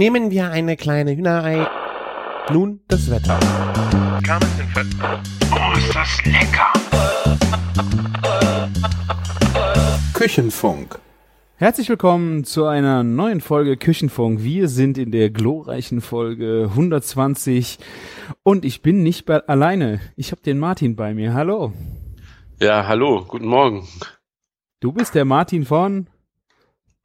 Nehmen 0.00 0.30
wir 0.30 0.50
eine 0.50 0.78
kleine 0.78 1.14
Hühnerei. 1.14 1.68
Nun 2.50 2.80
das 2.88 3.10
Wetter. 3.10 3.38
Oh, 5.52 5.76
ist 5.76 5.94
das 5.94 6.24
lecker! 6.24 6.72
Küchenfunk. 10.14 10.98
Herzlich 11.56 11.90
willkommen 11.90 12.44
zu 12.44 12.64
einer 12.64 13.02
neuen 13.02 13.42
Folge 13.42 13.76
Küchenfunk. 13.76 14.42
Wir 14.42 14.68
sind 14.68 14.96
in 14.96 15.10
der 15.10 15.28
glorreichen 15.28 16.00
Folge 16.00 16.68
120 16.70 17.78
und 18.42 18.64
ich 18.64 18.80
bin 18.80 19.02
nicht 19.02 19.26
bei, 19.26 19.46
alleine. 19.48 20.00
Ich 20.16 20.32
habe 20.32 20.40
den 20.40 20.58
Martin 20.58 20.96
bei 20.96 21.12
mir. 21.12 21.34
Hallo. 21.34 21.74
Ja, 22.58 22.86
hallo, 22.86 23.26
guten 23.28 23.48
Morgen. 23.48 23.86
Du 24.80 24.92
bist 24.92 25.14
der 25.14 25.26
Martin 25.26 25.66
von 25.66 26.08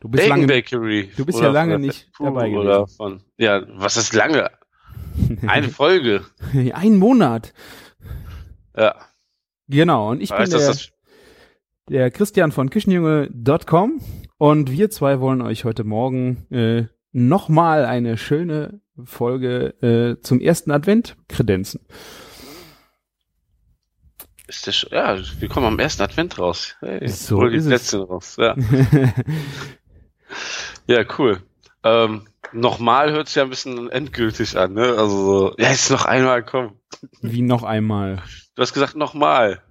Du 0.05 0.11
bist 0.11 0.23
Bacon 0.23 0.37
lange 0.41 0.47
Bakery. 0.47 1.09
du 1.17 1.25
bist 1.25 1.39
Oder 1.39 1.47
ja 1.47 1.53
lange 1.53 1.79
nicht 1.79 2.11
Puh 2.13 2.25
dabei 2.25 2.55
Oder 2.55 2.79
gewesen. 2.81 2.95
von, 2.95 3.23
ja, 3.37 3.63
was 3.79 3.97
ist 3.97 4.13
lange? 4.13 4.51
Eine 5.47 5.69
Folge. 5.69 6.23
ein 6.73 6.95
Monat. 6.97 7.53
Ja. 8.77 8.93
Genau, 9.67 10.11
und 10.11 10.21
ich 10.21 10.29
bin 10.29 10.37
Weißt 10.37 10.53
du, 10.53 10.57
der, 10.59 10.67
das, 10.67 10.89
der 11.89 12.11
Christian 12.11 12.51
von 12.51 12.69
Küchenjunge.com 12.69 13.99
und 14.37 14.69
wir 14.71 14.91
zwei 14.91 15.19
wollen 15.21 15.41
euch 15.41 15.65
heute 15.65 15.83
Morgen 15.83 16.45
äh, 16.51 16.83
nochmal 17.11 17.85
eine 17.85 18.17
schöne 18.17 18.81
Folge 19.03 19.73
äh, 19.81 20.21
zum 20.21 20.39
ersten 20.39 20.69
Advent 20.69 21.15
kredenzen. 21.29 21.79
ist 24.47 24.67
das, 24.67 24.85
ja, 24.91 25.17
wir 25.39 25.49
kommen 25.49 25.65
am 25.65 25.79
ersten 25.79 26.03
Advent 26.03 26.37
raus. 26.37 26.75
Hey, 26.81 27.07
So 27.07 27.45
ist 27.45 27.63
es. 27.63 27.69
Plätzchen 27.69 28.01
raus. 28.03 28.35
Ja, 28.37 28.55
ja 30.87 31.03
cool. 31.17 31.41
Ähm, 31.83 32.27
nochmal 32.51 33.11
hört 33.11 33.27
sich 33.27 33.35
ja 33.35 33.43
ein 33.43 33.49
bisschen 33.49 33.89
endgültig 33.91 34.57
an, 34.57 34.73
ne? 34.73 34.95
Also 34.97 35.09
so, 35.09 35.55
ja, 35.57 35.69
jetzt 35.69 35.91
noch 35.91 36.05
einmal, 36.05 36.43
komm. 36.43 36.79
Wie 37.21 37.41
noch 37.41 37.63
einmal. 37.63 38.21
Du 38.55 38.61
hast 38.61 38.73
gesagt 38.73 38.95
nochmal. 38.95 39.61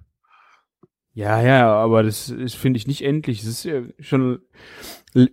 Ja, 1.13 1.41
ja, 1.41 1.73
aber 1.73 2.03
das 2.03 2.33
finde 2.57 2.77
ich, 2.77 2.87
nicht 2.87 3.01
endlich. 3.03 3.41
Es 3.41 3.47
ist 3.47 3.63
ja 3.63 3.81
schon 3.99 4.39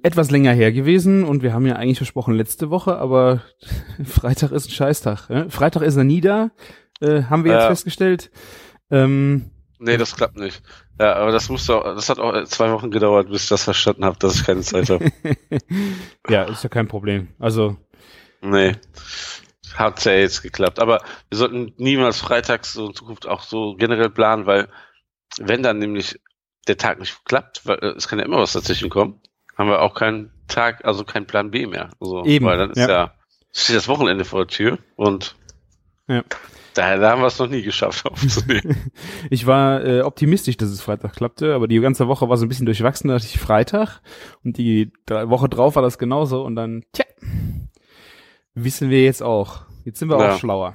etwas 0.02 0.30
länger 0.30 0.52
her 0.52 0.70
gewesen 0.72 1.24
und 1.24 1.42
wir 1.42 1.52
haben 1.52 1.66
ja 1.66 1.74
eigentlich 1.74 1.98
versprochen 1.98 2.34
letzte 2.34 2.70
Woche, 2.70 2.96
aber 2.98 3.42
Freitag 4.04 4.52
ist 4.52 4.68
ein 4.68 4.72
Scheißtag. 4.72 5.28
Äh? 5.28 5.50
Freitag 5.50 5.82
ist 5.82 5.96
er 5.96 6.04
nie 6.04 6.20
da, 6.20 6.50
äh, 7.00 7.24
haben 7.24 7.44
wir 7.44 7.52
jetzt 7.52 7.62
Ja. 7.62 7.68
festgestellt. 7.68 8.30
Ähm, 8.90 9.50
Nee, 9.82 9.96
das 9.96 10.16
klappt 10.16 10.36
nicht. 10.36 10.62
Ja, 11.00 11.14
aber 11.14 11.32
das 11.32 11.48
musste 11.48 11.76
auch, 11.76 11.94
das 11.94 12.08
hat 12.08 12.18
auch 12.18 12.44
zwei 12.44 12.70
Wochen 12.72 12.90
gedauert, 12.90 13.28
bis 13.30 13.44
ich 13.44 13.48
das 13.48 13.64
verstanden 13.64 14.04
habe, 14.04 14.18
dass 14.18 14.36
ich 14.36 14.44
keine 14.44 14.60
Zeit 14.60 14.90
habe. 14.90 15.10
ja, 16.28 16.44
ist 16.44 16.62
ja 16.62 16.68
kein 16.68 16.88
Problem. 16.88 17.28
Also, 17.38 17.76
Nee. 18.42 18.76
Hat 19.74 20.04
ja 20.04 20.12
jetzt 20.12 20.42
geklappt. 20.42 20.80
Aber 20.80 21.00
wir 21.30 21.38
sollten 21.38 21.72
niemals 21.78 22.20
freitags 22.20 22.74
so 22.74 22.86
in 22.86 22.94
Zukunft 22.94 23.26
auch 23.26 23.42
so 23.42 23.74
generell 23.76 24.10
planen, 24.10 24.46
weil 24.46 24.68
wenn 25.38 25.62
dann 25.62 25.78
nämlich 25.78 26.20
der 26.68 26.76
Tag 26.76 26.98
nicht 26.98 27.24
klappt, 27.24 27.64
weil 27.64 27.78
äh, 27.78 27.94
es 27.96 28.08
kann 28.08 28.18
ja 28.18 28.24
immer 28.24 28.38
was 28.38 28.52
dazwischen 28.52 28.90
kommen, 28.90 29.20
haben 29.56 29.68
wir 29.68 29.80
auch 29.80 29.94
keinen 29.94 30.30
Tag, 30.48 30.84
also 30.84 31.04
keinen 31.04 31.26
Plan 31.26 31.50
B 31.50 31.66
mehr. 31.66 31.90
Also, 32.00 32.24
Eben, 32.24 32.44
Weil 32.44 32.58
dann 32.58 32.70
ist 32.70 32.78
ja. 32.78 32.88
ja, 32.88 33.14
steht 33.52 33.76
das 33.76 33.88
Wochenende 33.88 34.24
vor 34.24 34.40
der 34.44 34.48
Tür 34.48 34.78
und 34.96 35.34
Ja. 36.08 36.22
Da, 36.74 36.96
da 36.98 37.10
haben 37.10 37.20
wir 37.22 37.26
es 37.26 37.38
noch 37.38 37.48
nie 37.48 37.62
geschafft 37.62 38.04
aufzunehmen. 38.10 38.76
ich 39.30 39.46
war 39.46 39.84
äh, 39.84 40.02
optimistisch, 40.02 40.56
dass 40.56 40.70
es 40.70 40.80
Freitag 40.82 41.14
klappte, 41.14 41.54
aber 41.54 41.68
die 41.68 41.80
ganze 41.80 42.08
Woche 42.08 42.28
war 42.28 42.36
so 42.36 42.44
ein 42.46 42.48
bisschen 42.48 42.66
durchwachsen, 42.66 43.08
da 43.08 43.14
dachte 43.14 43.26
ich 43.28 43.38
Freitag 43.38 44.00
und 44.44 44.56
die 44.58 44.90
Woche 45.08 45.48
drauf 45.48 45.76
war 45.76 45.82
das 45.82 45.98
genauso 45.98 46.42
und 46.44 46.56
dann, 46.56 46.84
tja, 46.92 47.04
wissen 48.54 48.90
wir 48.90 49.02
jetzt 49.02 49.22
auch. 49.22 49.62
Jetzt 49.84 49.98
sind 49.98 50.08
wir 50.08 50.18
Ja. 50.18 50.34
auch 50.34 50.38
schlauer. 50.38 50.74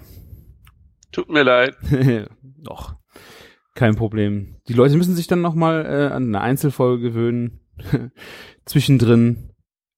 Tut 1.11 1.29
mir 1.29 1.43
leid. 1.43 1.75
Doch. 2.41 2.95
Kein 3.73 3.95
Problem. 3.95 4.55
Die 4.67 4.73
Leute 4.73 4.97
müssen 4.97 5.15
sich 5.15 5.27
dann 5.27 5.41
nochmal 5.41 5.85
äh, 5.85 6.13
an 6.13 6.23
eine 6.27 6.41
Einzelfolge 6.41 7.01
gewöhnen. 7.11 7.59
Zwischendrin. 8.65 9.46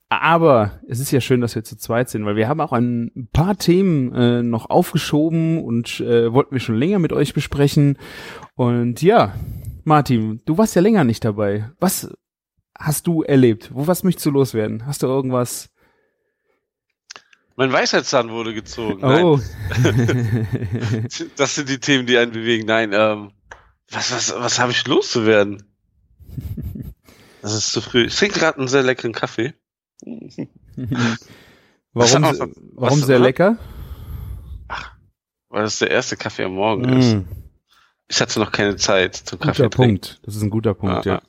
Aber 0.09 0.79
es 0.87 0.99
ist 0.99 1.11
ja 1.11 1.21
schön, 1.21 1.39
dass 1.39 1.53
wir 1.53 1.63
zu 1.63 1.77
zweit 1.77 2.09
sind, 2.09 2.25
weil 2.25 2.35
wir 2.35 2.47
haben 2.47 2.61
auch 2.61 2.73
ein 2.73 3.29
paar 3.31 3.57
Themen 3.57 4.13
äh, 4.15 4.41
noch 4.41 4.71
aufgeschoben 4.71 5.63
und 5.63 5.99
äh, 5.99 6.33
wollten 6.33 6.51
wir 6.51 6.59
schon 6.59 6.77
länger 6.77 6.97
mit 6.97 7.13
euch 7.13 7.35
besprechen. 7.35 7.99
Und 8.55 9.03
ja, 9.03 9.35
Martin, 9.83 10.41
du 10.45 10.57
warst 10.57 10.75
ja 10.75 10.81
länger 10.81 11.03
nicht 11.03 11.23
dabei. 11.23 11.69
Was 11.79 12.11
hast 12.75 13.05
du 13.05 13.21
erlebt? 13.21 13.69
Wo 13.71 13.85
was 13.85 14.03
möchtest 14.03 14.25
du 14.25 14.31
loswerden? 14.31 14.87
Hast 14.87 15.03
du 15.03 15.07
irgendwas? 15.07 15.69
Mein 17.55 17.71
Weisheitszahn 17.71 18.31
wurde 18.31 18.55
gezogen. 18.55 19.03
Oh. 19.03 19.39
Nein, 19.83 20.47
das 21.35 21.53
sind 21.53 21.69
die 21.69 21.79
Themen, 21.79 22.07
die 22.07 22.17
einen 22.17 22.31
bewegen. 22.31 22.65
Nein, 22.65 22.93
ähm, 22.93 23.31
was, 23.91 24.11
was, 24.11 24.33
was 24.35 24.59
habe 24.59 24.71
ich 24.71 24.87
loszuwerden? 24.87 25.63
Das 27.41 27.53
ist 27.53 27.71
zu 27.71 27.79
früh. 27.79 28.03
Ich 28.03 28.17
trinke 28.17 28.37
gerade 28.37 28.57
einen 28.57 28.67
sehr 28.67 28.83
leckeren 28.83 29.13
Kaffee. 29.13 29.53
Was 31.93 32.13
warum 32.13 32.21
noch- 32.37 32.47
warum 32.75 32.99
was- 33.01 33.07
sehr 33.07 33.19
was- 33.19 33.25
lecker? 33.25 33.57
Weil 35.49 35.63
es 35.65 35.79
der 35.79 35.89
erste 35.89 36.15
Kaffee 36.15 36.43
am 36.43 36.53
Morgen 36.53 36.87
ist. 36.99 37.15
Mm, 37.15 37.21
Ich 38.07 38.21
hatte 38.21 38.39
noch 38.39 38.51
keine 38.51 38.75
Zeit 38.75 39.15
zum 39.15 39.39
Kaffee 39.39 39.63
guter 39.63 39.69
trinken. 39.75 40.01
Punkt. 40.01 40.19
Das 40.23 40.35
ist 40.35 40.43
ein 40.43 40.51
guter 40.51 40.73
Punkt, 40.75 41.05
Ja, 41.05 41.13
ja. 41.15 41.21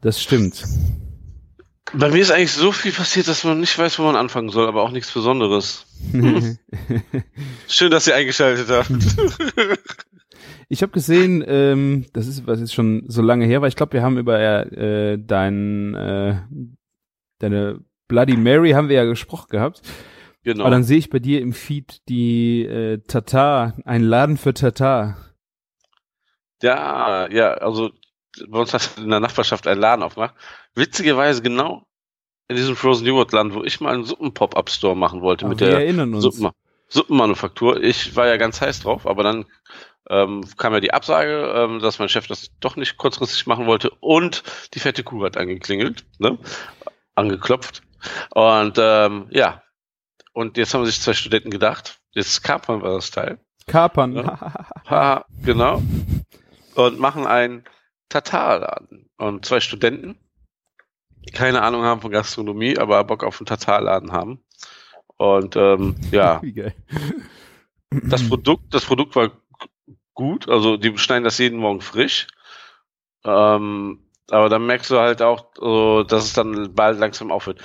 Das 0.00 0.20
stimmt. 0.22 0.64
Bei 1.94 2.08
mir 2.10 2.20
ist 2.20 2.32
eigentlich 2.32 2.52
so 2.52 2.72
viel 2.72 2.90
passiert, 2.92 3.28
dass 3.28 3.44
man 3.44 3.60
nicht 3.60 3.78
weiß, 3.78 3.98
wo 4.00 4.02
man 4.02 4.16
anfangen 4.16 4.48
soll, 4.50 4.66
aber 4.66 4.82
auch 4.82 4.90
nichts 4.90 5.12
Besonderes. 5.12 5.86
Schön, 7.68 7.90
dass 7.92 8.06
ihr 8.08 8.16
eingeschaltet 8.16 8.68
habt. 8.68 8.90
Ich 10.68 10.82
habe 10.82 10.92
gesehen, 10.92 11.44
ähm, 11.46 12.06
das 12.12 12.26
ist 12.26 12.46
was 12.46 12.60
jetzt 12.60 12.74
schon 12.74 13.04
so 13.08 13.22
lange 13.22 13.46
her 13.46 13.60
war. 13.60 13.68
Ich 13.68 13.76
glaube, 13.76 13.92
wir 13.92 14.02
haben 14.02 14.18
über 14.18 14.38
äh, 14.38 15.18
dein, 15.18 15.94
äh, 15.94 16.40
deine 17.38 17.80
Bloody 18.08 18.36
Mary 18.36 18.70
haben 18.72 18.88
wir 18.88 18.96
ja 18.96 19.04
gesprochen 19.04 19.48
gehabt. 19.50 19.82
genau. 20.42 20.64
Aber 20.64 20.70
dann 20.70 20.84
sehe 20.84 20.98
ich 20.98 21.10
bei 21.10 21.18
dir 21.18 21.40
im 21.40 21.52
Feed 21.52 22.08
die 22.08 22.64
äh, 22.64 22.98
Tata, 23.06 23.74
ein 23.84 24.02
Laden 24.02 24.36
für 24.36 24.54
Tata. 24.54 25.16
Ja, 26.62 27.28
ja, 27.30 27.54
also 27.54 27.90
bei 28.48 28.58
uns 28.58 28.72
hat 28.74 28.98
in 28.98 29.10
der 29.10 29.20
Nachbarschaft 29.20 29.66
ein 29.66 29.78
Laden 29.78 30.02
aufgemacht. 30.02 30.34
Witzigerweise 30.74 31.42
genau 31.42 31.86
in 32.48 32.56
diesem 32.56 32.76
Frozen 32.76 33.06
Joghurt 33.06 33.32
Land, 33.32 33.54
wo 33.54 33.64
ich 33.64 33.80
mal 33.80 33.94
einen 33.94 34.04
Suppen-Pop-Up-Store 34.04 34.96
machen 34.96 35.20
wollte 35.20 35.44
Aber 35.46 35.54
mit 35.54 35.60
wir 35.60 35.68
der 35.68 35.80
erinnern 35.80 36.14
uns. 36.14 36.22
Suppen 36.22 36.50
Suppenmanufaktur. 36.96 37.82
Ich 37.82 38.16
war 38.16 38.26
ja 38.26 38.36
ganz 38.36 38.60
heiß 38.60 38.80
drauf, 38.80 39.06
aber 39.06 39.22
dann 39.22 39.44
ähm, 40.08 40.44
kam 40.56 40.72
ja 40.72 40.80
die 40.80 40.92
Absage, 40.92 41.52
ähm, 41.54 41.80
dass 41.80 41.98
mein 41.98 42.08
Chef 42.08 42.26
das 42.26 42.50
doch 42.60 42.76
nicht 42.76 42.96
kurzfristig 42.96 43.46
machen 43.46 43.66
wollte 43.66 43.90
und 44.00 44.42
die 44.74 44.80
fette 44.80 45.04
Kuh 45.04 45.24
hat 45.24 45.36
angeklingelt, 45.36 46.04
ne? 46.18 46.38
angeklopft. 47.14 47.82
Und 48.30 48.78
ähm, 48.78 49.26
ja, 49.30 49.62
und 50.32 50.56
jetzt 50.56 50.74
haben 50.74 50.86
sich 50.86 51.00
zwei 51.00 51.14
Studenten 51.14 51.50
gedacht, 51.50 52.00
jetzt 52.12 52.42
kapern 52.42 52.82
wir 52.82 52.94
das 52.94 53.10
Teil. 53.10 53.38
Kapern. 53.66 54.26
Haha, 54.88 55.24
genau. 55.42 55.82
Und 56.74 57.00
machen 57.00 57.26
einen 57.26 57.64
Tatarladen. 58.08 59.10
Und 59.16 59.44
zwei 59.44 59.60
Studenten, 59.60 60.18
die 61.26 61.32
keine 61.32 61.62
Ahnung 61.62 61.82
haben 61.82 62.00
von 62.00 62.12
Gastronomie, 62.12 62.78
aber 62.78 63.02
Bock 63.04 63.24
auf 63.24 63.40
einen 63.40 63.46
Tatarladen 63.46 64.12
haben. 64.12 64.44
Und 65.16 65.56
ähm, 65.56 65.96
ja, 66.10 66.40
das 67.90 68.26
Produkt, 68.28 68.74
das 68.74 68.84
Produkt 68.84 69.16
war 69.16 69.30
gut, 70.14 70.48
also 70.48 70.76
die 70.76 70.96
schneiden 70.98 71.24
das 71.24 71.38
jeden 71.38 71.58
Morgen 71.58 71.80
frisch. 71.80 72.26
Ähm, 73.24 74.00
aber 74.30 74.48
dann 74.48 74.66
merkst 74.66 74.90
du 74.90 74.98
halt 74.98 75.22
auch, 75.22 75.46
so, 75.56 76.02
dass 76.02 76.24
es 76.24 76.32
dann 76.32 76.74
bald 76.74 76.98
langsam 76.98 77.30
aufhört. 77.30 77.60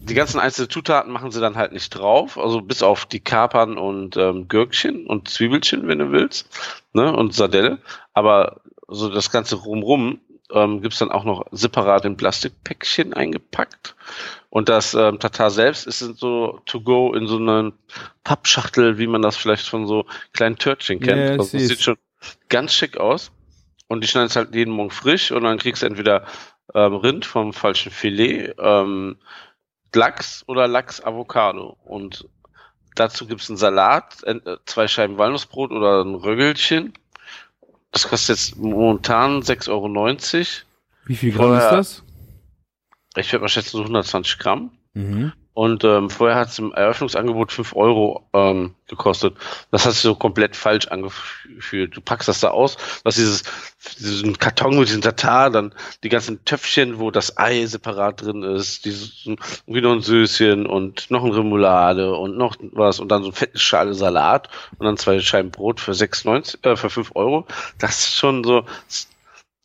Die 0.00 0.14
ganzen 0.14 0.38
einzelnen 0.38 0.70
Zutaten 0.70 1.12
machen 1.12 1.32
sie 1.32 1.40
dann 1.40 1.56
halt 1.56 1.72
nicht 1.72 1.90
drauf, 1.90 2.38
also 2.38 2.60
bis 2.60 2.82
auf 2.82 3.04
die 3.04 3.20
Kapern 3.20 3.76
und 3.76 4.16
ähm, 4.16 4.46
Gürkchen 4.46 5.06
und 5.06 5.28
Zwiebelchen, 5.28 5.88
wenn 5.88 5.98
du 5.98 6.12
willst, 6.12 6.48
ne, 6.92 7.14
und 7.14 7.34
Sardelle. 7.34 7.78
Aber 8.12 8.60
so 8.86 9.10
das 9.10 9.30
ganze 9.30 9.56
rumrum 9.56 10.20
ähm, 10.52 10.80
gibt's 10.80 10.98
dann 10.98 11.10
auch 11.10 11.24
noch 11.24 11.46
separat 11.50 12.04
in 12.04 12.16
Plastikpäckchen 12.16 13.12
eingepackt. 13.12 13.96
Und 14.50 14.68
das 14.68 14.94
ähm, 14.94 15.18
Tatar 15.18 15.50
selbst 15.50 15.86
ist 15.86 15.98
so 15.98 16.60
to 16.64 16.80
go 16.80 17.12
in 17.12 17.26
so 17.26 17.36
einer 17.36 17.72
Pappschachtel, 18.24 18.98
wie 18.98 19.06
man 19.06 19.20
das 19.20 19.36
vielleicht 19.36 19.68
von 19.68 19.86
so 19.86 20.06
kleinen 20.32 20.56
Törtchen 20.56 21.00
kennt. 21.00 21.20
Ja, 21.20 21.30
also 21.32 21.58
das 21.58 21.68
sieht 21.68 21.82
schon 21.82 21.98
ganz 22.48 22.72
schick 22.72 22.96
aus. 22.96 23.30
Und 23.88 24.02
die 24.02 24.08
schneiden 24.08 24.28
es 24.28 24.36
halt 24.36 24.54
jeden 24.54 24.72
Morgen 24.72 24.90
frisch 24.90 25.30
und 25.32 25.44
dann 25.44 25.58
kriegst 25.58 25.82
du 25.82 25.86
entweder 25.86 26.26
ähm, 26.74 26.94
Rind 26.94 27.24
vom 27.24 27.52
falschen 27.52 27.90
Filet, 27.90 28.54
ähm, 28.58 29.16
Lachs 29.94 30.44
oder 30.46 30.68
Lachs 30.68 31.02
Avocado. 31.02 31.76
Und 31.84 32.28
dazu 32.94 33.26
gibt's 33.26 33.48
einen 33.48 33.56
Salat, 33.56 34.22
äh, 34.24 34.56
zwei 34.66 34.88
Scheiben 34.88 35.18
Walnussbrot 35.18 35.70
oder 35.70 36.04
ein 36.04 36.14
Röggelchen. 36.14 36.92
Das 37.92 38.08
kostet 38.08 38.36
jetzt 38.36 38.56
momentan 38.56 39.42
6,90 39.42 39.68
Euro. 39.70 39.88
Wie 41.06 41.16
viel 41.16 41.32
Gramm 41.32 41.56
ist 41.56 41.70
das? 41.70 42.02
Ich 43.18 43.32
würde 43.32 43.42
mal 43.42 43.48
schätzen, 43.48 43.76
so 43.76 43.82
120 43.82 44.38
Gramm. 44.38 44.70
Mhm. 44.94 45.32
Und 45.58 45.82
ähm, 45.82 46.08
vorher 46.08 46.36
hat 46.36 46.50
es 46.50 46.58
im 46.60 46.72
Eröffnungsangebot 46.72 47.50
5 47.50 47.74
Euro 47.74 48.28
ähm, 48.32 48.76
gekostet. 48.86 49.34
Das 49.72 49.84
hat 49.84 49.92
sich 49.94 50.02
so 50.02 50.14
komplett 50.14 50.54
falsch 50.54 50.86
angefühlt. 50.86 51.96
Du 51.96 52.00
packst 52.00 52.28
das 52.28 52.38
da 52.38 52.50
aus, 52.50 52.76
was 53.02 53.16
dieses, 53.16 53.42
diesen 53.98 54.38
Karton 54.38 54.78
mit 54.78 54.86
diesem 54.86 55.02
Tatar, 55.02 55.50
dann 55.50 55.74
die 56.04 56.10
ganzen 56.10 56.44
Töpfchen, 56.44 57.00
wo 57.00 57.10
das 57.10 57.38
Ei 57.38 57.66
separat 57.66 58.22
drin 58.22 58.44
ist, 58.44 58.84
dieses, 58.84 59.26
irgendwie 59.26 59.80
noch 59.80 59.94
ein 59.94 60.02
Söschen 60.02 60.64
und 60.64 61.10
noch 61.10 61.24
ein 61.24 61.32
Remoulade 61.32 62.14
und 62.14 62.36
noch 62.36 62.54
was 62.70 63.00
und 63.00 63.08
dann 63.08 63.24
so 63.24 63.30
ein 63.30 63.34
fettes 63.34 63.60
Schale 63.60 63.94
Salat 63.94 64.48
und 64.78 64.86
dann 64.86 64.96
zwei 64.96 65.18
Scheiben 65.18 65.50
Brot 65.50 65.80
für 65.80 65.90
6,90, 65.90 66.64
äh, 66.64 66.76
für 66.76 66.88
5 66.88 67.16
Euro. 67.16 67.48
Das 67.78 67.98
ist 67.98 68.14
schon 68.14 68.44
so, 68.44 68.64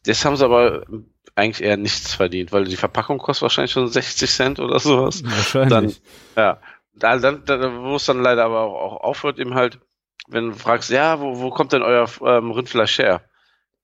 das 0.06 0.26
haben 0.26 0.38
sie 0.38 0.44
aber 0.44 0.88
eigentlich 1.36 1.66
eher 1.66 1.78
nichts 1.78 2.14
verdient, 2.14 2.52
weil 2.52 2.66
die 2.66 2.76
Verpackung 2.76 3.18
kostet 3.18 3.44
wahrscheinlich 3.44 3.72
schon 3.72 3.88
60 3.88 4.30
Cent 4.30 4.60
oder 4.60 4.80
sowas. 4.80 5.24
Wahrscheinlich. 5.26 6.02
Dann, 6.36 6.44
ja. 6.44 6.60
Da, 6.96 7.18
dann, 7.18 7.44
da, 7.46 7.82
wo 7.82 7.96
es 7.96 8.06
dann 8.06 8.22
leider 8.22 8.46
aber 8.46 8.62
auch, 8.62 8.76
auch 8.76 9.02
aufhört, 9.02 9.40
eben 9.40 9.56
halt, 9.56 9.80
wenn 10.28 10.52
du 10.52 10.56
fragst, 10.56 10.92
ja, 10.92 11.20
wo, 11.20 11.40
wo 11.40 11.50
kommt 11.50 11.74
denn 11.74 11.82
euer 11.82 12.08
ähm, 12.24 12.52
Rindfleisch 12.52 13.00
her? 13.00 13.22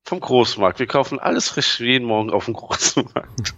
Vom 0.02 0.20
Großmarkt. 0.20 0.78
Wir 0.78 0.86
kaufen 0.86 1.18
alles 1.18 1.50
frisch 1.50 1.80
jeden 1.80 2.06
Morgen 2.06 2.30
auf 2.30 2.46
dem 2.46 2.54
Großmarkt. 2.54 3.54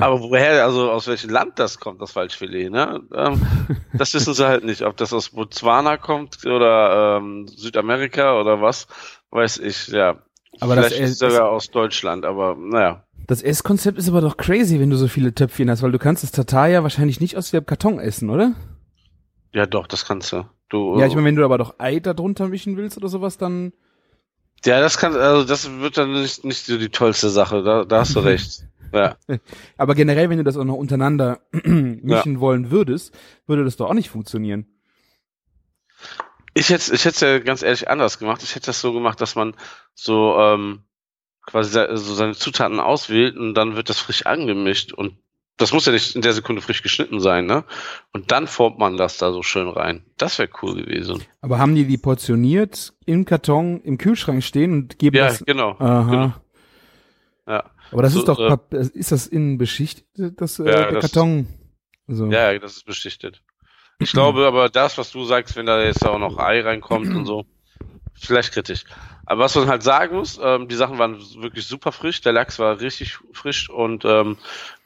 aber 0.00 0.20
woher, 0.20 0.64
also 0.64 0.90
aus 0.90 1.06
welchem 1.06 1.30
Land 1.30 1.58
das 1.58 1.78
kommt, 1.78 2.00
das 2.00 2.16
Waldfilet, 2.16 2.70
ne? 2.70 3.02
Ähm, 3.14 3.46
das 3.92 4.12
wissen 4.14 4.34
sie 4.34 4.48
halt 4.48 4.64
nicht. 4.64 4.82
Ob 4.82 4.96
das 4.96 5.12
aus 5.12 5.30
Botswana 5.30 5.98
kommt 5.98 6.44
oder 6.44 7.18
ähm, 7.18 7.46
Südamerika 7.48 8.40
oder 8.40 8.62
was, 8.62 8.88
weiß 9.30 9.58
ich, 9.58 9.88
ja. 9.88 10.22
Aber 10.60 10.74
Vielleicht 10.74 11.00
das, 11.00 11.10
ist 11.10 11.18
sogar 11.18 11.50
aus 11.50 11.70
Deutschland, 11.70 12.24
aber 12.24 12.56
naja. 12.58 13.05
Das 13.26 13.42
Esskonzept 13.42 13.98
ist 13.98 14.08
aber 14.08 14.20
doch 14.20 14.36
crazy, 14.36 14.78
wenn 14.78 14.90
du 14.90 14.96
so 14.96 15.08
viele 15.08 15.34
Töpfchen 15.34 15.68
hast, 15.68 15.82
weil 15.82 15.92
du 15.92 15.98
kannst 15.98 16.22
das 16.22 16.30
Tatar 16.30 16.68
ja 16.68 16.82
wahrscheinlich 16.82 17.20
nicht 17.20 17.36
aus 17.36 17.50
dem 17.50 17.66
Karton 17.66 17.98
essen, 17.98 18.30
oder? 18.30 18.54
Ja, 19.52 19.66
doch, 19.66 19.86
das 19.86 20.04
kannst 20.04 20.32
du. 20.32 20.44
du 20.68 20.98
Ja, 20.98 21.06
ich 21.06 21.14
meine, 21.14 21.26
wenn 21.26 21.36
du 21.36 21.44
aber 21.44 21.58
doch 21.58 21.74
Ei 21.78 21.98
da 21.98 22.14
drunter 22.14 22.48
mischen 22.48 22.76
willst 22.76 22.96
oder 22.96 23.08
sowas, 23.08 23.36
dann. 23.38 23.72
Ja, 24.64 24.80
das 24.80 24.98
kann, 24.98 25.14
also 25.16 25.44
das 25.44 25.70
wird 25.70 25.98
dann 25.98 26.12
nicht, 26.12 26.44
nicht 26.44 26.64
so 26.64 26.78
die 26.78 26.88
tollste 26.88 27.28
Sache, 27.30 27.62
da, 27.62 27.84
da 27.84 28.00
hast 28.00 28.14
du 28.14 28.20
recht. 28.20 28.64
Ja. 28.92 29.16
Aber 29.76 29.94
generell, 29.94 30.30
wenn 30.30 30.38
du 30.38 30.44
das 30.44 30.56
auch 30.56 30.64
noch 30.64 30.76
untereinander 30.76 31.40
mischen 31.52 32.34
ja. 32.34 32.40
wollen 32.40 32.70
würdest, 32.70 33.12
würde 33.46 33.64
das 33.64 33.76
doch 33.76 33.88
auch 33.90 33.94
nicht 33.94 34.10
funktionieren. 34.10 34.66
Ich 36.54 36.70
hätte 36.70 36.94
ich 36.94 37.04
hätte 37.04 37.26
ja 37.26 37.38
ganz 37.40 37.62
ehrlich 37.62 37.90
anders 37.90 38.18
gemacht. 38.18 38.42
Ich 38.42 38.54
hätte 38.54 38.66
das 38.66 38.80
so 38.80 38.92
gemacht, 38.92 39.20
dass 39.20 39.34
man 39.34 39.54
so 39.94 40.38
ähm, 40.38 40.84
quasi 41.46 41.70
so 41.96 42.14
seine 42.14 42.34
Zutaten 42.34 42.80
auswählt 42.80 43.36
und 43.36 43.54
dann 43.54 43.76
wird 43.76 43.88
das 43.88 43.98
frisch 43.98 44.26
angemischt 44.26 44.92
und 44.92 45.16
das 45.58 45.72
muss 45.72 45.86
ja 45.86 45.92
nicht 45.92 46.14
in 46.14 46.20
der 46.20 46.34
Sekunde 46.34 46.60
frisch 46.60 46.82
geschnitten 46.82 47.18
sein, 47.18 47.46
ne? 47.46 47.64
Und 48.12 48.30
dann 48.30 48.46
formt 48.46 48.78
man 48.78 48.98
das 48.98 49.16
da 49.16 49.32
so 49.32 49.42
schön 49.42 49.68
rein. 49.68 50.04
Das 50.18 50.38
wäre 50.38 50.50
cool 50.60 50.74
gewesen. 50.74 51.22
Aber 51.40 51.58
haben 51.58 51.74
die 51.74 51.86
die 51.86 51.96
portioniert 51.96 52.92
im 53.06 53.24
Karton 53.24 53.80
im 53.80 53.96
Kühlschrank 53.96 54.44
stehen 54.44 54.72
und 54.74 54.98
geben 54.98 55.16
ja, 55.16 55.28
das? 55.28 55.42
genau. 55.46 55.70
Aha. 55.78 56.10
genau. 56.10 56.34
Ja. 57.48 57.70
Aber 57.90 58.02
das 58.02 58.12
So, 58.12 58.18
ist 58.18 58.28
doch, 58.28 58.38
äh, 58.72 58.76
ist 58.92 59.12
das 59.12 59.26
innen 59.28 59.56
beschichtet, 59.56 60.04
das, 60.40 60.58
äh, 60.58 60.64
Ja, 60.68 60.76
der 60.90 60.92
das- 61.00 61.12
Karton? 61.12 61.46
So. 62.08 62.26
Ja, 62.26 62.52
ja, 62.52 62.58
das 62.58 62.76
ist 62.76 62.84
beschichtet. 62.84 63.42
Ich 63.98 64.12
glaube 64.12 64.46
aber 64.46 64.68
das, 64.68 64.98
was 64.98 65.10
du 65.10 65.24
sagst, 65.24 65.56
wenn 65.56 65.64
da 65.66 65.82
jetzt 65.82 66.04
auch 66.04 66.18
noch 66.18 66.38
Ei 66.38 66.60
reinkommt 66.60 67.08
und 67.14 67.24
so, 67.24 67.46
vielleicht 68.14 68.52
kritisch. 68.52 68.84
Aber 69.26 69.44
was 69.44 69.54
man 69.56 69.68
halt 69.68 69.82
sagen 69.82 70.16
muss, 70.16 70.38
ähm, 70.42 70.68
die 70.68 70.76
Sachen 70.76 70.98
waren 70.98 71.18
wirklich 71.42 71.66
super 71.66 71.92
frisch, 71.92 72.20
der 72.20 72.32
Lachs 72.32 72.58
war 72.58 72.80
richtig 72.80 73.18
frisch 73.32 73.68
und 73.68 74.04
ähm, 74.04 74.38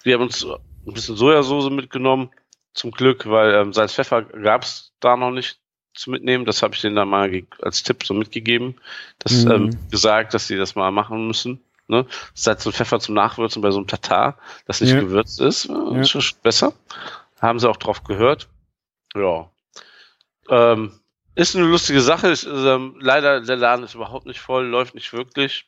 wir 0.03 0.15
haben 0.15 0.23
uns 0.23 0.45
ein 0.45 0.95
bisschen 0.95 1.17
Sojasauce 1.17 1.71
mitgenommen, 1.71 2.31
zum 2.73 2.91
Glück, 2.91 3.29
weil 3.29 3.55
ähm, 3.55 3.73
Salz, 3.73 3.95
Pfeffer 3.95 4.23
gab's 4.23 4.93
da 5.01 5.17
noch 5.17 5.31
nicht 5.31 5.59
zu 5.95 6.11
mitnehmen. 6.11 6.45
Das 6.45 6.63
habe 6.63 6.75
ich 6.75 6.81
denen 6.81 6.97
dann 6.97 7.09
mal 7.09 7.43
als 7.61 7.83
Tipp 7.83 8.05
so 8.05 8.15
mitgegeben, 8.15 8.77
das 9.19 9.45
Mhm. 9.45 9.51
ähm, 9.51 9.79
gesagt, 9.91 10.35
dass 10.35 10.47
sie 10.47 10.57
das 10.57 10.75
mal 10.75 10.91
machen 10.91 11.27
müssen. 11.27 11.63
Ne? 11.89 12.07
Salz 12.35 12.65
und 12.65 12.75
Pfeffer 12.75 13.01
zum 13.01 13.17
Nachwürzen 13.17 13.61
bei 13.61 13.73
so 13.73 13.79
einem 13.79 13.89
Tatar, 13.89 14.39
das 14.67 14.81
nicht 14.81 14.93
Ja. 14.93 15.01
gewürzt 15.01 15.41
ist, 15.41 15.67
äh, 15.67 15.73
Ja. 15.73 16.01
ist 16.01 16.11
schon 16.11 16.23
besser. 16.43 16.73
Haben 17.41 17.59
sie 17.59 17.69
auch 17.69 17.77
drauf 17.77 18.05
gehört. 18.05 18.49
Ja. 19.15 19.51
Ähm, 20.49 21.00
ist 21.41 21.57
eine 21.57 21.67
lustige 21.67 22.01
Sache. 22.01 22.29
Ist, 22.29 22.47
ähm, 22.47 22.97
leider, 23.01 23.41
der 23.41 23.57
Laden 23.57 23.85
ist 23.85 23.95
überhaupt 23.95 24.27
nicht 24.27 24.41
voll, 24.41 24.67
läuft 24.67 24.95
nicht 24.95 25.13
wirklich. 25.13 25.67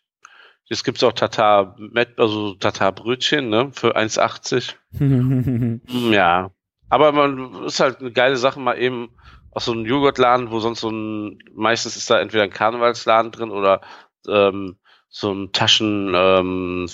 Jetzt 0.65 0.85
gibt's 0.85 1.03
auch 1.03 1.13
Tatar, 1.13 1.77
also 2.17 2.55
Tatar-Brötchen, 2.55 3.49
ne, 3.49 3.71
für 3.73 3.97
1,80. 3.97 4.75
Hm, 4.99 5.81
Ja. 6.13 6.51
Aber 6.89 7.13
man 7.13 7.65
ist 7.65 7.81
halt 7.81 8.01
eine 8.01 8.13
geile 8.13 8.37
Sache, 8.37 8.61
mal 8.61 8.79
eben 8.79 9.11
aus 9.51 9.65
so 9.65 9.73
einem 9.73 9.87
Joghurtladen, 9.87 10.51
wo 10.51 10.61
sonst 10.61 10.81
so 10.81 10.91
ein, 10.91 11.39
meistens 11.55 11.97
ist 11.97 12.11
da 12.11 12.21
entweder 12.21 12.45
ein 12.45 12.51
Karnevalsladen 12.51 13.33
drin 13.33 13.51
oder 13.51 13.81
ähm, 14.29 14.77
so 15.09 15.33
ein 15.33 15.53
Taschen 15.53 16.13
ähm, 16.15 16.87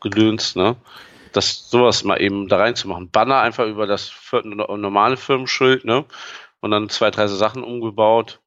gedöns, 0.00 0.56
ne? 0.56 0.76
Das 1.32 1.70
sowas 1.70 2.04
mal 2.04 2.20
eben 2.20 2.48
da 2.48 2.58
reinzumachen. 2.58 3.10
Banner 3.10 3.38
einfach 3.40 3.66
über 3.66 3.86
das 3.86 4.12
normale 4.44 5.16
Firmenschild, 5.16 5.84
ne? 5.84 6.04
Und 6.62 6.70
dann 6.70 6.88
zwei, 6.88 7.10
drei 7.10 7.26
so 7.26 7.36
Sachen 7.36 7.62
umgebaut. 7.62 8.40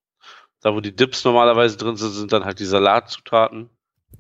Da, 0.62 0.74
wo 0.74 0.80
die 0.80 0.96
Dips 0.96 1.24
normalerweise 1.24 1.78
drin 1.78 1.96
sind, 1.96 2.12
sind 2.12 2.34
dann 2.34 2.46
halt 2.46 2.60
die 2.60 2.66
Salatzutaten. 2.66 3.70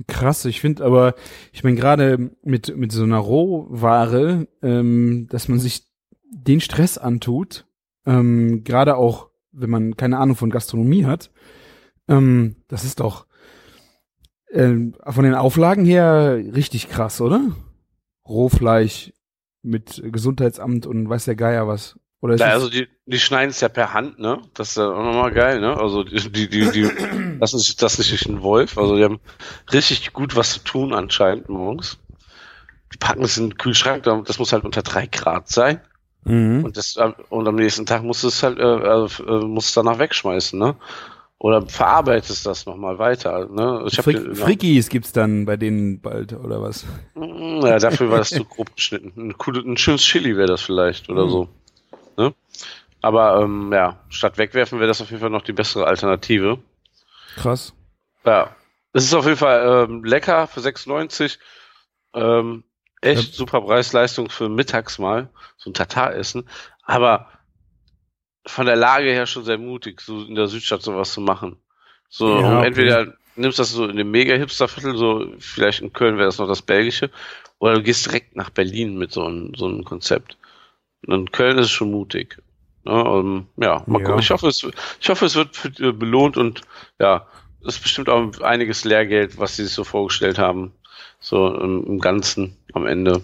Krass, 0.07 0.45
ich 0.45 0.62
finde 0.62 0.86
aber, 0.86 1.15
ich 1.53 1.63
meine 1.63 1.77
gerade 1.77 2.31
mit 2.44 2.75
mit 2.77 2.92
so 2.92 3.03
einer 3.03 3.18
Rohware, 3.18 4.45
ähm, 4.62 5.27
dass 5.30 5.47
man 5.47 5.59
sich 5.59 5.88
den 6.30 6.59
Stress 6.59 6.97
antut, 6.97 7.65
ähm, 8.06 8.63
gerade 8.63 8.97
auch 8.97 9.30
wenn 9.53 9.69
man 9.69 9.95
keine 9.95 10.19
Ahnung 10.19 10.36
von 10.36 10.50
Gastronomie 10.50 11.06
hat, 11.06 11.31
ähm, 12.09 12.57
das 12.68 12.83
ist 12.83 13.00
doch 13.00 13.25
ähm, 14.51 14.95
von 15.06 15.24
den 15.24 15.33
Auflagen 15.33 15.86
her 15.86 16.38
richtig 16.53 16.89
krass, 16.89 17.21
oder? 17.21 17.56
Rohfleisch 18.27 19.13
mit 19.62 20.01
Gesundheitsamt 20.12 20.86
und 20.86 21.09
weiß 21.09 21.25
der 21.25 21.36
Geier 21.36 21.68
was. 21.68 21.98
Ja, 22.39 22.48
also 22.48 22.69
die, 22.69 22.88
die 23.06 23.19
schneiden 23.19 23.50
es 23.51 23.62
ja 23.62 23.69
per 23.69 23.94
Hand, 23.94 24.19
ne? 24.19 24.42
Das 24.54 24.69
ist 24.69 24.77
ja 24.77 24.89
auch 24.89 25.04
nochmal 25.04 25.31
geil, 25.31 25.60
ne? 25.62 25.77
Also 25.77 26.04
die, 26.04 26.16
die, 26.31 26.48
die, 26.50 26.72
die 26.72 26.83
lassen 27.39 27.60
sich 27.60 27.75
das 27.75 27.98
nicht 27.98 28.12
durch 28.12 28.24
den 28.24 28.42
Wolf. 28.42 28.77
Also 28.77 28.95
die 28.98 29.04
haben 29.04 29.19
richtig 29.72 30.13
gut 30.13 30.36
was 30.36 30.54
zu 30.54 30.60
tun 30.60 30.94
anscheinend 30.94 31.50
morgens. 31.50 31.98
Die 32.94 32.98
packen 32.98 33.24
es 33.24 33.38
in 33.38 33.50
den 33.50 33.57
Kühlschrank, 33.57 34.04
da- 34.04 34.22
das 34.25 34.39
muss 34.39 34.54
halt 34.54 34.63
unter 34.63 34.81
drei 34.81 35.06
Grad 35.07 35.50
sein. 35.50 35.81
mhm. 36.24 36.63
Und 36.63 36.77
das 36.77 36.95
äh, 36.98 37.12
und 37.29 37.48
am 37.48 37.55
nächsten 37.55 37.86
Tag 37.86 38.03
musst 38.03 38.24
du 38.24 38.27
es 38.29 38.41
halt, 38.44 38.58
äh, 38.60 38.63
äh, 38.63 39.05
äh, 39.27 39.46
musst 39.46 39.70
es 39.70 39.74
danach 39.74 40.00
wegschmeißen, 40.00 40.58
ne? 40.58 40.75
Oder 41.38 41.63
verarbeitest 41.67 42.46
das 42.46 42.65
nochmal 42.65 42.98
weiter, 42.98 43.48
ne? 43.50 43.84
Ich 43.88 43.98
Frick, 44.01 44.15
den- 44.24 44.36
Frickis 44.36 44.88
gibt's 44.89 45.12
dann 45.12 45.46
bei 45.46 45.58
denen 45.58 46.00
bald 46.00 46.32
oder 46.34 46.62
was? 46.62 46.86
Ja, 47.15 47.77
dafür 47.77 48.10
war 48.10 48.20
das 48.20 48.29
zu 48.29 48.46
grob 48.46 48.74
geschnitten. 48.75 49.12
Ein, 49.17 49.36
ein 49.72 49.77
schönes 49.77 50.01
Chili 50.01 50.38
wäre 50.38 50.48
das 50.48 50.62
vielleicht 50.62 51.10
oder 51.10 51.25
Mhm. 51.25 51.29
so. 51.29 51.50
Aber 53.05 53.39
ähm, 53.39 53.71
ja, 53.71 54.00
statt 54.09 54.39
wegwerfen 54.39 54.79
wäre 54.79 54.88
das 54.88 55.00
auf 55.00 55.12
jeden 55.12 55.21
Fall 55.21 55.29
noch 55.29 55.43
die 55.43 55.53
bessere 55.53 55.85
Alternative. 55.85 56.57
Krass. 57.35 57.71
Ja. 58.25 58.55
Es 58.93 59.03
ist 59.03 59.13
auf 59.13 59.25
jeden 59.25 59.38
Fall 59.38 59.85
ähm, 59.88 60.03
lecker 60.03 60.47
für 60.47 60.62
6,90. 60.62 61.38
Ähm, 62.15 62.63
echt 63.01 63.29
Ja. 63.29 63.35
super 63.35 63.62
Preis-Leistung 63.62 64.31
für 64.31 64.50
mittags 64.50 64.97
mal. 64.97 65.29
So 65.55 65.69
ein 65.69 65.75
Tatar-Essen. 65.75 66.50
Aber 66.81 67.27
von 68.47 68.65
der 68.65 68.75
Lage 68.75 69.12
her 69.12 69.27
schon 69.27 69.43
sehr 69.43 69.59
mutig, 69.59 70.01
so 70.01 70.24
in 70.24 70.33
der 70.33 70.47
Südstadt 70.47 70.81
sowas 70.81 71.13
zu 71.13 71.21
machen. 71.21 71.57
So, 72.09 72.39
Ja, 72.39 72.57
okay. 72.57 72.67
entweder 72.67 73.13
nimmst 73.35 73.59
das 73.59 73.71
so 73.71 73.85
in 73.85 73.97
dem 73.97 74.09
Mega-Hipster-Viertel, 74.09 74.97
so 74.97 75.27
vielleicht 75.38 75.81
in 75.81 75.93
Köln 75.93 76.17
wäre 76.17 76.25
das 76.27 76.39
noch 76.39 76.47
das 76.47 76.63
Belgische, 76.63 77.12
oder 77.59 77.75
du 77.75 77.83
gehst 77.83 78.07
direkt 78.07 78.35
nach 78.35 78.50
Berlin 78.50 78.97
mit 78.97 79.12
so 79.12 79.25
einem, 79.25 79.53
so 79.53 79.65
einem 79.67 79.83
Konzept. 79.83 80.39
Und 81.05 81.13
in 81.13 81.31
Köln 81.31 81.59
ist 81.59 81.65
es 81.65 81.71
schon 81.71 81.91
mutig. 81.91 82.41
Ja, 82.86 83.20
ähm, 83.20 83.48
ja 83.58 83.84
mal 83.88 84.00
Ja. 84.00 84.06
gucken. 84.06 84.20
Ich 84.22 84.30
hoffe, 84.32 84.48
es, 84.48 84.65
ich 85.00 85.10
hoffe, 85.10 85.25
es 85.25 85.36
wird 85.36 85.56
für, 85.56 85.70
äh, 85.84 85.92
belohnt 85.92 86.38
und 86.38 86.62
ja, 87.00 87.27
es 87.62 87.75
ist 87.75 87.82
bestimmt 87.84 88.10
auch 88.10 88.42
einiges 88.42 88.86
Lehrgeld, 88.86 89.38
was 89.39 89.56
sie 89.56 89.63
sich 89.65 89.74
so 89.74 89.84
vorgestellt 89.84 90.38
haben. 90.38 90.72
So 91.20 91.48
im, 91.56 91.84
im 91.88 92.00
Ganzen 92.00 92.56
am 92.74 92.86
Ende. 92.86 93.22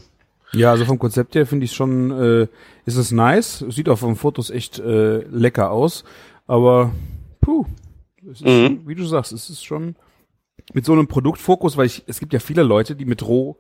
Ja, 0.54 0.72
also 0.72 0.86
vom 0.86 0.98
Konzept 1.00 1.36
her 1.36 1.46
finde 1.46 1.66
ich 1.66 1.74
schon, 1.74 2.12
äh, 2.12 2.48
ist 2.86 2.98
es 2.98 3.12
nice. 3.12 3.64
Sieht 3.70 3.88
auch 3.88 4.00
von 4.00 4.16
Fotos 4.16 4.50
echt 4.50 4.80
äh, 4.80 5.20
lecker 5.26 5.72
aus. 5.72 6.04
Aber 6.48 6.92
puh, 7.40 7.66
es 8.30 8.42
ist, 8.42 8.46
Mhm. 8.46 8.82
wie 8.88 8.96
du 8.96 9.06
sagst, 9.06 9.32
es 9.32 9.50
ist 9.50 9.64
schon 9.64 9.96
mit 10.74 10.86
so 10.86 10.94
einem 10.94 11.08
Produktfokus, 11.08 11.78
weil 11.78 11.86
ich, 11.86 12.04
es 12.08 12.20
gibt 12.20 12.34
ja 12.34 12.40
viele 12.40 12.64
Leute, 12.64 12.96
die 12.96 13.06
mit 13.06 13.24
roh, 13.26 13.58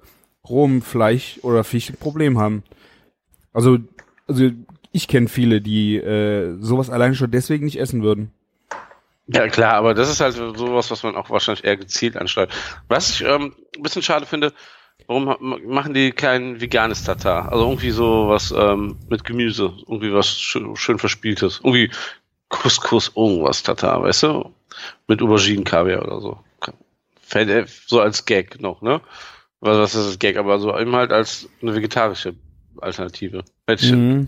rohem 0.48 0.82
Fleisch 0.82 1.40
oder 1.44 1.64
Fisch 1.64 1.90
ein 1.90 1.98
Problem 1.98 2.40
haben. 2.40 2.64
Also, 3.54 3.78
also 4.28 4.50
ich 4.92 5.08
kenne 5.08 5.28
viele, 5.28 5.62
die 5.62 5.98
äh, 5.98 6.58
sowas 6.60 6.90
allein 6.90 7.16
schon 7.16 7.32
deswegen 7.32 7.66
nicht 7.66 7.80
essen 7.80 8.04
würden. 8.04 8.32
Ja 9.28 9.48
klar, 9.48 9.74
aber 9.76 9.94
das 9.94 10.10
ist 10.10 10.20
halt 10.20 10.34
sowas, 10.34 10.92
was 10.92 11.04
man 11.04 11.16
auch 11.16 11.30
wahrscheinlich 11.30 11.64
eher 11.64 11.78
gezielt 11.78 12.18
ansteuert. 12.18 12.52
Was 12.90 13.12
ich 13.12 13.24
ähm, 13.24 13.54
ein 13.78 13.84
bisschen 13.84 14.02
schade 14.02 14.26
finde, 14.26 14.54
Warum 15.08 15.36
machen 15.66 15.94
die 15.94 16.12
kein 16.12 16.62
veganes 16.62 17.04
Tatar? 17.04 17.52
Also 17.52 17.66
irgendwie 17.66 17.92
so 17.92 18.30
was 18.30 18.52
ähm, 18.52 18.98
mit 19.10 19.24
Gemüse, 19.24 19.74
irgendwie 19.82 20.14
was 20.14 20.40
schön, 20.40 20.76
schön 20.76 21.00
verspieltes. 21.00 21.60
Irgendwie 21.64 21.92
Couscous, 22.50 23.12
irgendwas 23.16 23.64
Tatar, 23.64 24.04
weißt 24.04 24.24
du? 24.24 24.54
Mit 25.08 25.22
Auberginen-Kaviar 25.22 26.04
oder 26.04 26.22
so. 26.22 26.40
Äh, 27.34 27.66
so 27.88 28.02
als 28.02 28.26
Gag 28.26 28.62
noch, 28.62 28.82
ne? 28.82 29.02
Was, 29.60 29.78
was 29.78 29.96
ist 29.96 30.08
das 30.08 30.20
Gag? 30.20 30.38
Aber 30.38 30.60
so 30.60 30.78
eben 30.78 30.96
halt 30.96 31.12
als 31.12 31.50
eine 31.62 31.76
vegetarische 31.76 32.36
Alternative. 32.80 33.44
Hätte 33.68 33.86
ich, 33.86 33.92
Mhm. 33.92 34.28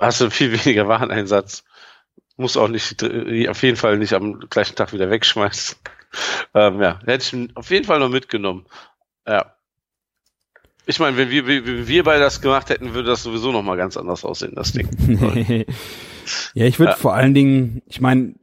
Hast 0.00 0.20
du 0.20 0.30
viel 0.30 0.52
weniger 0.64 0.88
Wareneinsatz. 0.88 1.64
Muss 2.36 2.56
auch 2.56 2.68
nicht, 2.68 3.02
äh, 3.02 3.48
auf 3.48 3.62
jeden 3.62 3.76
Fall 3.76 3.98
nicht 3.98 4.14
am 4.14 4.40
gleichen 4.48 4.74
Tag 4.76 4.92
wieder 4.92 5.10
wegschmeißen. 5.10 5.76
Ähm, 6.54 6.80
ja, 6.82 6.98
hätte 7.06 7.36
ich 7.36 7.56
auf 7.56 7.70
jeden 7.70 7.84
Fall 7.86 8.00
noch 8.00 8.08
mitgenommen. 8.08 8.66
Ja. 9.28 9.54
Ich 10.86 10.98
meine, 10.98 11.16
wenn 11.16 11.30
wir, 11.30 11.46
wenn 11.46 11.86
wir 11.86 12.02
beide 12.02 12.18
das 12.18 12.40
gemacht 12.40 12.68
hätten, 12.68 12.94
würde 12.94 13.10
das 13.10 13.22
sowieso 13.22 13.52
noch 13.52 13.62
mal 13.62 13.76
ganz 13.76 13.96
anders 13.96 14.24
aussehen, 14.24 14.56
das 14.56 14.72
Ding. 14.72 14.88
ja, 16.54 16.64
ich 16.66 16.80
würde 16.80 16.90
Ja. 16.92 16.96
vor 16.96 17.14
allen 17.14 17.32
Dingen, 17.32 17.82
ich 17.86 18.00
meine, 18.00 18.34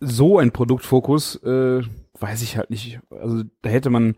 so 0.00 0.38
ein 0.38 0.52
Produktfokus, 0.52 1.36
äh, 1.42 1.82
weiß 2.18 2.40
ich 2.40 2.56
halt 2.56 2.70
nicht. 2.70 2.98
Also 3.10 3.42
da 3.60 3.68
hätte 3.68 3.90
man, 3.90 4.16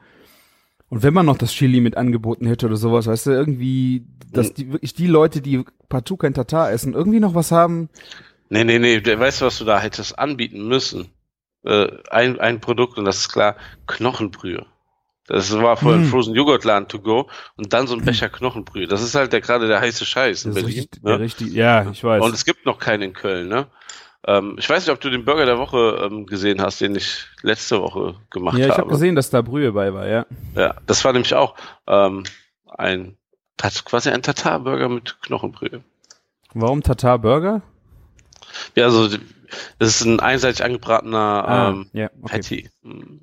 und 0.90 1.02
wenn 1.02 1.14
man 1.14 1.26
noch 1.26 1.38
das 1.38 1.52
Chili 1.52 1.80
mit 1.80 1.96
angeboten 1.96 2.46
hätte 2.46 2.66
oder 2.66 2.76
sowas, 2.76 3.06
weißt 3.06 3.26
du, 3.26 3.30
irgendwie, 3.32 4.04
dass 4.32 4.54
die 4.54 4.72
wirklich 4.72 4.94
die 4.94 5.06
Leute, 5.06 5.40
die 5.40 5.64
partout 5.88 6.16
kein 6.16 6.34
Tatar 6.34 6.70
essen, 6.70 6.94
irgendwie 6.94 7.20
noch 7.20 7.34
was 7.34 7.52
haben. 7.52 7.88
Nee, 8.48 8.64
nee, 8.64 8.78
nee, 8.78 9.02
weißt 9.04 9.42
du, 9.42 9.46
was 9.46 9.58
du 9.58 9.64
da 9.64 9.78
hättest 9.78 10.18
anbieten 10.18 10.66
müssen? 10.66 11.10
Äh, 11.64 11.88
ein, 12.10 12.40
ein 12.40 12.60
Produkt, 12.60 12.96
und 12.98 13.04
das 13.04 13.18
ist 13.18 13.28
klar, 13.30 13.56
Knochenbrühe. 13.86 14.64
Das 15.26 15.52
war 15.58 15.76
vorhin 15.76 16.02
Hm. 16.02 16.08
Frozen 16.08 16.34
Joghurtladen 16.34 16.88
to 16.88 17.00
go 17.00 17.28
und 17.56 17.74
dann 17.74 17.86
so 17.86 17.94
ein 17.94 18.00
Becher 18.04 18.30
Knochenbrühe. 18.30 18.86
Das 18.86 19.02
ist 19.02 19.14
halt 19.14 19.34
der, 19.34 19.42
gerade 19.42 19.68
der 19.68 19.80
heiße 19.80 20.06
Scheiß 20.06 20.46
in 20.46 20.54
Berlin. 20.54 20.74
richtig, 20.74 21.02
ne? 21.02 21.18
richtig, 21.18 21.52
ja, 21.52 21.90
ich 21.90 22.02
weiß. 22.02 22.22
Und 22.24 22.34
es 22.34 22.46
gibt 22.46 22.64
noch 22.64 22.78
keinen 22.78 23.02
in 23.02 23.12
Köln, 23.12 23.48
ne? 23.48 23.66
Ähm, 24.28 24.56
ich 24.58 24.68
weiß 24.68 24.84
nicht, 24.86 24.92
ob 24.94 25.00
du 25.00 25.08
den 25.08 25.24
Burger 25.24 25.46
der 25.46 25.58
Woche 25.58 26.00
ähm, 26.02 26.26
gesehen 26.26 26.60
hast, 26.60 26.82
den 26.82 26.94
ich 26.94 27.24
letzte 27.40 27.80
Woche 27.80 28.16
gemacht 28.28 28.58
ja, 28.58 28.66
ich 28.66 28.72
habe 28.72 28.82
habe. 28.82 28.90
gesehen, 28.90 29.14
dass 29.14 29.30
da 29.30 29.40
Brühe 29.40 29.72
bei 29.72 29.94
war, 29.94 30.06
ja. 30.06 30.26
Ja, 30.54 30.74
das 30.86 31.02
war 31.02 31.14
nämlich 31.14 31.34
auch 31.34 31.54
ähm, 31.86 32.24
ein 32.66 33.16
quasi 33.56 34.10
ein 34.10 34.22
Tatar-Burger 34.22 34.90
mit 34.90 35.16
Knochenbrühe. 35.22 35.82
Warum 36.52 36.82
Tatar 36.82 37.18
Burger? 37.18 37.62
Ja, 38.74 38.84
also 38.84 39.08
das 39.78 39.88
ist 39.88 40.04
ein 40.04 40.20
einseitig 40.20 40.62
angebratener 40.62 41.48
Ah, 41.48 41.68
ähm, 41.70 41.86
ja, 41.94 42.10
okay. 42.20 42.36
Patty. 42.36 42.70
Mm. 42.82 43.20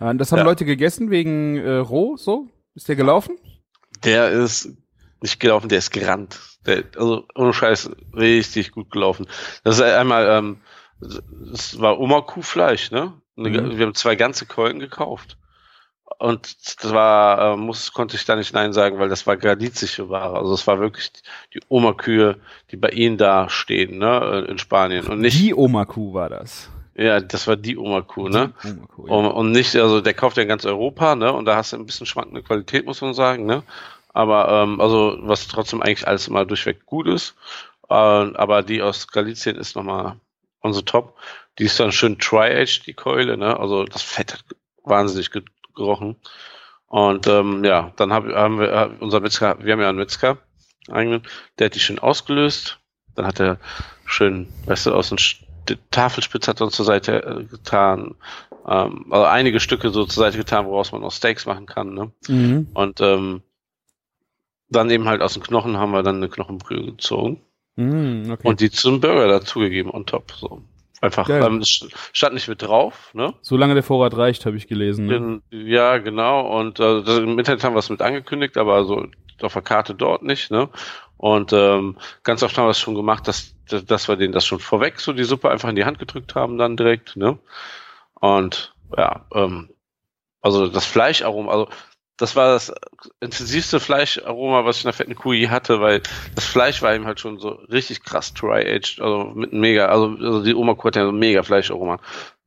Ah, 0.00 0.12
das 0.14 0.32
haben 0.32 0.40
Ja. 0.40 0.44
Leute 0.44 0.64
gegessen 0.64 1.10
wegen 1.10 1.56
äh, 1.56 1.76
roh, 1.76 2.16
so? 2.16 2.48
Ist 2.74 2.88
der 2.88 2.96
gelaufen? 2.96 3.38
Der 4.04 4.30
ist 4.30 4.76
nicht 5.22 5.40
gelaufen, 5.40 5.68
der 5.68 5.78
ist 5.78 5.90
gerannt. 5.90 6.38
Der, 6.66 6.84
also 6.96 7.26
ohne 7.34 7.52
Scheiß, 7.52 7.90
richtig 8.14 8.72
gut 8.72 8.90
gelaufen. 8.90 9.26
Das 9.64 9.76
ist 9.76 9.82
einmal, 9.82 10.26
ähm, 10.28 10.60
das 11.00 11.78
war 11.80 11.98
Oma-Kuhfleisch, 12.00 12.90
ne? 12.90 13.12
Eine, 13.36 13.50
Mhm. 13.50 13.78
Wir 13.78 13.86
haben 13.86 13.94
zwei 13.94 14.16
ganze 14.16 14.46
Keulen 14.46 14.78
gekauft. 14.78 15.36
Und 16.18 16.56
das 16.82 16.92
war, 16.92 17.54
äh, 17.54 17.56
muss, 17.56 17.92
konnte 17.92 18.16
ich 18.16 18.24
da 18.24 18.36
nicht 18.36 18.54
Nein 18.54 18.72
sagen, 18.72 18.98
weil 18.98 19.08
das 19.10 19.26
war 19.26 19.36
galizische 19.36 20.08
Ware. 20.08 20.38
Also 20.38 20.54
es 20.54 20.66
war 20.66 20.78
wirklich 20.80 21.12
die 21.52 21.60
Oma-Kühe, 21.68 22.36
die 22.70 22.76
bei 22.76 22.88
ihnen 22.90 23.18
da 23.18 23.48
stehen, 23.50 23.98
ne, 23.98 24.46
in 24.48 24.58
Spanien. 24.58 25.06
Und 25.08 25.20
nicht, 25.20 25.38
Die 25.38 25.52
Oma-Kuh 25.54 26.14
war 26.14 26.30
das. 26.30 26.70
ja, 26.94 27.20
das 27.20 27.46
war 27.46 27.56
die 27.56 27.76
Oma-Kuh, 27.76 28.28
ne? 28.28 28.54
Oma-Kuh, 28.64 29.06
ja. 29.08 29.12
Und, 29.14 29.26
und 29.26 29.52
nicht, 29.52 29.76
also 29.76 30.00
der 30.00 30.14
kauft 30.14 30.36
ja 30.38 30.44
in 30.44 30.48
ganz 30.48 30.64
Europa, 30.64 31.14
ne? 31.16 31.30
Und 31.32 31.44
da 31.44 31.56
hast 31.56 31.72
du 31.74 31.76
ein 31.76 31.84
bisschen 31.86 32.06
schwankende 32.06 32.42
Qualität, 32.42 32.86
muss 32.86 33.02
man 33.02 33.12
sagen, 33.12 33.44
ne? 33.44 33.62
Aber 34.16 34.48
ähm, 34.48 34.80
also 34.80 35.18
was 35.20 35.46
trotzdem 35.46 35.82
eigentlich 35.82 36.08
alles 36.08 36.26
immer 36.26 36.46
durchweg 36.46 36.86
gut 36.86 37.06
ist. 37.06 37.36
Äh, 37.90 37.92
aber 37.92 38.62
die 38.62 38.80
aus 38.80 39.08
Galizien 39.08 39.56
ist 39.56 39.76
nochmal 39.76 40.16
unsere 40.60 40.86
Top. 40.86 41.18
Die 41.58 41.64
ist 41.64 41.78
dann 41.78 41.92
schön 41.92 42.18
Tri-Age, 42.18 42.80
die 42.86 42.94
Keule, 42.94 43.36
ne? 43.36 43.60
Also 43.60 43.84
das 43.84 44.00
Fett 44.00 44.32
hat 44.32 44.44
wahnsinnig 44.84 45.30
ge 45.30 45.42
gerochen. 45.74 46.16
Und 46.86 47.26
ähm, 47.26 47.62
ja, 47.62 47.92
dann 47.96 48.10
hab, 48.10 48.24
haben 48.24 48.58
wir 48.58 48.72
äh, 48.72 48.88
unser 49.00 49.20
Metzger, 49.20 49.62
wir 49.62 49.74
haben 49.74 49.82
ja 49.82 49.90
einen 49.90 49.98
Metzger 49.98 50.38
eigenen, 50.88 51.22
der 51.58 51.66
hat 51.66 51.74
die 51.74 51.80
schön 51.80 51.98
ausgelöst. 51.98 52.78
Dann 53.16 53.26
hat 53.26 53.38
er 53.38 53.58
schön, 54.06 54.46
weißt 54.64 54.86
du, 54.86 54.94
aus 54.94 55.10
dem 55.10 55.18
Tafelspitze 55.90 56.50
hat 56.50 56.60
er 56.62 56.66
uns 56.66 56.76
zur 56.76 56.86
Seite 56.86 57.22
äh, 57.22 57.44
getan. 57.44 58.14
Ähm, 58.66 59.12
also 59.12 59.26
einige 59.26 59.60
Stücke 59.60 59.90
so 59.90 60.06
zur 60.06 60.24
Seite 60.24 60.38
getan, 60.38 60.64
woraus 60.64 60.92
man 60.92 61.02
noch 61.02 61.12
Steaks 61.12 61.44
machen 61.44 61.66
kann. 61.66 61.92
Ne? 61.92 62.10
Mhm. 62.28 62.68
Und 62.72 63.02
ähm, 63.02 63.42
dann 64.68 64.90
eben 64.90 65.06
halt 65.06 65.22
aus 65.22 65.34
den 65.34 65.42
Knochen 65.42 65.76
haben 65.76 65.92
wir 65.92 66.02
dann 66.02 66.16
eine 66.16 66.28
Knochenbrühe 66.28 66.84
gezogen 66.84 67.40
Mhm, 67.76 68.30
okay. 68.30 68.48
und 68.48 68.60
die 68.60 68.70
zum 68.70 69.00
Burger 69.00 69.28
dazugegeben 69.28 69.90
on 69.90 70.06
top. 70.06 70.32
So. 70.32 70.62
Einfach, 71.02 71.28
ähm, 71.28 71.62
stand 71.62 72.34
nicht 72.34 72.48
mit 72.48 72.62
drauf, 72.62 73.10
ne? 73.12 73.34
Solange 73.42 73.74
der 73.74 73.82
Vorrat 73.82 74.16
reicht, 74.16 74.46
habe 74.46 74.56
ich 74.56 74.66
gelesen. 74.66 75.06
Ne? 75.06 75.42
Den, 75.50 75.66
ja, 75.68 75.98
genau. 75.98 76.58
Und 76.58 76.80
äh, 76.80 77.00
im 77.18 77.38
Internet 77.38 77.64
haben 77.64 77.74
wir 77.74 77.80
es 77.80 77.90
mit 77.90 78.00
angekündigt, 78.00 78.56
aber 78.56 78.84
so 78.86 79.06
auf 79.42 79.52
der 79.52 79.62
Karte 79.62 79.94
dort 79.94 80.22
nicht, 80.22 80.50
ne? 80.50 80.70
Und 81.18 81.52
ähm, 81.52 81.98
ganz 82.22 82.42
oft 82.42 82.56
haben 82.56 82.64
wir 82.64 82.70
es 82.70 82.80
schon 82.80 82.94
gemacht, 82.94 83.28
dass, 83.28 83.54
dass, 83.68 83.84
dass 83.84 84.08
wir 84.08 84.16
denen 84.16 84.32
das 84.32 84.46
schon 84.46 84.58
vorweg 84.58 84.98
so 84.98 85.12
die 85.12 85.24
Suppe 85.24 85.50
einfach 85.50 85.68
in 85.68 85.76
die 85.76 85.84
Hand 85.84 85.98
gedrückt 85.98 86.34
haben, 86.34 86.56
dann 86.56 86.78
direkt, 86.78 87.16
ne? 87.16 87.38
Und 88.14 88.74
ja, 88.96 89.26
ähm, 89.34 89.68
also 90.40 90.66
das 90.66 90.86
Fleischaroma, 90.86 91.52
also 91.52 91.68
das 92.16 92.34
war 92.34 92.48
das 92.48 92.72
intensivste 93.20 93.78
Fleischaroma, 93.78 94.64
was 94.64 94.78
ich 94.78 94.84
in 94.84 94.88
der 94.88 94.94
fetten 94.94 95.14
Kuh 95.14 95.32
je 95.32 95.48
hatte, 95.48 95.80
weil 95.80 96.02
das 96.34 96.44
Fleisch 96.44 96.80
war 96.82 96.94
eben 96.94 97.06
halt 97.06 97.20
schon 97.20 97.38
so 97.38 97.50
richtig 97.70 98.02
krass 98.02 98.32
dry-aged, 98.32 99.00
also 99.00 99.24
mit 99.34 99.52
einem 99.52 99.60
mega, 99.60 99.86
also, 99.86 100.16
also 100.20 100.42
die 100.42 100.54
Oma 100.54 100.74
Kuh 100.74 100.88
hat 100.88 100.96
ja 100.96 101.04
so 101.04 101.12
mega 101.12 101.42
Fleischaroma, 101.42 101.98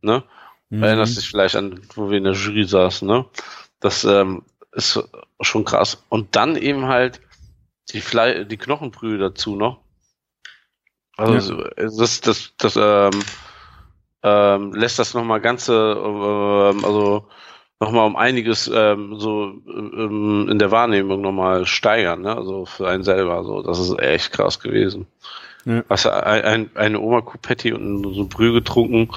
ne? 0.02 0.24
Mhm. 0.70 0.84
Erinnerst 0.84 1.18
dich 1.18 1.28
vielleicht 1.28 1.56
an, 1.56 1.82
wo 1.96 2.10
wir 2.10 2.18
in 2.18 2.24
der 2.24 2.34
Jury 2.34 2.64
saßen, 2.64 3.08
ne? 3.08 3.26
Das 3.80 4.04
ähm, 4.04 4.44
ist 4.72 5.00
schon 5.42 5.66
krass. 5.66 6.04
Und 6.10 6.36
dann 6.36 6.56
eben 6.56 6.88
halt 6.88 7.22
die 7.92 8.02
Fle 8.02 8.46
die 8.46 8.58
Knochenbrühe 8.58 9.18
dazu 9.18 9.56
noch. 9.56 9.80
Also 11.18 11.64
das, 11.76 12.22
das, 12.22 12.54
das 12.58 12.76
ähm, 12.78 13.12
ähm, 14.24 14.74
lässt 14.74 15.00
das 15.00 15.14
nochmal 15.14 15.42
ganze, 15.42 15.74
ähm, 15.74 16.86
also 16.86 17.28
nochmal 17.80 18.08
um 18.08 18.16
einiges 18.16 18.70
ähm, 18.74 19.16
so 19.20 19.54
ähm, 19.68 20.48
in 20.50 20.60
der 20.60 20.72
Wahrnehmung 20.72 21.22
nochmal 21.22 21.66
steigern, 21.66 22.22
ne? 22.22 22.36
Also 22.36 22.66
für 22.66 22.88
einen 22.88 23.04
selber. 23.04 23.44
So, 23.44 23.62
das 23.62 23.80
ist 23.80 23.98
echt 24.00 24.32
krass 24.34 24.60
gewesen. 24.60 25.08
Ja. 25.66 25.84
Hast 25.90 26.06
du 26.06 26.14
ein, 26.14 26.44
ein, 26.44 26.70
eine 26.76 27.00
Oma 27.00 27.22
Coupetti 27.22 27.74
und 27.74 28.14
so 28.14 28.26
Brühe 28.26 28.54
getrunken, 28.54 29.10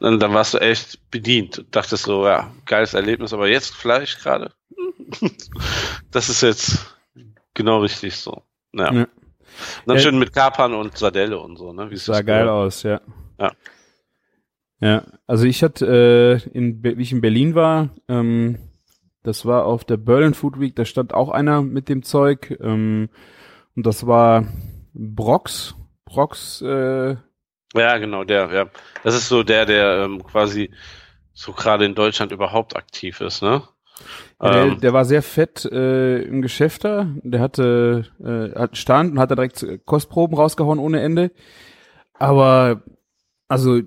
dann, 0.00 0.20
dann 0.20 0.34
warst 0.34 0.54
du 0.54 0.58
echt 0.58 1.10
bedient. 1.10 1.64
Dachtest 1.70 2.04
so, 2.04 2.26
ja, 2.26 2.52
geiles 2.66 2.94
Erlebnis, 2.94 3.32
aber 3.32 3.48
jetzt 3.48 3.74
Fleisch 3.74 4.18
gerade. 4.18 4.52
das 6.10 6.28
ist 6.28 6.42
jetzt 6.42 6.96
genau 7.54 7.80
richtig 7.80 8.16
so. 8.16 8.42
Ja. 8.72 8.92
Ja. 8.92 9.06
Dann 9.86 9.96
Ja. 9.96 10.02
schön 10.02 10.18
mit 10.18 10.34
Kapern 10.34 10.74
und 10.74 10.98
Sardelle 10.98 11.38
und 11.38 11.56
so, 11.56 11.72
ne? 11.72 11.90
Wie 11.90 11.96
sah 11.96 12.20
geil 12.20 12.48
aus, 12.48 12.82
ja. 12.82 13.00
Ja. 13.38 13.52
Ja, 14.80 15.04
also 15.26 15.46
ich 15.46 15.62
hatte, 15.62 16.42
äh, 16.44 16.50
in, 16.56 16.82
wie 16.82 17.02
ich 17.02 17.12
in 17.12 17.20
Berlin 17.20 17.54
war, 17.54 17.90
ähm, 18.08 18.58
das 19.22 19.46
war 19.46 19.64
auf 19.64 19.84
der 19.84 19.96
Berlin 19.96 20.34
Food 20.34 20.60
Week, 20.60 20.76
da 20.76 20.84
stand 20.84 21.14
auch 21.14 21.30
einer 21.30 21.62
mit 21.62 21.88
dem 21.88 22.02
Zeug, 22.02 22.56
ähm, 22.60 23.08
und 23.74 23.86
das 23.86 24.06
war 24.06 24.46
Brox, 24.94 25.74
Brox, 26.04 26.62
äh, 26.62 27.16
Ja, 27.74 27.98
genau, 27.98 28.24
der, 28.24 28.52
ja. 28.52 28.66
Das 29.02 29.14
ist 29.14 29.28
so 29.28 29.42
der, 29.42 29.66
der 29.66 30.04
ähm, 30.04 30.22
quasi 30.24 30.70
so 31.32 31.52
gerade 31.52 31.84
in 31.84 31.94
Deutschland 31.94 32.32
überhaupt 32.32 32.76
aktiv 32.76 33.20
ist, 33.20 33.42
ne? 33.42 33.62
Ja, 34.40 34.50
der, 34.50 34.62
Ähm, 34.64 34.80
der 34.80 34.92
war 34.92 35.04
sehr 35.04 35.22
fett 35.22 35.64
äh, 35.64 36.22
im 36.22 36.42
Geschäft 36.42 36.84
da. 36.84 37.08
Der 37.22 37.40
hatte 37.40 38.04
äh, 38.20 38.58
hat 38.58 38.76
stand 38.76 39.12
und 39.12 39.18
hat 39.18 39.30
da 39.30 39.34
direkt 39.34 39.66
Kostproben 39.86 40.36
rausgehauen 40.36 40.78
ohne 40.78 41.00
Ende. 41.00 41.30
Aber 42.14 42.82
also 43.48 43.80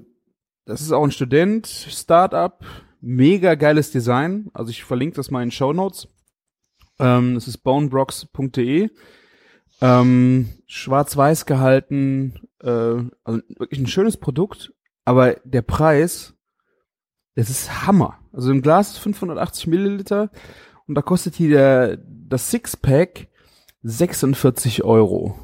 das 0.69 0.81
ist 0.81 0.91
auch 0.91 1.03
ein 1.03 1.11
Student, 1.11 1.67
Startup, 1.67 2.63
mega 3.01 3.55
geiles 3.55 3.91
Design. 3.91 4.49
Also 4.53 4.69
ich 4.69 4.83
verlinke 4.83 5.15
das 5.15 5.31
mal 5.31 5.41
in 5.41 5.51
Show 5.51 5.73
Notes. 5.73 6.07
Ähm, 6.99 7.33
das 7.33 7.47
ist 7.47 7.57
bonebrox.de. 7.59 8.89
Ähm, 9.81 10.49
Schwarz-Weiß 10.67 11.45
gehalten, 11.45 12.47
äh, 12.61 12.69
also 13.23 13.41
wirklich 13.57 13.79
ein 13.79 13.87
schönes 13.87 14.17
Produkt, 14.17 14.73
aber 15.05 15.35
der 15.45 15.61
Preis, 15.61 16.35
das 17.35 17.49
ist 17.49 17.87
Hammer. 17.87 18.19
Also 18.33 18.51
ein 18.51 18.61
Glas 18.61 18.91
ist 18.91 18.97
580 18.97 19.67
Milliliter 19.67 20.29
und 20.85 20.95
da 20.95 21.01
kostet 21.01 21.35
hier 21.35 21.49
der, 21.49 21.97
das 21.97 22.51
Sixpack 22.51 23.29
46 23.83 24.83
Euro. 24.83 25.39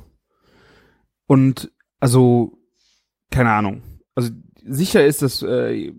Und 1.27 1.71
also, 1.99 2.59
keine 3.31 3.51
Ahnung. 3.51 3.81
Also 4.13 4.31
sicher 4.65 5.05
ist 5.05 5.21
das, 5.21 5.41
äh, 5.41 5.93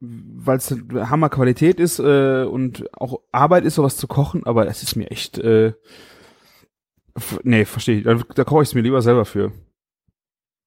weil 0.00 0.58
es 0.58 0.70
Hammerqualität 0.70 1.80
ist 1.80 1.98
äh, 1.98 2.44
und 2.44 2.84
auch 2.94 3.20
Arbeit 3.32 3.64
ist, 3.64 3.76
sowas 3.76 3.96
zu 3.96 4.06
kochen, 4.06 4.44
aber 4.46 4.66
es 4.66 4.82
ist 4.82 4.96
mir 4.96 5.10
echt, 5.10 5.38
äh, 5.38 5.72
nee, 7.42 7.64
verstehe 7.64 7.98
ich. 7.98 8.04
Da, 8.04 8.14
da 8.14 8.44
koche 8.44 8.62
ich 8.62 8.68
es 8.70 8.74
mir 8.74 8.82
lieber 8.82 9.02
selber 9.02 9.24
für. 9.24 9.52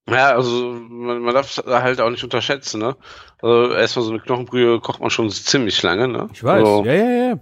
Ja, 0.10 0.36
also 0.36 0.72
man, 0.74 1.22
man 1.22 1.34
darf 1.34 1.58
es 1.58 1.66
halt 1.66 2.00
auch 2.00 2.10
nicht 2.10 2.24
unterschätzen, 2.24 2.80
ne? 2.80 2.96
Also 3.42 3.74
erstmal 3.74 4.06
so 4.06 4.12
eine 4.12 4.22
Knochenbrühe 4.22 4.80
kocht 4.80 5.02
man 5.02 5.10
schon 5.10 5.30
ziemlich 5.30 5.82
lange, 5.84 6.08
ne? 6.08 6.30
Ich 6.32 6.44
weiß. 6.44 6.66
So, 6.66 6.84
Ja, 6.86 6.94
ja, 6.94 7.10
ja. 7.30 7.40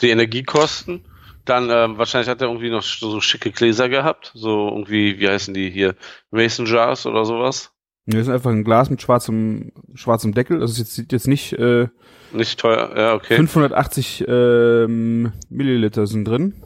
Die 0.00 0.10
Energiekosten. 0.10 1.04
Dann 1.44 1.70
ähm, 1.70 1.98
wahrscheinlich 1.98 2.28
hat 2.28 2.42
er 2.42 2.48
irgendwie 2.48 2.70
noch 2.70 2.82
so, 2.82 3.10
so 3.10 3.20
schicke 3.20 3.52
Gläser 3.52 3.88
gehabt. 3.88 4.32
So 4.34 4.68
irgendwie, 4.68 5.20
wie 5.20 5.28
heißen 5.28 5.54
die 5.54 5.70
hier? 5.70 5.94
Mason 6.30 6.66
Jars 6.66 7.06
oder 7.06 7.24
sowas. 7.24 7.72
Das 8.10 8.22
ist 8.22 8.28
einfach 8.28 8.50
ein 8.50 8.64
Glas 8.64 8.90
mit 8.90 9.02
schwarzem, 9.02 9.72
schwarzem 9.94 10.34
Deckel. 10.34 10.60
Also 10.60 10.72
es 10.72 10.78
jetzt, 10.78 10.94
sieht 10.94 11.12
jetzt 11.12 11.28
nicht 11.28 11.52
äh, 11.54 11.88
Nicht 12.32 12.58
teuer, 12.58 12.96
ja, 12.96 13.14
okay. 13.14 13.36
580 13.36 14.24
ähm, 14.28 15.32
Milliliter 15.48 16.06
sind 16.06 16.24
drin 16.26 16.62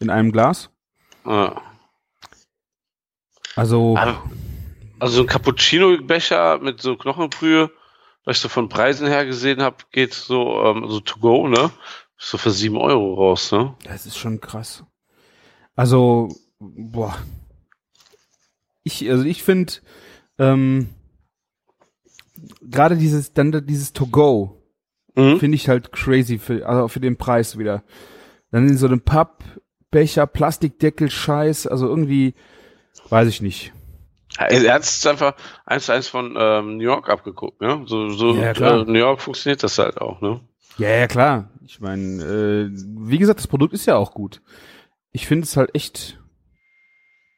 in 0.00 0.10
einem 0.10 0.32
Glas. 0.32 0.70
Ja. 1.26 1.60
Also 3.56 3.96
Also 3.96 5.16
so 5.16 5.22
ein 5.22 5.26
Cappuccino-Becher 5.26 6.58
mit 6.58 6.80
so 6.80 6.96
Knochenbrühe, 6.96 7.70
was 8.24 8.36
ich 8.36 8.42
so 8.42 8.48
von 8.48 8.68
Preisen 8.68 9.06
her 9.06 9.26
gesehen 9.26 9.62
habe, 9.62 9.76
geht 9.90 10.14
so, 10.14 10.62
ähm, 10.64 10.84
so 10.88 11.00
to 11.00 11.18
go, 11.20 11.48
ne? 11.48 11.70
So 12.16 12.36
für 12.36 12.50
sieben 12.50 12.76
Euro 12.76 13.14
raus, 13.14 13.52
ne? 13.52 13.74
Das 13.84 14.06
ist 14.06 14.18
schon 14.18 14.40
krass. 14.40 14.84
Also, 15.76 16.28
boah. 16.58 17.16
Ich, 18.82 19.08
also 19.08 19.24
ich 19.24 19.42
finde, 19.42 19.74
ähm, 20.38 20.88
gerade 22.62 22.96
dieses, 22.96 23.32
dann 23.32 23.66
dieses 23.66 23.92
To-Go, 23.92 24.54
Mhm. 25.16 25.40
finde 25.40 25.56
ich 25.56 25.68
halt 25.68 25.90
crazy 25.90 26.38
für, 26.38 26.64
also 26.64 26.86
für 26.86 27.00
den 27.00 27.16
Preis 27.16 27.58
wieder. 27.58 27.82
Dann 28.52 28.68
in 28.68 28.76
so 28.76 28.86
einem 28.86 29.00
Pappbecher, 29.00 30.28
Plastikdeckel, 30.28 31.10
Scheiß, 31.10 31.66
also 31.66 31.88
irgendwie, 31.88 32.34
weiß 33.08 33.26
ich 33.28 33.42
nicht. 33.42 33.72
Er 34.38 34.74
hat 34.74 34.82
es 34.82 35.04
einfach 35.06 35.34
eins 35.66 35.86
zu 35.86 35.92
eins 35.92 36.06
von 36.06 36.36
ähm, 36.38 36.76
New 36.76 36.84
York 36.84 37.08
abgeguckt, 37.08 37.60
ne? 37.60 37.82
So, 37.86 38.10
so 38.10 38.32
Ja, 38.34 38.52
äh, 38.52 38.84
New 38.84 38.98
York 38.98 39.20
funktioniert 39.20 39.62
das 39.64 39.78
halt 39.78 40.00
auch, 40.00 40.20
ne? 40.20 40.40
Ja, 40.76 40.90
ja, 40.90 41.08
klar. 41.08 41.50
Ich 41.66 41.80
meine, 41.80 42.22
äh, 42.22 42.68
wie 42.70 43.18
gesagt, 43.18 43.40
das 43.40 43.48
Produkt 43.48 43.74
ist 43.74 43.86
ja 43.86 43.96
auch 43.96 44.12
gut. 44.14 44.40
Ich 45.10 45.26
finde 45.26 45.44
es 45.44 45.56
halt 45.56 45.74
echt 45.74 46.22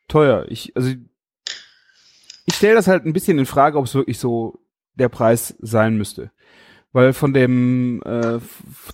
teuer. 0.08 0.44
Ich, 0.48 0.76
also, 0.76 0.92
ich 2.50 2.56
stelle 2.56 2.74
das 2.74 2.88
halt 2.88 3.04
ein 3.06 3.12
bisschen 3.12 3.38
in 3.38 3.46
Frage, 3.46 3.78
ob 3.78 3.86
es 3.86 3.94
wirklich 3.94 4.18
so 4.18 4.60
der 4.94 5.08
Preis 5.08 5.54
sein 5.60 5.96
müsste. 5.96 6.30
Weil 6.92 7.12
von 7.12 7.32
dem 7.32 8.02
äh, 8.04 8.38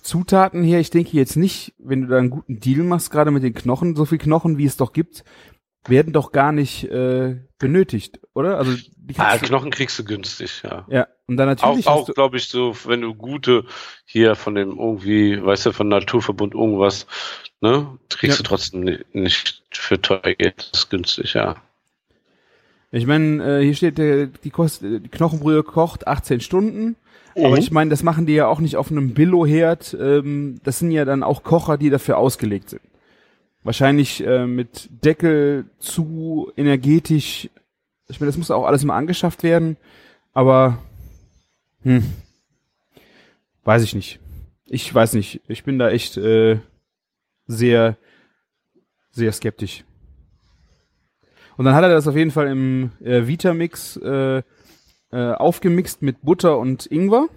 Zutaten 0.03 0.63
her, 0.63 0.79
ich 0.79 0.91
denke 0.91 1.17
jetzt 1.17 1.35
nicht, 1.35 1.73
wenn 1.79 2.01
du 2.03 2.07
da 2.07 2.17
einen 2.19 2.29
guten 2.29 2.59
Deal 2.59 2.83
machst, 2.83 3.09
gerade 3.11 3.31
mit 3.31 3.41
den 3.43 3.55
Knochen, 3.55 3.95
so 3.95 4.05
viel 4.05 4.19
Knochen, 4.19 4.57
wie 4.59 4.65
es 4.65 4.77
doch 4.77 4.93
gibt, 4.93 5.23
werden 5.87 6.13
doch 6.13 6.31
gar 6.31 6.51
nicht 6.51 6.83
äh, 6.91 7.37
benötigt, 7.57 8.19
oder? 8.35 8.57
Also 8.59 8.73
die 8.97 9.17
Ah, 9.17 9.37
Knochen 9.37 9.71
kriegst 9.71 9.97
du 9.97 10.03
günstig, 10.03 10.61
ja. 10.63 10.85
ja, 10.89 11.07
und 11.27 11.37
dann 11.37 11.47
Auch, 11.49 11.55
natürlich 11.63 11.87
auch 11.87 12.05
du, 12.05 12.13
glaube 12.13 12.37
ich, 12.37 12.49
so, 12.49 12.75
wenn 12.85 13.01
du 13.01 13.15
gute 13.15 13.65
hier 14.05 14.35
von 14.35 14.53
dem 14.53 14.77
irgendwie, 14.77 15.43
weißt 15.43 15.67
du, 15.67 15.71
von 15.71 15.87
Naturverbund 15.87 16.53
irgendwas, 16.53 17.07
ne, 17.61 17.97
kriegst 18.09 18.37
Ja. 18.37 18.43
du 18.43 18.49
trotzdem 18.49 18.81
ni- 18.81 18.99
nicht 19.13 19.63
für 19.71 19.99
teuer 19.99 20.21
Geld. 20.21 20.69
Das 20.71 20.81
ist 20.81 20.89
günstig, 20.89 21.33
ja. 21.33 21.55
Ich 22.91 23.05
meine, 23.05 23.59
äh, 23.59 23.63
hier 23.63 23.75
steht, 23.75 23.99
äh, 23.99 24.29
die, 24.43 24.49
Kost, 24.49 24.83
äh, 24.83 24.99
die 24.99 25.09
Knochenbrühe 25.09 25.63
kocht 25.63 26.07
18 26.07 26.39
Stunden. 26.39 26.95
Aber 27.35 27.49
Mhm. 27.51 27.57
ich 27.57 27.71
meine, 27.71 27.89
das 27.89 28.01
machen 28.01 28.25
die 28.25 28.33
ja 28.33 28.47
auch 28.47 28.59
nicht 28.59 28.77
auf 28.77 28.89
einem 28.91 29.13
Billo-Herd. 29.13 29.95
Ähm, 29.99 30.59
das 30.63 30.79
sind 30.79 30.91
ja 30.91 31.05
dann 31.05 31.21
auch 31.23 31.43
Kocher, 31.43 31.77
die 31.77 31.89
dafür 31.89 32.17
ausgelegt 32.17 32.69
sind. 32.69 32.81
Wahrscheinlich 33.63 34.25
äh, 34.25 34.47
mit 34.47 34.89
Deckel 35.03 35.65
zu 35.79 36.51
energetisch. 36.55 37.49
Ich 38.07 38.19
meine, 38.19 38.29
das 38.29 38.37
muss 38.37 38.51
auch 38.51 38.65
alles 38.65 38.83
mal 38.85 38.95
angeschafft 38.97 39.43
werden. 39.43 39.75
Aber, 40.33 40.77
hm, 41.83 42.03
weiß 43.65 43.83
ich 43.83 43.93
nicht. 43.93 44.19
Ich 44.65 44.93
weiß 44.93 45.13
nicht. 45.13 45.41
Ich 45.47 45.63
bin 45.65 45.77
da 45.77 45.89
echt 45.89 46.17
äh, 46.17 46.59
sehr, 47.47 47.97
sehr 49.11 49.31
skeptisch. 49.33 49.83
Und 51.57 51.65
dann 51.65 51.73
hat 51.75 51.83
er 51.83 51.89
das 51.89 52.07
auf 52.07 52.15
jeden 52.15 52.31
Fall 52.31 52.47
im 52.47 52.91
äh, 53.03 53.27
Vitamix 53.27 53.97
äh, 53.97 54.41
äh, 55.11 55.31
aufgemixt 55.33 56.01
mit 56.01 56.21
Butter 56.21 56.57
und 56.59 56.85
Ingwer, 56.85 57.27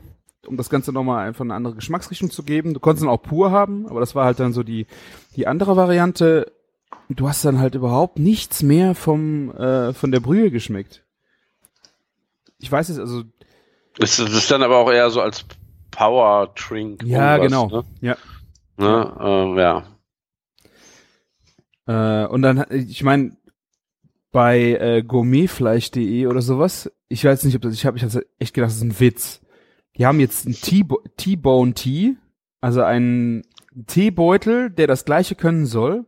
um 0.47 0.57
das 0.57 0.69
Ganze 0.71 0.93
nochmal 0.93 1.27
einfach 1.27 1.45
eine 1.45 1.55
andere 1.55 1.75
Geschmacksrichtung 1.75 2.31
zu 2.31 2.43
geben. 2.43 2.75
Du 2.75 2.81
konntest 2.81 3.03
dann 3.05 3.11
auch 3.11 3.23
pur 3.23 3.51
haben, 3.51 3.87
aber 3.89 4.01
das 4.01 4.15
war 4.15 4.25
halt 4.27 4.39
dann 4.41 4.53
so 4.53 4.63
die, 4.63 4.87
die 5.37 5.47
andere 5.47 5.77
Variante. 5.77 6.53
Du 7.09 7.29
hast 7.29 7.45
dann 7.45 7.59
halt 7.61 7.75
überhaupt 7.75 8.19
nichts 8.19 8.63
mehr 8.63 8.95
vom, 8.95 9.51
äh, 9.57 9.93
von 9.95 10.13
der 10.13 10.21
Brühe 10.21 10.51
geschmeckt. 10.51 11.05
Ich 12.59 12.71
weiß 12.71 12.91
es, 12.91 12.99
also, 12.99 13.23
Das, 13.99 14.19
ist- 14.19 14.51
dann 14.51 14.63
aber 14.63 14.77
auch 14.79 14.91
eher 14.91 15.11
so 15.11 15.21
als 15.23 15.45
Power 15.91 16.53
Drink. 16.55 17.03
ja, 17.05 17.39
genau. 17.39 17.85
Ja. 18.01 18.17
Ne? 18.77 18.87
Ne? 18.87 19.17
Ähm, 19.21 19.59
ja. 19.59 19.85
Äh, 21.87 22.27
und 22.27 22.43
dann, 22.43 22.65
ich 22.71 23.03
meine, 23.03 23.37
bei 24.33 24.75
äh, 24.75 25.03
gourmetfleisch.de 25.03 26.27
oder 26.27 26.43
sowas, 26.43 26.91
ich 27.09 27.25
weiß 27.25 27.45
nicht, 27.45 27.57
ob 27.57 27.63
das, 27.63 27.75
ich 27.75 27.87
habe 27.87 27.97
ich 27.99 28.05
hab 28.05 28.23
echt 28.39 28.55
gedacht, 28.55 28.71
das 28.71 28.77
ist 28.77 28.83
ein 28.83 29.01
Witz. 29.01 29.41
Die 29.97 30.07
haben 30.07 30.21
jetzt 30.21 30.47
einen 30.47 30.55
T-Bo- 30.55 31.03
T-Bone 31.17 31.75
Tea, 31.75 32.17
also 32.61 32.83
einen 32.83 33.43
Teebeutel, 33.87 34.71
der 34.71 34.87
das 34.87 35.05
gleiche 35.05 35.35
können 35.35 35.67
soll. 35.67 36.07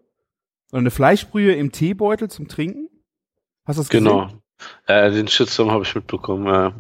Und 0.71 0.79
eine 0.81 0.91
Fleischbrühe 0.91 1.55
im 1.55 1.73
Teebeutel 1.73 2.31
zum 2.31 2.49
Trinken. 2.49 2.89
Hast 3.65 3.77
du 3.77 3.83
das 3.83 3.89
gesehen? 3.91 4.05
Genau. 4.05 4.29
Äh, 4.87 5.11
den 5.11 5.29
Shitstorm 5.29 5.71
habe 5.71 5.85
ich 5.85 5.95
mitbekommen, 5.95 6.47
ja. 6.47 6.75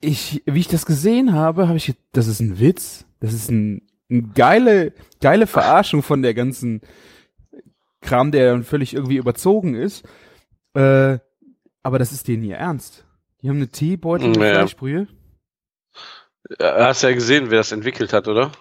ich, 0.00 0.42
wie 0.44 0.60
ich 0.60 0.68
das 0.68 0.86
gesehen 0.86 1.32
habe, 1.32 1.66
habe 1.66 1.78
ich, 1.78 1.94
das 2.12 2.26
ist 2.28 2.40
ein 2.40 2.60
Witz. 2.60 3.06
Das 3.20 3.32
ist 3.32 3.50
ein, 3.50 3.82
ein 4.10 4.32
geile, 4.34 4.92
geile 5.20 5.46
Verarschung 5.46 6.02
von 6.02 6.22
der 6.22 6.34
ganzen 6.34 6.82
Kram, 8.00 8.32
der 8.32 8.52
dann 8.52 8.64
völlig 8.64 8.94
irgendwie 8.94 9.16
überzogen 9.16 9.74
ist. 9.74 10.06
Äh, 10.74 11.18
aber 11.82 11.98
das 11.98 12.12
ist 12.12 12.28
denen 12.28 12.44
ihr 12.44 12.56
Ernst. 12.56 13.04
Die 13.40 13.48
haben 13.48 13.56
eine 13.56 13.68
Teebeutel 13.68 14.28
mit 14.28 14.36
Ja. 14.36 14.52
Fleischbrühe. 14.54 15.08
Ja, 16.60 16.86
Hast 16.86 17.02
ja 17.02 17.12
gesehen, 17.12 17.50
wer 17.50 17.58
das 17.58 17.72
entwickelt 17.72 18.12
hat, 18.12 18.28
oder? 18.28 18.52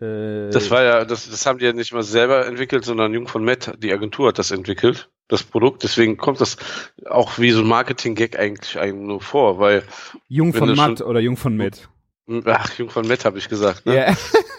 Äh, 0.00 0.50
Das 0.50 0.70
war 0.70 0.82
ja, 0.82 1.04
das, 1.04 1.28
das 1.28 1.46
haben 1.46 1.58
die 1.58 1.64
ja 1.64 1.72
nicht 1.72 1.92
mal 1.92 2.02
selber 2.02 2.46
entwickelt, 2.46 2.84
sondern 2.84 3.12
Jung 3.14 3.28
von 3.28 3.44
Met, 3.44 3.72
die 3.78 3.92
Agentur 3.92 4.28
hat 4.28 4.38
das 4.38 4.50
entwickelt, 4.50 5.10
das 5.28 5.42
Produkt. 5.42 5.82
Deswegen 5.82 6.16
kommt 6.16 6.40
das 6.40 6.56
auch 7.06 7.38
wie 7.38 7.50
so 7.52 7.60
ein 7.62 7.68
Marketing-Gag 7.68 8.38
eigentlich, 8.38 8.78
eigentlich 8.78 9.06
nur 9.06 9.20
vor, 9.20 9.58
weil, 9.58 9.82
Jung 10.28 10.52
von 10.54 10.74
Matt 10.74 11.00
oder 11.02 11.20
Jung 11.20 11.36
von 11.36 11.56
Met. 11.56 11.88
ach, 12.46 12.72
Jung 12.78 12.90
von 12.90 13.06
Met 13.06 13.24
habe 13.24 13.38
ich 13.38 13.48
gesagt, 13.48 13.86
ne? 13.86 14.14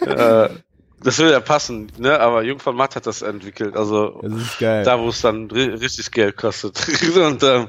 Ja, 0.06 0.44
äh, 0.46 0.50
das 1.04 1.18
würde 1.18 1.32
ja 1.32 1.40
passen, 1.40 1.92
ne? 1.98 2.18
Aber 2.18 2.42
Jung 2.42 2.58
von 2.58 2.74
Matt 2.76 2.96
hat 2.96 3.06
das 3.06 3.22
entwickelt, 3.22 3.76
also 3.76 4.20
das 4.22 4.32
ist 4.32 4.58
geil. 4.58 4.84
da, 4.84 4.98
wo 5.00 5.08
es 5.08 5.20
dann 5.20 5.48
ri- 5.48 5.80
richtig 5.80 6.10
Geld 6.10 6.36
kostet. 6.36 6.78
Und 7.16 7.42
ähm, 7.42 7.68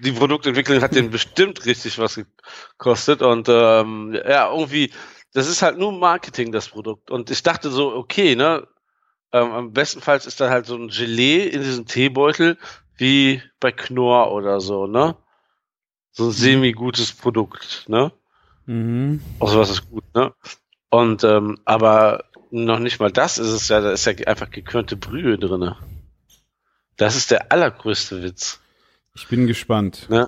die 0.00 0.12
Produktentwicklung 0.12 0.82
hat 0.82 0.94
denen 0.94 1.10
bestimmt 1.10 1.64
richtig 1.64 1.98
was 1.98 2.16
gekostet 2.16 3.22
und 3.22 3.48
ähm, 3.48 4.12
ja, 4.14 4.50
irgendwie, 4.52 4.92
das 5.32 5.48
ist 5.48 5.62
halt 5.62 5.78
nur 5.78 5.92
Marketing, 5.92 6.52
das 6.52 6.68
Produkt. 6.68 7.10
Und 7.10 7.30
ich 7.30 7.42
dachte 7.42 7.70
so, 7.70 7.94
okay, 7.94 8.36
ne, 8.36 8.66
ähm, 9.32 9.52
am 9.52 9.72
bestenfalls 9.72 10.26
ist 10.26 10.40
da 10.40 10.50
halt 10.50 10.66
so 10.66 10.76
ein 10.76 10.88
Gelee 10.88 11.44
in 11.46 11.62
diesem 11.62 11.86
Teebeutel, 11.86 12.58
wie 12.96 13.42
bei 13.60 13.72
Knorr 13.72 14.32
oder 14.32 14.60
so, 14.60 14.86
ne? 14.86 15.16
So 16.12 16.26
ein 16.26 16.32
semi-gutes 16.32 17.12
Produkt, 17.12 17.84
ne? 17.88 18.12
Mhm. 18.66 19.20
Auch 19.38 19.50
sowas 19.50 19.70
ist 19.70 19.88
gut, 19.88 20.04
ne? 20.14 20.34
Und 20.96 21.24
ähm, 21.24 21.58
aber 21.64 22.24
noch 22.50 22.78
nicht 22.78 23.00
mal 23.00 23.10
das 23.10 23.38
ist 23.38 23.48
es 23.48 23.68
ja, 23.68 23.80
da 23.80 23.90
ist 23.92 24.06
ja 24.06 24.12
einfach 24.26 24.50
gekörnte 24.50 24.96
Brühe 24.96 25.36
drinne. 25.38 25.76
Das 26.96 27.16
ist 27.16 27.30
der 27.30 27.52
allergrößte 27.52 28.22
Witz. 28.22 28.60
Ich 29.14 29.28
bin 29.28 29.46
gespannt. 29.46 30.06
Ne? 30.08 30.26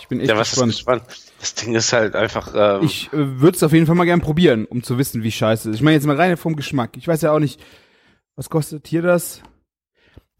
Ich 0.00 0.08
bin 0.08 0.20
echt 0.20 0.30
Ja, 0.30 0.36
gespannt. 0.38 0.72
gespannt. 0.72 1.02
Das 1.38 1.54
Ding 1.54 1.74
ist 1.76 1.92
halt 1.92 2.16
einfach. 2.16 2.52
Ähm, 2.56 2.82
Ich 2.84 3.12
äh, 3.12 3.40
würde 3.40 3.56
es 3.56 3.62
auf 3.62 3.72
jeden 3.72 3.86
Fall 3.86 3.94
mal 3.94 4.04
gern 4.04 4.20
probieren, 4.20 4.64
um 4.64 4.82
zu 4.82 4.98
wissen, 4.98 5.22
wie 5.22 5.30
scheiße 5.30 5.68
es 5.68 5.74
ist. 5.74 5.76
Ich 5.76 5.82
meine 5.82 5.94
jetzt 5.94 6.06
mal 6.06 6.16
rein 6.16 6.36
vom 6.36 6.56
Geschmack. 6.56 6.96
Ich 6.96 7.06
weiß 7.06 7.22
ja 7.22 7.30
auch 7.32 7.38
nicht, 7.38 7.60
was 8.34 8.50
kostet 8.50 8.88
hier 8.88 9.02
das? 9.02 9.42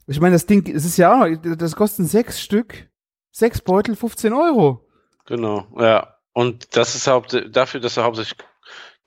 Ich 0.08 0.20
meine, 0.20 0.34
das 0.34 0.46
Ding, 0.46 0.66
es 0.74 0.84
ist 0.84 0.96
ja 0.96 1.12
auch, 1.14 1.26
noch- 1.28 1.56
das 1.56 1.76
kosten 1.76 2.06
sechs 2.06 2.40
Stück, 2.40 2.88
sechs 3.30 3.60
Beutel, 3.60 3.94
15 3.94 4.32
Euro. 4.32 4.84
genau, 5.26 5.66
ja. 5.78 6.14
Und 6.32 6.76
das 6.76 6.94
ist 6.94 7.06
haupt 7.08 7.36
dafür, 7.50 7.80
dass 7.80 7.94
du 7.96 8.02
hauptsächlich 8.02 8.38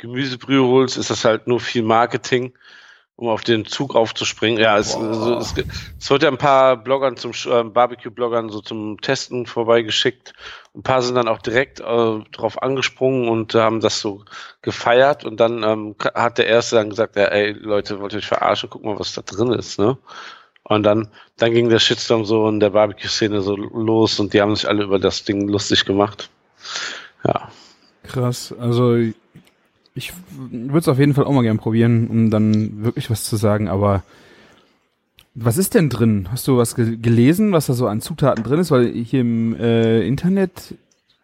Gemüsebrühe 0.01 0.63
holst, 0.63 0.97
ist 0.97 1.09
das 1.09 1.23
halt 1.23 1.47
nur 1.47 1.59
viel 1.59 1.83
Marketing 1.83 2.53
um 3.21 3.27
auf 3.27 3.43
den 3.43 3.67
Zug 3.67 3.95
aufzuspringen. 3.95 4.59
Ja, 4.59 4.79
es, 4.79 4.95
also, 4.95 5.35
es, 5.35 5.53
es 5.99 6.09
wird 6.09 6.23
ja 6.23 6.29
ein 6.29 6.39
paar 6.39 6.75
Bloggern 6.75 7.17
zum 7.17 7.31
äh, 7.45 7.63
Barbecue-Bloggern 7.63 8.49
so 8.49 8.61
zum 8.61 8.99
Testen 8.99 9.45
vorbeigeschickt. 9.45 10.33
Ein 10.73 10.81
paar 10.81 11.03
sind 11.03 11.13
dann 11.13 11.27
auch 11.27 11.37
direkt 11.37 11.81
äh, 11.81 11.83
drauf 12.31 12.61
angesprungen 12.63 13.29
und 13.29 13.53
haben 13.53 13.79
das 13.79 13.99
so 13.99 14.25
gefeiert. 14.63 15.23
Und 15.23 15.39
dann 15.39 15.61
ähm, 15.61 15.95
hat 16.15 16.39
der 16.39 16.47
erste 16.47 16.77
dann 16.77 16.89
gesagt, 16.89 17.15
ja, 17.15 17.25
ey 17.25 17.51
Leute, 17.51 17.99
wollt 17.99 18.13
ihr 18.13 18.17
euch 18.17 18.27
verarschen? 18.27 18.71
Guck 18.71 18.83
mal, 18.83 18.99
was 18.99 19.13
da 19.13 19.21
drin 19.21 19.53
ist, 19.53 19.77
ne? 19.77 19.97
Und 20.63 20.83
dann, 20.83 21.09
dann 21.37 21.53
ging 21.53 21.69
der 21.69 21.79
Shitstorm 21.79 22.25
so 22.25 22.47
in 22.47 22.59
der 22.59 22.71
Barbecue-Szene 22.71 23.41
so 23.41 23.55
los 23.55 24.19
und 24.19 24.33
die 24.33 24.41
haben 24.41 24.55
sich 24.55 24.67
alle 24.67 24.83
über 24.83 24.99
das 24.99 25.23
Ding 25.23 25.47
lustig 25.47 25.85
gemacht. 25.85 26.29
Ja. 27.23 27.51
Krass. 28.07 28.53
Also 28.59 28.97
ich 29.93 30.13
würde 30.39 30.79
es 30.79 30.87
auf 30.87 30.99
jeden 30.99 31.13
Fall 31.13 31.25
auch 31.25 31.33
mal 31.33 31.41
gern 31.41 31.57
probieren, 31.57 32.07
um 32.07 32.29
dann 32.29 32.83
wirklich 32.83 33.09
was 33.09 33.23
zu 33.23 33.35
sagen, 33.35 33.67
aber 33.67 34.03
was 35.33 35.57
ist 35.57 35.75
denn 35.75 35.89
drin? 35.89 36.27
Hast 36.31 36.47
du 36.47 36.57
was 36.57 36.75
ge 36.75 36.97
gelesen, 36.97 37.51
was 37.51 37.67
da 37.67 37.73
so 37.73 37.87
an 37.87 38.01
Zutaten 38.01 38.43
drin 38.43 38.59
ist? 38.59 38.71
Weil 38.71 38.91
hier 38.91 39.21
im 39.21 39.55
äh, 39.55 40.05
Internet, 40.05 40.75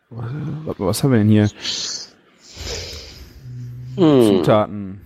was, 0.10 0.80
was 0.80 1.04
haben 1.04 1.12
wir 1.12 1.20
denn 1.20 1.30
hier? 1.30 1.50
Hm. 3.96 4.38
Zutaten. 4.38 5.02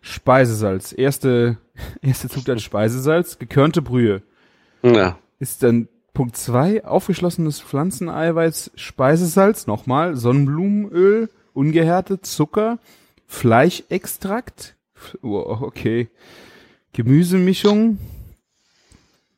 Speisesalz. 0.00 0.94
Erste, 0.96 1.58
erste 2.02 2.28
Zutat 2.28 2.60
Speisesalz, 2.60 3.38
gekörnte 3.38 3.82
Brühe. 3.82 4.22
Ja. 4.82 5.18
Ist 5.38 5.62
dann 5.62 5.88
Punkt 6.14 6.36
zwei 6.36 6.84
aufgeschlossenes 6.84 7.60
Pflanzeneiweiß, 7.60 8.72
Speisesalz, 8.74 9.66
nochmal, 9.66 10.16
Sonnenblumenöl, 10.16 11.28
ungehärtet, 11.58 12.24
Zucker, 12.24 12.78
Fleischextrakt, 13.26 14.76
oh, 15.22 15.58
okay, 15.60 16.08
Gemüsemischung. 16.92 17.98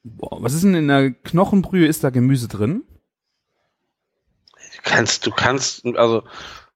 Boah, 0.05 0.43
was 0.43 0.55
ist 0.55 0.65
denn 0.65 0.75
in 0.75 0.89
der 0.89 1.11
Knochenbrühe? 1.11 1.87
Ist 1.87 2.05
da 2.05 2.11
Gemüse 2.11 2.49
drin? 2.49 2.85
Du 4.77 4.83
kannst, 4.83 5.27
du 5.27 5.31
kannst, 5.31 5.85
also 5.97 6.23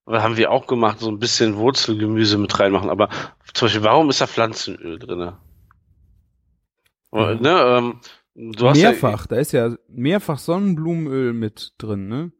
haben 0.07 0.37
wir 0.37 0.51
auch 0.51 0.67
gemacht, 0.67 1.01
so 1.01 1.09
ein 1.09 1.19
bisschen 1.19 1.57
Wurzelgemüse 1.57 2.37
mit 2.37 2.59
reinmachen. 2.59 2.91
Aber 2.91 3.09
zum 3.55 3.67
Beispiel, 3.67 3.85
warum 3.85 4.11
ist 4.11 4.21
da 4.21 4.27
Pflanzenöl 4.27 4.99
drin? 4.99 5.33
Mhm. 7.13 7.39
Ne, 7.41 7.51
ähm, 7.51 8.01
mehrfach, 8.35 9.21
ja, 9.23 9.27
da 9.29 9.37
ist 9.37 9.53
ja 9.53 9.77
mehrfach 9.89 10.39
Sonnenblumenöl 10.39 11.33
mit 11.33 11.75
drin, 11.79 12.09
ne? 12.09 12.33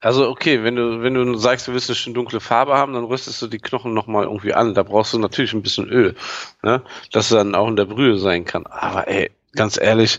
Also 0.00 0.28
okay, 0.28 0.64
wenn 0.64 0.74
du 0.74 1.00
wenn 1.02 1.14
du 1.14 1.36
sagst, 1.36 1.68
du 1.68 1.72
willst 1.72 1.88
eine 1.88 1.94
schön 1.94 2.12
dunkle 2.12 2.40
Farbe 2.40 2.74
haben, 2.74 2.92
dann 2.92 3.04
rüstest 3.04 3.40
du 3.40 3.46
die 3.46 3.60
Knochen 3.60 3.94
nochmal 3.94 4.24
irgendwie 4.24 4.52
an. 4.52 4.74
Da 4.74 4.82
brauchst 4.82 5.12
du 5.12 5.18
natürlich 5.18 5.52
ein 5.52 5.62
bisschen 5.62 5.88
Öl, 5.88 6.16
ne? 6.62 6.82
dass 7.12 7.26
es 7.26 7.36
dann 7.36 7.54
auch 7.54 7.68
in 7.68 7.76
der 7.76 7.84
Brühe 7.84 8.18
sein 8.18 8.44
kann. 8.44 8.66
Aber 8.66 9.06
ey, 9.06 9.30
ganz 9.52 9.78
ehrlich, 9.78 10.18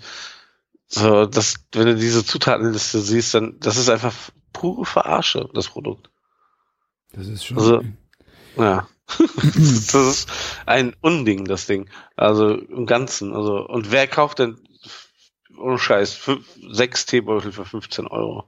so 0.88 1.26
das, 1.26 1.56
wenn 1.74 1.88
du 1.88 1.96
diese 1.96 2.26
Zutatenliste 2.26 3.02
siehst, 3.02 3.34
dann 3.34 3.60
das 3.60 3.76
ist 3.76 3.90
einfach 3.90 4.14
pure 4.54 4.86
Verarsche, 4.86 5.50
das 5.54 5.68
Produkt. 5.68 6.10
Das 7.12 7.28
ist 7.28 7.46
schon. 7.46 7.58
Also, 7.58 7.82
ja. 8.56 8.88
das 9.18 9.94
ist 9.94 10.30
ein 10.66 10.96
Unding, 11.02 11.44
das 11.44 11.66
Ding. 11.66 11.90
Also 12.16 12.56
im 12.56 12.86
Ganzen. 12.86 13.34
Also 13.34 13.68
und 13.68 13.92
wer 13.92 14.08
kauft 14.08 14.40
denn 14.40 14.58
ohne 15.58 15.78
Scheiß 15.78 16.14
fünf, 16.14 16.48
sechs 16.72 17.06
Teebeutel 17.06 17.52
für 17.52 17.66
15 17.66 18.08
Euro? 18.08 18.46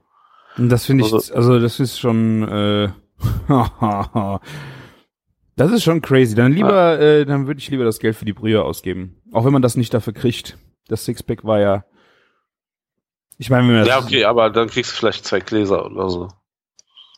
Das 0.56 0.86
finde 0.86 1.04
ich, 1.04 1.12
also, 1.12 1.34
also 1.34 1.58
das 1.60 1.80
ist 1.80 1.98
schon, 1.98 2.42
äh, 2.48 2.88
das 5.56 5.72
ist 5.72 5.82
schon 5.82 6.00
crazy. 6.00 6.34
Dann 6.34 6.52
lieber, 6.52 6.98
äh, 6.98 7.26
dann 7.26 7.46
würde 7.46 7.60
ich 7.60 7.68
lieber 7.68 7.84
das 7.84 7.98
Geld 7.98 8.16
für 8.16 8.24
die 8.24 8.32
Brühe 8.32 8.62
ausgeben. 8.62 9.20
Auch 9.32 9.44
wenn 9.44 9.52
man 9.52 9.62
das 9.62 9.76
nicht 9.76 9.92
dafür 9.92 10.12
kriegt. 10.12 10.56
Das 10.88 11.04
Sixpack 11.04 11.44
war 11.44 11.60
ja, 11.60 11.84
ich 13.38 13.50
meine, 13.50 13.68
wenn 13.68 13.74
man 13.76 13.86
Ja, 13.86 13.98
okay, 13.98 14.24
aber 14.24 14.50
dann 14.50 14.68
kriegst 14.68 14.92
du 14.92 14.96
vielleicht 14.96 15.26
zwei 15.26 15.40
Gläser 15.40 15.84
oder 15.84 16.08
so. 16.08 16.28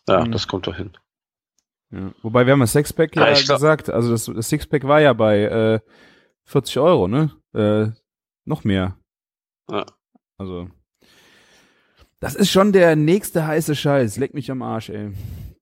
Ja, 0.08 0.24
mhm. 0.24 0.32
das 0.32 0.48
kommt 0.48 0.66
doch 0.66 0.74
hin. 0.74 0.96
Ja. 1.90 2.12
Wobei, 2.22 2.44
wir 2.46 2.52
haben 2.52 2.60
das 2.60 2.72
Sixpack 2.72 3.14
ja, 3.14 3.28
ja 3.28 3.34
gesagt, 3.34 3.88
also 3.88 4.10
das, 4.10 4.24
das 4.26 4.48
Sixpack 4.48 4.84
war 4.84 5.00
ja 5.00 5.12
bei 5.12 5.42
äh, 5.42 5.80
40 6.44 6.78
Euro, 6.78 7.08
ne? 7.08 7.30
Äh, 7.54 7.88
noch 8.44 8.64
mehr. 8.64 8.96
Ja. 9.70 9.86
Also. 10.38 10.68
Das 12.20 12.34
ist 12.34 12.50
schon 12.50 12.72
der 12.72 12.96
nächste 12.96 13.46
heiße 13.46 13.76
Scheiß. 13.76 14.16
Leck 14.16 14.34
mich 14.34 14.50
am 14.50 14.62
Arsch, 14.62 14.88
ey. 14.90 15.12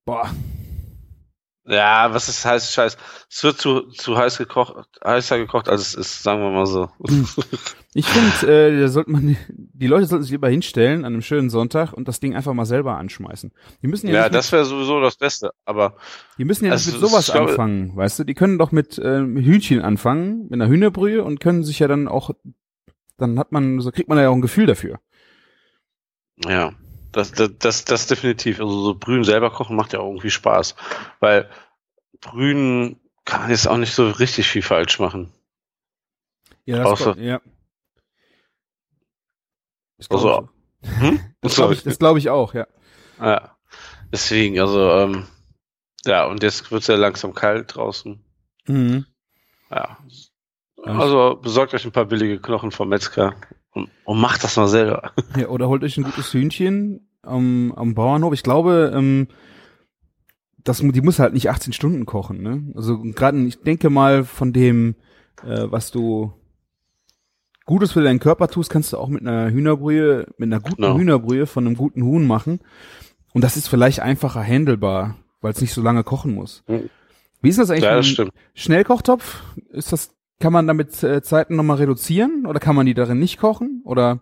Boah. 0.05 0.31
Ja, 1.69 2.13
was 2.13 2.29
ist 2.29 2.45
heiße 2.45 2.71
Scheiß? 2.71 2.97
Es 3.29 3.43
wird 3.43 3.59
zu, 3.59 3.81
zu 3.89 4.17
heiß 4.17 4.37
gekocht, 4.37 4.87
heißer 5.05 5.37
gekocht, 5.37 5.67
als 5.67 5.81
es 5.81 5.95
ist, 5.95 6.23
sagen 6.23 6.41
wir 6.41 6.49
mal 6.49 6.65
so. 6.65 6.89
Ich 7.93 8.05
finde, 8.05 8.53
äh, 8.53 8.79
da 8.79 8.87
sollte 8.87 9.11
man, 9.11 9.37
die 9.49 9.87
Leute 9.87 10.05
sollten 10.05 10.23
sich 10.23 10.31
lieber 10.31 10.49
hinstellen 10.49 10.99
an 10.99 11.13
einem 11.13 11.21
schönen 11.21 11.49
Sonntag 11.49 11.93
und 11.93 12.07
das 12.07 12.19
Ding 12.19 12.35
einfach 12.35 12.53
mal 12.53 12.65
selber 12.65 12.95
anschmeißen. 12.97 13.51
Die 13.81 13.87
müssen 13.87 14.07
ja, 14.07 14.13
ja 14.13 14.29
das 14.29 14.51
wäre 14.51 14.65
sowieso 14.65 15.01
das 15.01 15.17
Beste, 15.17 15.51
aber. 15.65 15.97
Die 16.37 16.45
müssen 16.45 16.65
ja 16.65 16.71
also, 16.71 16.91
nicht 16.91 17.01
mit 17.01 17.09
sowas 17.09 17.29
anfangen, 17.31 17.95
weißt 17.95 18.19
du? 18.19 18.23
Die 18.23 18.33
können 18.33 18.59
doch 18.59 18.71
mit, 18.71 18.97
äh, 18.97 19.21
mit 19.21 19.45
Hühnchen 19.45 19.81
anfangen, 19.81 20.43
mit 20.43 20.53
einer 20.53 20.67
Hühnerbrühe 20.67 21.23
und 21.23 21.39
können 21.39 21.63
sich 21.63 21.79
ja 21.79 21.87
dann 21.87 22.07
auch, 22.07 22.31
dann 23.17 23.39
hat 23.39 23.51
man, 23.51 23.81
so 23.81 23.91
kriegt 23.91 24.07
man 24.07 24.17
ja 24.19 24.29
auch 24.29 24.35
ein 24.35 24.41
Gefühl 24.41 24.67
dafür. 24.67 24.99
Ja, 26.45 26.73
das, 27.11 27.31
das, 27.31 27.51
das, 27.57 27.85
das 27.85 28.07
definitiv. 28.07 28.59
Also 28.59 28.83
so 28.83 28.95
Brühen 28.95 29.23
selber 29.23 29.49
kochen 29.49 29.75
macht 29.75 29.93
ja 29.93 29.99
auch 29.99 30.07
irgendwie 30.07 30.29
Spaß. 30.29 30.75
Weil 31.19 31.49
Brühen 32.21 32.99
kann 33.25 33.41
man 33.41 33.49
jetzt 33.49 33.67
auch 33.67 33.77
nicht 33.77 33.93
so 33.93 34.09
richtig 34.09 34.47
viel 34.47 34.61
falsch 34.61 34.99
machen. 34.99 35.31
Ja, 36.65 36.77
das 36.83 36.87
Außer, 36.87 37.17
ja. 37.17 37.41
Das 39.97 40.11
also, 40.11 40.49
hm? 40.99 41.19
das 41.41 41.55
glaube 41.55 41.73
ich, 41.73 41.83
glaub 41.97 42.17
ich 42.17 42.29
auch, 42.29 42.53
ja. 42.53 42.67
Ja. 43.19 43.57
Deswegen, 44.11 44.59
also, 44.59 44.91
ähm, 44.91 45.27
ja, 46.05 46.25
und 46.25 46.43
jetzt 46.43 46.71
wird 46.71 46.81
es 46.81 46.87
ja 46.87 46.95
langsam 46.95 47.33
kalt 47.33 47.75
draußen. 47.75 48.23
Mhm. 48.67 49.05
Ja. 49.69 49.97
Also 50.83 51.39
besorgt 51.41 51.73
euch 51.73 51.83
ein 51.85 51.91
paar 51.91 52.05
billige 52.05 52.39
Knochen 52.39 52.71
vom 52.71 52.89
Metzger. 52.89 53.35
Und, 53.77 53.89
und 54.05 54.19
macht 54.19 54.43
das 54.43 54.57
mal 54.57 54.67
selber. 54.67 55.11
Ja, 55.37 55.49
oder 55.49 55.67
holt 55.67 55.83
euch 55.83 55.97
ein 55.97 56.03
gutes 56.03 56.33
Hühnchen 56.33 57.07
am, 57.21 57.73
am 57.75 57.93
Bauernhof. 57.93 58.33
Ich 58.33 58.43
glaube, 58.43 58.91
ähm, 58.95 59.27
das, 60.57 60.79
die 60.79 61.01
muss 61.01 61.19
halt 61.19 61.33
nicht 61.33 61.49
18 61.49 61.73
Stunden 61.73 62.05
kochen. 62.05 62.41
Ne? 62.41 62.71
Also 62.75 62.99
gerade, 63.01 63.37
ich 63.45 63.61
denke 63.61 63.89
mal, 63.89 64.23
von 64.23 64.53
dem, 64.53 64.95
äh, 65.43 65.65
was 65.69 65.91
du 65.91 66.33
Gutes 67.65 67.91
für 67.91 68.01
deinen 68.01 68.19
Körper 68.19 68.47
tust, 68.47 68.69
kannst 68.69 68.93
du 68.93 68.97
auch 68.97 69.09
mit 69.09 69.21
einer 69.21 69.51
Hühnerbrühe, 69.51 70.27
mit 70.37 70.47
einer 70.47 70.61
guten 70.61 70.81
no. 70.81 70.97
Hühnerbrühe 70.97 71.45
von 71.45 71.67
einem 71.67 71.75
guten 71.75 72.01
Huhn 72.01 72.25
machen. 72.25 72.61
Und 73.33 73.43
das 73.43 73.57
ist 73.57 73.67
vielleicht 73.67 73.99
einfacher 73.99 74.41
handelbar, 74.41 75.17
weil 75.41 75.51
es 75.51 75.59
nicht 75.59 75.73
so 75.73 75.81
lange 75.81 76.05
kochen 76.05 76.33
muss. 76.33 76.63
Hm. 76.67 76.89
Wie 77.41 77.49
ist 77.49 77.59
das 77.59 77.69
eigentlich? 77.69 78.17
Ja, 78.17 78.25
das 78.25 78.33
Schnellkochtopf? 78.55 79.43
Ist 79.69 79.91
das 79.91 80.16
kann 80.39 80.53
man 80.53 80.67
damit 80.67 81.01
äh, 81.03 81.21
Zeiten 81.21 81.55
nochmal 81.55 81.77
reduzieren 81.77 82.45
oder 82.45 82.59
kann 82.59 82.75
man 82.75 82.85
die 82.85 82.93
darin 82.93 83.19
nicht 83.19 83.39
kochen? 83.39 83.81
Oder? 83.85 84.21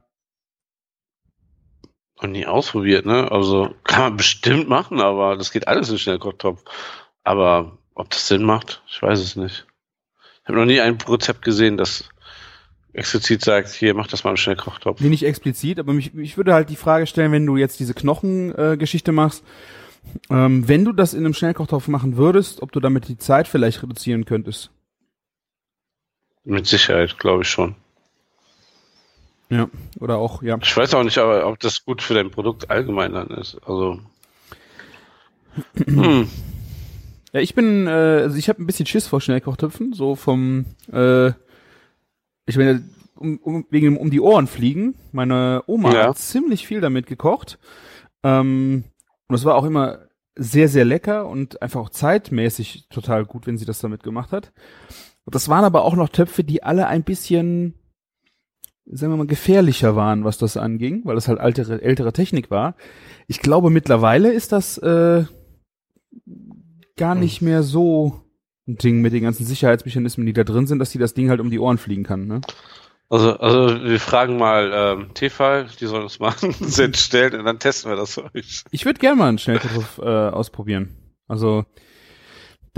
Noch 2.21 2.30
nie 2.30 2.45
ausprobiert, 2.45 3.06
ne? 3.06 3.32
Also 3.32 3.75
kann 3.84 4.01
man 4.01 4.17
bestimmt 4.17 4.69
machen, 4.69 5.01
aber 5.01 5.36
das 5.38 5.51
geht 5.51 5.67
alles 5.67 5.89
in 5.89 5.97
Schnellkochtopf. 5.97 6.63
Aber 7.23 7.78
ob 7.95 8.10
das 8.10 8.28
Sinn 8.28 8.43
macht, 8.43 8.84
ich 8.88 9.01
weiß 9.01 9.19
es 9.19 9.36
nicht. 9.36 9.65
Ich 10.43 10.47
habe 10.47 10.60
noch 10.60 10.65
nie 10.65 10.80
ein 10.80 10.97
Rezept 11.08 11.41
gesehen, 11.41 11.75
das 11.75 12.08
explizit 12.93 13.43
sagt, 13.43 13.69
hier 13.69 13.93
mach 13.93 14.08
das 14.08 14.23
mal 14.23 14.30
im 14.30 14.38
Schnellkochtopf. 14.38 15.01
Nee, 15.01 15.10
nicht 15.10 15.25
explizit, 15.25 15.80
aber 15.80 15.91
mich, 15.91 16.15
ich 16.15 16.38
würde 16.38 16.54
halt 16.54 16.69
die 16.69 16.75
Frage 16.75 17.08
stellen, 17.08 17.32
wenn 17.32 17.45
du 17.45 17.58
jetzt 17.58 17.80
diese 17.80 17.93
Knochengeschichte 17.93 19.12
äh, 19.12 19.13
machst, 19.13 19.43
ähm, 20.30 20.67
wenn 20.67 20.86
du 20.86 20.93
das 20.93 21.13
in 21.13 21.25
einem 21.25 21.34
Schnellkochtopf 21.34 21.88
machen 21.88 22.15
würdest, 22.15 22.62
ob 22.62 22.71
du 22.71 22.80
damit 22.80 23.08
die 23.08 23.17
Zeit 23.17 23.47
vielleicht 23.47 23.84
reduzieren 23.84 24.25
könntest. 24.25 24.71
Mit 26.45 26.67
Sicherheit, 26.67 27.17
glaube 27.17 27.41
ich 27.43 27.49
schon. 27.49 27.75
Ja, 29.49 29.69
oder 29.99 30.17
auch, 30.17 30.41
ja. 30.41 30.58
Ich 30.62 30.75
weiß 30.75 30.93
auch 30.93 31.03
nicht, 31.03 31.17
aber 31.17 31.47
ob 31.47 31.60
das 31.60 31.86
gut 31.86 32.01
für 32.01 32.13
dein 32.13 32.31
Produkt 32.31 32.69
allgemein 32.69 33.13
dann 33.13 33.29
ist. 33.29 33.58
Also. 33.65 33.99
hm. 35.86 36.29
Ja, 37.34 37.41
ich 37.41 37.53
bin, 37.53 37.88
äh, 37.88 37.89
also 37.89 38.38
ich 38.38 38.47
habe 38.49 38.62
ein 38.62 38.65
bisschen 38.65 38.86
Schiss 38.86 39.08
vor 39.08 39.21
Schnellkochtöpfen, 39.21 39.93
so 39.93 40.15
vom, 40.15 40.65
äh, 40.91 41.29
ich 42.45 42.55
meine, 42.55 42.88
um, 43.15 43.38
um, 43.38 43.65
wegen 43.69 43.97
um 43.97 44.10
die 44.10 44.21
Ohren 44.21 44.47
fliegen. 44.47 44.95
Meine 45.12 45.63
Oma 45.67 45.93
ja. 45.93 46.08
hat 46.08 46.17
ziemlich 46.17 46.67
viel 46.67 46.81
damit 46.81 47.08
gekocht. 47.08 47.60
Ähm, 48.23 48.86
und 49.27 49.36
es 49.36 49.45
war 49.45 49.55
auch 49.55 49.65
immer 49.65 49.99
sehr, 50.36 50.67
sehr 50.67 50.86
lecker 50.86 51.27
und 51.27 51.62
einfach 51.62 51.81
auch 51.81 51.89
zeitmäßig 51.89 52.88
total 52.89 53.25
gut, 53.25 53.47
wenn 53.47 53.58
sie 53.58 53.65
das 53.65 53.79
damit 53.79 54.03
gemacht 54.03 54.31
hat. 54.31 54.51
Das 55.25 55.49
waren 55.49 55.63
aber 55.63 55.83
auch 55.83 55.95
noch 55.95 56.09
Töpfe, 56.09 56.43
die 56.43 56.63
alle 56.63 56.88
ein 56.88 57.03
bisschen, 57.03 57.73
sagen 58.85 59.13
wir 59.13 59.17
mal, 59.17 59.27
gefährlicher 59.27 59.95
waren, 59.95 60.23
was 60.23 60.38
das 60.38 60.57
anging, 60.57 61.01
weil 61.05 61.15
das 61.15 61.27
halt 61.27 61.39
ältere, 61.39 61.81
ältere 61.81 62.13
Technik 62.13 62.51
war. 62.51 62.75
Ich 63.27 63.39
glaube, 63.39 63.69
mittlerweile 63.69 64.31
ist 64.31 64.51
das 64.51 64.77
äh, 64.77 65.25
gar 66.95 67.15
nicht 67.15 67.41
mehr 67.41 67.63
so 67.63 68.21
Ding 68.67 69.01
mit 69.01 69.13
den 69.13 69.23
ganzen 69.23 69.45
Sicherheitsmechanismen, 69.45 70.25
die 70.25 70.33
da 70.33 70.43
drin 70.43 70.67
sind, 70.67 70.79
dass 70.79 70.91
die 70.91 70.97
das 70.97 71.13
Ding 71.13 71.29
halt 71.29 71.39
um 71.39 71.51
die 71.51 71.59
Ohren 71.59 71.77
fliegen 71.77 72.03
kann, 72.03 72.27
ne? 72.27 72.41
Also, 73.07 73.38
also 73.38 73.83
wir 73.83 73.99
fragen 73.99 74.38
mal 74.38 74.71
ähm, 74.73 75.13
Tefal, 75.13 75.67
die 75.79 75.85
sollen 75.85 76.03
uns 76.03 76.19
mal 76.19 76.33
einen 76.41 76.53
Set 76.53 76.97
stellen 76.97 77.39
und 77.39 77.45
dann 77.45 77.59
testen 77.59 77.91
wir 77.91 77.95
das 77.95 78.15
für 78.15 78.25
euch. 78.33 78.63
Ich 78.71 78.85
würde 78.85 78.99
gerne 78.99 79.15
mal 79.15 79.29
einen 79.29 79.38
Schnellkopf 79.38 79.99
äh, 79.99 80.01
ausprobieren. 80.01 80.95
Also, 81.27 81.65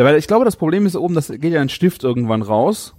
weil 0.05 0.17
ich 0.17 0.27
glaube, 0.27 0.45
das 0.45 0.55
Problem 0.55 0.85
ist 0.85 0.95
oben, 0.95 1.15
das 1.15 1.27
geht 1.29 1.43
ja 1.53 1.61
ein 1.61 1.69
Stift 1.69 2.03
irgendwann 2.03 2.41
raus. 2.41 2.95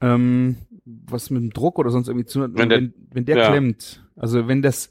Ähm, 0.00 0.56
was 0.84 1.30
mit 1.30 1.42
dem 1.42 1.50
Druck 1.50 1.78
oder 1.78 1.90
sonst 1.90 2.08
irgendwie 2.08 2.26
zu 2.26 2.40
Wenn 2.40 2.68
der- 2.68 2.78
wenn, 2.80 2.94
wenn 3.12 3.24
der 3.24 3.36
ja. 3.36 3.48
klemmt. 3.50 4.04
Also 4.16 4.48
wenn 4.48 4.60
das, 4.62 4.88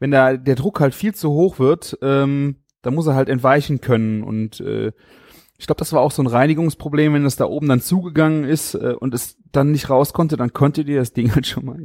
wenn 0.00 0.10
da 0.10 0.36
der 0.36 0.56
Druck 0.56 0.80
halt 0.80 0.94
viel 0.94 1.14
zu 1.14 1.30
hoch 1.30 1.58
wird, 1.60 1.96
ähm, 2.02 2.56
da 2.82 2.90
muss 2.90 3.06
er 3.06 3.14
halt 3.14 3.28
entweichen 3.28 3.80
können 3.80 4.22
und 4.24 4.60
äh, 4.60 4.92
ich 5.60 5.66
glaube, 5.66 5.78
das 5.80 5.92
war 5.92 6.00
auch 6.00 6.12
so 6.12 6.22
ein 6.22 6.26
Reinigungsproblem, 6.28 7.14
wenn 7.14 7.24
das 7.24 7.34
da 7.36 7.44
oben 7.46 7.68
dann 7.68 7.80
zugegangen 7.80 8.44
ist 8.44 8.74
äh, 8.74 8.94
und 8.98 9.12
es 9.14 9.36
dann 9.52 9.72
nicht 9.72 9.90
raus 9.90 10.12
konnte, 10.12 10.36
dann 10.36 10.52
konnte 10.52 10.84
dir 10.84 10.98
das 10.98 11.12
Ding 11.12 11.32
halt 11.34 11.46
schon 11.46 11.64
mal 11.64 11.84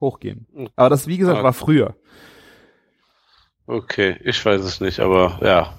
hochgehen. 0.00 0.46
Aber 0.76 0.88
das, 0.90 1.06
wie 1.06 1.18
gesagt, 1.18 1.40
Ah. 1.40 1.42
war 1.44 1.52
früher. 1.54 1.96
Okay, 3.66 4.16
ich 4.24 4.44
weiß 4.44 4.62
es 4.62 4.80
nicht, 4.80 5.00
aber 5.00 5.38
ja. 5.42 5.78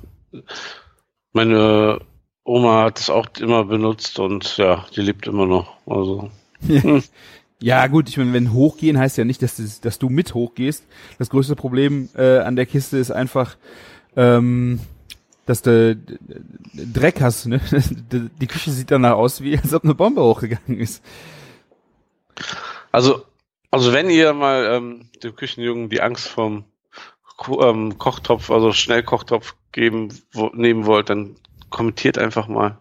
Meine 1.34 2.00
Oma 2.46 2.84
hat 2.84 3.00
es 3.00 3.10
auch 3.10 3.28
immer 3.40 3.66
benutzt 3.66 4.20
und 4.20 4.58
ja, 4.58 4.86
die 4.96 5.02
lebt 5.02 5.28
immer 5.28 5.46
noch. 5.46 5.74
Also 5.86 6.30
Ja, 7.62 7.88
gut, 7.88 8.10
ich 8.10 8.18
meine, 8.18 8.34
wenn 8.34 8.54
hochgehen 8.54 9.00
heißt 9.00 9.18
ja 9.18 9.24
nicht, 9.24 9.42
dass, 9.42 9.56
das, 9.58 9.82
dass 9.82 9.98
du 9.98 10.10
mit 10.10 10.34
hochgehst. 10.34 10.86
Das 11.18 11.30
größte 11.30 11.56
Problem 11.56 12.10
äh, 12.16 12.40
an 12.40 12.56
der 12.56 12.66
Kiste 12.66 12.98
ist 12.98 13.12
einfach, 13.12 13.58
ähm, 14.16 14.80
dass 15.46 15.62
du 15.62 15.98
Dreck 16.74 17.22
hast. 17.22 17.48
Ne? 17.48 17.62
Die 18.12 18.30
die 18.42 18.48
Küche 18.48 18.72
sieht 18.72 18.92
danach 18.92 19.14
aus, 19.14 19.42
wie 19.42 19.58
als 19.58 19.74
ob 19.74 19.84
eine 19.84 19.96
Bombe 19.96 20.22
hochgegangen 20.22 20.80
ist. 20.80 21.04
Also, 22.92 23.24
also 23.72 23.94
wenn 23.94 24.10
ihr 24.10 24.34
mal 24.34 24.66
ähm, 24.72 25.10
dem 25.24 25.36
Küchenjungen 25.36 25.90
die 25.90 26.02
Angst 26.02 26.28
vom 26.28 26.66
Ko 27.38 27.68
ähm, 27.68 27.98
Kochtopf, 27.98 28.52
also 28.52 28.74
Schnellkochtopf 28.74 29.56
geben, 29.72 30.10
wo, 30.34 30.52
nehmen 30.54 30.86
wollt, 30.86 31.10
dann 31.10 31.36
kommentiert 31.76 32.18
einfach 32.18 32.48
mal 32.48 32.80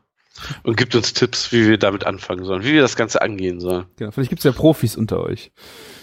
und 0.63 0.77
gibt 0.77 0.95
uns 0.95 1.13
Tipps, 1.13 1.53
wie 1.53 1.69
wir 1.69 1.79
damit 1.79 2.07
anfangen 2.07 2.45
sollen, 2.45 2.65
wie 2.65 2.73
wir 2.73 2.81
das 2.81 2.97
Ganze 2.97 3.21
angehen 3.21 3.61
sollen. 3.61 3.87
Genau, 3.97 4.11
vielleicht 4.13 4.31
gibt's 4.31 4.45
ja 4.45 4.53
Profis 4.53 4.97
unter 4.97 5.21
euch. 5.21 5.53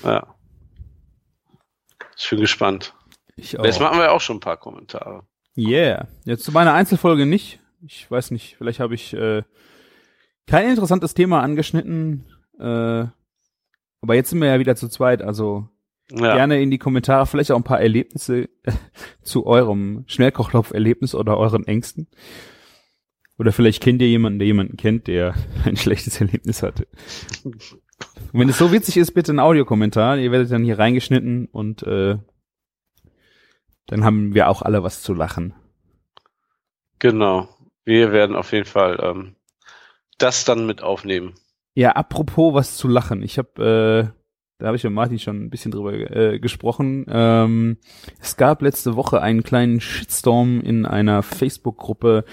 Ja. 0.03 0.35
Ich 2.17 2.29
bin 2.29 2.39
gespannt. 2.39 2.93
Ich 3.35 3.53
Jetzt 3.53 3.77
auch. 3.77 3.81
machen 3.81 3.99
wir 3.99 4.11
auch 4.11 4.21
schon 4.21 4.37
ein 4.37 4.41
paar 4.41 4.57
Kommentare. 4.57 5.23
Yeah. 5.57 6.07
Jetzt 6.25 6.43
zu 6.43 6.51
meiner 6.51 6.73
Einzelfolge 6.73 7.25
nicht. 7.25 7.59
Ich 7.85 8.09
weiß 8.11 8.31
nicht, 8.31 8.55
vielleicht 8.57 8.79
habe 8.79 8.93
ich 8.93 9.13
äh, 9.13 9.43
kein 10.47 10.69
interessantes 10.69 11.13
Thema 11.13 11.41
angeschnitten. 11.41 12.25
Äh, 12.59 13.05
aber 14.03 14.15
jetzt 14.15 14.29
sind 14.29 14.39
wir 14.39 14.47
ja 14.49 14.59
wieder 14.59 14.75
zu 14.75 14.87
zweit, 14.87 15.21
also 15.21 15.67
Ja. 16.11 16.35
gerne 16.35 16.61
in 16.61 16.71
die 16.71 16.77
Kommentare 16.77 17.25
vielleicht 17.25 17.51
auch 17.51 17.57
ein 17.57 17.63
paar 17.63 17.81
Erlebnisse 17.81 18.49
zu 19.23 19.45
eurem 19.45 20.03
Schnellkochtopf-Erlebnis 20.07 21.15
oder 21.15 21.37
euren 21.37 21.65
Ängsten. 21.65 22.07
Oder 23.41 23.51
vielleicht 23.51 23.81
kennt 23.81 24.03
ihr 24.03 24.07
jemanden, 24.07 24.37
der 24.37 24.45
jemanden 24.45 24.77
kennt, 24.77 25.07
der 25.07 25.33
ein 25.65 25.75
schlechtes 25.75 26.21
Erlebnis 26.21 26.61
hatte. 26.61 26.85
Und 27.43 27.79
wenn 28.33 28.49
es 28.49 28.59
so 28.59 28.71
witzig 28.71 28.97
ist, 28.97 29.15
bitte 29.15 29.33
ein 29.33 29.39
Audiokommentar. 29.39 30.19
Ihr 30.19 30.31
werdet 30.31 30.51
dann 30.51 30.63
hier 30.63 30.77
reingeschnitten 30.77 31.47
und 31.47 31.81
äh, 31.81 32.19
dann 33.87 34.03
haben 34.03 34.35
wir 34.35 34.47
auch 34.47 34.61
alle 34.61 34.83
was 34.83 35.01
zu 35.01 35.15
lachen. 35.15 35.55
Genau. 36.99 37.49
Wir 37.83 38.11
werden 38.11 38.35
auf 38.35 38.51
jeden 38.51 38.67
Fall 38.67 38.99
ähm, 39.01 39.35
das 40.19 40.45
dann 40.45 40.67
mit 40.67 40.83
aufnehmen. 40.83 41.33
Ja, 41.73 41.93
apropos 41.93 42.53
was 42.53 42.77
zu 42.77 42.87
lachen. 42.87 43.23
Ich 43.23 43.39
habe, 43.39 44.13
äh, 44.13 44.21
da 44.59 44.67
habe 44.67 44.77
ich 44.77 44.83
mit 44.83 44.93
Martin 44.93 45.17
schon 45.17 45.45
ein 45.45 45.49
bisschen 45.49 45.71
drüber 45.71 45.93
äh, 45.93 46.39
gesprochen. 46.39 47.07
Ähm, 47.09 47.79
es 48.19 48.37
gab 48.37 48.61
letzte 48.61 48.95
Woche 48.95 49.19
einen 49.19 49.41
kleinen 49.41 49.81
Shitstorm 49.81 50.61
in 50.61 50.85
einer 50.85 51.23
Facebook-Gruppe, 51.23 52.23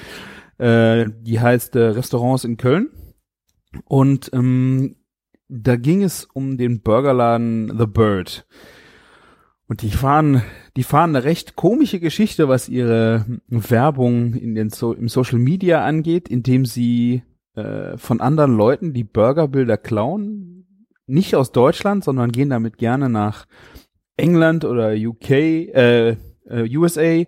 äh, 0.59 1.07
die 1.21 1.41
heißt 1.41 1.77
äh, 1.77 1.81
Restaurants 1.81 2.45
in 2.45 2.57
Köln. 2.57 2.91
Und 3.85 4.31
ähm, 4.33 4.97
da 5.49 5.77
ging 5.77 6.03
es 6.03 6.25
um 6.25 6.59
den 6.59 6.83
Burgerladen 6.83 7.75
The 7.79 7.87
Bird. 7.87 8.47
Und 9.67 9.83
die 9.83 9.91
fahren, 9.91 10.43
die 10.77 10.83
fahren 10.83 11.15
eine 11.15 11.25
recht 11.25 11.55
komische 11.55 12.01
Geschichte, 12.01 12.49
was 12.49 12.69
ihre 12.69 13.27
Werbung 13.49 14.35
in 14.35 14.55
den 14.55 14.71
so 14.71 14.95
im 14.95 15.09
Social 15.09 15.39
Media 15.39 15.85
angeht, 15.85 16.29
indem 16.29 16.65
sie 16.65 17.23
äh, 17.55 17.97
von 17.99 18.21
anderen 18.21 18.57
Leuten 18.57 18.95
die 18.95 19.05
Burgerbilder 19.05 19.77
klauen. 19.77 20.67
Nicht 21.07 21.37
aus 21.37 21.53
Deutschland, 21.53 22.03
sondern 22.03 22.33
gehen 22.33 22.51
damit 22.51 22.79
gerne 22.79 23.11
nach 23.11 23.47
England 24.17 24.65
oder 24.65 24.93
UK, 24.95 25.31
äh, 25.31 26.17
äh, 26.49 26.77
USA 26.77 27.25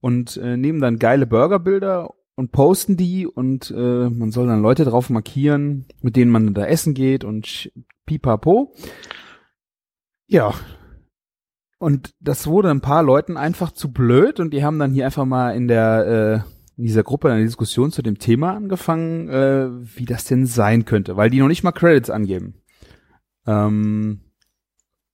und 0.00 0.36
äh, 0.38 0.56
nehmen 0.56 0.80
dann 0.80 0.98
geile 0.98 1.26
Burgerbilder 1.26 2.10
und 2.34 2.52
posten 2.52 2.96
die 2.96 3.26
und 3.26 3.70
äh, 3.70 4.08
man 4.08 4.30
soll 4.30 4.46
dann 4.46 4.62
Leute 4.62 4.84
drauf 4.84 5.10
markieren, 5.10 5.86
mit 6.00 6.16
denen 6.16 6.30
man 6.30 6.54
da 6.54 6.64
essen 6.64 6.94
geht 6.94 7.24
und 7.24 7.70
pipapo. 8.06 8.74
Ja. 10.26 10.54
Und 11.78 12.14
das 12.20 12.46
wurde 12.46 12.70
ein 12.70 12.80
paar 12.80 13.02
Leuten 13.02 13.36
einfach 13.36 13.72
zu 13.72 13.92
blöd 13.92 14.40
und 14.40 14.52
die 14.54 14.64
haben 14.64 14.78
dann 14.78 14.92
hier 14.92 15.04
einfach 15.04 15.24
mal 15.24 15.50
in 15.54 15.68
der 15.68 16.44
äh, 16.46 16.52
in 16.78 16.84
dieser 16.84 17.02
Gruppe 17.02 17.30
eine 17.30 17.42
Diskussion 17.44 17.90
zu 17.92 18.02
dem 18.02 18.18
Thema 18.18 18.54
angefangen, 18.54 19.28
äh, 19.28 19.68
wie 19.96 20.06
das 20.06 20.24
denn 20.24 20.46
sein 20.46 20.84
könnte, 20.84 21.16
weil 21.16 21.28
die 21.28 21.38
noch 21.38 21.48
nicht 21.48 21.62
mal 21.64 21.72
Credits 21.72 22.08
angeben. 22.08 22.62
Ähm, 23.46 24.20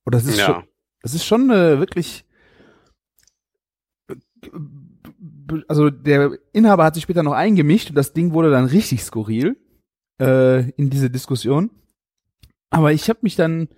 und 0.05 0.15
das 0.15 0.25
ist 0.25 0.41
schon, 0.41 0.55
Ja. 0.55 0.65
das 1.03 1.15
ist 1.15 1.25
schon 1.25 1.51
äh, 1.51 1.79
wirklich 1.81 2.27
also 5.69 5.91
der 5.91 6.39
Inhaber 6.53 6.85
hat 6.85 6.95
sich 6.95 7.03
später 7.05 7.23
noch 7.23 7.33
eingemischt 7.33 7.91
und 7.91 7.97
das 7.97 8.13
Ding 8.13 8.33
wurde 8.33 8.51
dann 8.51 8.67
richtig 8.67 9.03
skurril 9.03 9.57
äh, 10.21 10.71
in 10.71 10.91
diese 10.91 11.11
Diskussion. 11.11 11.71
Aber 12.71 12.93
ich 12.93 13.09
habe 13.09 13.21
mich 13.23 13.37
dann 13.37 13.69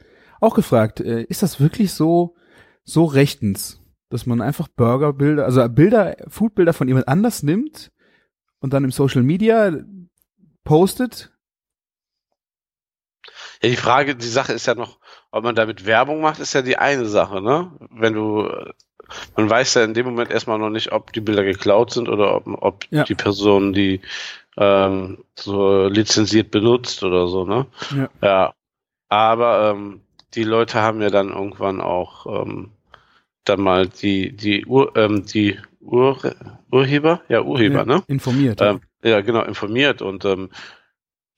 auch 0.41 0.55
gefragt, 0.55 1.01
äh, 1.01 1.23
ist 1.25 1.43
das 1.43 1.61
wirklich 1.61 1.93
so 1.93 2.37
so 2.85 3.05
rechtens, 3.05 3.81
dass 4.09 4.27
man 4.27 4.41
einfach 4.41 4.69
Burgerbilder, 4.69 5.45
also 5.45 5.69
Bilder, 5.69 6.17
Foodbilder 6.29 6.73
von 6.73 6.89
jemand 6.89 7.09
anders 7.09 7.43
nimmt 7.43 7.93
und 8.59 8.73
dann 8.73 8.85
im 8.85 8.91
Social 8.91 9.23
Media 9.23 9.73
postet? 10.65 11.33
Ja, 13.63 13.69
die 13.69 13.77
Frage, 13.77 14.17
die 14.17 14.27
Sache 14.27 14.53
ist 14.53 14.67
ja 14.67 14.75
noch, 14.75 14.99
ob 15.31 15.45
man 15.45 15.55
damit 15.55 15.85
Werbung 15.85 16.21
macht, 16.21 16.41
ist 16.41 16.55
ja 16.55 16.63
die 16.63 16.79
eine 16.79 17.07
Sache, 17.07 17.43
ne? 17.43 17.77
Wenn 17.91 18.15
du, 18.15 18.49
man 19.37 19.49
weiß 19.51 19.75
ja 19.75 19.85
in 19.85 19.95
dem 19.95 20.07
Moment 20.07 20.31
erstmal 20.31 20.59
noch 20.59 20.71
nicht, 20.71 20.93
ob 20.93 21.13
die 21.13 21.21
Bilder 21.21 21.45
geklaut 21.45 21.93
sind 21.93 22.09
oder 22.09 22.35
ob, 22.37 22.47
ob 22.63 22.85
Ja. 22.91 23.05
die 23.05 23.15
Person 23.15 23.73
die 23.73 24.01
ähm, 24.57 25.19
so 25.37 25.87
lizenziert 25.87 26.51
benutzt 26.51 27.03
oder 27.03 27.27
so, 27.29 27.45
ne? 27.45 27.67
Ja. 27.97 28.09
Ja. 28.23 28.55
Aber 29.09 29.71
ähm, 29.71 30.01
die 30.35 30.45
Leute 30.45 30.81
haben 30.81 31.01
ja 31.03 31.11
dann 31.11 31.31
irgendwann 31.31 31.81
auch 31.81 32.27
ähm, 32.45 32.71
dann 33.45 33.61
mal 33.61 33.89
die, 33.89 34.33
die 34.37 34.67
Ur, 34.67 34.97
ähm, 34.97 35.25
die 35.25 35.59
Ur, 35.81 36.19
Urheber, 36.71 37.23
ja, 37.29 37.43
Urheber, 37.43 37.79
Ja, 37.81 37.85
ne? 37.85 38.03
Informiert. 38.07 38.61
Ähm, 38.61 38.81
ja, 39.03 39.21
genau, 39.23 39.43
informiert 39.43 40.03
und 40.03 40.25
ähm, 40.25 40.51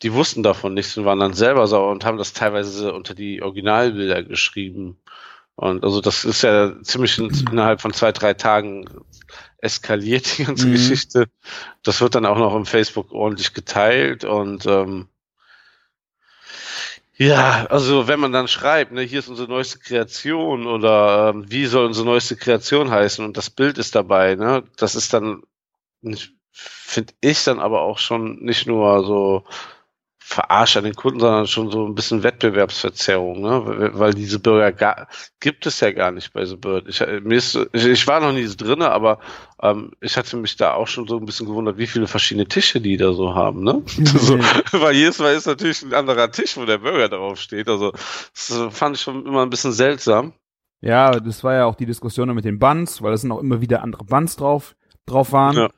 die 0.03 0.13
wussten 0.13 0.43
davon 0.43 0.75
nichts 0.75 0.97
und 0.97 1.05
waren 1.05 1.21
dann 1.21 1.33
selber 1.33 1.67
sauer 1.67 1.91
und 1.93 2.05
haben 2.05 2.19
das 2.19 2.33
teilweise 2.33 2.93
unter 2.93 3.15
die 3.15 3.41
Originalbilder 3.41 4.25
geschrieben. 4.25 4.99
Und 5.63 5.85
also 5.85 6.01
das 6.01 6.25
ist 6.25 6.43
ja 6.43 6.73
ziemlich 6.83 7.19
in, 7.19 7.31
innerhalb 7.53 7.81
von 7.81 7.93
zwei, 7.93 8.11
drei 8.11 8.35
Tagen 8.35 8.85
eskaliert, 9.59 10.39
die 10.39 10.45
ganze 10.45 10.67
Mhm. 10.67 10.73
Geschichte. 10.73 11.27
Das 11.85 12.01
wird 12.01 12.17
dann 12.17 12.27
auch 12.27 12.37
noch 12.37 12.57
im 12.57 12.67
Facebook 12.67 13.13
ordentlich 13.13 13.55
geteilt 13.55 14.25
und 14.25 14.67
ähm, 14.67 15.07
ja, 17.15 17.67
also 17.67 18.09
wenn 18.09 18.19
man 18.19 18.33
dann 18.33 18.49
schreibt, 18.49 18.91
ne, 18.91 19.03
hier 19.03 19.21
ist 19.21 19.29
unsere 19.29 19.49
neueste 19.49 19.79
Kreation 19.79 20.67
oder 20.67 21.31
ähm, 21.33 21.45
wie 21.49 21.67
soll 21.67 21.87
unsere 21.87 22.07
neueste 22.07 22.35
Kreation 22.35 22.91
heißen 22.91 23.25
und 23.25 23.37
das 23.37 23.49
Bild 23.49 23.79
ist 23.79 23.95
dabei, 23.95 24.35
ne, 24.35 24.65
das 24.77 24.97
ist 24.97 25.15
dann 25.15 25.43
finde 26.51 27.13
ich 27.21 27.45
dann 27.45 27.61
aber 27.61 27.83
auch 27.83 27.99
schon 27.99 28.43
nicht 28.43 28.67
nur 28.67 29.05
so 29.05 29.45
verarscht 30.33 30.77
an 30.77 30.85
den 30.85 30.95
Kunden, 30.95 31.21
sondern 31.21 31.47
schon 31.47 31.71
so 31.71 31.87
ein 31.87 31.95
bisschen 31.95 32.23
Wettbewerbsverzerrung, 32.23 33.41
ne? 33.41 33.91
Weil- 33.95 34.15
diese 34.15 34.39
Burger 34.39 34.73
gar, 34.73 35.09
gibt 35.41 35.67
es 35.67 35.81
ja 35.81 35.93
gar 35.93 36.11
nicht 36.11 36.33
bei 36.33 36.45
The 36.45 36.57
Bird. 36.57 36.89
Ich, 36.89 37.01
äh, 37.01 37.21
mir 37.21 37.37
ist, 37.37 37.59
ich, 37.73 37.87
ich 37.87 38.07
war 38.07 38.21
noch 38.21 38.33
nie 38.33 38.45
so 38.45 38.57
drinne, 38.57 38.91
aber 38.91 39.19
ähm, 39.61 39.93
ich 40.01 40.17
hatte 40.17 40.37
mich 40.37 40.57
da 40.57 40.75
auch 40.75 40.87
schon 40.87 41.07
so 41.07 41.19
ein 41.19 41.25
bisschen 41.25 41.47
gewundert, 41.47 41.79
wie 41.79 41.87
viele 41.87 42.07
verschiedene 42.07 42.47
Tische 42.47 42.81
die 42.81 42.97
da 42.97 43.13
so 43.13 43.35
haben, 43.35 43.63
ne? 43.63 43.83
so, 43.87 44.39
weil 44.73 44.95
jedes 44.95 45.19
Mal 45.19 45.35
ist 45.35 45.47
natürlich 45.47 45.83
ein 45.83 45.95
anderer 45.95 46.31
Tisch, 46.31 46.57
wo 46.57 46.65
der 46.65 46.79
Burger 46.79 47.09
drauf 47.09 47.39
steht. 47.39 47.69
Also 47.69 47.93
das 47.93 48.53
fand 48.71 48.97
ich 48.97 49.03
schon 49.03 49.27
immer 49.27 49.43
ein 49.43 49.51
bisschen 49.51 49.73
seltsam. 49.73 50.33
Ja, 50.81 51.13
das 51.21 51.45
war 51.45 51.55
ja 51.55 51.67
auch 51.67 51.77
die 51.77 51.87
Diskussion 51.87 52.35
mit 52.35 52.45
den 52.45 52.59
Buns, 52.59 53.03
weil 53.03 53.13
es 53.13 53.21
sind 53.21 53.33
auch 53.33 53.39
immer 53.39 53.61
wieder 53.61 53.83
andere 53.83 54.05
Buns 54.05 54.37
drauf, 54.37 54.75
drauf 55.07 55.33
waren. 55.33 55.57
Ja. 55.57 55.71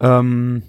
Ähm, 0.00 0.62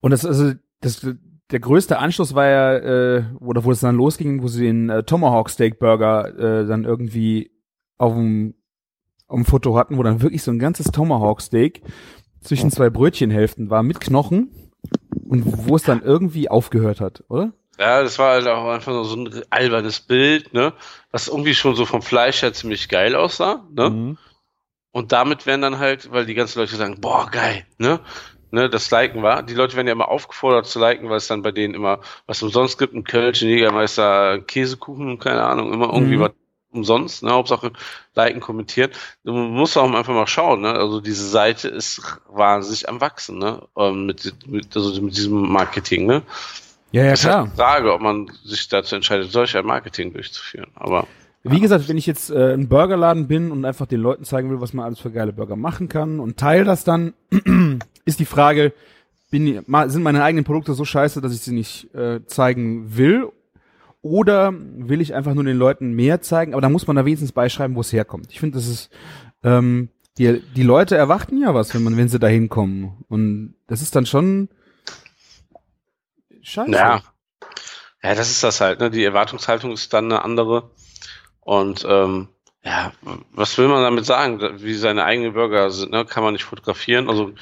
und 0.00 0.10
das, 0.10 0.26
also, 0.26 0.52
das, 0.80 1.06
der 1.50 1.60
größte 1.60 1.98
Anschluss 1.98 2.34
war 2.34 2.46
ja, 2.46 2.76
äh, 2.76 3.24
oder 3.40 3.64
wo 3.64 3.70
es 3.70 3.80
dann 3.80 3.96
losging, 3.96 4.42
wo 4.42 4.48
sie 4.48 4.64
den 4.64 4.88
äh, 4.88 5.02
Tomahawk 5.02 5.50
Steak 5.50 5.78
Burger 5.78 6.38
äh, 6.38 6.66
dann 6.66 6.84
irgendwie 6.84 7.50
auf 7.98 8.14
dem, 8.14 8.54
Foto 9.44 9.76
hatten, 9.76 9.96
wo 9.96 10.02
dann 10.02 10.22
wirklich 10.22 10.42
so 10.42 10.50
ein 10.50 10.58
ganzes 10.58 10.86
Tomahawk 10.86 11.40
Steak 11.40 11.82
zwischen 12.40 12.72
zwei 12.72 12.90
Brötchenhälften 12.90 13.70
war 13.70 13.84
mit 13.84 14.00
Knochen 14.00 14.70
und 15.28 15.68
wo 15.68 15.76
es 15.76 15.84
dann 15.84 16.02
irgendwie 16.02 16.48
aufgehört 16.48 17.00
hat, 17.00 17.22
oder? 17.28 17.52
Ja, 17.78 18.02
das 18.02 18.18
war 18.18 18.32
halt 18.32 18.48
auch 18.48 18.68
einfach 18.68 18.92
nur 18.92 19.04
so 19.04 19.16
ein 19.16 19.42
albernes 19.50 20.00
Bild, 20.00 20.52
ne? 20.52 20.72
Was 21.12 21.28
irgendwie 21.28 21.54
schon 21.54 21.76
so 21.76 21.86
vom 21.86 22.02
Fleisch 22.02 22.42
her 22.42 22.52
ziemlich 22.52 22.88
geil 22.88 23.14
aussah, 23.14 23.64
ne? 23.70 23.90
Mhm. 23.90 24.18
Und 24.90 25.12
damit 25.12 25.46
werden 25.46 25.62
dann 25.62 25.78
halt, 25.78 26.10
weil 26.10 26.26
die 26.26 26.34
ganzen 26.34 26.58
Leute 26.58 26.74
sagen, 26.74 27.00
boah, 27.00 27.30
geil, 27.30 27.64
ne? 27.78 28.00
Ne, 28.52 28.68
das 28.68 28.90
Liken 28.90 29.22
war. 29.22 29.42
Die 29.44 29.54
Leute 29.54 29.76
werden 29.76 29.86
ja 29.86 29.92
immer 29.92 30.08
aufgefordert 30.08 30.66
zu 30.66 30.80
liken, 30.80 31.08
weil 31.08 31.18
es 31.18 31.28
dann 31.28 31.42
bei 31.42 31.52
denen 31.52 31.74
immer 31.74 32.00
was 32.26 32.42
umsonst 32.42 32.78
gibt, 32.78 32.94
ein 32.94 33.04
Kölsch, 33.04 33.42
ein 33.42 33.48
Jägermeister, 33.48 34.40
Käsekuchen, 34.40 35.18
keine 35.18 35.42
Ahnung, 35.44 35.72
immer 35.72 35.92
irgendwie 35.92 36.16
Mhm. 36.16 36.20
was 36.20 36.32
umsonst, 36.72 37.22
ne? 37.22 37.30
Hauptsache 37.30 37.72
liken, 38.14 38.40
kommentieren. 38.40 38.90
Du 39.24 39.32
musst 39.32 39.76
auch 39.76 39.84
einfach 39.92 40.14
mal 40.14 40.26
schauen, 40.26 40.60
ne? 40.62 40.72
Also 40.72 41.00
diese 41.00 41.28
Seite 41.28 41.68
ist 41.68 42.00
wahnsinnig 42.28 42.88
am 42.88 43.00
wachsen, 43.00 43.38
ne? 43.38 43.62
Ähm, 43.76 44.06
mit, 44.06 44.32
mit, 44.46 44.76
also 44.76 45.00
mit 45.02 45.16
diesem 45.16 45.50
Marketing, 45.50 46.06
ne? 46.06 46.22
Ja, 46.92 47.04
ja, 47.04 47.12
Es 47.12 47.20
ist 47.20 47.26
halt 47.26 47.54
klar. 47.54 47.56
Frage, 47.56 47.92
ob 47.94 48.00
man 48.00 48.30
sich 48.44 48.68
dazu 48.68 48.96
entscheidet, 48.96 49.30
solch 49.30 49.56
ein 49.56 49.64
Marketing 49.66 50.12
durchzuführen. 50.12 50.66
Aber 50.74 51.06
Wie 51.42 51.60
gesagt, 51.60 51.88
wenn 51.88 51.96
ich 51.98 52.06
jetzt 52.06 52.30
äh, 52.30 52.52
ein 52.54 52.68
Burgerladen 52.68 53.26
bin 53.28 53.50
und 53.52 53.64
einfach 53.64 53.86
den 53.86 54.00
Leuten 54.00 54.24
zeigen 54.24 54.50
will, 54.50 54.60
was 54.60 54.72
man 54.72 54.84
alles 54.86 54.98
für 55.00 55.10
geile 55.10 55.32
Burger 55.32 55.56
machen 55.56 55.88
kann 55.88 56.18
und 56.20 56.36
teile 56.36 56.64
das 56.64 56.82
dann, 56.84 57.14
ist 58.10 58.20
die 58.20 58.26
Frage, 58.26 58.72
bin, 59.30 59.64
sind 59.86 60.02
meine 60.02 60.22
eigenen 60.22 60.44
Produkte 60.44 60.74
so 60.74 60.84
scheiße, 60.84 61.20
dass 61.20 61.32
ich 61.32 61.40
sie 61.40 61.52
nicht 61.52 61.94
äh, 61.94 62.24
zeigen 62.26 62.96
will? 62.96 63.28
Oder 64.02 64.52
will 64.52 65.00
ich 65.00 65.14
einfach 65.14 65.34
nur 65.34 65.44
den 65.44 65.58
Leuten 65.58 65.92
mehr 65.92 66.20
zeigen? 66.20 66.54
Aber 66.54 66.62
da 66.62 66.68
muss 66.68 66.86
man 66.86 66.96
da 66.96 67.04
wenigstens 67.04 67.32
beischreiben, 67.32 67.76
wo 67.76 67.80
es 67.80 67.92
herkommt. 67.92 68.28
Ich 68.30 68.40
finde, 68.40 68.56
das 68.56 68.66
ist, 68.66 68.90
ähm, 69.44 69.90
die, 70.18 70.42
die 70.56 70.62
Leute 70.62 70.96
erwarten 70.96 71.38
ja 71.40 71.54
was, 71.54 71.74
wenn 71.74 71.82
man, 71.82 71.96
wenn 71.96 72.08
sie 72.08 72.18
da 72.18 72.26
hinkommen. 72.26 73.04
Und 73.08 73.54
das 73.66 73.82
ist 73.82 73.94
dann 73.94 74.06
schon 74.06 74.48
scheiße. 76.42 76.72
ja, 76.72 77.02
ja, 78.02 78.14
das 78.14 78.30
ist 78.30 78.42
das 78.42 78.60
halt. 78.60 78.80
Ne? 78.80 78.90
Die 78.90 79.04
Erwartungshaltung 79.04 79.72
ist 79.72 79.92
dann 79.92 80.06
eine 80.06 80.24
andere. 80.24 80.70
Und 81.40 81.84
ähm, 81.88 82.28
ja, 82.64 82.92
was 83.32 83.56
will 83.58 83.68
man 83.68 83.82
damit 83.82 84.06
sagen? 84.06 84.40
Wie 84.62 84.74
seine 84.74 85.04
eigenen 85.04 85.34
Burger 85.34 85.70
sind, 85.70 85.92
ne? 85.92 86.04
kann 86.04 86.22
man 86.22 86.32
nicht 86.32 86.44
fotografieren. 86.44 87.08
Also 87.08 87.32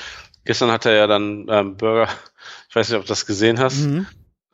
gestern 0.48 0.70
hat 0.70 0.86
er 0.86 0.94
ja 0.94 1.06
dann 1.06 1.44
ähm, 1.50 1.76
Burger, 1.76 2.08
ich 2.70 2.74
weiß 2.74 2.88
nicht, 2.88 2.96
ob 2.96 3.04
du 3.04 3.08
das 3.08 3.26
gesehen 3.26 3.60
hast, 3.60 3.84
Mhm. 3.84 4.06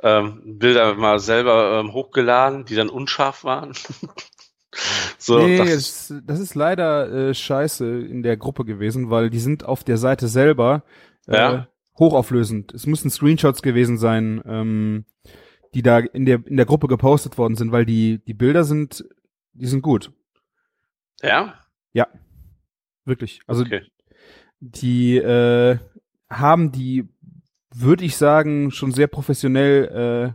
ähm, 0.03 0.59
Bilder 0.59 0.97
mal 0.97 1.21
selber 1.21 1.79
ähm, 1.79 1.93
hochgeladen, 1.93 2.65
die 2.65 2.75
dann 2.75 2.89
unscharf 2.89 3.45
waren. 3.45 3.75
so, 5.19 5.39
nee, 5.39 5.57
das, 5.57 6.09
das, 6.09 6.15
das 6.27 6.41
ist 6.41 6.57
leider 6.57 7.29
äh, 7.29 7.33
scheiße 7.33 7.87
in 7.87 8.25
der 8.25 8.37
Gruppe 8.37 8.65
gewesen, 8.65 9.09
weil 9.11 9.31
die 9.31 9.39
sind 9.39 9.65
auf 9.65 9.85
der 9.85 9.97
Seite 9.97 10.27
selber 10.27 10.83
äh, 11.29 11.37
Ja. 11.37 11.69
hochauflösend. 11.97 12.75
Es 12.75 12.87
müssen 12.87 13.09
Screenshots 13.09 13.63
gewesen 13.63 13.97
sein, 13.97 14.43
ähm, 14.47 15.05
die 15.75 15.83
da 15.83 16.01
in 16.01 16.27
der 16.27 16.45
in 16.45 16.57
der 16.57 16.67
Gruppe 16.67 16.89
gepostet 16.89 17.39
worden 17.39 17.55
sind, 17.55 17.71
weil 17.71 17.87
die 17.87 18.19
die 18.25 18.35
Bilder 18.35 18.65
sind 18.65 19.05
die 19.53 19.67
sind 19.67 19.83
gut, 19.83 20.11
ja, 21.93 22.09
wirklich. 23.05 23.41
Also 23.47 23.63
okay. 23.63 23.83
Die 24.71 25.17
äh, 25.19 25.79
haben 26.31 26.73
die, 26.73 27.09
würde 27.75 28.05
ich 28.05 28.17
sagen, 28.17 28.71
schon 28.71 28.93
sehr 28.93 29.07
professionell 29.07 30.35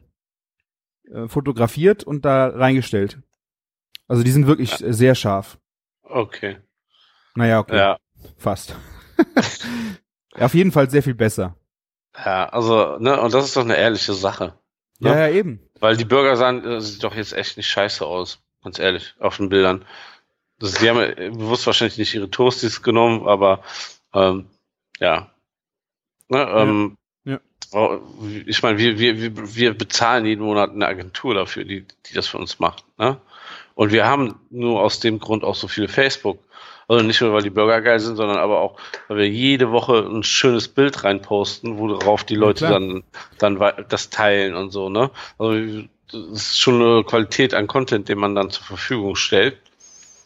äh, 1.09 1.13
äh, 1.13 1.27
fotografiert 1.27 2.03
und 2.03 2.25
da 2.25 2.47
reingestellt. 2.47 3.19
Also 4.07 4.23
die 4.23 4.31
sind 4.31 4.47
wirklich 4.47 4.75
sehr 4.77 5.15
scharf. 5.15 5.59
Okay. 6.03 6.57
Naja, 7.35 7.59
okay. 7.59 7.77
Ja. 7.77 7.97
Fast. 8.37 8.75
auf 10.35 10.53
jeden 10.53 10.71
Fall 10.71 10.89
sehr 10.89 11.03
viel 11.03 11.13
besser. 11.13 11.55
Ja, 12.15 12.49
also, 12.49 12.97
ne, 12.97 13.19
und 13.21 13.33
das 13.33 13.45
ist 13.45 13.55
doch 13.55 13.63
eine 13.63 13.77
ehrliche 13.77 14.13
Sache. 14.13 14.55
Ja, 14.99 15.13
Ja. 15.13 15.27
ja, 15.27 15.33
eben. 15.33 15.61
Weil 15.79 15.95
die 15.95 16.05
Burger 16.05 16.35
sahen, 16.35 16.65
äh, 16.65 16.81
sieht 16.81 17.03
doch 17.03 17.15
jetzt 17.15 17.33
echt 17.33 17.55
nicht 17.57 17.69
scheiße 17.69 18.05
aus, 18.05 18.41
ganz 18.63 18.79
ehrlich, 18.79 19.15
auf 19.19 19.37
den 19.37 19.49
Bildern. 19.49 19.85
Das, 20.59 20.73
die 20.73 20.89
haben 20.89 20.99
äh, 20.99 21.29
bewusst 21.29 21.65
wahrscheinlich 21.67 21.97
nicht 21.97 22.13
ihre 22.13 22.29
Toasties 22.29 22.81
genommen, 22.81 23.27
aber 23.27 23.63
ähm, 24.13 24.45
ja. 24.99 25.29
Ne, 26.29 26.47
ähm, 26.55 26.97
Ja. 27.25 27.39
oh, 27.71 27.99
Ich 28.45 28.61
meine, 28.61 28.77
wir, 28.77 28.99
wir, 28.99 29.55
wir, 29.55 29.73
bezahlen 29.73 30.25
jeden 30.25 30.43
Monat 30.43 30.71
eine 30.71 30.87
Agentur 30.87 31.33
dafür, 31.33 31.65
die, 31.65 31.85
die 32.05 32.13
das 32.13 32.27
für 32.27 32.37
uns 32.37 32.59
macht. 32.59 32.85
Ne? 32.97 33.19
Und 33.75 33.91
wir 33.91 34.05
haben 34.05 34.35
nur 34.49 34.81
aus 34.81 34.99
dem 34.99 35.19
Grund 35.19 35.43
auch 35.43 35.55
so 35.55 35.67
viele 35.67 35.87
Facebook. 35.87 36.39
Also 36.89 37.05
nicht 37.05 37.21
nur, 37.21 37.33
weil 37.33 37.43
die 37.43 37.51
Burger 37.51 37.81
geil 37.81 37.99
sind, 37.99 38.15
sondern 38.15 38.37
aber 38.37 38.61
auch, 38.61 38.79
weil 39.07 39.17
wir 39.17 39.29
jede 39.29 39.71
Woche 39.71 39.99
ein 39.99 40.23
schönes 40.23 40.67
Bild 40.67 41.03
reinposten, 41.03 41.77
worauf 41.77 42.23
die 42.23 42.35
Leute 42.35 42.65
klar. 42.65 42.79
dann, 42.79 43.03
dann 43.37 43.85
das 43.89 44.09
teilen 44.09 44.55
und 44.55 44.71
so, 44.71 44.89
ne? 44.89 45.11
Also 45.37 45.83
das 46.11 46.21
ist 46.31 46.59
schon 46.59 46.81
eine 46.81 47.03
Qualität 47.03 47.53
an 47.53 47.67
Content, 47.67 48.09
den 48.09 48.17
man 48.17 48.33
dann 48.33 48.49
zur 48.49 48.65
Verfügung 48.65 49.15
stellt, 49.15 49.57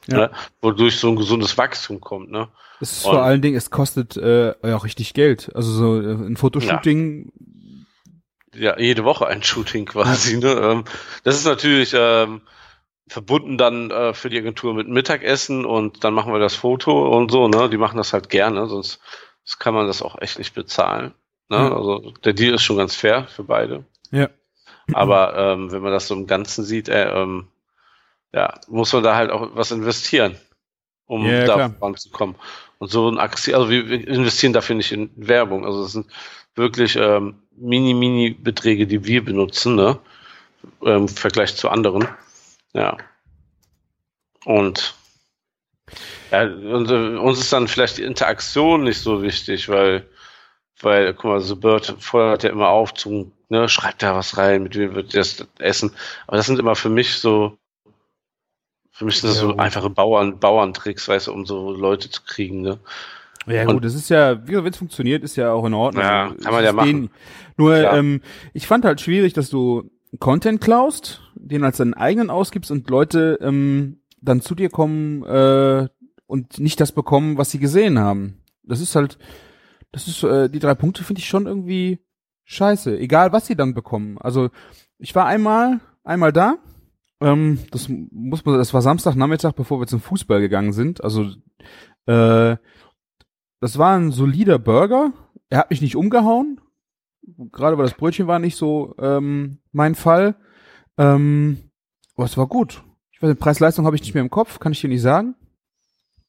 Ja. 0.07 0.17
ne? 0.17 0.31
wodurch 0.61 0.97
so 0.99 1.07
ein 1.09 1.15
gesundes 1.15 1.57
Wachstum 1.57 2.01
kommt, 2.01 2.29
ne? 2.31 2.49
Es 2.81 2.91
ist 2.97 3.05
Und- 3.05 3.13
vor 3.13 3.23
allen 3.23 3.41
Dingen, 3.41 3.55
es 3.55 3.69
kostet 3.69 4.17
äh, 4.17 4.47
ja 4.67 4.75
auch 4.75 4.83
richtig 4.83 5.13
Geld. 5.13 5.51
Also 5.55 5.71
so 5.71 6.01
äh, 6.01 6.13
ein 6.13 6.35
Fotoshooting, 6.37 7.31
ja, 8.55 8.77
jede 8.79 9.03
Woche 9.03 9.25
ein 9.27 9.41
Shooting 9.43 9.85
quasi. 9.85 10.37
Ne? 10.37 10.51
Ähm, 10.51 10.83
das 11.23 11.35
ist 11.37 11.45
natürlich 11.45 11.93
ähm, 11.97 12.41
verbunden 13.07 13.57
dann 13.57 13.89
äh, 13.91 14.13
für 14.13 14.29
die 14.29 14.37
Agentur 14.37 14.73
mit 14.73 14.87
Mittagessen 14.87 15.65
und 15.65 16.03
dann 16.03 16.13
machen 16.13 16.33
wir 16.33 16.39
das 16.39 16.55
Foto 16.55 17.17
und 17.17 17.31
so. 17.31 17.47
Ne? 17.47 17.69
Die 17.69 17.77
machen 17.77 17.97
das 17.97 18.13
halt 18.13 18.29
gerne, 18.29 18.67
sonst, 18.67 18.99
sonst 19.43 19.59
kann 19.59 19.73
man 19.73 19.87
das 19.87 20.01
auch 20.01 20.19
echt 20.21 20.37
nicht 20.37 20.53
bezahlen. 20.53 21.13
Ne? 21.49 21.57
Ja. 21.57 21.75
Also 21.75 22.13
der 22.23 22.33
Deal 22.33 22.53
ist 22.53 22.63
schon 22.63 22.77
ganz 22.77 22.95
fair 22.95 23.25
für 23.27 23.43
beide. 23.43 23.85
ja. 24.11 24.29
Aber 24.91 25.37
ähm, 25.37 25.71
wenn 25.71 25.81
man 25.81 25.93
das 25.93 26.09
so 26.09 26.13
im 26.13 26.27
Ganzen 26.27 26.65
sieht, 26.65 26.89
äh, 26.89 27.09
ähm, 27.09 27.47
ja, 28.33 28.59
muss 28.67 28.91
man 28.93 29.03
da 29.03 29.15
halt 29.15 29.31
auch 29.31 29.55
was 29.55 29.71
investieren, 29.71 30.35
um 31.05 31.25
Ja, 31.25 31.45
da 31.45 31.53
klar. 31.53 31.69
voranzukommen. 31.79 32.35
Und 32.79 32.89
so 32.89 33.09
ein 33.09 33.19
Aktie, 33.19 33.55
also 33.55 33.69
wir 33.69 34.07
investieren 34.07 34.53
dafür 34.53 34.75
nicht 34.75 34.91
in 34.91 35.11
Werbung. 35.15 35.65
Also 35.65 35.83
es 35.85 35.93
sind 35.93 36.07
wirklich 36.55 36.95
ähm, 36.95 37.35
mini, 37.55 37.93
mini 37.93 38.31
Beträge, 38.31 38.87
die 38.87 39.05
wir 39.05 39.23
benutzen, 39.23 39.75
ne? 39.75 39.99
Ähm, 40.81 41.03
Im 41.03 41.07
Vergleich 41.07 41.55
zu 41.55 41.69
anderen. 41.69 42.07
Ja. 42.73 42.97
Und 44.45 44.95
ja, 46.31 46.43
und, 46.43 46.89
äh, 46.89 47.17
uns 47.17 47.39
ist 47.39 47.53
dann 47.53 47.67
vielleicht 47.67 47.97
die 47.97 48.03
Interaktion 48.03 48.83
nicht 48.83 48.99
so 48.99 49.21
wichtig, 49.21 49.69
weil, 49.69 50.09
weil, 50.81 51.13
guck 51.13 51.25
mal, 51.25 51.39
The 51.39 51.55
Bird 51.55 51.95
fordert 51.99 52.43
ja 52.43 52.49
immer 52.49 52.69
auf 52.69 52.93
zum, 52.95 53.31
ne, 53.49 53.69
schreibt 53.69 54.01
da 54.01 54.15
was 54.15 54.37
rein, 54.37 54.63
mit 54.63 54.75
wem 54.75 54.95
wird 54.95 55.13
das 55.13 55.45
essen. 55.59 55.95
Aber 56.25 56.37
das 56.37 56.47
sind 56.47 56.59
immer 56.59 56.75
für 56.75 56.89
mich 56.89 57.15
so, 57.15 57.57
für 58.93 59.05
mich 59.05 59.19
sind 59.19 59.29
das 59.31 59.37
Ja, 59.37 59.41
so 59.41 59.47
gut. 59.49 59.59
einfache 59.59 59.89
Bauern, 59.89 60.39
Bauerntricks, 60.39 61.07
weißt 61.07 61.27
du, 61.27 61.33
um 61.33 61.45
so 61.45 61.71
Leute 61.73 62.09
zu 62.09 62.21
kriegen, 62.23 62.61
ne? 62.61 62.79
Ja 63.47 63.63
Und- 63.67 63.73
gut, 63.73 63.83
das 63.85 63.95
ist 63.95 64.09
ja, 64.09 64.47
wie 64.47 64.53
wenn 64.53 64.65
es 64.71 64.77
funktioniert, 64.77 65.23
ist 65.23 65.35
ja 65.35 65.51
auch 65.51 65.65
in 65.65 65.73
Ordnung. 65.73 66.03
Ja, 66.03 66.23
Also, 66.29 66.35
kann 66.37 66.51
man 66.53 66.61
es 66.61 66.65
ja 66.67 66.73
machen. 66.73 66.87
denen- 66.87 67.09
nur 67.57 67.77
Klar. 67.79 67.97
ähm, 67.97 68.21
ich 68.53 68.67
fand 68.67 68.85
halt 68.85 69.01
schwierig, 69.01 69.33
dass 69.33 69.49
du 69.49 69.89
Content 70.19 70.61
klaust, 70.61 71.21
den 71.35 71.63
als 71.63 71.77
deinen 71.77 71.93
eigenen 71.95 72.29
ausgibst 72.29 72.71
und 72.71 72.89
Leute 72.89 73.37
ähm, 73.41 73.99
dann 74.21 74.39
zu 74.41 74.55
dir 74.55 74.69
kommen 74.69 75.23
äh, 75.25 75.89
und 76.27 76.59
nicht 76.59 76.79
das 76.79 76.91
bekommen, 76.93 77.37
was 77.37 77.51
sie 77.51 77.59
gesehen 77.59 77.99
haben. 77.99 78.41
Das 78.63 78.79
ist 78.79 78.95
halt, 78.95 79.17
das 79.91 80.07
ist 80.07 80.23
äh, 80.23 80.49
die 80.49 80.59
drei 80.59 80.75
Punkte 80.75 81.03
finde 81.03 81.19
ich 81.19 81.27
schon 81.27 81.45
irgendwie 81.47 81.99
scheiße. 82.45 82.97
Egal 82.97 83.33
was 83.33 83.47
sie 83.47 83.55
dann 83.55 83.73
bekommen. 83.73 84.17
Also 84.19 84.49
ich 84.99 85.13
war 85.15 85.25
einmal 85.25 85.79
einmal 86.05 86.31
da. 86.31 86.55
Ähm, 87.23 87.59
das 87.71 87.87
muss 87.89 88.43
man, 88.43 88.57
das 88.57 88.73
war 88.73 88.81
Samstagnachmittag, 88.81 89.53
bevor 89.53 89.79
wir 89.79 89.87
zum 89.87 90.01
Fußball 90.01 90.41
gegangen 90.41 90.73
sind. 90.73 91.03
Also 91.03 91.23
äh, 92.05 92.57
das 93.61 93.77
war 93.77 93.97
ein 93.97 94.11
solider 94.11 94.59
Burger. 94.59 95.13
Er 95.49 95.59
hat 95.59 95.69
mich 95.69 95.81
nicht 95.81 95.95
umgehauen. 95.95 96.59
Gerade 97.53 97.77
weil 97.77 97.85
das 97.85 97.95
Brötchen 97.95 98.27
war 98.27 98.39
nicht 98.39 98.57
so 98.57 98.93
ähm, 98.99 99.59
mein 99.71 99.95
Fall. 99.95 100.35
Ähm, 100.97 101.71
aber 102.15 102.25
es 102.25 102.37
war 102.37 102.47
gut. 102.47 102.83
Ich 103.11 103.21
weiß 103.21 103.35
Preis-Leistung 103.37 103.85
habe 103.85 103.95
ich 103.95 104.01
nicht 104.01 104.13
mehr 104.13 104.23
im 104.23 104.29
Kopf, 104.29 104.59
kann 104.59 104.73
ich 104.73 104.81
dir 104.81 104.89
nicht 104.89 105.01
sagen. 105.01 105.35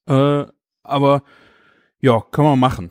Äh, 0.06 0.44
aber 0.84 1.24
ja, 2.00 2.20
kann 2.30 2.44
man 2.44 2.60
machen. 2.60 2.90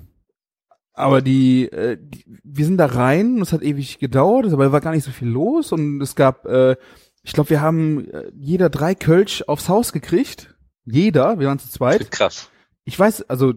Aber 0.94 1.22
die, 1.22 1.72
äh, 1.72 1.98
die, 2.00 2.26
wir 2.44 2.66
sind 2.66 2.78
da 2.78 2.86
rein 2.86 3.36
und 3.36 3.44
es 3.44 3.54
hat 3.54 3.64
ewig 3.64 3.98
gedauert, 3.98 4.52
aber 4.52 4.72
war 4.72 4.82
gar 4.82 4.92
nicht 4.92 5.06
so 5.06 5.12
viel 5.12 5.30
los 5.30 5.72
und 5.72 6.02
es 6.02 6.16
gab, 6.16 6.46
äh, 6.46 6.76
ich 7.24 7.34
glaube, 7.34 7.50
wir 7.50 7.62
haben 7.62 8.10
äh, 8.12 8.32
jeder 8.36 8.70
drei 8.70 8.96
Kölsch 8.96 9.44
aufs 9.48 9.70
Haus 9.70 9.94
gekriegt. 9.94 10.54
Jeder, 10.86 11.40
wir 11.40 11.48
waren 11.48 11.60
zu 11.60 11.70
zweit 11.70 12.12
Krass. 12.12 12.50
ich 12.84 13.00
weiß, 13.00 13.30
also 13.30 13.54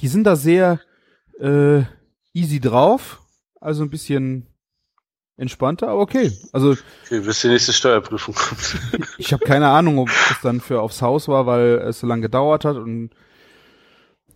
die 0.00 0.08
sind 0.08 0.24
da 0.24 0.36
sehr 0.36 0.80
äh, 1.40 1.82
easy 2.32 2.60
drauf, 2.60 3.22
also 3.60 3.82
ein 3.82 3.90
bisschen 3.90 4.46
entspannter, 5.36 5.88
aber 5.88 6.00
okay. 6.00 6.32
Also 6.52 6.76
Okay, 7.06 7.20
bis 7.20 7.40
die 7.40 7.48
nächste 7.48 7.72
Steuerprüfung 7.72 8.34
kommt. 8.34 8.76
ich 9.18 9.32
habe 9.32 9.44
keine 9.44 9.68
Ahnung, 9.68 9.98
ob 9.98 10.08
das 10.28 10.40
dann 10.42 10.60
für 10.60 10.80
aufs 10.80 11.02
Haus 11.02 11.26
war, 11.26 11.46
weil 11.46 11.82
es 11.88 12.00
so 12.00 12.06
lange 12.06 12.22
gedauert 12.22 12.64
hat 12.64 12.76
und 12.76 13.10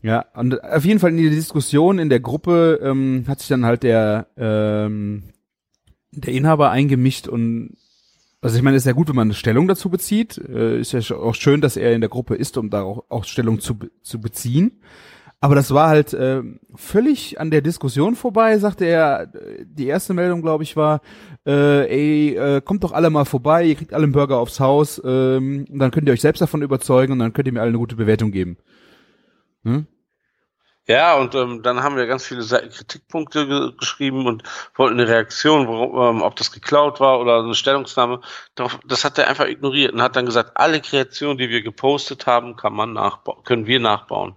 ja, 0.01 0.27
und 0.35 0.63
auf 0.63 0.85
jeden 0.85 1.01
Fall 1.01 1.11
in 1.11 1.17
die 1.17 1.31
Diskussion 1.31 1.99
in 1.99 2.09
der 2.09 2.21
Gruppe 2.21 2.81
ähm, 2.83 3.25
hat 3.27 3.41
sich 3.41 3.49
dann 3.49 3.65
halt 3.65 3.83
der 3.83 4.29
ähm, 4.37 5.33
der 6.13 6.33
Inhaber 6.33 6.71
eingemischt 6.71 7.29
und 7.29 7.77
also 8.41 8.57
ich 8.57 8.63
meine, 8.63 8.77
es 8.77 8.83
ist 8.83 8.87
ja 8.87 8.93
gut, 8.93 9.09
wenn 9.09 9.17
man 9.17 9.29
eine 9.29 9.35
Stellung 9.35 9.67
dazu 9.67 9.91
bezieht. 9.91 10.39
Äh, 10.39 10.81
ist 10.81 10.93
ja 10.93 11.17
auch 11.17 11.35
schön, 11.35 11.61
dass 11.61 11.77
er 11.77 11.93
in 11.93 12.01
der 12.01 12.11
Gruppe 12.11 12.35
ist, 12.35 12.57
um 12.57 12.71
da 12.71 12.83
auch, 12.83 13.05
auch 13.09 13.25
Stellung 13.25 13.61
zu, 13.61 13.79
zu 14.03 14.21
beziehen. 14.21 14.81
Aber 15.41 15.55
das 15.55 15.73
war 15.73 15.89
halt 15.89 16.15
äh, 16.15 16.43
völlig 16.75 17.41
an 17.41 17.53
der 17.53 17.61
Diskussion 17.61 18.17
vorbei, 18.17 18.59
sagte 18.59 18.87
er. 18.87 19.27
Die 19.65 19.87
erste 19.87 20.13
Meldung, 20.13 20.43
glaube 20.43 20.65
ich, 20.65 20.77
war, 20.77 21.01
äh, 21.47 21.87
ey, 21.89 22.37
äh, 22.37 22.61
kommt 22.61 22.83
doch 22.83 22.93
alle 22.93 23.09
mal 23.09 23.25
vorbei, 23.25 23.65
ihr 23.65 23.77
kriegt 23.77 23.95
alle 23.95 24.05
einen 24.05 24.13
Burger 24.13 24.39
aufs 24.39 24.59
Haus, 24.59 25.01
ähm, 25.05 25.65
und 25.71 25.79
dann 25.79 25.93
könnt 25.93 26.09
ihr 26.09 26.13
euch 26.13 26.21
selbst 26.21 26.41
davon 26.41 26.63
überzeugen 26.63 27.13
und 27.13 27.21
dann 27.21 27.33
könnt 27.33 27.47
ihr 27.47 27.53
mir 27.53 27.61
alle 27.61 27.69
eine 27.69 27.79
gute 27.79 27.95
Bewertung 27.95 28.33
geben. 28.33 28.57
Hm? 29.63 29.87
Ja, 30.91 31.17
und 31.19 31.35
ähm, 31.35 31.63
dann 31.63 31.83
haben 31.83 31.97
wir 31.97 32.07
ganz 32.07 32.25
viele 32.25 32.43
Kritikpunkte 32.43 33.47
ge 33.47 33.73
geschrieben 33.79 34.27
und 34.27 34.43
wollten 34.75 34.99
eine 34.99 35.07
Reaktion, 35.07 35.67
worum, 35.69 36.17
ähm, 36.17 36.23
ob 36.23 36.37
das 36.37 36.51
geklaut 36.51 36.99
war 36.99 37.21
oder 37.21 37.41
eine 37.41 37.55
Stellungnahme. 37.55 38.23
Darauf, 38.55 38.81
das 38.87 39.05
hat 39.05 39.19
er 39.19 39.29
einfach 39.29 39.47
ignoriert 39.47 39.93
und 39.93 40.01
hat 40.01 40.17
dann 40.17 40.25
gesagt, 40.25 40.53
alle 40.55 40.81
Kreationen, 40.81 41.37
die 41.37 41.51
wir 41.51 41.63
gepostet 41.63 42.27
haben, 42.27 42.57
kann 42.57 42.73
man 42.73 42.95
nachbauen, 42.95 43.45
können 43.45 43.67
wir 43.67 43.81
nachbauen. 43.81 44.35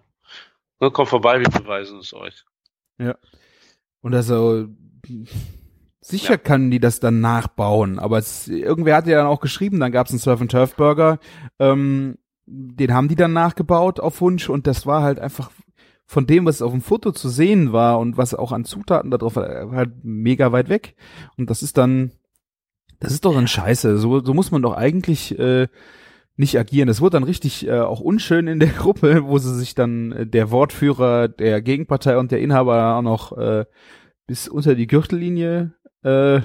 Ne, 0.82 0.92
kommt 0.92 1.08
vorbei, 1.08 1.40
wir 1.40 1.50
beweisen 1.50 2.00
es 2.00 2.14
euch. 2.14 2.44
Und 4.02 4.14
also 4.14 4.68
sicher 6.02 6.38
kann 6.38 6.70
die 6.70 6.82
das 6.82 7.00
dann 7.00 7.22
nachbauen, 7.22 7.98
aber 7.98 8.18
es, 8.18 8.50
irgendwer 8.50 8.98
hat 8.98 9.08
ja 9.08 9.20
dann 9.20 9.28
auch 9.28 9.40
geschrieben, 9.40 9.80
dann 9.80 9.94
gab 9.94 10.08
es 10.08 10.12
einen 10.12 10.20
Surf 10.20 10.42
and 10.42 10.52
Turf 10.52 10.76
Burger, 10.76 11.20
ähm, 11.60 12.18
den 12.46 12.94
haben 12.94 13.08
die 13.08 13.16
dann 13.16 13.32
nachgebaut 13.32 14.02
auf 14.02 14.20
Wunsch 14.20 14.50
und 14.50 14.68
das 14.68 14.86
war 14.86 15.04
halt 15.04 15.20
einfach 15.20 15.50
von 16.12 16.28
dem, 16.28 16.46
was 16.46 16.62
auf 16.62 16.74
dem 16.74 16.82
Foto 16.82 17.14
zu 17.14 17.30
sehen 17.30 17.72
war 17.72 17.98
und 17.98 18.18
was 18.18 18.34
auch 18.36 18.52
an 18.52 18.66
Zutaten 18.66 19.12
da 19.12 19.18
drauf 19.18 19.38
war, 19.38 19.72
halt 19.72 19.92
mega 20.04 20.52
weit 20.52 20.68
weg. 20.68 20.98
Und 21.38 21.50
das 21.50 21.64
ist 21.64 21.78
dann, 21.78 22.12
das 23.00 23.14
ist 23.14 23.24
doch 23.24 23.34
dann 23.34 23.48
scheiße. 23.48 23.98
So, 23.98 24.20
so 24.22 24.34
muss 24.34 24.52
man 24.52 24.62
doch 24.62 24.74
eigentlich 24.74 25.40
äh, 25.40 25.70
nicht 26.36 26.60
agieren. 26.60 26.90
Das 26.90 27.00
wurde 27.00 27.12
dann 27.16 27.24
richtig 27.24 27.66
äh, 27.66 27.80
auch 27.80 28.02
unschön 28.02 28.48
in 28.48 28.60
der 28.60 28.68
Gruppe, 28.78 29.24
wo 29.24 29.38
sie 29.38 29.58
sich 29.58 29.74
dann 29.74 30.12
äh, 30.12 30.28
der 30.28 30.52
Wortführer 30.52 31.30
der 31.30 31.62
Gegenpartei 31.62 32.18
und 32.18 32.30
der 32.34 32.42
Inhaber 32.42 32.98
auch 32.98 33.02
noch 33.02 33.38
äh, 33.38 33.64
bis 34.28 34.50
unter 34.50 34.76
die 34.76 34.88
Gürtellinie 34.88 35.76
äh, 36.04 36.42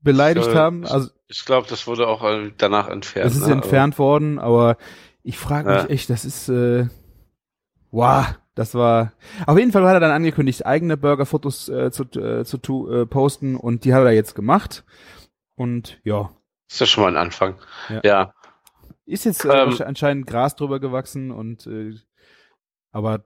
beleidigt 0.00 0.46
Ich, 0.46 0.54
äh, 0.54 0.56
haben. 0.56 0.86
Also 0.86 1.10
Ich 1.26 1.44
glaube, 1.44 1.66
das 1.68 1.88
wurde 1.88 2.06
auch 2.06 2.22
äh, 2.22 2.52
danach 2.56 2.86
entfernt. 2.88 3.32
es 3.32 3.36
ist 3.36 3.48
ne? 3.48 3.54
entfernt 3.54 3.98
worden, 3.98 4.38
aber 4.38 4.76
ich 5.24 5.38
frage 5.38 5.70
mich 5.70 5.82
Ja. 5.82 5.86
echt, 5.88 6.08
das 6.08 6.24
ist 6.24 6.48
äh, 6.48 6.86
wow, 7.90 8.26
das 8.54 8.74
war 8.74 9.12
auf 9.46 9.58
jeden 9.58 9.72
Fall 9.72 9.84
hat 9.84 9.94
er 9.94 10.00
dann 10.00 10.10
angekündigt, 10.10 10.64
eigene 10.66 10.96
Burgerfotos 10.96 11.68
äh, 11.68 11.90
zu, 11.90 12.04
äh, 12.18 12.44
zu 12.44 12.90
äh, 12.90 13.06
posten 13.06 13.56
und 13.56 13.84
die 13.84 13.94
hat 13.94 14.04
er 14.04 14.12
jetzt 14.12 14.34
gemacht 14.34 14.84
und 15.56 16.00
ja, 16.04 16.30
Ist 16.70 16.80
ja 16.80 16.86
schon 16.86 17.04
mal 17.04 17.10
ein 17.10 17.16
Anfang. 17.16 17.56
Ja. 17.88 18.00
ja. 18.04 18.34
ist 19.06 19.24
jetzt 19.24 19.44
äh, 19.44 19.62
Ähm. 19.62 19.76
anscheinend 19.84 20.26
Gras 20.26 20.56
drüber 20.56 20.80
gewachsen 20.80 21.30
und 21.30 21.66
äh, 21.66 21.94
aber 22.92 23.24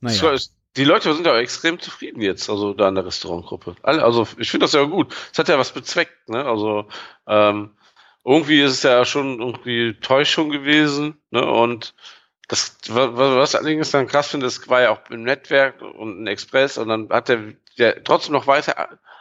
naja. 0.00 0.36
Die 0.76 0.84
Leute 0.84 1.12
sind 1.12 1.26
ja 1.26 1.32
auch 1.32 1.38
extrem 1.38 1.80
zufrieden 1.80 2.20
jetzt, 2.20 2.48
also 2.48 2.74
da 2.74 2.88
in 2.88 2.94
der 2.94 3.04
Restaurantgruppe. 3.04 3.74
Alle, 3.82 4.04
also 4.04 4.26
ich 4.38 4.52
finde 4.52 4.64
das 4.64 4.72
ja 4.72 4.84
gut. 4.84 5.12
Es 5.32 5.38
hat 5.38 5.48
ja 5.48 5.58
was 5.58 5.72
bezweckt, 5.72 6.28
ne? 6.28 6.44
Also 6.44 6.86
ähm, 7.26 7.76
irgendwie 8.24 8.60
ist 8.60 8.74
es 8.74 8.82
ja 8.84 9.04
schon 9.04 9.40
irgendwie 9.40 9.94
Täuschung 9.94 10.50
gewesen, 10.50 11.20
ne? 11.30 11.44
Und 11.44 11.94
das, 12.50 12.76
wa- 12.88 13.16
wa- 13.16 13.36
was 13.36 13.54
allerdings 13.54 13.90
dann 13.90 14.06
krass 14.06 14.28
finde, 14.28 14.46
es 14.46 14.68
war 14.68 14.82
ja 14.82 14.90
auch 14.90 15.00
im 15.10 15.22
Netzwerk 15.22 15.80
und 15.80 16.22
ein 16.22 16.26
Express 16.26 16.76
und 16.78 16.88
dann 16.88 17.08
hat 17.08 17.28
der, 17.28 17.40
der 17.78 18.04
trotzdem 18.04 18.34
noch 18.34 18.46
weiter 18.46 18.76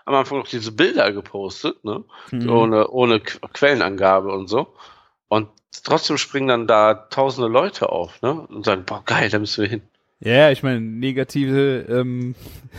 am 0.05 0.15
Anfang 0.15 0.39
noch 0.39 0.47
diese 0.47 0.71
Bilder 0.71 1.13
gepostet, 1.13 1.83
ne? 1.85 2.03
Mhm. 2.31 2.49
Ohne, 2.49 2.87
ohne 2.89 3.17
Qu- 3.19 3.39
Quellenangabe 3.53 4.29
und 4.33 4.47
so. 4.49 4.73
Und 5.27 5.47
trotzdem 5.83 6.17
springen 6.17 6.47
dann 6.47 6.67
da 6.67 6.93
tausende 6.95 7.47
Leute 7.47 7.89
auf, 7.89 8.21
ne? 8.21 8.33
Und 8.47 8.65
sagen, 8.65 8.83
boah, 8.85 9.03
geil, 9.05 9.29
da 9.29 9.37
müssen 9.39 9.61
wir 9.61 9.69
hin. 9.69 9.81
Ja, 10.21 10.49
ich 10.51 10.63
meine, 10.63 10.81
negative 10.81 11.85
ähm, 11.87 12.35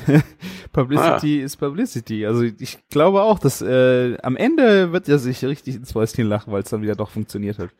Publicity 0.72 1.40
ist 1.40 1.56
Publicity. 1.56 2.26
Also 2.26 2.42
ich 2.42 2.78
glaube 2.90 3.22
auch, 3.22 3.38
dass 3.38 3.62
äh, 3.62 4.16
am 4.22 4.36
Ende 4.36 4.92
wird 4.92 5.08
er 5.08 5.18
sich 5.18 5.44
richtig 5.44 5.76
ins 5.76 5.92
Fäustchen 5.92 6.26
lachen, 6.28 6.52
weil 6.52 6.62
es 6.62 6.70
dann 6.70 6.82
wieder 6.82 6.96
doch 6.96 7.10
funktioniert 7.10 7.58
hat. 7.58 7.70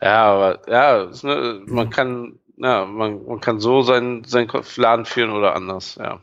Ja, 0.00 0.24
aber 0.24 0.70
ja, 0.70 1.02
es, 1.04 1.22
ne, 1.22 1.62
man 1.66 1.90
kann, 1.90 2.38
ja, 2.56 2.84
man, 2.84 3.24
man 3.24 3.40
kann 3.40 3.60
so 3.60 3.82
seinen 3.82 4.24
seinen 4.24 4.48
Kopf- 4.48 4.76
Laden 4.76 5.06
führen 5.06 5.30
oder 5.30 5.54
anders, 5.54 5.94
ja. 5.96 6.20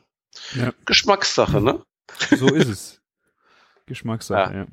Ja. 0.55 0.71
Geschmackssache, 0.85 1.61
ne? 1.61 1.81
So 2.31 2.47
ist 2.47 2.69
es. 2.69 3.01
Geschmackssache, 3.85 4.53
ja. 4.55 4.65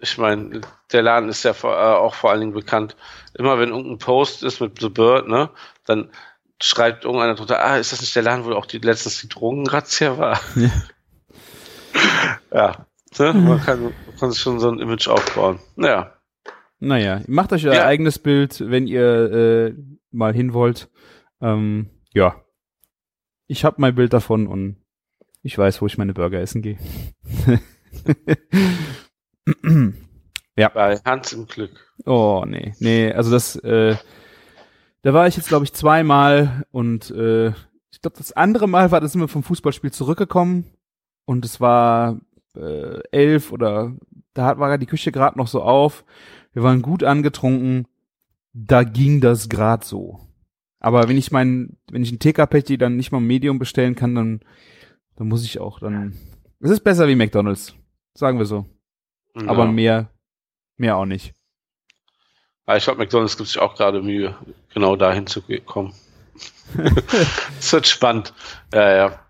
Ich 0.00 0.18
meine, 0.18 0.60
der 0.92 1.02
Laden 1.02 1.28
ist 1.28 1.44
ja 1.44 1.54
vor, 1.54 1.74
äh, 1.74 1.94
auch 1.94 2.14
vor 2.14 2.30
allen 2.30 2.40
Dingen 2.40 2.52
bekannt. 2.52 2.96
Immer 3.34 3.58
wenn 3.58 3.70
irgendein 3.70 3.98
Post 3.98 4.42
ist 4.42 4.60
mit 4.60 4.80
The 4.80 4.88
Bird, 4.88 5.28
ne, 5.28 5.50
dann 5.84 6.10
schreibt 6.60 7.04
irgendeiner 7.04 7.34
drunter, 7.34 7.64
ah, 7.64 7.76
ist 7.78 7.92
das 7.92 8.00
nicht 8.00 8.14
der 8.14 8.22
Laden, 8.22 8.44
wo 8.44 8.52
auch 8.52 8.66
die 8.66 8.78
letztens 8.78 9.20
die 9.20 9.28
Drogenrazzia 9.28 10.18
war? 10.18 10.40
Ja. 11.94 12.40
ja. 12.52 12.86
Ne? 13.18 13.32
Man, 13.34 13.62
kann, 13.62 13.82
man 13.84 13.94
kann 14.18 14.30
sich 14.32 14.40
schon 14.40 14.58
so 14.58 14.68
ein 14.68 14.80
Image 14.80 15.06
aufbauen. 15.06 15.60
Ja. 15.76 16.13
Naja, 16.84 17.22
macht 17.26 17.52
euch 17.52 17.66
euer 17.66 17.74
Ja. 17.74 17.86
eigenes 17.86 18.18
Bild, 18.18 18.60
wenn 18.68 18.86
ihr 18.86 19.32
äh, 19.32 19.74
mal 20.10 20.34
hin 20.34 20.52
wollt. 20.52 20.90
Ähm, 21.40 21.90
ja. 22.12 22.36
Ich 23.46 23.64
habe 23.64 23.76
mein 23.80 23.94
Bild 23.94 24.12
davon 24.12 24.46
und 24.46 24.76
ich 25.42 25.56
weiß, 25.58 25.82
wo 25.82 25.86
ich 25.86 25.98
meine 25.98 26.14
Burger 26.14 26.40
essen 26.40 26.62
gehe. 26.62 26.78
Bei 30.74 30.96
Hans 31.04 31.32
im 31.32 31.46
Glück. 31.46 31.72
Oh, 32.06 32.44
nee. 32.46 32.74
Nee, 32.78 33.12
also 33.12 33.30
das, 33.30 33.56
äh, 33.56 33.96
da 35.02 35.12
war 35.14 35.26
ich 35.26 35.36
jetzt, 35.36 35.48
glaube 35.48 35.64
ich, 35.64 35.72
zweimal 35.72 36.64
und 36.70 37.10
äh, 37.10 37.48
ich 37.90 38.00
glaube, 38.00 38.16
das 38.18 38.32
andere 38.32 38.68
Mal 38.68 38.90
war, 38.90 39.00
da 39.00 39.08
sind 39.08 39.20
wir 39.20 39.28
vom 39.28 39.42
Fußballspiel 39.42 39.92
zurückgekommen 39.92 40.64
und 41.26 41.44
es 41.44 41.60
war 41.60 42.20
äh, 42.56 43.00
elf 43.10 43.52
oder 43.52 43.94
da 44.32 44.46
hat, 44.46 44.58
war 44.58 44.76
die 44.78 44.86
Küche 44.86 45.12
gerade 45.12 45.38
noch 45.38 45.48
so 45.48 45.62
auf. 45.62 46.04
Wir 46.54 46.62
waren 46.62 46.82
gut 46.82 47.04
angetrunken. 47.04 47.86
Da 48.52 48.84
ging 48.84 49.20
das 49.20 49.48
grad 49.48 49.84
so. 49.84 50.20
Aber 50.78 51.08
wenn 51.08 51.18
ich 51.18 51.32
mein, 51.32 51.76
wenn 51.90 52.02
ich 52.02 52.12
ein 52.12 52.18
TK-Patty 52.18 52.78
dann 52.78 52.96
nicht 52.96 53.10
mal 53.10 53.20
Medium 53.20 53.58
bestellen 53.58 53.94
kann, 53.94 54.14
dann, 54.14 54.40
dann 55.16 55.28
muss 55.28 55.44
ich 55.44 55.58
auch 55.58 55.80
dann. 55.80 56.16
Es 56.60 56.70
ist 56.70 56.84
besser 56.84 57.08
wie 57.08 57.16
McDonald's, 57.16 57.74
sagen 58.14 58.38
wir 58.38 58.46
so. 58.46 58.66
Ja. 59.34 59.48
Aber 59.48 59.66
mehr, 59.66 60.10
mehr 60.76 60.96
auch 60.96 61.06
nicht. 61.06 61.34
Aber 62.66 62.76
ich 62.76 62.84
glaube, 62.84 63.00
McDonalds 63.00 63.36
gibt 63.36 63.48
sich 63.48 63.58
auch 63.58 63.74
gerade 63.74 64.00
Mühe, 64.00 64.36
genau 64.72 64.96
dahin 64.96 65.26
zu 65.26 65.42
kommen. 65.66 65.92
Es 67.58 67.72
wird 67.72 67.86
spannend. 67.86 68.32
Ja, 68.72 68.94
ja. 68.94 69.20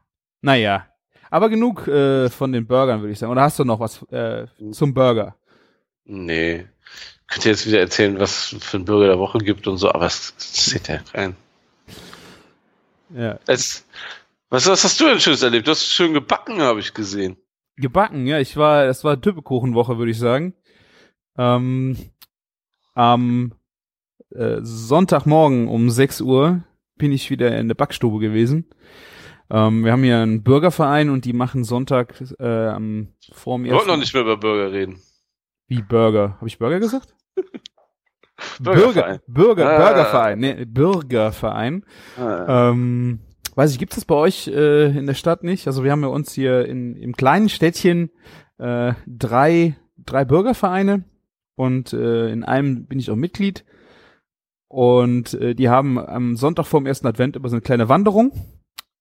Naja. 0.41 0.87
Aber 1.31 1.49
genug 1.49 1.89
äh, 1.89 2.31
von 2.31 2.53
den 2.53 2.66
Burgern, 2.66 3.01
würde 3.01 3.12
ich 3.12 3.18
sagen. 3.18 3.33
Oder 3.33 3.43
hast 3.43 3.59
du 3.59 3.64
noch 3.64 3.81
was 3.81 4.03
äh, 4.11 4.47
zum 4.70 4.95
Burger? 4.95 5.37
Nee. 6.05 6.66
Könnt 7.29 7.45
ihr 7.47 7.53
jetzt 7.53 7.66
wieder 7.66 7.81
erzählen, 7.81 8.18
was 8.18 8.53
es 8.53 8.64
für 8.64 8.77
einen 8.77 8.85
Bürger 8.85 9.07
der 9.07 9.18
Woche 9.18 9.39
gibt 9.39 9.66
und 9.66 9.79
so, 9.79 9.91
aber 9.91 10.07
es 10.07 10.35
sieht 10.37 10.89
ja 10.89 11.01
rein. 11.14 11.37
Ja. 13.11 13.39
Es, 13.47 13.87
was, 14.51 14.66
was 14.66 14.85
hast 14.85 15.01
du 15.01 15.07
denn 15.07 15.20
Schönes 15.20 15.43
erlebt? 15.43 15.66
Du 15.66 15.70
hast 15.70 15.87
schön 15.87 16.14
gebacken, 16.14 16.61
habe 16.61 16.81
ich 16.81 16.95
gesehen. 16.95 17.37
Gebacken, 17.77 18.27
ja. 18.27 18.39
Ich 18.39 18.57
war, 18.57 18.87
das 18.87 19.05
war 19.05 19.20
Tüppekuchenwoche, 19.20 19.99
würde 19.99 20.12
ich 20.12 20.18
sagen. 20.18 20.55
Ähm, 21.37 21.97
am 22.95 23.55
äh, 24.31 24.59
Sonntagmorgen 24.61 25.68
um 25.68 25.91
6 25.91 26.20
Uhr 26.20 26.62
bin 26.97 27.12
ich 27.12 27.31
wieder 27.31 27.57
in 27.59 27.68
der 27.68 27.75
Backstube 27.75 28.20
gewesen. 28.20 28.70
Ähm, 29.51 29.85
wir 29.85 29.93
haben 29.93 30.03
hier 30.03 30.18
einen 30.20 30.43
Bürgerverein 30.43 31.11
und 31.11 31.25
die 31.25 31.33
machen 31.33 31.64
Sonntag 31.64 32.14
äh, 32.39 32.66
am 32.68 33.09
vor 33.33 33.59
mir. 33.59 33.70
Wir 33.70 33.77
wollten 33.77 33.89
noch 33.89 33.97
nicht 33.97 34.14
mehr 34.14 34.22
über 34.22 34.37
Burger 34.37 34.72
reden. 34.72 35.03
Wie 35.77 35.83
Burger? 35.83 36.37
Habe 36.37 36.47
ich 36.47 36.59
Burger 36.59 36.79
gesagt? 36.81 37.14
Bürgerverein. 38.61 39.20
Bürger, 39.27 39.55
Bürger, 39.55 39.70
Ah. 39.70 39.79
Bürgerverein, 39.89 40.39
nee, 40.39 40.64
Bürgerverein. 40.64 41.85
Ah, 42.18 42.70
Ähm, 42.70 43.20
weiß 43.55 43.72
ich, 43.72 43.79
gibt 43.79 43.97
es 43.97 44.05
bei 44.05 44.14
euch 44.14 44.49
äh, 44.49 44.97
in 44.97 45.07
der 45.07 45.14
Stadt 45.14 45.45
nicht? 45.45 45.66
Also 45.66 45.85
wir 45.85 45.93
haben 45.93 46.03
ja 46.03 46.09
uns 46.09 46.33
hier 46.33 46.66
in, 46.66 46.97
im 46.97 47.14
kleinen 47.16 47.49
Städtchen 47.49 48.11
äh, 48.59 48.93
drei, 49.07 49.77
drei 49.99 50.25
Bürgervereine 50.25 51.05
und 51.57 51.93
äh, 51.93 52.31
in 52.31 52.45
einem 52.45 52.87
bin 52.87 52.99
ich 52.99 53.11
auch 53.11 53.16
Mitglied. 53.16 53.64
Und 54.68 55.35
äh, 55.35 55.55
die 55.55 55.68
haben 55.68 55.99
am 55.99 56.37
Sonntag 56.37 56.66
vor 56.66 56.81
dem 56.81 56.87
ersten 56.87 57.07
Advent 57.07 57.37
immer 57.37 57.49
so 57.49 57.55
eine 57.55 57.62
kleine 57.62 57.89
Wanderung. 57.89 58.33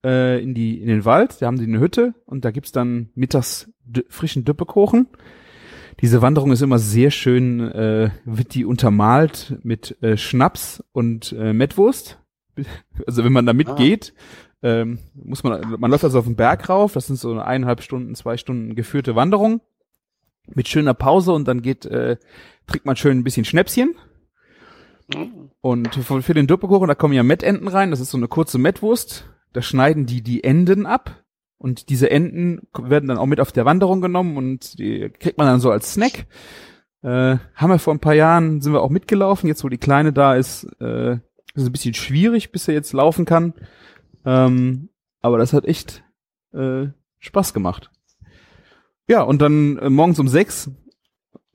äh, 0.05 0.41
in 0.43 0.53
die 0.53 0.79
in 0.81 0.87
den 0.87 1.05
Wald, 1.05 1.41
da 1.41 1.47
haben 1.47 1.57
die 1.57 1.63
eine 1.65 1.79
Hütte 1.79 2.13
und 2.25 2.45
da 2.45 2.51
gibt's 2.51 2.71
dann 2.71 3.09
mittags 3.15 3.71
frischen 4.09 4.45
Düppekuchen. 4.45 5.07
Diese 6.01 6.21
Wanderung 6.21 6.51
ist 6.51 6.61
immer 6.61 6.79
sehr 6.79 7.11
schön, 7.11 7.59
äh, 7.59 8.11
wird 8.25 8.55
die 8.55 8.65
untermalt 8.65 9.57
mit 9.63 10.01
äh, 10.01 10.17
Schnaps 10.17 10.83
und 10.91 11.33
äh, 11.33 11.53
Mettwurst. 11.53 12.19
Also 13.07 13.23
wenn 13.23 13.33
man 13.33 13.47
da 13.47 13.53
mitgeht, 13.53 14.13
ähm, 14.61 14.99
muss 15.15 15.43
man, 15.43 15.75
man 15.79 15.89
läuft 15.89 16.03
also 16.03 16.19
auf 16.19 16.25
den 16.25 16.35
Berg 16.35 16.69
rauf, 16.69 16.93
das 16.93 17.07
sind 17.07 17.17
so 17.17 17.31
eine 17.31 17.45
eineinhalb 17.45 17.81
Stunden, 17.81 18.13
zwei 18.15 18.37
Stunden 18.37 18.75
geführte 18.75 19.15
Wanderung 19.15 19.61
mit 20.53 20.67
schöner 20.67 20.93
Pause 20.93 21.33
und 21.33 21.47
dann 21.47 21.61
geht, 21.61 21.85
äh, 21.85 22.17
trinkt 22.67 22.85
man 22.85 22.95
schön 22.95 23.19
ein 23.19 23.23
bisschen 23.23 23.45
Schnäpschen. 23.45 23.95
Und 25.61 25.95
für, 25.95 26.21
für 26.21 26.33
den 26.33 26.47
Duppekuchen, 26.47 26.87
da 26.87 26.95
kommen 26.95 27.13
ja 27.13 27.23
Mettenten 27.23 27.67
rein, 27.67 27.91
das 27.91 27.99
ist 27.99 28.11
so 28.11 28.17
eine 28.17 28.27
kurze 28.27 28.57
Mettwurst. 28.57 29.29
Da 29.51 29.61
schneiden 29.61 30.05
die 30.05 30.21
die 30.21 30.43
Enden 30.43 30.85
ab 30.85 31.22
und 31.63 31.87
diese 31.87 32.11
Enden 32.11 32.67
werden 32.77 33.07
dann 33.07 33.17
auch 33.17 33.25
mit 33.25 33.39
auf 33.39 33.53
der 33.53 33.63
Wanderung 33.63 34.01
genommen 34.01 34.35
und 34.35 34.77
die 34.79 35.09
kriegt 35.17 35.37
man 35.37 35.47
dann 35.47 35.61
so 35.61 35.71
als 35.71 35.93
Snack. 35.93 36.25
Äh, 37.03 37.37
haben 37.55 37.69
wir 37.69 37.79
vor 37.79 37.93
ein 37.93 38.01
paar 38.01 38.15
Jahren, 38.15 38.59
sind 38.59 38.73
wir 38.73 38.81
auch 38.81 38.89
mitgelaufen, 38.89 39.47
jetzt 39.47 39.63
wo 39.63 39.69
die 39.69 39.77
Kleine 39.77 40.11
da 40.11 40.35
ist, 40.35 40.65
äh, 40.81 41.13
ist 41.13 41.21
es 41.55 41.65
ein 41.67 41.71
bisschen 41.71 41.93
schwierig, 41.93 42.51
bis 42.51 42.67
er 42.67 42.73
jetzt 42.73 42.91
laufen 42.91 43.23
kann. 43.23 43.53
Ähm, 44.25 44.89
aber 45.21 45.37
das 45.37 45.53
hat 45.53 45.63
echt 45.63 46.03
äh, 46.51 46.87
Spaß 47.19 47.53
gemacht. 47.53 47.91
Ja, 49.07 49.21
und 49.21 49.41
dann 49.41 49.77
äh, 49.77 49.89
morgens 49.89 50.19
um 50.19 50.27
sechs 50.27 50.69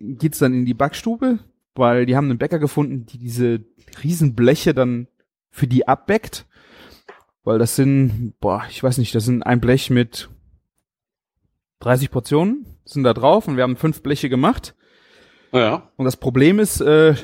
geht's 0.01 0.39
dann 0.39 0.55
in 0.55 0.65
die 0.65 0.73
Backstube, 0.73 1.39
weil 1.75 2.07
die 2.07 2.17
haben 2.17 2.31
einen 2.31 2.39
Bäcker 2.39 2.59
gefunden, 2.59 3.05
die 3.05 3.19
diese 3.19 3.61
Riesenbleche 4.03 4.73
dann 4.73 5.07
für 5.51 5.67
die 5.67 5.87
abbäckt. 5.87 6.47
Weil 7.49 7.59
das 7.59 7.77
sind, 7.77 8.35
boah, 8.41 8.63
ich 8.69 8.83
weiß 8.83 8.99
nicht, 8.99 9.15
das 9.15 9.25
sind 9.25 9.43
ein 9.43 9.59
Blech 9.59 9.89
mit 9.89 10.29
30 11.81 12.11
Portionen, 12.11 12.67
sind 12.85 13.05
da 13.05 13.15
drauf 13.15 13.49
und 13.49 13.57
wir 13.57 13.63
haben 13.63 13.79
fünf 13.79 14.03
Bleche 14.03 14.29
gemacht. 14.29 14.75
Ja. 15.53 15.91
Und 15.97 16.05
das 16.05 16.19
Problem 16.19 16.59
ist, 16.59 16.83
äh, 16.83 17.15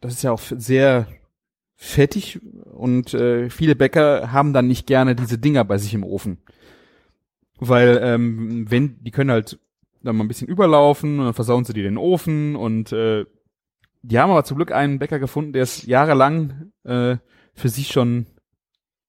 das 0.00 0.12
ist 0.12 0.22
ja 0.22 0.30
auch 0.30 0.38
sehr 0.38 1.08
fettig 1.74 2.40
und 2.62 3.12
äh, 3.12 3.50
viele 3.50 3.74
Bäcker 3.74 4.30
haben 4.30 4.52
dann 4.52 4.68
nicht 4.68 4.86
gerne 4.86 5.16
diese 5.16 5.36
Dinger 5.36 5.64
bei 5.64 5.78
sich 5.78 5.94
im 5.94 6.04
Ofen. 6.04 6.38
Weil, 7.58 7.98
ähm, 8.04 8.70
wenn, 8.70 9.02
die 9.02 9.10
können 9.10 9.32
halt 9.32 9.58
dann 10.00 10.14
mal 10.14 10.22
ein 10.22 10.28
bisschen 10.28 10.46
überlaufen 10.46 11.18
und 11.18 11.24
dann 11.24 11.34
versauen 11.34 11.64
sie 11.64 11.72
dir 11.72 11.82
den 11.82 11.98
Ofen 11.98 12.54
und 12.54 12.92
äh, 12.92 13.24
die 14.02 14.20
haben 14.20 14.30
aber 14.30 14.44
zum 14.44 14.58
Glück 14.58 14.70
einen 14.70 15.00
Bäcker 15.00 15.18
gefunden, 15.18 15.52
der 15.52 15.64
es 15.64 15.84
jahrelang 15.86 16.70
äh, 16.84 17.16
für 17.52 17.68
sich 17.68 17.88
schon 17.88 18.26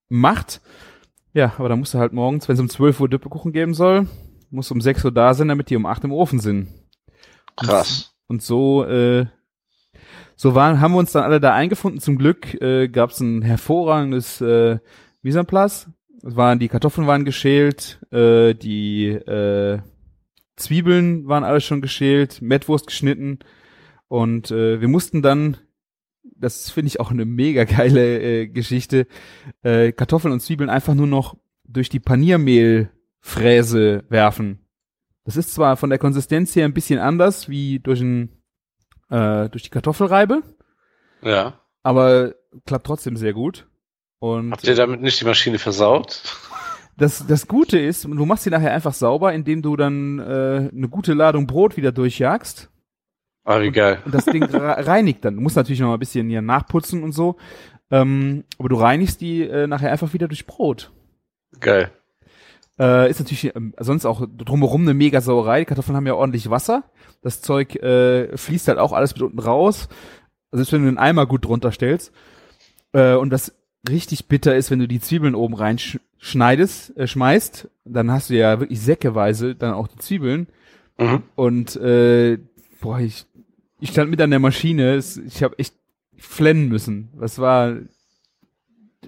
macht. 0.09 0.61
Ja, 1.33 1.53
aber 1.57 1.69
da 1.69 1.75
musst 1.75 1.93
du 1.93 1.99
halt 1.99 2.13
morgens, 2.13 2.47
wenn 2.47 2.55
es 2.55 2.59
um 2.59 2.69
12 2.69 2.99
Uhr 2.99 3.09
Düppekuchen 3.09 3.51
geben 3.51 3.73
soll, 3.73 4.07
musst 4.49 4.69
du 4.69 4.75
um 4.75 4.81
6 4.81 5.05
Uhr 5.05 5.11
da 5.11 5.33
sein, 5.33 5.47
damit 5.47 5.69
die 5.69 5.75
um 5.75 5.85
8 5.85 6.05
im 6.05 6.11
Ofen 6.11 6.39
sind. 6.39 6.69
Krass. 7.55 8.13
Und 8.27 8.41
so, 8.41 8.83
äh, 8.85 9.25
so 10.35 10.55
waren, 10.55 10.79
haben 10.79 10.93
wir 10.93 10.99
uns 10.99 11.11
dann 11.11 11.23
alle 11.23 11.39
da 11.39 11.53
eingefunden. 11.53 11.99
Zum 11.99 12.17
Glück 12.17 12.53
äh, 12.61 12.87
gab 12.87 13.11
es 13.11 13.19
ein 13.19 13.41
hervorragendes 13.41 14.41
äh. 14.41 14.79
Es 15.23 16.35
waren, 16.35 16.59
die 16.59 16.69
Kartoffeln 16.69 17.05
waren 17.05 17.25
geschält, 17.25 17.99
äh, 18.11 18.53
die 18.53 19.07
äh, 19.07 19.79
Zwiebeln 20.55 21.27
waren 21.27 21.43
alle 21.43 21.61
schon 21.61 21.81
geschält, 21.81 22.41
Mettwurst 22.41 22.87
geschnitten 22.87 23.39
und 24.07 24.51
äh, 24.51 24.79
wir 24.81 24.87
mussten 24.87 25.21
dann, 25.21 25.57
das 26.35 26.69
finde 26.69 26.87
ich 26.87 26.99
auch 26.99 27.11
eine 27.11 27.25
mega 27.25 27.63
geile 27.63 28.19
äh, 28.19 28.47
Geschichte, 28.47 29.07
äh, 29.63 29.91
Kartoffeln 29.91 30.33
und 30.33 30.39
Zwiebeln 30.41 30.69
einfach 30.69 30.93
nur 30.93 31.07
noch 31.07 31.35
durch 31.65 31.89
die 31.89 31.99
Paniermehlfräse 31.99 34.03
werfen. 34.09 34.59
Das 35.25 35.35
ist 35.35 35.53
zwar 35.53 35.75
von 35.77 35.89
der 35.89 35.99
Konsistenz 35.99 36.55
her 36.55 36.65
ein 36.65 36.73
bisschen 36.73 36.99
anders 36.99 37.49
wie 37.49 37.79
durch, 37.79 38.01
ein, 38.01 38.29
äh, 39.09 39.49
durch 39.49 39.63
die 39.63 39.69
Kartoffelreibe, 39.69 40.41
Ja. 41.21 41.59
aber 41.83 42.35
klappt 42.65 42.87
trotzdem 42.87 43.17
sehr 43.17 43.33
gut. 43.33 43.67
Und 44.19 44.51
Habt 44.51 44.67
ihr 44.67 44.75
damit 44.75 45.01
nicht 45.01 45.19
die 45.21 45.25
Maschine 45.25 45.59
versaut? 45.59 46.21
das, 46.97 47.27
das 47.27 47.47
Gute 47.47 47.77
ist, 47.77 48.05
du 48.05 48.25
machst 48.25 48.45
sie 48.45 48.49
nachher 48.49 48.73
einfach 48.73 48.93
sauber, 48.93 49.33
indem 49.33 49.61
du 49.61 49.75
dann 49.75 50.17
äh, 50.19 50.69
eine 50.73 50.87
gute 50.89 51.13
Ladung 51.13 51.45
Brot 51.45 51.77
wieder 51.77 51.91
durchjagst 51.91 52.69
Ah, 53.49 53.61
wie 53.61 53.71
geil. 53.71 53.99
und 54.05 54.13
das 54.13 54.25
Ding 54.25 54.43
re- 54.53 54.85
reinigt 54.85 55.23
dann. 55.23 55.35
Du 55.35 55.41
musst 55.41 55.55
natürlich 55.55 55.79
noch 55.79 55.87
mal 55.87 55.93
ein 55.93 55.99
bisschen 55.99 56.27
hier 56.29 56.41
nachputzen 56.41 57.01
und 57.01 57.13
so, 57.13 57.37
ähm, 57.91 58.43
aber 58.59 58.69
du 58.69 58.75
reinigst 58.75 59.21
die 59.21 59.41
äh, 59.43 59.67
nachher 59.67 59.91
einfach 59.91 60.11
wieder 60.13 60.27
durch 60.27 60.45
Brot. 60.45 60.91
Geil. 61.61 61.89
Äh, 62.79 63.09
ist 63.09 63.19
natürlich 63.19 63.55
ähm, 63.55 63.73
sonst 63.79 64.05
auch 64.05 64.27
drumherum 64.37 64.81
eine 64.81 64.93
mega 64.93 65.21
Sauerei. 65.21 65.61
Die 65.61 65.65
Kartoffeln 65.65 65.95
haben 65.95 66.05
ja 66.05 66.13
ordentlich 66.13 66.49
Wasser. 66.49 66.83
Das 67.21 67.41
Zeug 67.41 67.75
äh, 67.77 68.35
fließt 68.37 68.67
halt 68.67 68.77
auch 68.79 68.91
alles 68.93 69.13
mit 69.15 69.23
unten 69.23 69.39
raus. 69.39 69.87
Also 70.51 70.63
selbst 70.63 70.73
wenn 70.73 70.81
du 70.83 70.91
den 70.91 70.97
Eimer 70.99 71.25
gut 71.25 71.45
drunter 71.45 71.71
stellst. 71.71 72.11
Äh, 72.91 73.15
und 73.15 73.29
das 73.31 73.55
richtig 73.89 74.27
bitter 74.27 74.55
ist, 74.55 74.69
wenn 74.69 74.79
du 74.79 74.87
die 74.87 74.99
Zwiebeln 74.99 75.33
oben 75.35 75.53
rein 75.55 75.79
sch 75.79 75.99
schneidest, 76.19 76.95
äh, 76.97 77.07
schmeißt, 77.07 77.69
dann 77.85 78.11
hast 78.11 78.29
du 78.29 78.35
ja 78.35 78.59
wirklich 78.59 78.81
säckeweise 78.81 79.55
dann 79.55 79.73
auch 79.73 79.87
die 79.87 79.97
Zwiebeln. 79.99 80.47
Mhm. 80.99 81.23
Und 81.35 81.75
äh, 81.77 82.37
boah, 82.81 82.99
ich, 82.99 83.25
ich 83.79 83.89
stand 83.91 84.09
mit 84.09 84.21
an 84.21 84.29
der 84.31 84.39
Maschine, 84.39 84.95
es, 84.95 85.17
ich 85.17 85.43
habe 85.43 85.57
echt 85.59 85.73
flennen 86.17 86.67
müssen. 86.69 87.09
Das 87.19 87.39
war, 87.39 87.75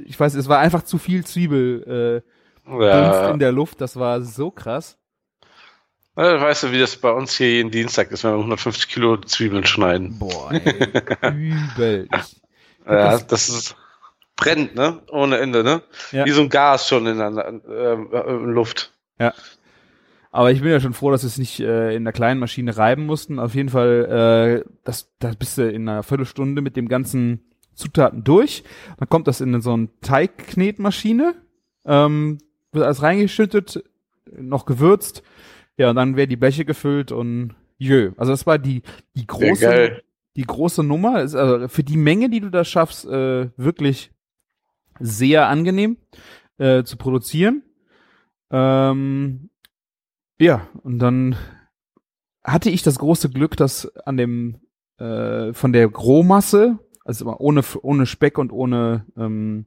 ich 0.05 0.19
weiß, 0.19 0.35
es 0.35 0.47
war 0.47 0.59
einfach 0.59 0.83
zu 0.83 0.97
viel 0.97 1.25
Zwiebel. 1.25 2.23
Äh, 2.67 2.81
Ja. 2.85 3.31
in 3.31 3.39
der 3.39 3.51
Luft, 3.51 3.81
das 3.81 3.95
war 3.95 4.21
so 4.21 4.51
krass. 4.51 4.97
Äh, 6.15 6.39
Weißt 6.39 6.63
du, 6.63 6.71
wie 6.71 6.79
das 6.79 6.95
bei 6.97 7.11
uns 7.11 7.35
hier 7.37 7.49
jeden 7.51 7.71
Dienstag 7.71 8.11
ist, 8.11 8.23
wenn 8.23 8.31
wir 8.31 8.37
150 8.39 8.89
Kilo 8.89 9.17
Zwiebeln 9.17 9.65
schneiden? 9.65 10.19
Boah, 10.19 10.51
ey, 10.51 10.59
übel. 11.33 12.07
Ich, 12.15 12.41
Ja, 12.85 13.11
das- 13.11 13.27
das 13.27 13.49
ist 13.49 13.75
brennt, 14.35 14.75
ne? 14.75 15.01
Ohne 15.11 15.37
Ende, 15.39 15.63
ne? 15.63 15.81
Ja. 16.11 16.25
Wie 16.25 16.31
so 16.31 16.41
ein 16.41 16.49
Gas 16.49 16.87
schon 16.87 17.05
in 17.07 17.17
der 17.17 17.29
äh, 17.67 17.93
in 18.29 18.51
Luft. 18.53 18.93
Aber 20.31 20.51
ich 20.51 20.61
bin 20.61 20.71
ja 20.71 20.79
schon 20.79 20.93
froh, 20.93 21.11
dass 21.11 21.23
wir 21.23 21.27
es 21.27 21.37
nicht 21.37 21.59
äh, 21.59 21.95
in 21.95 22.03
der 22.03 22.13
kleinen 22.13 22.39
Maschine 22.39 22.77
reiben 22.77 23.05
mussten. 23.05 23.39
Auf 23.39 23.55
jeden 23.55 23.69
Fall, 23.69 24.63
äh, 24.65 24.69
das, 24.83 25.11
da 25.19 25.31
bist 25.37 25.57
du 25.57 25.67
in 25.67 25.89
einer 25.89 26.03
Viertelstunde 26.03 26.61
mit 26.61 26.75
dem 26.75 26.87
ganzen 26.87 27.41
Zutaten 27.73 28.23
durch. 28.23 28.63
Dann 28.97 29.09
kommt 29.09 29.27
das 29.27 29.41
in 29.41 29.59
so 29.61 29.73
eine 29.73 29.89
Teigknetmaschine, 30.01 31.35
ähm, 31.85 32.37
wird 32.71 32.85
alles 32.85 33.01
reingeschüttet, 33.01 33.83
noch 34.37 34.65
gewürzt. 34.65 35.23
Ja, 35.77 35.89
und 35.89 35.95
dann 35.95 36.15
werden 36.15 36.29
die 36.29 36.35
Bleche 36.35 36.65
gefüllt 36.65 37.11
und 37.11 37.55
jö. 37.77 38.11
Also 38.17 38.31
das 38.31 38.45
war 38.45 38.59
die, 38.59 38.83
die 39.15 39.25
große, 39.25 40.01
die 40.35 40.43
große 40.43 40.83
Nummer 40.83 41.21
ist 41.21 41.35
also 41.35 41.67
für 41.69 41.83
die 41.83 41.97
Menge, 41.97 42.29
die 42.29 42.41
du 42.41 42.51
da 42.51 42.63
schaffst, 42.63 43.05
äh, 43.05 43.49
wirklich 43.57 44.11
sehr 44.99 45.47
angenehm 45.47 45.97
äh, 46.57 46.83
zu 46.83 46.97
produzieren. 46.97 47.63
Ähm, 48.51 49.49
ja, 50.39 50.67
und 50.83 50.99
dann 50.99 51.35
hatte 52.43 52.69
ich 52.69 52.81
das 52.81 52.99
große 52.99 53.29
Glück, 53.29 53.57
dass 53.57 53.93
an 54.05 54.17
dem 54.17 54.57
äh, 54.97 55.53
von 55.53 55.73
der 55.73 55.87
Rohmasse, 55.87 56.79
also 57.03 57.35
ohne 57.37 57.61
ohne 57.81 58.05
Speck 58.05 58.37
und 58.37 58.51
ohne 58.51 59.05
ähm, 59.17 59.65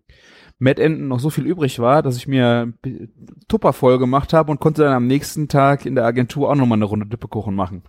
Mettenden 0.58 1.08
noch 1.08 1.20
so 1.20 1.28
viel 1.28 1.46
übrig 1.46 1.80
war, 1.80 2.02
dass 2.02 2.16
ich 2.16 2.28
mir 2.28 2.72
Tupper 3.48 3.72
voll 3.72 3.98
gemacht 3.98 4.32
habe 4.32 4.50
und 4.50 4.60
konnte 4.60 4.82
dann 4.82 4.92
am 4.92 5.06
nächsten 5.06 5.48
Tag 5.48 5.84
in 5.86 5.96
der 5.96 6.04
Agentur 6.04 6.48
auch 6.48 6.54
nochmal 6.54 6.78
eine 6.78 6.84
Runde 6.84 7.06
Düppekuchen 7.06 7.54
machen. 7.54 7.82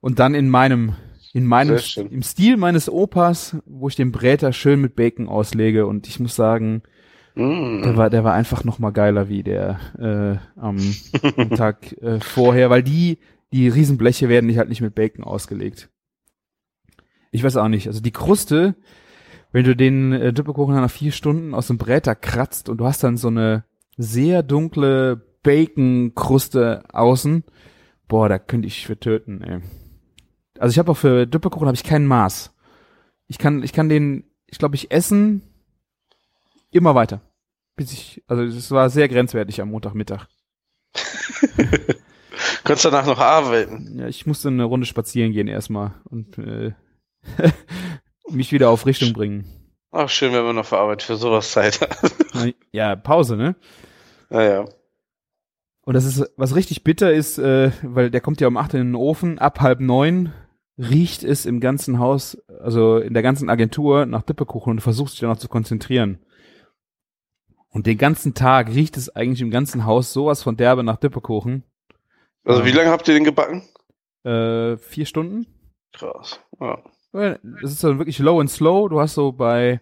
Und 0.00 0.18
dann 0.18 0.34
in 0.34 0.48
meinem, 0.48 0.94
in 1.32 1.46
meinem, 1.46 1.78
im 2.10 2.22
Stil 2.22 2.56
meines 2.56 2.90
Opas, 2.90 3.56
wo 3.66 3.88
ich 3.88 3.96
den 3.96 4.12
Bräter 4.12 4.52
schön 4.52 4.80
mit 4.80 4.96
Bacon 4.96 5.28
auslege 5.28 5.86
und 5.86 6.08
ich 6.08 6.20
muss 6.20 6.34
sagen, 6.34 6.82
der 7.36 7.44
Mm. 7.92 7.96
war, 7.96 8.10
der 8.10 8.22
war 8.22 8.32
einfach 8.34 8.64
noch 8.64 8.78
mal 8.78 8.90
geiler 8.90 9.28
wie 9.28 9.42
der 9.42 9.80
äh, 9.98 10.60
am, 10.60 10.78
am 11.36 11.50
Tag 11.56 11.92
äh, 12.00 12.20
vorher, 12.20 12.70
weil 12.70 12.82
die, 12.82 13.18
die 13.52 13.68
Riesenbleche 13.68 14.28
werden 14.28 14.46
nicht 14.46 14.58
halt 14.58 14.68
nicht 14.68 14.80
mit 14.80 14.94
Bacon 14.94 15.24
ausgelegt. 15.24 15.90
Ich 17.32 17.42
weiß 17.42 17.56
auch 17.56 17.68
nicht. 17.68 17.88
Also 17.88 18.00
die 18.00 18.12
Kruste, 18.12 18.76
wenn 19.50 19.64
du 19.64 19.74
den 19.74 20.12
äh, 20.12 20.32
Düppekuchen 20.32 20.74
nach 20.76 20.90
vier 20.90 21.10
Stunden 21.10 21.54
aus 21.54 21.66
dem 21.66 21.78
Bräter 21.78 22.14
kratzt 22.14 22.68
und 22.68 22.78
du 22.78 22.86
hast 22.86 23.02
dann 23.02 23.16
so 23.16 23.28
eine 23.28 23.64
sehr 23.96 24.42
dunkle 24.44 25.20
Bacon-Kruste 25.42 26.84
außen, 26.92 27.44
boah, 28.06 28.28
da 28.28 28.38
könnte 28.38 28.68
ich 28.68 28.86
für 28.86 28.98
töten, 28.98 29.42
ey. 29.42 29.60
Also 30.58 30.72
ich 30.72 30.78
habe 30.78 30.92
auch 30.92 30.96
für 30.96 31.26
Düppekuchen 31.26 31.66
habe 31.66 31.74
ich 31.74 31.82
kein 31.82 32.06
Maß. 32.06 32.54
Ich 33.26 33.38
kann, 33.38 33.64
ich 33.64 33.72
kann 33.72 33.88
den, 33.88 34.24
ich 34.46 34.58
glaube, 34.58 34.76
ich 34.76 34.92
essen 34.92 35.42
immer 36.74 36.94
weiter. 36.94 37.20
Bis 37.76 37.92
ich, 37.92 38.22
also 38.26 38.42
es 38.42 38.70
war 38.70 38.90
sehr 38.90 39.08
grenzwertig 39.08 39.60
am 39.60 39.70
Montagmittag. 39.70 40.26
Konntest 42.64 42.84
danach 42.84 43.06
noch 43.06 43.18
arbeiten. 43.18 43.98
Ja, 43.98 44.06
ich 44.06 44.26
musste 44.26 44.48
eine 44.48 44.64
Runde 44.64 44.86
spazieren 44.86 45.32
gehen 45.32 45.48
erstmal 45.48 45.94
und 46.04 46.38
äh, 46.38 46.72
mich 48.30 48.52
wieder 48.52 48.70
auf 48.70 48.86
Richtung 48.86 49.12
bringen. 49.12 49.44
Ach, 49.90 50.08
schön, 50.08 50.32
wenn 50.32 50.44
man 50.44 50.56
noch 50.56 50.66
für 50.66 50.78
Arbeit 50.78 51.02
für 51.02 51.16
sowas 51.16 51.52
Zeit 51.52 51.80
hat. 51.80 52.54
Ja, 52.72 52.96
Pause, 52.96 53.36
ne? 53.36 53.56
naja. 54.30 54.64
Und 55.82 55.94
das 55.94 56.04
ist, 56.04 56.32
was 56.36 56.56
richtig 56.56 56.82
bitter 56.82 57.12
ist, 57.12 57.38
äh, 57.38 57.70
weil 57.82 58.10
der 58.10 58.20
kommt 58.20 58.40
ja 58.40 58.48
um 58.48 58.56
acht 58.56 58.72
in 58.74 58.80
den 58.80 58.94
Ofen, 58.94 59.38
ab 59.38 59.60
halb 59.60 59.80
neun 59.80 60.32
riecht 60.78 61.22
es 61.22 61.46
im 61.46 61.60
ganzen 61.60 61.98
Haus, 61.98 62.38
also 62.60 62.98
in 62.98 63.14
der 63.14 63.22
ganzen 63.22 63.48
Agentur 63.48 64.06
nach 64.06 64.22
Dippekuchen 64.22 64.72
und 64.72 64.80
versuchst 64.80 65.14
dich 65.14 65.20
dann 65.20 65.30
noch 65.30 65.38
zu 65.38 65.48
konzentrieren. 65.48 66.18
Und 67.74 67.86
den 67.86 67.98
ganzen 67.98 68.34
Tag 68.34 68.68
riecht 68.68 68.96
es 68.96 69.14
eigentlich 69.14 69.40
im 69.40 69.50
ganzen 69.50 69.84
Haus 69.84 70.12
sowas 70.12 70.44
von 70.44 70.56
derbe 70.56 70.84
nach 70.84 70.96
Dippekuchen. 70.96 71.64
Also 72.44 72.64
wie 72.64 72.70
lange 72.70 72.90
habt 72.90 73.08
ihr 73.08 73.14
den 73.14 73.24
gebacken? 73.24 73.62
Äh, 74.22 74.76
vier 74.76 75.06
Stunden? 75.06 75.46
Krass. 75.92 76.40
Ja. 76.60 76.78
Es 77.62 77.72
ist 77.72 77.82
dann 77.82 77.98
wirklich 77.98 78.20
low 78.20 78.40
and 78.40 78.48
slow. 78.48 78.88
Du 78.88 79.00
hast 79.00 79.14
so 79.14 79.32
bei 79.32 79.80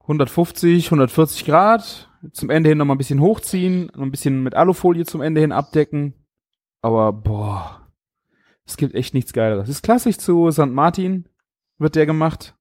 150, 0.00 0.86
140 0.86 1.44
Grad. 1.44 2.10
Zum 2.32 2.48
Ende 2.48 2.70
hin 2.70 2.78
noch 2.78 2.86
mal 2.86 2.94
ein 2.94 2.98
bisschen 2.98 3.20
hochziehen, 3.20 3.90
ein 3.90 4.10
bisschen 4.10 4.42
mit 4.42 4.54
Alufolie 4.54 5.04
zum 5.04 5.20
Ende 5.20 5.42
hin 5.42 5.52
abdecken. 5.52 6.14
Aber 6.80 7.12
boah, 7.12 7.86
es 8.64 8.78
gibt 8.78 8.94
echt 8.94 9.12
nichts 9.12 9.34
Geileres. 9.34 9.68
ist 9.68 9.82
klassisch 9.82 10.16
zu 10.16 10.50
St. 10.50 10.68
Martin, 10.68 11.28
wird 11.78 11.96
der 11.96 12.06
gemacht. 12.06 12.56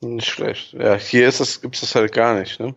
Nicht 0.00 0.28
schlecht. 0.28 0.72
Ja, 0.74 0.94
hier 0.96 1.28
ist 1.28 1.40
das, 1.40 1.60
gibt's 1.60 1.80
das 1.80 1.94
halt 1.94 2.12
gar 2.12 2.38
nicht, 2.38 2.60
ne? 2.60 2.74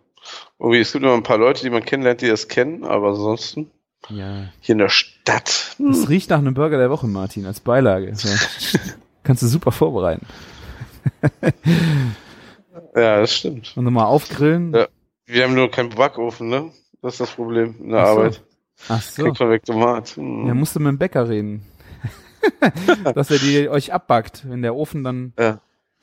Irgendwie, 0.58 0.80
es 0.80 0.92
gibt 0.92 1.04
immer 1.04 1.14
ein 1.14 1.22
paar 1.22 1.38
Leute, 1.38 1.62
die 1.62 1.70
man 1.70 1.84
kennenlernt, 1.84 2.20
die 2.20 2.28
das 2.28 2.48
kennen, 2.48 2.84
aber 2.84 3.08
ansonsten 3.08 3.70
Ja. 4.08 4.48
hier 4.60 4.72
in 4.74 4.78
der 4.78 4.88
Stadt. 4.88 5.74
hm, 5.78 5.92
Das 5.92 6.08
riecht 6.08 6.30
nach 6.30 6.38
einem 6.38 6.54
Burger 6.54 6.78
der 6.78 6.90
Woche, 6.90 7.06
Martin, 7.06 7.46
als 7.46 7.60
Beilage. 7.60 8.12
So. 8.14 8.28
Kannst 9.22 9.42
du 9.42 9.46
super 9.48 9.70
vorbereiten. 9.72 10.26
Ja, 12.94 13.20
das 13.20 13.34
stimmt. 13.36 13.72
Und 13.76 13.84
nochmal 13.84 14.06
aufgrillen. 14.06 14.72
Ja. 14.74 14.88
Wir 15.26 15.44
haben 15.44 15.54
nur 15.54 15.70
keinen 15.70 15.90
Backofen, 15.90 16.48
ne? 16.48 16.70
Das 17.02 17.14
ist 17.14 17.20
das 17.20 17.30
Problem 17.30 17.76
in 17.80 17.90
der 17.90 18.00
Ach 18.00 18.06
so. 18.06 18.12
Arbeit. 18.18 18.42
Ach 18.88 19.02
so. 19.02 19.22
Kriegt 19.24 19.40
man 19.40 19.50
weg 19.50 19.64
Tomat. 19.64 20.08
Hm. 20.16 20.46
Ja, 20.46 20.54
musst 20.54 20.74
du 20.74 20.80
mit 20.80 20.88
dem 20.88 20.98
Bäcker 20.98 21.28
reden. 21.28 21.64
Dass 23.14 23.30
er 23.30 23.38
die 23.38 23.68
euch 23.68 23.92
abbackt, 23.92 24.48
wenn 24.48 24.62
der 24.62 24.74
Ofen 24.74 25.04
dann. 25.04 25.32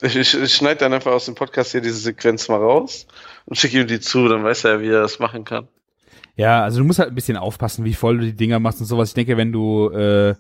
Ich, 0.02 0.16
ich, 0.16 0.34
ich 0.40 0.54
schneide 0.54 0.80
dann 0.82 0.94
einfach 0.94 1.12
aus 1.12 1.26
dem 1.26 1.36
Podcast 1.36 1.72
hier 1.72 1.82
diese 1.82 1.98
Sequenz 1.98 2.48
mal 2.50 2.58
raus 2.58 3.08
und 3.46 3.58
schicke 3.58 3.80
ihm 3.82 3.88
die 3.88 4.00
zu, 4.00 4.28
dann 4.28 4.44
weiß 4.44 4.66
er, 4.66 4.82
wie 4.82 4.90
er 4.90 5.02
das 5.02 5.18
machen 5.20 5.44
kann. 5.44 5.68
Ja, 6.36 6.62
also 6.64 6.80
du 6.80 6.86
musst 6.86 7.00
halt 7.00 7.10
ein 7.10 7.16
bisschen 7.16 7.38
aufpassen, 7.38 7.84
wie 7.84 7.96
voll 7.96 8.20
du 8.20 8.26
die 8.26 8.36
Dinger 8.36 8.60
machst 8.60 8.80
und 8.80 8.86
sowas. 8.86 9.10
Ich 9.10 9.16
denke, 9.16 9.38
wenn 9.38 9.52
du, 9.52 9.90
äh, 9.90 10.36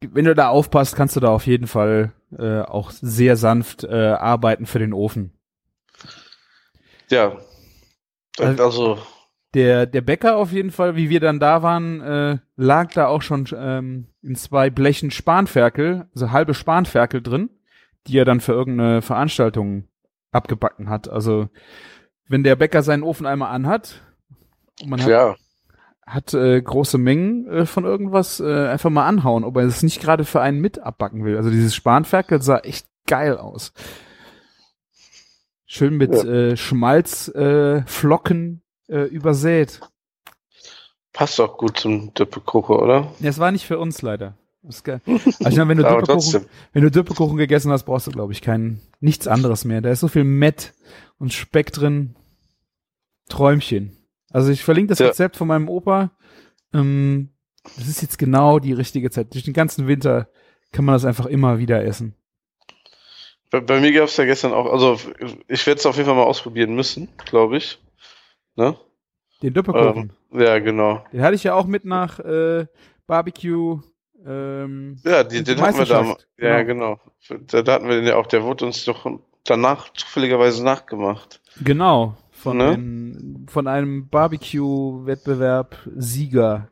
wenn 0.00 0.24
du 0.24 0.34
da 0.34 0.48
aufpasst, 0.48 0.96
kannst 0.96 1.14
du 1.14 1.20
da 1.20 1.28
auf 1.28 1.46
jeden 1.46 1.68
Fall 1.68 2.12
äh, 2.36 2.60
auch 2.62 2.90
sehr 2.90 3.36
sanft 3.36 3.84
äh, 3.84 3.94
arbeiten 3.94 4.66
für 4.66 4.80
den 4.80 4.92
Ofen. 4.92 5.32
Ja. 7.10 7.38
Also- 8.38 8.62
Also, 8.64 8.98
Der, 9.54 9.86
der 9.86 10.02
Bäcker 10.02 10.36
auf 10.36 10.52
jeden 10.52 10.70
Fall, 10.70 10.94
wie 10.94 11.08
wir 11.10 11.20
dann 11.20 11.40
da 11.40 11.62
waren, 11.62 12.00
äh, 12.02 12.38
lag 12.56 12.92
da 12.92 13.06
auch 13.06 13.22
schon 13.22 13.48
ähm, 13.56 14.08
in 14.22 14.34
zwei 14.36 14.68
Blechen 14.68 15.10
Spanferkel, 15.10 16.06
also 16.14 16.32
halbe 16.32 16.52
Spanferkel 16.54 17.22
drin, 17.22 17.48
die 18.08 18.18
er 18.18 18.24
dann 18.24 18.40
für 18.40 18.52
irgendeine 18.52 19.02
Veranstaltung 19.02 19.84
abgebacken 20.32 20.88
hat. 20.88 21.08
Also 21.08 21.48
wenn 22.28 22.42
der 22.42 22.56
Bäcker 22.56 22.82
seinen 22.82 23.02
Ofen 23.02 23.26
einmal 23.26 23.54
anhat 23.54 24.02
und 24.82 24.90
man 24.90 25.00
hat, 25.02 25.08
ja. 25.08 25.36
hat 26.06 26.34
äh, 26.34 26.60
große 26.60 26.98
Mengen 26.98 27.46
äh, 27.48 27.66
von 27.66 27.84
irgendwas, 27.84 28.40
äh, 28.40 28.68
einfach 28.68 28.90
mal 28.90 29.06
anhauen, 29.06 29.44
ob 29.44 29.56
er 29.56 29.64
es 29.64 29.82
nicht 29.82 30.00
gerade 30.00 30.24
für 30.24 30.40
einen 30.40 30.60
mit 30.60 30.78
abbacken 30.78 31.24
will. 31.24 31.36
Also 31.36 31.50
dieses 31.50 31.74
Spanferkel 31.74 32.42
sah 32.42 32.58
echt 32.58 32.86
geil 33.06 33.36
aus. 33.38 33.72
Schön 35.66 35.96
mit 35.96 36.12
Ja. 36.14 36.24
äh, 36.24 36.56
Schmalzflocken 36.56 37.82
äh, 37.82 37.86
Flocken, 37.86 38.62
äh, 38.88 39.02
übersät. 39.04 39.80
Passt 41.12 41.40
auch 41.40 41.58
gut 41.58 41.78
zum 41.78 42.14
Dippekuchen, 42.14 42.76
oder? 42.76 43.12
Ja, 43.18 43.28
es 43.30 43.38
war 43.38 43.50
nicht 43.50 43.66
für 43.66 43.78
uns 43.78 44.02
leider. 44.02 44.36
Ist 44.66 44.84
geil. 44.84 45.00
Also 45.06 45.48
ich 45.48 45.56
meine, 45.56 45.68
wenn 45.68 45.76
du 45.78 45.82
trotzdem. 46.04 46.44
wenn 46.72 46.82
du 46.82 46.90
Dippekuchen 46.90 47.36
gegessen 47.36 47.70
hast, 47.70 47.84
brauchst 47.84 48.06
du, 48.06 48.10
glaube 48.10 48.32
ich, 48.32 48.42
kein 48.42 48.80
nichts 49.00 49.26
anderes 49.28 49.64
mehr. 49.64 49.80
Da 49.80 49.90
ist 49.90 50.00
so 50.00 50.08
viel 50.08 50.24
Mett 50.24 50.74
und 51.18 51.32
Speck 51.32 51.72
drin. 51.72 52.16
Träumchen. 53.28 53.96
Also 54.30 54.50
ich 54.50 54.64
verlinke 54.64 54.88
das 54.90 54.98
Ja. 54.98 55.08
Rezept 55.08 55.36
von 55.36 55.48
meinem 55.48 55.68
Opa. 55.68 56.10
Ähm, 56.74 57.30
das 57.76 57.88
ist 57.88 58.02
jetzt 58.02 58.18
genau 58.18 58.58
die 58.58 58.72
richtige 58.72 59.10
Zeit. 59.10 59.34
Durch 59.34 59.44
den 59.44 59.54
ganzen 59.54 59.86
Winter 59.86 60.28
kann 60.72 60.84
man 60.84 60.94
das 60.94 61.04
einfach 61.04 61.26
immer 61.26 61.58
wieder 61.58 61.84
essen. 61.84 62.14
Bei, 63.50 63.60
bei 63.60 63.80
mir 63.80 63.92
gab 63.92 64.04
es 64.08 64.16
ja 64.16 64.24
gestern 64.24 64.52
auch, 64.52 64.70
also 64.70 64.98
ich 65.46 65.66
werde 65.66 65.78
es 65.78 65.86
auf 65.86 65.96
jeden 65.96 66.06
Fall 66.06 66.16
mal 66.16 66.24
ausprobieren 66.24 66.74
müssen, 66.74 67.08
glaube 67.24 67.56
ich. 67.58 67.78
Ne? 68.56 68.76
Den 69.42 69.54
Dippekuchen. 69.54 70.12
Ja, 70.32 70.58
genau. 70.58 71.04
Den 71.12 71.22
hatte 71.22 71.34
ich 71.34 71.44
ja 71.44 71.54
auch 71.54 71.66
mit 71.66 71.84
nach 71.84 72.18
äh, 72.18 72.66
Barbecue. 73.06 73.80
Ähm, 74.26 74.96
Ja, 75.04 75.24
die, 75.24 75.42
den 75.44 75.60
hatten 75.60 75.78
wir 75.78 75.84
da. 75.86 76.02
Meisterschaft, 76.02 76.28
Ja, 76.38 76.62
genau. 76.62 76.98
Da, 77.28 77.62
da 77.62 77.72
hatten 77.74 77.88
wir 77.88 77.96
den 77.96 78.06
ja 78.06 78.16
auch, 78.16 78.26
der 78.26 78.42
wurde 78.42 78.64
uns 78.66 78.84
doch 78.84 79.06
danach 79.44 79.92
zufälligerweise 79.92 80.62
nachgemacht. 80.64 81.40
Genau, 81.62 82.16
von, 82.32 82.56
Ne? 82.56 82.70
den, 82.76 83.46
von 83.50 83.66
einem 83.66 84.08
Barbecue-Wettbewerb 84.08 85.76
Sieger. 85.96 86.68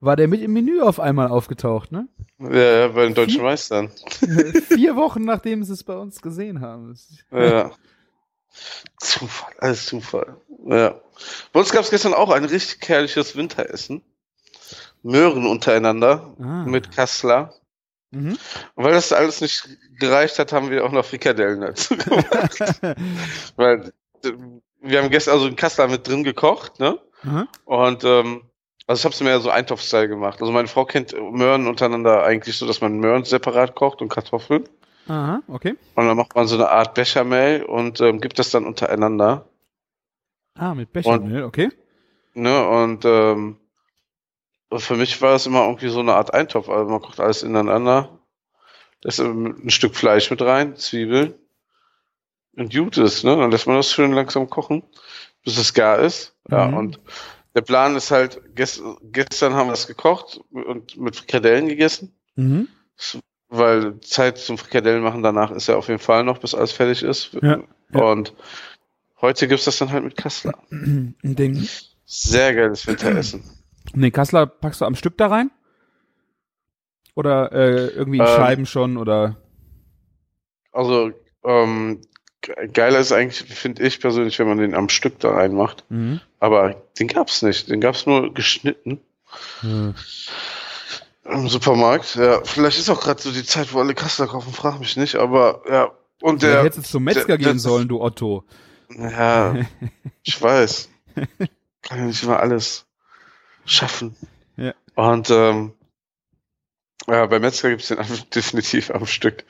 War 0.00 0.16
der 0.16 0.28
mit 0.28 0.42
im 0.42 0.52
Menü 0.52 0.80
auf 0.80 1.00
einmal 1.00 1.28
aufgetaucht, 1.28 1.90
ne? 1.92 2.06
Ja, 2.38 2.88
bei 2.88 3.04
den 3.06 3.14
deutschen 3.14 3.36
Vier- 3.36 3.42
Meistern. 3.42 3.90
Vier 4.68 4.94
Wochen 4.96 5.24
nachdem 5.24 5.64
sie 5.64 5.72
es 5.72 5.84
bei 5.84 5.96
uns 5.96 6.20
gesehen 6.20 6.60
haben. 6.60 6.94
Ja. 7.32 7.72
Zufall, 9.00 9.52
alles 9.58 9.86
Zufall. 9.86 10.36
Ja. 10.66 11.00
Bei 11.52 11.60
uns 11.60 11.70
gab 11.72 11.82
es 11.82 11.90
gestern 11.90 12.14
auch 12.14 12.30
ein 12.30 12.44
richtig 12.44 12.86
herrliches 12.88 13.36
Winteressen. 13.36 14.02
Möhren 15.02 15.46
untereinander 15.46 16.34
Ah. 16.40 16.64
mit 16.64 16.94
Kassler. 16.94 17.54
Mhm. 18.10 18.38
Und 18.74 18.84
weil 18.84 18.92
das 18.92 19.12
alles 19.12 19.40
nicht 19.40 19.68
gereicht 19.98 20.38
hat, 20.38 20.52
haben 20.52 20.70
wir 20.70 20.84
auch 20.84 20.92
noch 20.92 21.04
Frikadellen 21.04 21.60
dazu 21.60 21.96
gemacht. 21.96 22.80
weil 23.56 23.92
äh, 24.24 24.32
wir 24.80 25.02
haben 25.02 25.10
gestern 25.10 25.34
also 25.34 25.46
einen 25.46 25.56
Kassler 25.56 25.88
mit 25.88 26.06
drin 26.06 26.24
gekocht, 26.24 26.78
ne? 26.78 26.98
Aha. 27.24 27.46
Und 27.64 28.04
ähm, 28.04 28.42
also 28.86 29.00
ich 29.00 29.04
habe 29.04 29.14
es 29.14 29.20
mehr 29.20 29.40
so 29.40 29.50
Eintopf-Style 29.50 30.08
gemacht. 30.08 30.40
Also 30.40 30.52
meine 30.52 30.68
Frau 30.68 30.84
kennt 30.84 31.12
Möhren 31.32 31.66
untereinander 31.66 32.22
eigentlich 32.22 32.56
so, 32.56 32.66
dass 32.66 32.80
man 32.80 32.98
Möhren 32.98 33.24
separat 33.24 33.74
kocht 33.74 34.00
und 34.00 34.08
Kartoffeln. 34.08 34.64
Aha, 35.08 35.42
okay. 35.48 35.74
Und 35.94 36.06
dann 36.06 36.16
macht 36.16 36.34
man 36.36 36.46
so 36.46 36.54
eine 36.56 36.68
Art 36.68 36.94
Bechamel 36.94 37.64
und 37.64 38.00
ähm, 38.00 38.20
gibt 38.20 38.38
das 38.38 38.50
dann 38.50 38.64
untereinander. 38.64 39.48
Ah, 40.54 40.74
mit 40.74 40.92
Bechamel, 40.92 41.44
okay. 41.44 41.70
Ne? 42.34 42.68
Und 42.68 43.04
ähm, 43.04 43.56
und 43.56 43.58
für 44.74 44.96
mich 44.96 45.20
war 45.22 45.34
es 45.34 45.46
immer 45.46 45.64
irgendwie 45.64 45.88
so 45.88 46.00
eine 46.00 46.14
Art 46.14 46.34
Eintopf. 46.34 46.68
Also 46.68 46.90
man 46.90 47.00
kocht 47.00 47.20
alles 47.20 47.42
ineinander. 47.42 48.18
Da 49.02 49.08
ist 49.08 49.20
ein 49.20 49.70
Stück 49.70 49.94
Fleisch 49.94 50.30
mit 50.30 50.42
rein, 50.42 50.76
Zwiebeln. 50.76 51.34
Und 52.56 52.72
gut 52.74 52.96
ist, 52.96 53.22
ne? 53.24 53.36
Dann 53.36 53.50
lässt 53.50 53.66
man 53.66 53.76
das 53.76 53.92
schön 53.92 54.12
langsam 54.12 54.48
kochen, 54.48 54.82
bis 55.44 55.58
es 55.58 55.74
gar 55.74 55.98
ist. 55.98 56.34
Ja, 56.50 56.68
Mhm. 56.68 56.76
und 56.76 57.00
der 57.54 57.60
Plan 57.62 57.96
ist 57.96 58.10
halt, 58.10 58.40
gest 58.54 58.82
gestern 59.02 59.54
haben 59.54 59.68
wir 59.68 59.74
es 59.74 59.86
gekocht 59.86 60.40
und 60.50 60.96
mit 60.96 61.16
Frikadellen 61.16 61.68
gegessen. 61.68 62.14
Mhm. 62.34 62.68
Weil 63.48 64.00
Zeit 64.00 64.38
zum 64.38 64.58
Frikadellen 64.58 65.02
machen 65.02 65.22
danach 65.22 65.50
ist 65.52 65.68
ja 65.68 65.76
auf 65.76 65.88
jeden 65.88 66.00
Fall 66.00 66.24
noch, 66.24 66.38
bis 66.38 66.54
alles 66.54 66.72
fertig 66.72 67.02
ist. 67.02 67.32
Ja, 67.42 67.60
ja. 67.92 68.00
Und 68.02 68.34
heute 69.20 69.46
gibt's 69.48 69.66
das 69.66 69.78
dann 69.78 69.92
halt 69.92 70.04
mit 70.04 70.16
Kassler. 70.16 70.58
Ein 70.70 71.14
Ding. 71.22 71.68
Sehr 72.06 72.54
geiles 72.54 72.86
Winteressen. 72.86 73.44
Den 73.94 74.12
Kassler 74.12 74.46
packst 74.46 74.80
du 74.80 74.84
am 74.84 74.94
Stück 74.94 75.16
da 75.18 75.28
rein? 75.28 75.50
Oder 77.14 77.52
äh, 77.52 77.86
irgendwie 77.88 78.18
in 78.18 78.24
Ähm, 78.24 78.36
Scheiben 78.36 78.66
schon 78.66 78.96
oder 78.98 79.36
Also, 80.72 81.12
ähm, 81.44 82.00
ge- 82.42 82.68
geiler 82.68 82.98
ist 82.98 83.12
eigentlich, 83.12 83.42
finde 83.54 83.82
ich 83.82 84.00
persönlich, 84.00 84.38
wenn 84.38 84.48
man 84.48 84.58
den 84.58 84.74
am 84.74 84.88
Stück 84.88 85.18
da 85.20 85.30
reinmacht. 85.32 85.84
mhm. 85.88 86.20
Aber 86.38 86.74
den 86.98 87.08
gab's 87.08 87.40
nicht. 87.42 87.70
Den 87.70 87.80
gab's 87.80 88.04
nur 88.06 88.32
geschnitten 88.34 89.00
Hm. 89.60 89.94
im 91.24 91.48
Supermarkt. 91.48 92.14
Ja, 92.16 92.42
vielleicht 92.44 92.78
ist 92.78 92.90
auch 92.90 93.00
gerade 93.00 93.20
so 93.20 93.32
die 93.32 93.44
Zeit, 93.44 93.72
wo 93.72 93.80
alle 93.80 93.94
Kassler 93.94 94.26
kaufen, 94.26 94.52
frag 94.52 94.78
mich 94.78 94.96
nicht. 94.96 95.16
Aber 95.16 95.62
ja, 95.68 95.90
und 96.20 96.42
Der 96.42 96.52
der. 96.56 96.64
hättest 96.64 96.90
zum 96.90 97.04
Metzger 97.04 97.24
der- 97.26 97.38
gehen 97.38 97.54
das- 97.54 97.62
sollen, 97.62 97.88
du 97.88 98.00
Otto. 98.02 98.44
Ja, 98.90 99.54
ich 100.22 100.40
weiß. 100.40 100.88
Kann 101.82 101.98
ja 101.98 102.04
nicht 102.04 102.22
immer 102.22 102.38
alles 102.40 102.84
schaffen. 103.66 104.16
Ja. 104.56 104.72
Und 104.94 105.30
ähm, 105.30 105.72
ja, 107.08 107.26
bei 107.26 107.38
Metzger 107.38 107.70
gibt's 107.70 107.88
den 107.88 107.98
definitiv 108.34 108.90
am 108.90 109.06
Stück. 109.06 109.44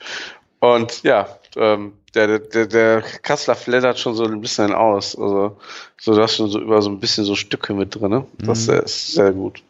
Und 0.59 1.03
ja, 1.03 1.27
ähm, 1.55 1.93
der, 2.15 2.39
der, 2.39 2.65
der 2.65 3.01
Kassler 3.21 3.55
flattert 3.55 3.99
schon 3.99 4.15
so 4.15 4.23
ein 4.25 4.41
bisschen 4.41 4.73
aus. 4.73 5.15
Also, 5.15 5.57
so 5.97 6.15
da 6.15 6.23
hast 6.23 6.35
schon 6.35 6.49
so 6.49 6.59
über 6.59 6.81
so 6.81 6.89
ein 6.89 6.99
bisschen 6.99 7.25
so 7.25 7.35
Stücke 7.35 7.73
mit 7.73 7.95
drin. 7.95 8.09
Ne? 8.09 8.25
Das 8.39 8.67
Mhm. 8.67 8.73
ist 8.79 9.07
sehr 9.13 9.31
gut. 9.31 9.61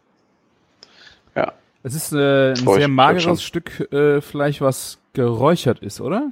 Ja. 1.35 1.53
Es 1.83 1.93
ist 1.93 2.13
äh, 2.13 2.51
ein 2.51 2.55
Freu 2.57 2.77
sehr 2.77 2.87
mageres. 2.87 3.43
Stück 3.43 3.91
äh, 3.91 4.21
Fleisch, 4.21 4.61
was 4.61 4.97
geräuchert 5.13 5.79
ist, 5.79 5.99
oder? 6.01 6.31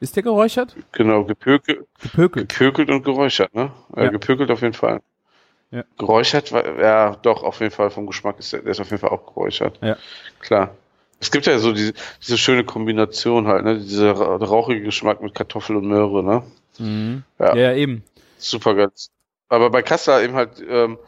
Ist 0.00 0.16
der 0.16 0.22
geräuchert? 0.22 0.74
Genau, 0.92 1.24
gepökelt, 1.24 1.86
Gepökelt. 2.00 2.48
gepökelt 2.48 2.90
und 2.90 3.04
geräuchert, 3.04 3.54
ne? 3.54 3.70
Ja. 3.94 4.04
Ja. 4.04 4.10
Gepökelt 4.10 4.50
auf 4.50 4.62
jeden 4.62 4.74
Fall. 4.74 5.00
Ja. 5.72 5.84
Geräuchert, 5.98 6.52
war- 6.52 6.78
ja, 6.78 7.16
doch, 7.22 7.42
auf 7.42 7.58
jeden 7.60 7.72
Fall 7.72 7.90
vom 7.90 8.06
Geschmack 8.06 8.38
ist 8.38 8.52
der, 8.52 8.60
der 8.62 8.70
ist 8.72 8.80
auf 8.80 8.90
jeden 8.90 9.00
Fall 9.00 9.10
auch 9.10 9.26
geräuchert. 9.26 9.78
Ja. 9.82 9.96
Klar. 10.40 10.74
Es 11.18 11.30
gibt 11.30 11.46
ja 11.46 11.58
so 11.58 11.72
diese, 11.72 11.94
diese 12.20 12.36
schöne 12.38 12.62
Kombination 12.64 13.46
halt, 13.46 13.64
ne? 13.64 13.78
Dieser 13.78 14.12
ra- 14.12 14.36
rauchige 14.36 14.82
Geschmack 14.82 15.22
mit 15.22 15.34
Kartoffel 15.34 15.76
und 15.76 15.86
Möhre, 15.86 16.22
ne? 16.22 16.42
Mhm. 16.78 17.22
Ja. 17.38 17.56
Ja. 17.56 17.72
eben. 17.74 18.02
Super 18.38 18.74
geil. 18.74 18.90
Aber 19.48 19.70
bei 19.70 19.82
Kassler 19.82 20.22
eben 20.22 20.34
halt, 20.34 20.62
ähm, 20.68 20.98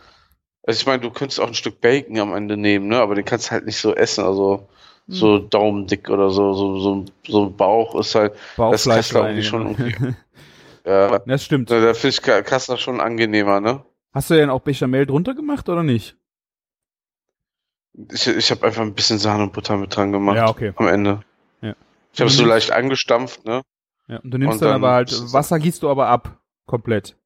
also 0.67 0.79
ich 0.81 0.87
meine, 0.87 1.03
du 1.03 1.11
könntest 1.11 1.41
auch 1.41 1.47
ein 1.49 1.55
Stück 1.55 1.81
Bacon 1.81 2.19
am 2.19 2.35
Ende 2.35 2.57
nehmen, 2.57 2.89
ne? 2.89 2.99
Aber 3.01 3.15
den 3.15 3.25
kannst 3.25 3.49
du 3.49 3.51
halt 3.53 3.67
nicht 3.67 3.77
so 3.79 3.95
essen, 3.95 4.25
also 4.25 4.67
so 5.09 5.37
Hm. 5.39 5.51
daumendick 5.51 6.09
oder 6.09 6.31
so, 6.31 6.55
so, 6.55 6.79
so, 6.79 7.05
so 7.29 7.45
ein 7.47 7.57
Bauch 7.57 7.95
ist 8.01 8.15
halt, 8.15 8.33
Bauchfleisch 8.57 8.97
Kassler 8.97 9.21
rein, 9.21 9.27
irgendwie 9.37 9.45
schon 9.47 9.67
irgendwie- 9.67 10.15
ja, 10.87 11.19
Das 11.19 11.45
stimmt. 11.45 11.71
da 11.71 11.93
finde 11.93 12.09
ich 12.09 12.23
Ka- 12.23 12.41
Kassler 12.43 12.79
schon 12.79 13.01
angenehmer, 13.03 13.61
ne? 13.61 13.83
Hast 14.15 14.31
du 14.31 14.35
denn 14.35 14.49
auch 14.49 14.61
Bechamel 14.61 15.07
drunter 15.07 15.35
gemacht 15.35 15.69
oder 15.69 15.83
nicht? 15.83 16.17
Ich, 18.13 18.27
ich 18.29 18.51
habe 18.51 18.67
einfach 18.67 18.83
ein 18.83 18.95
bisschen 18.95 19.19
Sahne 19.19 19.43
und 19.43 19.53
Butter 19.53 19.77
mit 19.77 19.95
dran 19.95 20.13
gemacht 20.13 20.37
Ja, 20.37 20.49
okay. 20.49 20.73
am 20.77 20.87
Ende. 20.89 21.25
Ja. 21.61 21.75
Ich 22.13 22.21
habe 22.21 22.31
es 22.31 22.37
so 22.37 22.45
leicht 22.45 22.71
angestampft, 22.71 23.45
ne? 23.45 23.63
Ja, 24.07 24.19
und 24.21 24.31
du 24.31 24.39
nimmst 24.39 24.55
Und 24.55 24.63
dann, 24.63 24.69
dann 24.69 24.83
aber 24.85 24.93
halt, 24.93 25.33
Wasser 25.33 25.59
gießt 25.59 25.83
du 25.83 25.89
aber 25.91 26.07
ab. 26.09 26.41
Komplett. 26.67 27.17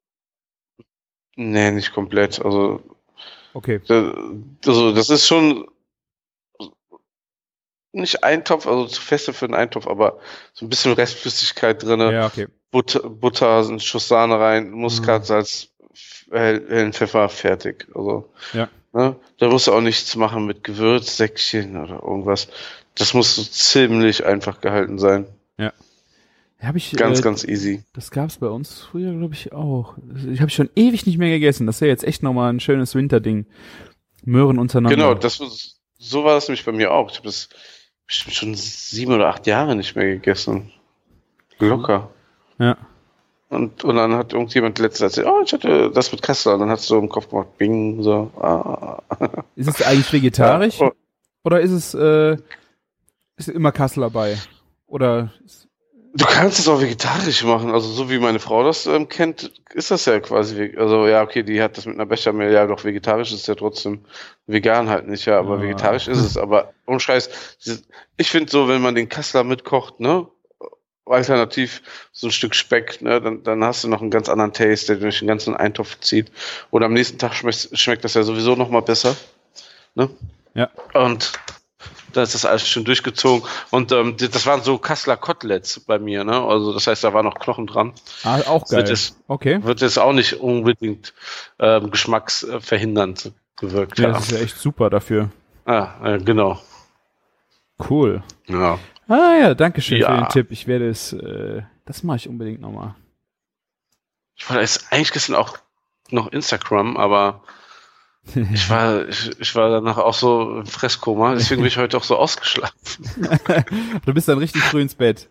Nee, 1.36 1.70
nicht 1.72 1.93
komplett. 1.93 2.41
Also, 2.45 2.82
Okay. 3.55 3.80
da- 3.86 4.14
also 4.66 4.95
das 4.95 5.11
ist 5.11 5.26
schon 5.26 5.68
nicht 7.93 8.22
Eintopf, 8.22 8.66
also 8.66 8.86
zu 8.86 9.01
feste 9.01 9.32
für 9.32 9.47
einen 9.47 9.55
Eintopf, 9.55 9.86
aber 9.86 10.20
so 10.53 10.64
ein 10.66 10.68
bisschen 10.68 10.93
Restflüssigkeit 10.93 11.82
drinne. 11.82 12.12
Ja, 12.12 12.26
okay. 12.26 12.47
Butter, 12.70 13.09
Butter, 13.09 13.61
ein 13.66 13.80
Schuss 13.80 14.09
Sahne 14.09 14.39
rein, 14.39 14.70
Muskat, 14.70 15.22
Mhm. 15.22 15.26
Salz, 15.26 15.68
hellen 16.31 16.93
Pfeffer, 16.93 17.29
fertig. 17.29 17.87
Also, 17.95 18.29
Ja. 18.53 18.69
ne? 18.93 19.17
Da 19.39 19.49
musst 19.49 19.67
du 19.67 19.73
auch 19.73 19.81
nichts 19.81 20.15
machen 20.17 20.47
mit 20.47 20.65
Gewürz, 20.65 21.17
Säckchen 21.17 21.77
oder 21.77 22.03
irgendwas. 22.03 22.49
Das 22.95 23.15
muss 23.15 23.37
so 23.37 23.43
ziemlich 23.45 24.25
einfach 24.25 24.61
gehalten 24.61 24.99
sein. 24.99 25.27
Hab 26.61 26.75
ich, 26.75 26.91
Ganz, 26.97 27.21
äh, 27.21 27.23
ganz 27.23 27.45
easy. 27.45 27.85
Das 27.93 28.11
gab's 28.11 28.39
bei 28.39 28.49
uns 28.49 28.81
früher, 28.81 29.13
glaube 29.13 29.35
ich, 29.35 29.53
auch. 29.53 29.95
Ich 30.29 30.41
habe 30.41 30.51
schon 30.51 30.69
ewig 30.75 31.07
nicht 31.07 31.17
mehr 31.19 31.31
gegessen. 31.31 31.69
Das 31.69 31.81
wäre 31.81 31.89
jetzt 31.89 32.03
echt 32.03 32.25
nochmal 32.25 32.53
ein 32.53 32.59
schönes 32.59 32.97
Winterding. 32.97 33.47
Möhren 34.25 34.59
untereinander. 34.59 34.97
Genau, 34.97 35.15
das 35.15 35.39
so 35.99 36.25
war 36.25 36.35
das 36.35 36.49
nämlich 36.49 36.65
bei 36.65 36.73
mir 36.73 36.93
auch. 36.93 37.11
Ich 37.11 37.19
habe 37.19 37.29
das 37.29 37.49
bestimmt 38.09 38.35
schon 38.35 38.55
sieben 38.57 39.13
oder 39.13 39.29
acht 39.29 39.47
Jahre 39.47 39.77
nicht 39.77 39.95
mehr 39.95 40.07
gegessen. 40.07 40.73
Locker. 41.61 42.11
Ja. 42.59 42.77
Und, 43.51 43.83
und 43.83 43.97
dann 43.97 44.15
hat 44.15 44.33
irgendjemand 44.35 44.79
letztens 44.79 45.17
erzählt, 45.17 45.27
oh, 45.27 45.43
ich 45.45 45.53
hatte 45.53 45.91
das 45.91 46.13
mit 46.13 46.21
Kassler. 46.23 46.55
Und 46.55 46.61
dann 46.61 46.71
hast 46.71 46.85
du 46.85 46.95
so 46.95 46.99
im 47.01 47.09
Kopf 47.09 47.29
gemacht, 47.31 47.57
bing, 47.57 48.03
so. 48.03 48.31
Ah. 48.41 49.01
Ist 49.57 49.69
es 49.69 49.83
eigentlich 49.83 50.13
vegetarisch? 50.13 50.79
Ja, 50.81 50.89
oh. 50.89 50.93
Oder 51.45 51.61
ist 51.61 51.71
es, 51.71 51.95
äh, 51.95 52.37
ist 53.37 53.49
immer 53.49 53.73
Kassel 53.73 54.03
dabei? 54.03 54.37
Oder, 54.87 55.33
Du 56.15 56.25
kannst 56.25 56.59
es 56.59 56.67
auch 56.69 56.81
vegetarisch 56.81 57.45
machen. 57.45 57.71
Also 57.71 57.89
so 57.91 58.11
wie 58.11 58.19
meine 58.19 58.39
Frau 58.41 58.65
das 58.65 58.87
ähm, 58.87 59.09
kennt, 59.09 59.53
ist 59.75 59.91
das 59.91 60.07
ja 60.07 60.19
quasi. 60.21 60.75
Also 60.77 61.07
ja, 61.07 61.23
okay, 61.23 61.43
die 61.43 61.63
hat 61.63 61.77
das 61.77 61.85
mit 61.87 61.95
einer 61.97 62.07
Bechamel, 62.07 62.51
ja 62.51 62.67
doch 62.67 62.83
vegetarisch 62.83 63.31
ist 63.33 63.47
ja 63.47 63.55
trotzdem 63.55 64.01
vegan 64.47 64.89
halt 64.89 65.07
nicht, 65.07 65.27
ja, 65.27 65.39
aber 65.39 65.59
Ah. 65.59 65.61
vegetarisch 65.63 66.09
ist 66.09 66.19
es. 66.23 66.37
Aber 66.39 66.73
ohne 66.87 66.99
Scheiß, 66.99 67.59
dieses- 67.65 67.83
ich 68.17 68.31
finde 68.31 68.51
so, 68.51 68.69
wenn 68.69 68.81
man 68.83 68.95
den 68.95 69.09
Kassler 69.11 69.45
mitkocht, 69.45 70.01
ne, 70.01 70.27
alternativ 71.11 71.83
so 72.13 72.29
ein 72.29 72.31
Stück 72.33 72.55
Speck, 72.55 73.01
ne, 73.03 73.21
dann, 73.21 73.43
dann 73.43 73.63
hast 73.65 73.85
du 73.85 73.89
noch 73.89 74.01
einen 74.01 74.11
ganz 74.11 74.29
anderen 74.29 74.53
Taste, 74.53 74.95
der 74.95 74.97
durch 75.03 75.19
den 75.21 75.29
ganzen 75.29 75.57
Eintopf 75.57 75.99
zieht. 76.01 76.31
Und 76.71 76.83
am 76.83 76.93
nächsten 76.93 77.19
Tag 77.19 77.35
schmeckt, 77.35 77.69
schmeckt 77.79 78.05
das 78.05 78.15
ja 78.15 78.23
sowieso 78.23 78.55
noch 78.57 78.71
mal 78.71 78.83
besser. 78.83 79.17
Ne? 79.95 80.11
Ja. 80.55 80.71
Und 80.95 81.33
da 82.13 82.23
ist 82.23 82.35
das 82.35 82.45
alles 82.45 82.67
schon 82.67 82.85
durchgezogen. 82.85 83.47
Und 83.71 83.93
ähm, 83.93 84.17
das 84.19 84.47
waren 84.47 84.63
so 84.63 84.79
Kassler 84.79 85.17
Koteletts 85.17 85.81
bei 85.81 85.99
mir, 85.99 86.25
ne? 86.25 86.41
Also 86.43 86.73
das 86.73 86.87
heißt, 86.87 87.05
da 87.05 87.13
war 87.13 87.23
noch 87.23 87.39
Knochen 87.39 87.67
dran. 87.67 87.93
ah, 88.25 88.41
auch 88.47 88.63
Das 88.63 88.71
wird 88.73 88.81
geil. 88.87 88.91
jetzt, 88.91 89.17
Okay. 89.29 89.63
wird 89.63 89.81
jetzt 89.83 89.99
auch 89.99 90.13
nicht 90.15 90.35
unbedingt 90.41 91.13
ähm, 91.59 91.91
geschmacksverhindernd 91.91 93.33
gewirkt 93.57 93.99
Ja, 93.99 94.07
haben. 94.07 94.15
das 94.15 94.25
ist 94.25 94.31
ja 94.33 94.39
echt 94.39 94.57
super 94.57 94.89
dafür. 94.91 95.31
Ah, 95.67 96.15
äh, 96.15 96.19
genau. 96.19 96.61
Cool. 97.91 98.23
Ja. 98.47 98.79
Ah 99.09 99.37
ja, 99.41 99.55
danke 99.55 99.81
schön 99.81 100.03
für 100.03 100.09
Ja. 100.09 100.21
den 100.21 100.29
Tipp. 100.29 100.51
Ich 100.51 100.67
werde 100.67 100.89
es, 100.89 101.15
äh, 101.15 101.63
das 101.87 102.03
mache 102.03 102.19
ich 102.19 102.29
unbedingt 102.29 102.61
nochmal. 102.61 102.95
Ich 104.37 104.49
war 104.49 104.61
jetzt 104.61 104.93
eigentlich 104.93 105.13
gestern 105.13 105.35
auch 105.35 105.59
noch 106.11 106.29
Instagram, 106.29 106.97
aber 106.97 107.43
ich 108.35 108.69
war, 108.69 109.09
ich, 109.09 109.31
ich 109.41 109.55
war 109.55 109.71
danach 109.71 109.97
auch 109.97 110.15
so 110.15 110.59
im 110.59 110.67
Fresskoma, 110.67 111.35
deswegen 111.35 111.63
bin 111.63 111.69
ich 111.69 111.79
heute 111.79 111.97
auch 111.97 112.05
so 112.05 112.17
ausgeschlafen. 112.17 112.77
du 114.05 114.15
bist 114.15 114.29
dann 114.29 114.39
richtig 114.39 114.63
früh 114.63 114.83
ins 114.83 114.95
Bett. 114.95 115.29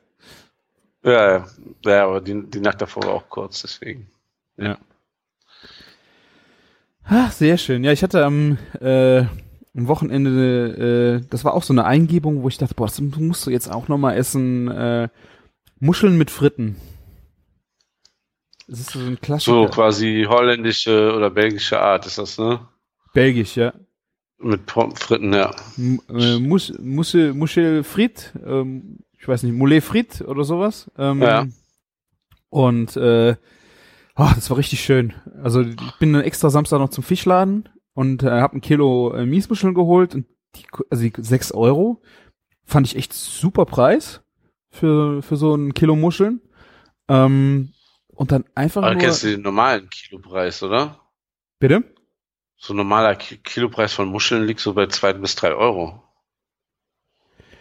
Ja, 1.03 1.37
ja, 1.37 1.45
ja 1.85 2.03
aber 2.05 2.19
die, 2.19 2.49
die 2.49 2.59
Nacht 2.59 2.81
davor 2.81 3.03
war 3.03 3.13
auch 3.13 3.29
kurz, 3.29 3.61
deswegen. 3.61 4.09
Ach, 7.09 7.31
sehr 7.31 7.57
schön. 7.57 7.83
Ja, 7.83 7.91
ich 7.91 8.03
hatte 8.03 8.25
am, 8.25 8.57
äh, 8.81 9.25
am 9.77 9.87
Wochenende, 9.87 11.21
äh, 11.21 11.27
das 11.29 11.45
war 11.45 11.53
auch 11.53 11.61
so 11.61 11.71
eine 11.71 11.85
Eingebung, 11.85 12.41
wo 12.41 12.47
ich 12.47 12.57
dachte, 12.57 12.73
boah, 12.73 12.87
das 12.87 12.99
musst 12.99 13.45
du 13.45 13.51
jetzt 13.51 13.71
auch 13.71 13.87
nochmal 13.87 14.17
essen. 14.17 14.69
Äh, 14.69 15.09
Muscheln 15.79 16.17
mit 16.17 16.31
Fritten. 16.31 16.77
Das 18.67 18.79
ist 18.79 18.89
so 18.89 18.99
ein 18.99 19.21
Klassiker. 19.21 19.55
So 19.55 19.67
quasi 19.67 20.25
holländische 20.27 21.13
oder 21.15 21.29
belgische 21.29 21.79
Art 21.79 22.07
ist 22.07 22.17
das, 22.17 22.39
ne? 22.39 22.59
Belgisch, 23.13 23.55
ja. 23.55 23.71
Mit 24.39 24.65
Pommes 24.65 24.99
Fritten, 24.99 25.31
ja. 25.31 25.55
M 25.77 26.01
äh, 26.09 26.39
Mus 26.39 26.73
Muschel, 26.79 27.33
Muschel 27.33 27.83
Frit, 27.83 28.33
ähm, 28.45 28.99
ich 29.17 29.27
weiß 29.27 29.43
nicht, 29.43 29.53
Moulet 29.53 29.83
Frit 29.83 30.21
oder 30.21 30.43
sowas. 30.43 30.89
Ähm, 30.97 31.21
Ja. 31.21 31.45
Und 32.49 32.97
äh, 32.97 33.35
oh, 34.15 34.29
das 34.33 34.49
war 34.49 34.57
richtig 34.57 34.81
schön. 34.81 35.13
Also 35.43 35.61
ich 35.61 35.99
bin 35.99 36.13
dann 36.13 36.23
extra 36.23 36.49
Samstag 36.49 36.79
noch 36.79 36.89
zum 36.89 37.03
Fischladen 37.03 37.69
und 37.97 38.21
äh, 38.21 38.29
habe 38.29 38.55
ein 38.55 38.61
Kilo 38.61 39.11
äh, 39.15 39.25
Miesmuscheln 39.25 39.73
geholt 39.73 40.13
und 40.13 40.27
die, 40.55 40.67
also 40.91 41.03
die 41.03 41.13
sechs 41.17 41.51
Euro 41.51 42.03
fand 42.63 42.85
ich 42.85 42.95
echt 42.95 43.11
super 43.11 43.65
Preis 43.65 44.21
für 44.69 45.23
für 45.23 45.35
so 45.35 45.55
ein 45.55 45.73
Kilo 45.73 45.95
Muscheln. 45.95 46.39
Ähm, 47.07 47.73
und 48.09 48.31
dann 48.31 48.45
einfach 48.53 48.83
Aber 48.83 48.93
nur, 48.93 49.01
kennst 49.01 49.23
du 49.23 49.31
den 49.31 49.41
normalen 49.41 49.89
Kilopreis, 49.89 50.61
oder? 50.61 50.99
bitte? 51.57 51.83
So 52.57 52.73
ein 52.73 52.77
normaler 52.77 53.15
Ki 53.15 53.37
Kilopreis 53.37 53.93
von 53.93 54.09
Muscheln 54.09 54.45
liegt 54.45 54.59
so 54.59 54.75
bei 54.75 54.85
zwei 54.85 55.13
bis 55.13 55.33
drei 55.33 55.55
Euro. 55.55 56.03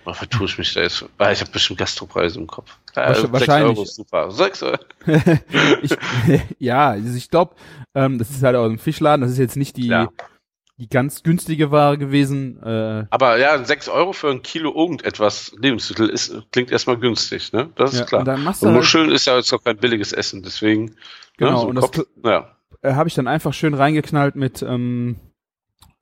Oder 0.07 0.15
vertue 0.15 0.47
ich 0.47 0.57
mich 0.57 0.73
da 0.73 0.83
jetzt? 0.83 1.05
Ah, 1.19 1.33
ich 1.33 1.41
habe 1.41 1.51
bestimmt 1.51 1.81
Gastropreise 1.81 2.39
im 2.39 2.47
Kopf. 2.47 2.79
Sechs 2.95 3.33
wahrscheinlich. 3.33 3.71
Euro 3.77 3.83
ist 3.83 3.97
super. 3.97 4.31
Sechs 4.31 4.63
Euro. 4.63 4.79
ich, 5.83 5.97
ja, 6.61 6.91
also 6.91 7.17
ich 7.17 7.29
glaube, 7.29 7.57
ähm, 7.93 8.19
das 8.19 8.31
ist 8.31 8.43
halt 8.45 8.55
auch 8.55 8.67
ein 8.67 8.79
Fischladen, 8.79 9.23
das 9.23 9.33
ist 9.33 9.39
jetzt 9.39 9.57
nicht 9.57 9.77
die, 9.77 9.89
Ja. 9.89 10.09
die 10.77 10.89
ganz 10.89 11.25
günstige 11.25 11.73
Ware 11.73 11.99
gewesen. 11.99 12.63
Äh, 12.63 13.07
Aber 13.11 13.37
ja, 13.39 13.65
sechs 13.65 13.89
Euro 13.89 14.13
für 14.13 14.31
ein 14.31 14.43
Kilo 14.43 14.73
irgendetwas 14.73 15.53
Lebensmittel 15.59 16.09
ist, 16.09 16.41
klingt 16.53 16.71
erstmal 16.71 16.99
günstig, 16.99 17.53
ne? 17.53 17.71
Das 17.75 17.93
ist 17.93 17.99
ja, 17.99 18.05
klar. 18.07 18.21
Und 18.21 18.27
dann 18.27 18.45
machst 18.45 18.63
Und 18.63 18.69
du 18.69 18.75
halt, 18.75 18.83
Muscheln 18.83 19.11
ist 19.11 19.27
ja 19.27 19.37
jetzt 19.37 19.53
auch 19.53 19.65
kein 19.65 19.77
billiges 19.77 20.13
Essen, 20.13 20.45
deswegen. 20.45 20.95
Genau, 21.37 21.51
ne, 21.51 21.57
so 21.59 21.63
und 21.65 21.77
im 21.77 21.81
das 21.83 21.91
Kopf, 21.91 22.07
ja. 22.25 22.57
äh, 22.83 22.95
habe 22.95 23.09
ich 23.09 23.15
dann 23.17 23.27
einfach 23.27 23.53
schön 23.53 23.75
reingeknallt 23.75 24.37
mit 24.37 24.63
ähm, 24.63 25.17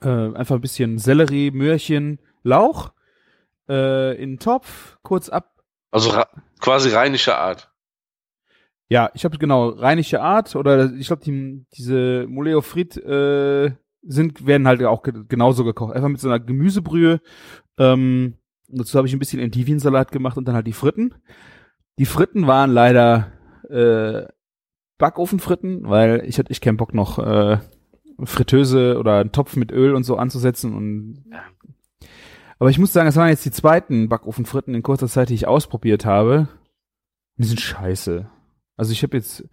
äh, 0.02 0.08
einfach 0.08 0.56
ein 0.56 0.60
bisschen 0.60 0.98
Sellerie, 0.98 1.52
Möhrchen, 1.52 2.18
Lauch 2.42 2.92
äh, 3.68 4.14
in 4.22 4.32
den 4.32 4.38
Topf, 4.38 4.98
kurz 5.02 5.28
ab. 5.28 5.62
Also 5.90 6.12
quasi 6.60 6.90
rheinische 6.90 7.36
Art. 7.36 7.70
Ja, 8.88 9.10
ich 9.14 9.24
habe 9.24 9.38
genau 9.38 9.68
rheinische 9.68 10.20
Art 10.20 10.54
oder 10.56 10.92
ich 10.92 11.06
glaube 11.06 11.24
die 11.24 11.64
diese 11.72 12.26
Moleo 12.28 12.60
Frit 12.60 12.96
äh, 12.96 13.72
sind 14.02 14.46
werden 14.46 14.66
halt 14.66 14.82
auch 14.84 15.02
ge 15.02 15.14
genauso 15.26 15.64
gekocht, 15.64 15.94
einfach 15.94 16.08
mit 16.08 16.20
so 16.20 16.28
einer 16.28 16.40
Gemüsebrühe. 16.40 17.20
Ähm, 17.78 18.34
dazu 18.68 18.98
habe 18.98 19.08
ich 19.08 19.14
ein 19.14 19.18
bisschen 19.18 19.40
Endiviensalat 19.40 20.12
gemacht 20.12 20.36
und 20.36 20.46
dann 20.46 20.54
halt 20.54 20.66
die 20.66 20.72
Fritten. 20.72 21.14
Die 21.98 22.06
Fritten 22.06 22.46
waren 22.46 22.70
leider 22.70 23.32
äh, 23.70 24.26
Backofenfritten, 24.98 25.88
weil 25.88 26.24
ich 26.26 26.38
hatte 26.38 26.52
ich 26.52 26.60
keinen 26.60 26.76
Bock 26.76 26.92
noch 26.92 27.18
äh, 27.18 27.58
Fritteuse 28.22 28.98
oder 28.98 29.18
einen 29.18 29.32
Topf 29.32 29.56
mit 29.56 29.72
Öl 29.72 29.94
und 29.94 30.04
so 30.04 30.16
anzusetzen 30.16 30.74
und. 30.74 31.24
Aber 32.58 32.70
ich 32.70 32.78
muss 32.78 32.92
sagen, 32.92 33.08
es 33.08 33.16
waren 33.16 33.28
jetzt 33.28 33.44
die 33.44 33.50
zweiten 33.50 34.08
Backofenfritten 34.08 34.74
in 34.74 34.82
kurzer 34.82 35.08
Zeit, 35.08 35.28
die 35.28 35.34
ich 35.34 35.46
ausprobiert 35.46 36.04
habe. 36.04 36.48
Die 37.36 37.44
sind 37.44 37.60
scheiße. 37.60 38.30
Also 38.76 38.92
ich 38.92 39.02
habe 39.02 39.16
jetzt, 39.16 39.44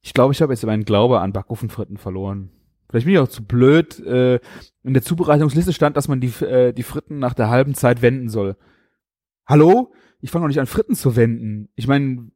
ich 0.00 0.14
glaube, 0.14 0.32
ich 0.32 0.42
habe 0.42 0.52
jetzt 0.52 0.64
meinen 0.64 0.84
Glaube 0.84 1.20
an 1.20 1.32
Backofenfritten 1.32 1.96
verloren. 1.96 2.50
Vielleicht 2.88 3.06
bin 3.06 3.14
ich 3.14 3.20
auch 3.20 3.28
zu 3.28 3.44
blöd. 3.44 4.00
Äh, 4.00 4.40
in 4.82 4.94
der 4.94 5.02
Zubereitungsliste 5.02 5.72
stand, 5.72 5.96
dass 5.96 6.08
man 6.08 6.20
die, 6.20 6.32
äh, 6.44 6.72
die 6.72 6.82
Fritten 6.82 7.18
nach 7.18 7.34
der 7.34 7.48
halben 7.48 7.74
Zeit 7.74 8.02
wenden 8.02 8.28
soll. 8.28 8.56
Hallo? 9.46 9.92
Ich 10.20 10.30
fange 10.30 10.44
noch 10.44 10.48
nicht 10.48 10.60
an, 10.60 10.66
Fritten 10.66 10.96
zu 10.96 11.14
wenden. 11.16 11.68
Ich 11.76 11.86
meine, 11.86 12.30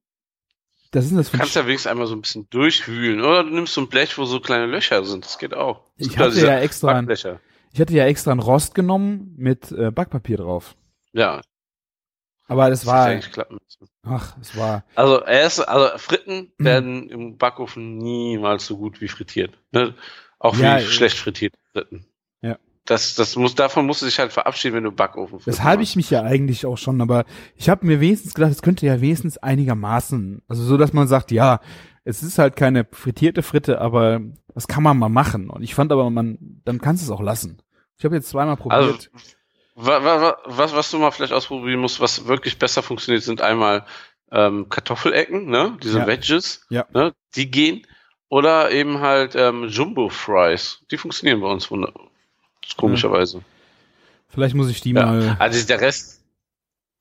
das 0.93 1.07
ist 1.07 1.17
das 1.17 1.33
Du 1.33 1.39
kannst 1.39 1.57
ja 1.57 1.67
wenigstens 1.67 1.91
einmal 1.91 2.07
so 2.07 2.15
ein 2.15 2.21
bisschen 2.21 2.49
durchwühlen. 2.51 3.21
Oder 3.21 3.43
du 3.43 3.51
nimmst 3.51 3.75
so 3.75 3.81
ein 3.81 3.89
Blech, 3.89 4.17
wo 4.17 4.25
so 4.27 4.39
kleine 4.39 4.67
Löcher 4.67 5.05
sind. 5.05 5.25
Das 5.25 5.39
geht 5.39 5.55
auch. 5.55 5.83
Ich 5.97 6.13
Sogar 6.13 6.27
hatte 6.27 6.41
ja 6.41 6.59
extra 6.61 6.93
ein. 6.93 7.09
Ich 7.75 7.81
hatte 7.81 7.93
ja 7.93 8.07
extra 8.07 8.31
einen 8.31 8.41
Rost 8.41 8.75
genommen 8.75 9.35
mit 9.37 9.73
äh, 9.73 9.91
Backpapier 9.91 10.37
drauf. 10.39 10.77
Ja, 11.13 11.41
Aber 12.47 12.71
das 12.71 12.83
das 12.83 12.87
war, 12.87 13.21
ach, 14.05 14.37
es 14.41 14.57
war, 14.57 14.85
Also, 14.95 15.25
erst, 15.25 15.69
also 15.69 15.99
Fritten 15.99 16.53
Mhm. 16.59 16.65
werden 16.65 17.09
im 17.11 17.37
Backofen 17.37 17.99
niemals 17.99 18.67
so 18.67 18.77
gut 18.77 19.01
wie 19.01 19.09
frittiert. 19.09 19.59
Ne? 19.73 19.95
Auch 20.39 20.57
Ja, 20.57 20.79
wie 20.79 20.83
äh, 20.85 20.87
schlecht 20.87 21.19
frittiert 21.19 21.55
Fritten. 21.73 22.07
Ja. 22.43 22.59
Das, 22.85 23.17
das 23.17 23.35
muss, 23.35 23.55
davon 23.57 23.87
musst 23.87 24.03
du 24.03 24.07
dich 24.07 24.19
halt 24.21 24.33
verabschieden, 24.33 24.77
wenn 24.77 24.85
du 24.85 24.93
Backofen 24.93 25.41
das 25.45 25.63
habe 25.63 25.83
ich 25.83 25.97
mich 25.97 26.11
ja 26.11 26.23
eigentlich 26.23 26.67
auch 26.67 26.79
schon, 26.79 27.01
aber 27.01 27.25
ich 27.57 27.69
habe 27.69 27.87
mir 27.87 27.99
wenigstens 28.01 28.35
gedacht, 28.35 28.53
es 28.53 28.63
könnte 28.63 28.87
ja 28.87 29.01
wenigstens 29.01 29.37
einigermaßen, 29.39 30.43
also 30.47 30.63
so, 30.63 30.77
dass 30.77 30.93
man 30.93 31.09
sagt, 31.09 31.33
ja, 31.33 31.61
es 32.05 32.23
ist 32.23 32.39
halt 32.39 32.55
keine 32.55 32.87
frittierte 32.93 33.43
Fritte, 33.43 33.81
aber 33.81 34.21
das 34.55 34.69
kann 34.69 34.83
man 34.83 34.99
mal 34.99 35.09
machen. 35.09 35.49
Und 35.49 35.63
ich 35.63 35.75
fand 35.75 35.91
aber, 35.91 36.11
man, 36.11 36.61
dann 36.65 36.79
kannst 36.81 37.03
du 37.03 37.07
es 37.07 37.11
auch 37.11 37.23
lassen. 37.23 37.57
Ich 38.05 38.07
habe 38.07 38.17
jetzt 38.17 38.29
zweimal 38.29 38.59
Also, 38.69 38.93
probiert. 38.93 39.11
wa, 39.77 40.37
was, 40.45 40.75
was 40.75 40.91
du 40.91 40.99
mal 40.99 41.11
vielleicht 41.11 41.33
ausprobieren 41.33 41.81
musst, 41.81 42.01
was 42.01 42.27
wirklich 42.27 42.59
besser 42.59 42.83
funktioniert, 42.83 43.23
sind 43.25 43.41
einmal 43.41 43.87
ähm, 44.31 44.69
Kartoffelecken, 44.69 45.47
ne? 45.47 45.79
diese 45.83 46.01
Ja. 46.01 46.07
Wedges, 46.07 46.67
Ja. 46.69 46.85
ne? 46.93 47.15
die 47.35 47.51
gehen. 47.51 47.87
Oder 48.29 48.71
eben 48.73 49.01
halt 49.01 49.35
ähm, 49.37 49.69
Jumbo 49.69 50.11
Fries. 50.11 50.81
Die 50.91 50.99
funktionieren 50.99 51.41
bei 51.41 51.47
uns 51.47 51.71
wunder 51.71 51.95
komischerweise. 52.77 53.41
Vielleicht 54.29 54.55
muss 54.55 54.69
ich 54.69 54.83
die 54.83 54.93
Ja. 54.93 55.07
mal. 55.07 55.37
Also 55.39 55.67
der 55.67 55.81
Rest, 55.81 56.23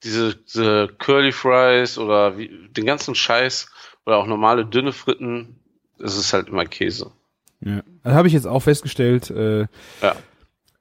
diese, 0.04 0.36
diese 0.36 0.88
Curly 0.98 1.32
Fries 1.32 1.98
oder 1.98 2.38
wie, 2.38 2.48
den 2.70 2.86
ganzen 2.86 3.14
Scheiß 3.14 3.68
oder 4.06 4.16
auch 4.16 4.26
normale 4.26 4.64
dünne 4.64 4.94
Fritten, 4.94 5.60
es 5.98 6.16
ist 6.16 6.32
halt 6.32 6.48
immer 6.48 6.64
Käse. 6.64 7.12
Ja. 7.60 7.82
Das 8.04 8.14
habe 8.14 8.26
ich 8.26 8.32
jetzt 8.32 8.46
auch 8.46 8.60
festgestellt. 8.60 9.28
Äh, 9.30 9.66
Ja. 10.00 10.16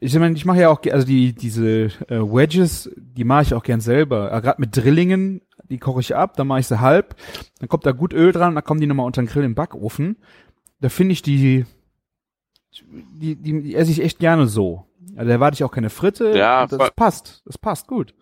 Ich 0.04 0.14
meine, 0.20 0.36
ich 0.36 0.43
mache 0.43 0.60
ja 0.60 0.70
auch, 0.70 0.82
also 0.91 1.08
die 1.08 1.34
diese 1.34 1.86
äh, 2.10 2.20
Wedges, 2.20 2.91
die 2.97 3.24
mache 3.24 3.43
ich 3.43 3.54
auch 3.54 3.64
gern 3.64 3.80
selber. 3.80 4.34
Äh, 4.34 4.41
Gerade 4.41 4.60
mit 4.60 4.76
Drillingen, 4.76 5.41
die 5.70 5.78
koche 5.78 6.01
ich 6.01 6.14
ab, 6.14 6.36
dann 6.36 6.47
mache 6.47 6.60
ich 6.60 6.68
sie 6.68 6.82
halb, 6.82 7.16
dann 7.60 7.70
kommt 7.70 7.86
da 7.86 7.93
gut 7.93 8.12
Öl 8.12 8.34
dran, 8.34 8.54
dann 8.54 8.66
kommen 8.66 8.82
die 8.82 8.88
nochmal 8.88 9.06
unter 9.06 9.22
den 9.22 9.30
Grill 9.30 9.45
im 9.45 9.56
Backofen. 9.56 10.18
Da 10.82 10.89
finde 10.89 11.14
ich 11.14 11.22
die, 11.22 11.66
die, 12.82 13.38
die, 13.38 13.62
die 13.62 13.76
esse 13.76 13.91
ich 13.91 14.01
echt 14.01 14.20
gerne 14.20 14.47
so. 14.47 14.86
Also 15.16 15.28
da 15.28 15.36
erwarte 15.36 15.56
ich 15.56 15.64
auch 15.64 15.72
keine 15.72 15.89
Fritte. 15.89 16.38
Ja, 16.38 16.68
das 16.68 16.91
passt. 16.91 17.41
Das 17.45 17.58
passt 17.58 17.88
gut. 17.88 18.14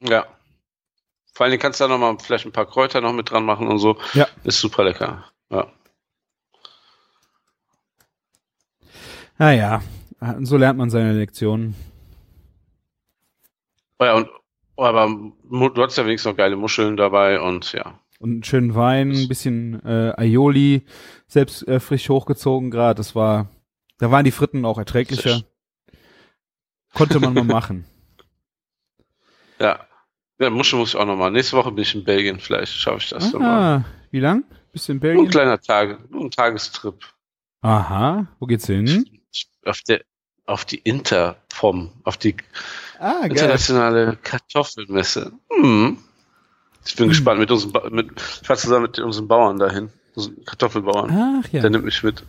Ja. 0.00 0.24
Vor 1.34 1.44
allen 1.44 1.50
Dingen 1.50 1.60
kannst 1.60 1.80
du 1.80 1.84
da 1.84 1.88
noch 1.88 1.98
mal 1.98 2.16
vielleicht 2.18 2.46
ein 2.46 2.52
paar 2.52 2.66
Kräuter 2.66 3.02
noch 3.02 3.12
mit 3.12 3.30
dran 3.30 3.44
machen 3.44 3.68
und 3.68 3.80
so. 3.80 3.98
Ja. 4.14 4.26
Ist 4.44 4.60
super 4.60 4.84
lecker. 4.84 5.24
Ja. 5.50 5.70
Naja, 9.36 9.82
so 10.40 10.56
lernt 10.56 10.78
man 10.78 10.90
seine 10.90 11.12
Lektionen. 11.12 11.74
Oh 13.98 14.04
ja, 14.04 14.14
und 14.14 14.28
oh, 14.76 14.84
aber 14.84 15.06
du 15.08 15.82
hattest 15.82 15.98
ja 15.98 16.06
wenigstens 16.06 16.30
noch 16.30 16.36
geile 16.36 16.56
Muscheln 16.56 16.96
dabei 16.96 17.40
und 17.40 17.72
ja. 17.72 17.98
Und 18.20 18.30
einen 18.30 18.44
schönen 18.44 18.74
Wein, 18.74 19.12
ein 19.12 19.28
bisschen 19.28 19.80
äh, 19.84 20.12
Aioli, 20.16 20.82
selbst 21.28 21.66
äh, 21.68 21.78
frisch 21.78 22.08
hochgezogen 22.08 22.70
gerade. 22.70 22.96
Das 22.96 23.14
war, 23.14 23.48
da 23.98 24.10
waren 24.10 24.24
die 24.24 24.32
Fritten 24.32 24.64
auch 24.64 24.78
erträglicher. 24.78 25.42
Konnte 26.94 27.20
man 27.20 27.34
mal 27.34 27.44
machen. 27.44 27.84
Ja. 29.60 29.80
Ja, 30.40 30.50
Muscheln 30.50 30.80
muss 30.80 30.90
ich 30.90 30.96
auch 30.96 31.04
noch 31.06 31.16
mal. 31.16 31.30
Nächste 31.30 31.56
Woche 31.56 31.72
bin 31.72 31.82
ich 31.82 31.94
in 31.94 32.04
Belgien. 32.04 32.38
Vielleicht 32.38 32.72
schaffe 32.72 32.98
ich 32.98 33.08
das. 33.10 33.34
Ah, 33.34 33.84
wie 34.12 34.20
lang? 34.20 34.44
Bist 34.72 34.88
du 34.88 34.92
in 34.92 34.98
Nur 34.98 35.10
ein 35.10 35.14
Belgien? 35.16 35.30
kleiner 35.30 35.60
Tag, 35.60 36.10
nur 36.10 36.24
ein 36.24 36.30
Tagestrip. 36.30 36.94
Aha, 37.60 38.28
wo 38.38 38.46
geht's 38.46 38.66
hin? 38.66 39.04
Auf 39.64 39.80
der, 39.82 40.02
auf 40.46 40.64
die 40.64 40.78
Interpom, 40.78 41.92
auf 42.04 42.16
die 42.16 42.36
Ah, 42.98 43.24
internationale 43.24 44.16
Kartoffelmesse. 44.22 45.32
Hm. 45.52 45.98
Ich 46.86 46.96
bin 46.96 47.04
Hm. 47.04 47.08
gespannt 47.10 47.38
mit 47.40 47.50
unseren, 47.50 47.72
Ba- 47.72 47.88
mit, 47.90 48.08
ich 48.40 48.46
fahr 48.46 48.56
zusammen 48.56 48.82
mit 48.82 48.98
unseren 48.98 49.28
Bauern 49.28 49.58
dahin, 49.58 49.90
unseren 50.14 50.44
Kartoffelbauern. 50.44 51.42
Ach 51.44 51.48
ja. 51.52 51.60
Der 51.60 51.70
nimmt 51.70 51.84
mich 51.84 52.02
mit. 52.02 52.24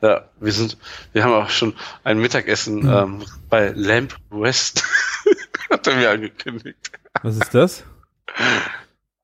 Ja, 0.00 0.28
wir 0.38 0.52
sind, 0.52 0.78
wir 1.12 1.24
haben 1.24 1.32
auch 1.32 1.50
schon 1.50 1.74
ein 2.04 2.18
Mittagessen 2.20 2.82
Hm. 2.82 3.18
ähm, 3.20 3.24
bei 3.48 3.72
Lamp 3.74 4.16
West. 4.30 4.84
Hat 5.70 5.86
er 5.88 5.96
mir 5.96 6.10
angekündigt. 6.10 6.92
Was 7.22 7.36
ist 7.36 7.52
das? 7.54 7.84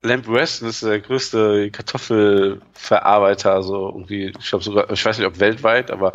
Lamp 0.02 0.28
West 0.28 0.62
ist 0.62 0.82
der 0.82 1.00
größte 1.00 1.70
Kartoffelverarbeiter, 1.70 3.62
so 3.62 3.88
irgendwie, 3.88 4.34
ich 4.38 4.48
glaube 4.48 4.64
sogar, 4.64 4.90
ich 4.90 5.04
weiß 5.04 5.16
nicht, 5.18 5.26
ob 5.26 5.38
weltweit, 5.38 5.90
aber 5.90 6.12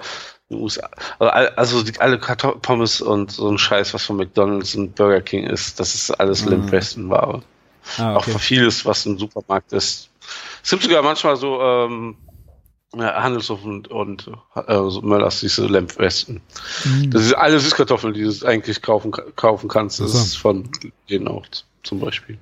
USA. 0.52 0.90
Also, 1.20 1.56
also 1.56 1.84
die, 1.84 2.00
alle 2.00 2.20
Kartoffel 2.20 2.60
Pommes 2.62 3.02
und 3.02 3.32
so 3.32 3.50
ein 3.50 3.58
Scheiß, 3.58 3.94
was 3.94 4.04
von 4.06 4.18
McDonalds 4.18 4.76
und 4.76 4.96
Burger 4.96 5.22
King 5.22 5.46
ist, 5.46 5.80
das 5.80 5.96
ist 5.96 6.12
alles 6.12 6.46
Mhm. 6.46 6.52
Lamp 6.52 6.72
West 6.72 6.98
Ware. 7.10 7.42
Ah, 7.98 8.16
Auch 8.16 8.22
okay. 8.22 8.32
für 8.32 8.40
vieles, 8.40 8.86
was 8.86 9.06
im 9.06 9.18
Supermarkt 9.18 9.74
ist. 9.74 10.10
Es 10.64 10.70
gibt 10.70 10.84
sogar 10.84 11.02
manchmal 11.02 11.36
so 11.38 11.62
ähm, 11.62 12.16
Handelshof 12.98 13.64
und, 13.64 13.88
und 13.90 14.30
äh, 14.56 14.90
so 14.90 15.02
Möllers, 15.02 15.40
diese 15.40 15.66
Lamp 15.68 15.98
Westen. 15.98 16.42
Hm. 16.84 17.12
Das 17.12 17.24
sind 17.24 17.36
alle 17.36 17.60
Süßkartoffeln, 17.60 18.14
die 18.14 18.24
du 18.24 18.46
eigentlich 18.46 18.82
kaufen, 18.82 19.12
kaufen 19.36 19.70
kannst. 19.70 20.00
Das 20.00 20.12
so. 20.12 20.18
ist 20.18 20.36
von 20.38 20.70
denen 21.10 21.28
auch 21.28 21.46
zum 21.84 22.00
Beispiel. 22.00 22.38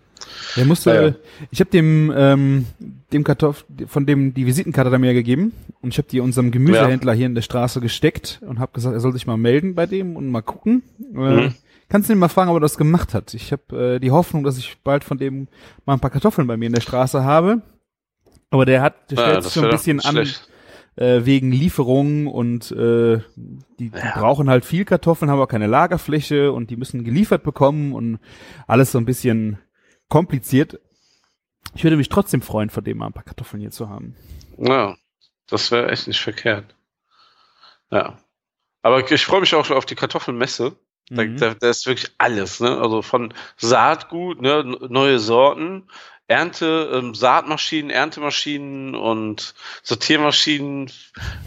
Der 0.56 0.66
musste, 0.66 0.90
Ja, 0.94 1.02
ja. 1.08 1.14
ich 1.52 1.60
habe 1.60 1.70
dem, 1.70 2.12
ähm, 2.16 2.66
dem 3.14 3.24
Kartoffel, 3.24 3.66
von 3.88 4.06
dem 4.06 4.34
die 4.34 4.46
Visitenkarte 4.46 4.90
er 4.92 5.00
mir 5.00 5.14
gegeben 5.14 5.54
und 5.82 5.94
ich 5.94 5.98
habe 5.98 6.08
die 6.08 6.20
unserem 6.20 6.52
Gemüsehändler 6.52 7.14
hier 7.14 7.26
in 7.28 7.36
der 7.36 7.42
Straße 7.44 7.80
gesteckt 7.82 8.42
und 8.48 8.60
habe 8.60 8.72
gesagt, 8.74 8.94
er 8.94 9.00
soll 9.00 9.14
sich 9.14 9.28
mal 9.28 9.38
melden 9.38 9.76
bei 9.76 9.86
dem 9.86 10.16
und 10.16 10.30
mal 10.30 10.42
gucken. 10.42 10.84
Äh, 11.14 11.18
Mhm. 11.18 11.54
Kannst 11.90 12.10
du 12.10 12.14
ihn 12.14 12.20
mal 12.20 12.28
fragen, 12.28 12.50
ob 12.50 12.58
er 12.58 12.60
das 12.60 12.78
gemacht 12.78 13.14
hat? 13.14 13.34
Ich 13.34 13.54
habe 13.54 13.96
äh, 13.96 14.00
die 14.00 14.12
Hoffnung, 14.12 14.44
dass 14.44 14.58
ich 14.58 14.78
bald 14.84 15.06
von 15.06 15.18
dem 15.18 15.48
mal 15.86 15.94
ein 15.94 16.02
paar 16.02 16.12
Kartoffeln 16.12 16.46
bei 16.46 16.58
mir 16.58 16.66
in 16.66 16.74
der 16.74 16.82
Straße 16.82 17.24
habe. 17.24 17.62
Aber 18.50 18.66
der 18.66 18.82
hat, 18.82 19.10
der 19.10 19.18
Ja, 19.18 19.24
stellt 19.24 19.44
sich 19.44 19.54
so 19.54 19.62
ein 19.64 19.70
bisschen 19.70 20.00
an 20.02 20.16
schlecht. 20.16 20.50
äh, 20.98 21.22
wegen 21.26 21.52
Lieferungen 21.54 22.28
und 22.28 22.72
äh, 22.74 23.20
die, 23.38 23.90
die 23.90 23.92
Ja. 23.98 24.20
brauchen 24.20 24.50
halt 24.50 24.66
viel 24.66 24.84
Kartoffeln, 24.84 25.32
haben 25.32 25.38
aber 25.38 25.48
keine 25.48 25.68
Lagerfläche 25.68 26.52
und 26.52 26.70
die 26.72 26.76
müssen 26.76 27.06
geliefert 27.06 27.44
bekommen 27.44 27.94
und 27.94 28.20
alles 28.68 28.92
so 28.92 28.98
ein 28.98 29.06
bisschen 29.06 29.58
kompliziert. 30.10 30.80
Ich 31.76 31.84
würde 31.84 31.98
mich 31.98 32.10
trotzdem 32.10 32.42
freuen, 32.42 32.70
von 32.70 32.84
dem 32.84 32.98
mal 32.98 33.08
ein 33.08 33.14
paar 33.14 33.24
Kartoffeln 33.24 33.62
hier 33.62 33.72
zu 33.72 33.90
haben. 33.90 34.16
Ja, 34.58 34.96
das 35.48 35.72
wäre 35.72 35.92
echt 35.92 36.08
nicht 36.08 36.22
verkehrt. 36.22 36.76
Ja. 37.92 38.18
Aber 38.82 39.10
ich 39.12 39.26
freue 39.26 39.42
mich 39.42 39.54
auch 39.56 39.66
schon 39.66 39.78
auf 39.78 39.86
die 39.86 39.96
Kartoffelmesse. 39.96 40.76
Da, 41.10 41.24
Mhm. 41.24 41.38
da, 41.38 41.54
da 41.54 41.70
ist 41.70 41.86
wirklich 41.86 42.12
alles, 42.18 42.60
ne? 42.60 42.78
Also 42.82 43.02
von 43.02 43.34
Saatgut, 43.56 44.42
ne, 44.42 44.64
neue 44.90 45.20
Sorten, 45.20 45.88
Ernte, 46.28 46.90
ähm, 46.94 47.16
Saatmaschinen, 47.16 47.90
Erntemaschinen 47.90 48.94
und 48.94 49.56
Sortiermaschinen, 49.84 50.92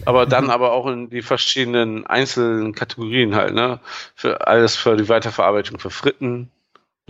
aber 0.06 0.24
dann 0.24 0.48
aber 0.50 0.72
auch 0.72 0.86
in 0.86 1.10
die 1.10 1.20
verschiedenen 1.20 2.06
einzelnen 2.06 2.74
Kategorien 2.74 3.34
halt, 3.34 3.52
ne? 3.54 3.80
Für 4.14 4.46
alles 4.46 4.76
für 4.76 4.96
die 4.96 5.10
Weiterverarbeitung 5.10 5.78
für 5.78 5.90
Fritten, 5.90 6.50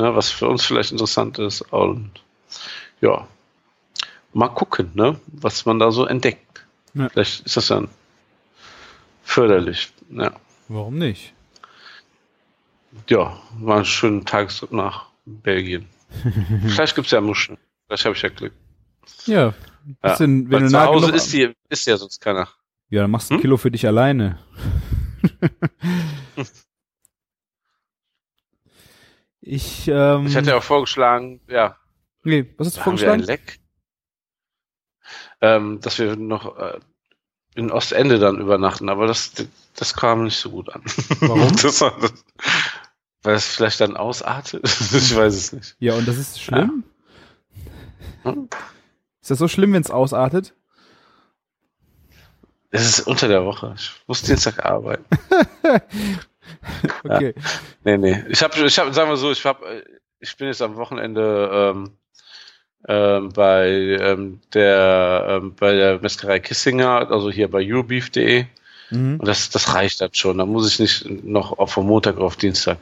ne, 0.01 0.15
was 0.15 0.31
für 0.31 0.49
uns 0.49 0.65
vielleicht 0.65 0.93
interessant 0.93 1.39
ist. 1.39 1.63
Und 1.73 2.11
ja. 3.01 3.27
Mal 4.33 4.49
gucken, 4.49 4.91
ne, 4.95 5.21
was 5.27 5.67
man 5.67 5.79
da 5.79 5.91
so 5.91 6.07
entdeckt. 6.07 6.65
Ja. 6.95 7.09
Vielleicht 7.09 7.47
ist 7.47 7.57
das 7.57 7.67
dann 7.69 7.89
förderlich. 9.23 9.93
Ja. 10.11 10.33
Warum 10.69 10.99
nicht? 10.99 11.33
Ja, 13.09 13.37
war 13.59 13.79
ein 13.79 13.85
schöner 13.85 14.25
Tagestrip 14.25 14.73
nach 14.73 15.07
Belgien. 15.25 15.87
Vielleicht 16.69 16.95
gibt's 16.97 17.11
ja 17.13 17.21
Muscheln. 17.21 17.59
Vielleicht 17.87 18.05
habe 18.05 18.17
ich 18.17 18.23
ja 18.23 18.29
Glück. 18.29 18.53
Ja. 19.27 19.47
Ja. 19.47 19.55
Bisschen, 20.03 20.51
wenn 20.51 20.53
Weil 20.53 20.61
du 20.63 20.67
zu 20.69 20.73
nah 20.73 20.87
Hause 20.87 21.13
ist, 21.13 21.33
die, 21.33 21.53
ist 21.69 21.87
ja 21.87 21.97
sonst 21.97 22.21
keiner. 22.21 22.49
ja, 22.91 23.03
dann 23.03 23.11
machst 23.11 23.31
du 23.31 23.35
ein 23.35 23.37
Hm? 23.37 23.43
Kilo 23.43 23.57
für 23.57 23.71
dich 23.71 23.87
alleine. 23.87 24.39
ich, 29.51 29.89
ähm, 29.89 30.27
Ich 30.27 30.37
hatte 30.37 30.51
ja 30.51 30.57
auch 30.57 30.63
vorgeschlagen, 30.63 31.41
ja, 31.49 31.77
nee, 32.23 32.53
was 32.57 32.69
hast 32.69 32.77
du 32.77 32.81
haben 32.85 32.99
wir 33.01 33.13
ein 33.13 33.21
vorgeschlagen? 33.21 33.43
Leck, 33.43 33.61
ähm, 35.41 35.81
dass 35.81 35.99
wir 35.99 36.17
noch 36.17 36.57
äh, 36.59 36.79
in 37.55 37.71
Ostende 37.73 38.19
dann 38.19 38.41
übernachten, 38.41 38.89
aber 38.89 39.07
das, 39.07 39.33
das 39.75 39.95
kam 39.95 40.25
nicht 40.25 40.39
so 40.39 40.51
gut 40.51 40.69
an. 40.75 40.83
Warum? 41.21 41.55
das, 41.63 41.81
war- 41.81 41.99
das, 42.01 42.13
weil 43.23 43.35
es 43.35 43.47
vielleicht 43.47 43.81
dann 43.81 43.97
ausartet. 43.97 44.63
ich 44.93 45.17
weiß 45.17 45.35
es 45.35 45.53
nicht. 45.53 45.77
Ja, 45.79 45.95
und 45.95 46.07
das 46.07 46.17
ist 46.17 46.41
schlimm? 46.41 46.85
Hm? 48.23 48.49
Ist 49.21 49.31
das 49.31 49.39
so 49.39 49.49
schlimm, 49.49 49.73
wenn 49.73 49.83
es 49.83 49.91
ausartet? 49.91 50.55
Es 52.71 52.87
ist 52.87 53.07
unter 53.09 53.27
der 53.27 53.45
Woche. 53.45 53.75
Ich 53.77 53.91
muss 54.07 54.23
Dienstag 54.23 54.65
arbeiten. 54.65 55.05
Okay. 57.05 57.35
Nee, 57.85 57.97
nee. 57.97 58.25
Ich 58.29 58.43
habe, 58.43 58.55
ich 58.61 58.79
hab, 58.79 58.93
sagen 58.95 59.11
wir 59.11 59.17
so, 59.17 59.31
ich 59.31 59.45
hab, 59.45 59.63
ich 60.21 60.37
bin 60.37 60.49
jetzt 60.49 60.61
am 60.63 60.77
Wochenende 60.77 61.51
ähm, 61.53 61.91
ähm, 62.89 63.31
bei 63.31 63.69
ähm, 63.69 64.41
der 64.53 65.27
ähm, 65.43 65.55
bei 65.59 65.75
der 65.75 66.01
Metzgerei 66.01 66.41
Kissinger, 66.41 67.11
also 67.11 67.31
hier 67.31 67.51
bei 67.51 67.67
eurobeef.de. 67.67 68.45
Mhm. 68.91 69.17
Und 69.19 69.27
das, 69.27 69.51
das 69.51 69.75
reicht 69.75 70.01
dann 70.01 70.13
schon. 70.13 70.39
Da 70.39 70.47
muss 70.47 70.71
ich 70.71 70.79
nicht 70.79 71.25
noch 71.25 71.59
auf 71.59 71.73
vom 71.73 71.87
Montag 71.87 72.19
auf 72.19 72.37
Dienstag 72.37 72.79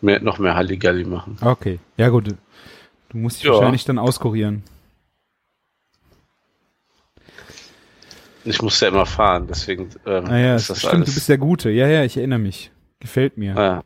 mehr, 0.00 0.20
noch 0.20 0.38
mehr 0.38 0.54
Halligalli 0.54 1.04
machen. 1.04 1.38
Okay. 1.40 1.78
Ja, 1.96 2.08
gut. 2.08 2.28
Du 3.08 3.16
musst 3.18 3.38
dich 3.38 3.44
Ja. 3.44 3.52
wahrscheinlich 3.52 3.84
dann 3.84 3.98
auskurieren. 3.98 4.62
Ich 8.44 8.60
muss 8.62 8.78
ja 8.80 8.88
immer 8.88 9.06
fahren, 9.06 9.46
deswegen 9.48 9.88
ähm, 10.06 10.26
Ah 10.26 10.38
ja, 10.38 10.56
ist 10.56 10.68
das 10.70 10.78
stimmt, 10.80 10.94
alles. 10.94 11.08
du 11.08 11.14
bist 11.14 11.28
der 11.28 11.38
Gute. 11.38 11.70
Ja, 11.70 11.88
ja, 11.88 12.04
ich 12.04 12.16
erinnere 12.16 12.38
mich. 12.38 12.70
Gefällt 13.00 13.38
mir. 13.38 13.54
ja. 13.54 13.82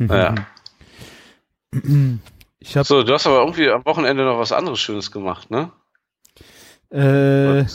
ja. 0.00 0.34
Ich 2.58 2.76
habe 2.76 2.84
So, 2.86 3.02
du 3.02 3.12
hast 3.12 3.26
aber 3.26 3.40
irgendwie 3.40 3.68
am 3.68 3.84
Wochenende 3.84 4.24
noch 4.24 4.38
was 4.38 4.52
anderes 4.52 4.80
Schönes 4.80 5.10
gemacht, 5.10 5.50
ne? 5.50 5.70
äh, 6.92 7.60
ich 7.62 7.72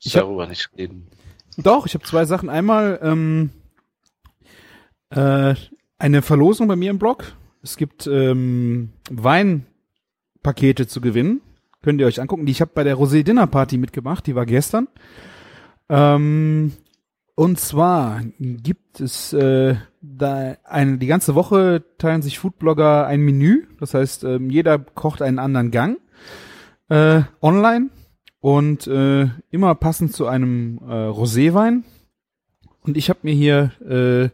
ich 0.00 0.16
hab- 0.16 0.22
darüber 0.24 0.46
nicht 0.46 0.68
reden. 0.76 1.08
Doch, 1.58 1.86
ich 1.86 1.94
habe 1.94 2.04
zwei 2.04 2.24
Sachen. 2.24 2.48
Einmal 2.48 2.98
ähm, 3.02 3.50
äh, 5.10 5.54
eine 5.98 6.22
Verlosung 6.22 6.66
bei 6.66 6.76
mir 6.76 6.90
im 6.90 6.98
Blog. 6.98 7.24
Es 7.62 7.76
gibt 7.76 8.06
ähm, 8.06 8.90
Weinpakete 9.10 10.86
zu 10.86 11.00
gewinnen. 11.02 11.42
Könnt 11.82 12.00
ihr 12.00 12.06
euch 12.06 12.20
angucken. 12.20 12.46
Die 12.46 12.52
ich 12.52 12.60
habe 12.62 12.70
bei 12.74 12.84
der 12.84 12.96
Rosé 12.96 13.22
Dinner 13.22 13.46
Party 13.46 13.76
mitgemacht. 13.76 14.26
Die 14.26 14.34
war 14.34 14.46
gestern. 14.46 14.88
Ähm, 15.92 16.72
und 17.34 17.60
zwar 17.60 18.22
gibt 18.38 19.00
es 19.00 19.34
äh, 19.34 19.76
da 20.00 20.56
eine, 20.64 20.96
die 20.96 21.06
ganze 21.06 21.34
Woche 21.34 21.84
teilen 21.98 22.22
sich 22.22 22.38
Foodblogger 22.38 23.06
ein 23.06 23.20
Menü. 23.20 23.66
Das 23.78 23.92
heißt, 23.92 24.24
ähm, 24.24 24.48
jeder 24.48 24.78
kocht 24.78 25.20
einen 25.20 25.38
anderen 25.38 25.70
Gang 25.70 25.98
äh, 26.88 27.22
online 27.42 27.90
und 28.40 28.86
äh, 28.86 29.28
immer 29.50 29.74
passend 29.74 30.14
zu 30.14 30.26
einem 30.26 30.78
äh, 30.78 31.08
Roséwein. 31.08 31.82
Und 32.80 32.96
ich 32.96 33.10
habe 33.10 33.20
mir 33.22 33.34
hier, 33.34 33.72
äh, 33.86 34.30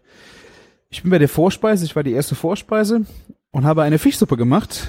ich 0.91 1.03
bin 1.03 1.11
bei 1.11 1.19
der 1.19 1.29
Vorspeise, 1.29 1.85
ich 1.85 1.97
war 1.97 2.05
die 2.05 2.13
erste 2.13 2.37
Vorspeise 2.37 3.05
und 3.51 3.65
habe 3.65 3.83
eine 3.83 3.99
Fischsuppe 3.99 4.37
gemacht 4.37 4.89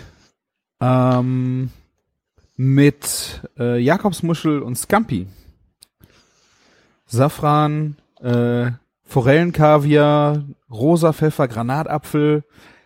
ähm, 0.79 1.71
mit 2.55 3.41
äh, 3.57 3.79
Jakobsmuschel 3.79 4.61
und 4.61 4.77
Scampi. 4.77 5.25
Safran, 7.09 7.97
äh, 8.21 8.71
Forellenkaviar, 9.03 10.45
rosa 10.69 11.11
Pfeffer, 11.11 11.47
Granatapfel, 11.47 12.43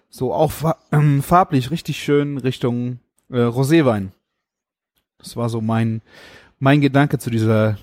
so 0.10 0.34
auch 0.34 0.52
fa 0.52 0.78
ähm, 0.94 1.22
farblich 1.22 1.72
richtig 1.72 2.02
schön 2.02 2.38
Richtung 2.38 3.00
äh, 3.30 3.40
Roséwein. 3.40 4.12
Das 5.18 5.36
war 5.36 5.50
so 5.50 5.60
mein, 5.60 6.02
mein 6.60 6.80
Gedanke 6.80 7.20
zu 7.20 7.30
dieser 7.30 7.78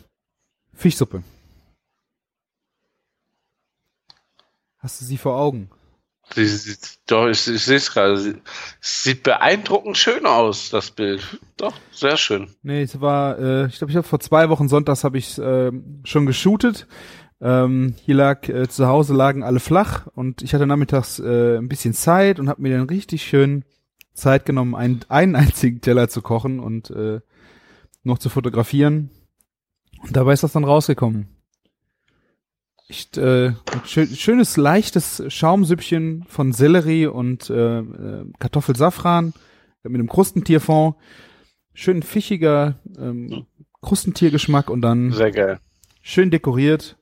Fischsuppe. 0.72 1.22
Hast 4.78 5.02
du 5.02 5.04
sie 5.04 5.18
vor 5.18 5.36
Augen? 5.36 5.68
Sie 6.34 6.46
sieht, 6.46 6.98
doch, 7.06 7.26
ich, 7.26 7.46
ich 7.48 7.64
sehe 7.64 7.76
es 7.76 7.92
gerade. 7.92 8.16
Sie, 8.16 8.34
sieht 8.80 9.22
beeindruckend 9.22 9.98
schön 9.98 10.26
aus, 10.26 10.70
das 10.70 10.90
Bild. 10.90 11.40
Doch, 11.56 11.74
sehr 11.92 12.16
schön. 12.16 12.48
Nee, 12.62 12.82
es 12.82 13.00
war, 13.00 13.38
äh, 13.38 13.66
ich 13.66 13.78
glaube, 13.78 13.90
ich 13.90 13.96
habe 13.96 14.06
vor 14.06 14.20
zwei 14.20 14.48
Wochen 14.48 14.68
sonntags 14.68 15.04
habe 15.04 15.18
ich 15.18 15.38
äh, 15.38 15.72
schon 16.04 16.26
geshootet. 16.26 16.86
Ähm, 17.40 17.94
hier 18.04 18.14
lag 18.14 18.48
äh, 18.48 18.68
zu 18.68 18.86
Hause 18.86 19.14
lagen 19.14 19.42
alle 19.42 19.60
flach 19.60 20.06
und 20.08 20.42
ich 20.42 20.52
hatte 20.52 20.66
nachmittags 20.66 21.18
äh, 21.18 21.56
ein 21.56 21.68
bisschen 21.68 21.94
Zeit 21.94 22.38
und 22.38 22.48
habe 22.50 22.60
mir 22.60 22.76
dann 22.76 22.88
richtig 22.88 23.22
schön 23.22 23.64
Zeit 24.12 24.44
genommen, 24.44 24.74
einen, 24.74 25.00
einen 25.08 25.36
einzigen 25.36 25.80
Teller 25.80 26.08
zu 26.08 26.22
kochen 26.22 26.60
und 26.60 26.90
äh, 26.90 27.20
noch 28.02 28.18
zu 28.18 28.28
fotografieren. 28.28 29.10
Und 30.02 30.16
dabei 30.16 30.32
ist 30.32 30.42
das 30.42 30.52
dann 30.52 30.64
rausgekommen. 30.64 31.28
Echt, 32.90 33.16
äh, 33.18 33.52
schön, 33.84 34.08
schönes, 34.08 34.56
leichtes 34.56 35.22
Schaumsüppchen 35.28 36.24
von 36.28 36.52
Sellerie 36.52 37.06
und 37.06 37.48
äh, 37.48 37.78
äh, 37.78 38.24
Kartoffelsafran 38.40 39.32
mit 39.84 39.94
einem 39.94 40.08
Krustentierfond. 40.08 40.96
Schön 41.72 42.02
fischiger 42.02 42.80
ähm, 42.98 43.46
Krustentiergeschmack 43.80 44.70
und 44.70 44.82
dann 44.82 45.12
Sehr 45.12 45.30
geil. 45.30 45.60
schön 46.02 46.32
dekoriert. 46.32 46.96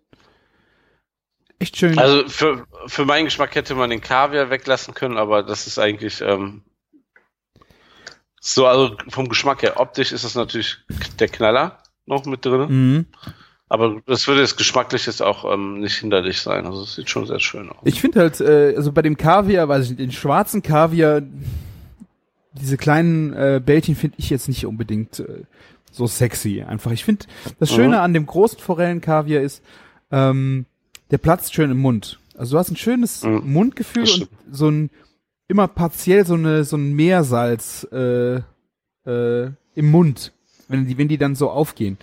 Echt 1.59 1.79
schön. 1.79 1.99
Also 1.99 2.29
für, 2.29 2.67
für 2.87 3.07
meinen 3.07 3.25
Geschmack 3.25 3.55
hätte 3.55 3.75
man 3.75 3.89
den 3.89 4.03
Kaviar 4.03 4.51
weglassen 4.51 4.93
können, 4.93 5.17
aber 5.17 5.43
das 5.43 5.67
ist 5.67 5.79
eigentlich 5.79 6.21
ähm, 6.21 6.65
so, 8.39 8.67
also 8.67 8.95
vom 9.09 9.31
Geschmack 9.31 9.63
her. 9.63 9.81
Optisch 9.81 10.13
ist 10.13 10.25
es 10.25 10.35
natürlich 10.35 10.77
der 11.19 11.29
Knaller 11.29 11.83
noch 12.05 12.27
mit 12.27 12.45
drin, 12.45 12.67
mhm. 12.69 13.07
Aber 13.69 14.01
das 14.07 14.27
würde 14.29 14.41
jetzt 14.41 14.57
geschmacklich 14.57 15.07
jetzt 15.07 15.23
auch 15.23 15.51
ähm, 15.53 15.81
nicht 15.81 15.97
hinderlich 15.97 16.41
sein. 16.41 16.67
Also 16.67 16.83
es 16.83 16.95
sieht 16.95 17.11
schon 17.11 17.27
sehr 17.27 17.41
schön 17.41 17.69
aus. 17.71 17.77
Ich 17.85 18.01
finde 18.01 18.21
halt, 18.21 18.41
äh, 18.41 18.75
also 18.77 18.93
bei 18.93 19.03
dem 19.03 19.17
Kaviar, 19.17 19.69
weiß 19.69 19.85
ich 19.85 19.91
nicht, 19.91 20.01
den 20.01 20.13
schwarzen 20.13 20.63
Kaviar, 20.63 21.23
diese 22.53 22.77
kleinen 22.77 23.33
äh, 23.35 23.61
Bällchen 23.65 23.95
finde 23.95 24.17
ich 24.19 24.31
jetzt 24.31 24.49
nicht 24.49 24.67
unbedingt 24.67 25.21
äh, 25.21 25.43
so 25.93 26.07
sexy. 26.07 26.63
Einfach. 26.63 26.91
Ich 26.93 27.05
finde, 27.05 27.27
das 27.61 27.71
Schöne 27.73 27.89
Mhm. 27.99 28.03
an 28.03 28.15
dem 28.15 28.27
großen 28.27 28.59
Forellenkaviar 28.59 29.43
ist, 29.43 29.63
ähm, 30.11 30.65
der 31.11 31.19
platzt 31.19 31.55
schön 31.55 31.71
im 31.71 31.79
Mund. 31.79 32.19
Also 32.37 32.53
du 32.55 32.59
hast 32.59 32.71
ein 32.71 32.77
schönes 32.77 33.23
Mhm. 33.25 33.53
Mundgefühl 33.53 34.05
und 34.05 34.29
so 34.51 34.69
ein 34.71 34.91
immer 35.49 35.67
partiell 35.67 36.27
so 36.27 36.35
eine 36.35 36.65
so 36.65 36.77
ein 36.77 36.93
Meersalz 36.95 37.87
äh, 37.93 38.37
äh, 39.07 39.51
im 39.75 39.91
Mund, 39.91 40.33
wenn 40.69 40.87
die 40.87 40.99
wenn 40.99 41.09
die 41.09 41.19
dann 41.19 41.35
so 41.35 41.51
aufgehen. 41.51 41.97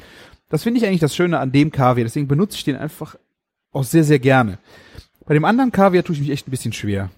Das 0.50 0.64
finde 0.64 0.80
ich 0.80 0.86
eigentlich 0.86 1.00
das 1.00 1.16
Schöne 1.16 1.40
an 1.40 1.52
dem 1.52 1.72
Kaviar. 1.72 2.06
Deswegen 2.06 2.28
benutze 2.28 2.58
ich 2.58 2.64
den 2.64 2.76
einfach 2.76 3.16
auch 3.72 3.84
sehr 3.84 4.04
sehr 4.04 4.20
gerne. 4.20 4.58
Bei 5.26 5.34
dem 5.34 5.46
anderen 5.46 5.72
Kaviar 5.72 6.04
tue 6.04 6.14
ich 6.16 6.22
mich 6.22 6.30
echt 6.30 6.48
ein 6.48 6.52
bisschen 6.52 6.74
schwer. 6.74 7.10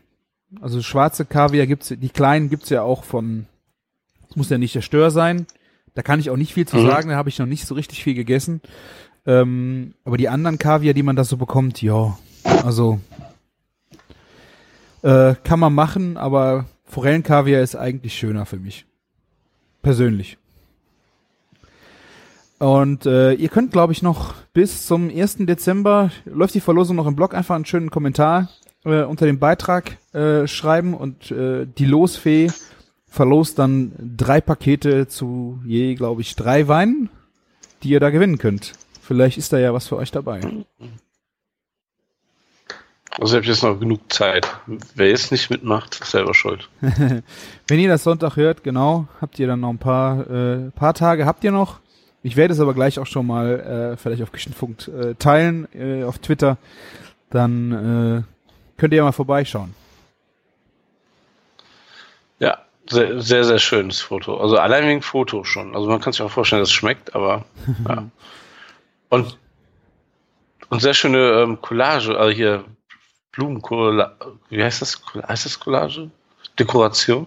Also 0.62 0.82
schwarze 0.82 1.26
Kaviar 1.26 1.68
gibt's, 1.68 1.90
die 1.90 2.10
kleinen 2.10 2.50
gibt's 2.50 2.70
ja 2.70 2.82
auch 2.82 3.04
von, 3.04 3.46
es 4.30 4.36
muss 4.38 4.50
ja 4.50 4.58
nicht 4.58 4.74
der 4.76 4.82
Stör 4.82 5.12
sein. 5.12 5.46
Da 5.94 6.04
kann 6.04 6.20
ich 6.22 6.30
auch 6.30 6.38
nicht 6.38 6.54
viel 6.54 6.66
zu 6.68 6.78
Mhm. 6.78 6.88
sagen, 6.88 7.10
da 7.10 7.16
habe 7.16 7.28
ich 7.30 7.38
noch 7.40 7.46
nicht 7.48 7.66
so 7.66 7.76
richtig 7.76 8.04
viel 8.04 8.14
gegessen. 8.14 8.62
Ähm, 9.26 9.94
aber 10.06 10.16
die 10.18 10.30
anderen 10.30 10.58
Kaviar, 10.58 10.94
die 10.94 11.04
man 11.04 11.18
da 11.18 11.26
so 11.26 11.36
bekommt, 11.36 11.82
ja, 11.82 12.18
also 12.64 13.00
äh, 15.04 15.36
kann 15.44 15.60
man 15.60 15.74
machen, 15.74 16.16
aber 16.18 16.66
Forellenkaviar 16.86 17.62
ist 17.62 17.76
eigentlich 17.76 18.18
schöner 18.18 18.46
für 18.46 18.58
mich. 18.58 18.86
Persönlich. 19.82 20.38
Und 22.60 23.06
äh, 23.06 23.34
ihr 23.34 23.50
könnt, 23.50 23.72
glaube 23.72 23.94
ich, 23.94 24.02
noch 24.02 24.34
bis 24.54 24.88
zum 24.88 25.10
1. 25.10 25.38
Dezember, 25.42 26.12
läuft 26.26 26.56
die 26.56 26.60
Verlosung 26.60 26.96
noch 26.96 27.08
im 27.08 27.16
Blog, 27.16 27.36
einfach 27.36 27.56
einen 27.56 27.66
schönen 27.66 27.92
Kommentar 27.92 28.50
äh, 28.84 29.04
unter 29.04 29.26
dem 29.26 29.38
Beitrag 29.38 29.98
äh, 30.14 30.48
schreiben 30.48 30.94
und 30.96 31.30
äh, 31.32 31.68
die 31.68 31.86
Losfee 31.86 32.52
verlost 33.08 33.60
dann 33.60 33.92
drei 34.18 34.42
Pakete 34.42 35.08
zu 35.08 35.60
je, 35.66 35.96
glaube 35.96 36.22
ich, 36.22 36.36
drei 36.36 36.68
Weinen, 36.68 37.10
die 37.84 37.90
ihr 37.90 38.00
da 38.00 38.10
gewinnen 38.10 38.38
könnt. 38.38 38.74
Vielleicht 39.02 39.38
ist 39.38 39.54
da 39.54 39.60
ja 39.60 39.74
was 39.74 39.88
für 39.88 39.98
euch 39.98 40.12
dabei. 40.12 40.42
Also 43.20 43.36
ich 43.36 43.44
habe 43.44 43.48
jetzt 43.48 43.64
noch 43.64 43.80
genug 43.80 44.02
Zeit. 44.12 44.48
Wer 44.96 45.10
jetzt 45.10 45.32
nicht 45.32 45.50
mitmacht, 45.50 46.00
ist 46.00 46.12
selber 46.12 46.34
schuld. 46.34 46.70
Wenn 47.68 47.80
ihr 47.80 47.90
das 47.90 48.04
Sonntag 48.04 48.36
hört, 48.36 48.64
genau, 48.64 49.08
habt 49.22 49.40
ihr 49.40 49.48
dann 49.48 49.62
noch 49.62 49.70
ein 49.70 49.80
paar, 49.80 50.30
äh, 50.30 50.72
paar 50.72 50.94
Tage, 50.94 51.26
habt 51.26 51.44
ihr 51.44 51.52
noch. 51.52 51.80
Ich 52.28 52.36
werde 52.36 52.54
es 52.54 52.60
aber 52.60 52.74
gleich 52.74 53.00
auch 53.00 53.06
schon 53.06 53.26
mal 53.26 53.94
äh, 53.94 53.98
vielleicht 53.98 54.22
auf 54.22 54.34
Küchenfunk 54.34 54.86
äh, 54.90 55.16
teilen, 55.16 55.66
äh, 55.74 56.04
auf 56.04 56.20
Twitter. 56.20 56.58
Dann 57.30 57.72
äh, 57.72 58.78
könnt 58.78 58.92
ihr 58.92 58.98
ja 58.98 59.04
mal 59.06 59.14
vorbeischauen. 59.14 59.74
Ja, 62.40 62.58
sehr, 62.90 63.22
sehr, 63.22 63.46
sehr 63.46 63.60
schönes 63.60 64.02
Foto. 64.02 64.42
Also 64.42 64.58
allein 64.58 64.86
wegen 64.90 65.02
Foto 65.02 65.46
schon. 65.46 65.74
Also 65.74 65.88
man 65.88 66.02
kann 66.02 66.12
sich 66.12 66.22
auch 66.22 66.30
vorstellen, 66.30 66.62
dass 66.62 66.68
es 66.68 66.76
schmeckt, 66.76 67.16
aber 67.16 67.46
ja. 67.88 68.04
Und, 69.10 69.40
und 70.68 70.82
sehr 70.82 70.94
schöne 70.94 71.44
ähm, 71.44 71.62
Collage, 71.62 72.20
also 72.20 72.36
hier 72.36 72.66
Blumencollage, 73.32 74.34
wie 74.50 74.62
heißt 74.62 74.82
das? 74.82 75.02
Heißt 75.26 75.46
das 75.46 75.58
Collage? 75.58 76.12
Dekoration? 76.60 77.26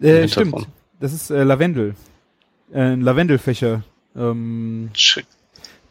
Äh, 0.00 0.22
Im 0.22 0.28
stimmt. 0.28 0.66
Das 1.00 1.12
ist 1.12 1.28
äh, 1.30 1.42
Lavendel. 1.42 1.94
Äh, 2.72 2.80
ein 2.80 3.02
Lavendelfächer. 3.02 3.82
Ähm, 4.16 4.90
Schick. 4.94 5.26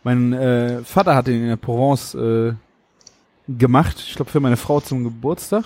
mein 0.03 0.33
äh, 0.33 0.83
Vater 0.83 1.15
hat 1.15 1.27
den 1.27 1.41
in 1.41 1.47
der 1.47 1.55
Provence 1.55 2.15
äh, 2.15 2.53
gemacht. 3.47 4.03
Ich 4.07 4.15
glaube 4.15 4.31
für 4.31 4.39
meine 4.39 4.57
Frau 4.57 4.79
zum 4.81 5.03
Geburtstag. 5.03 5.63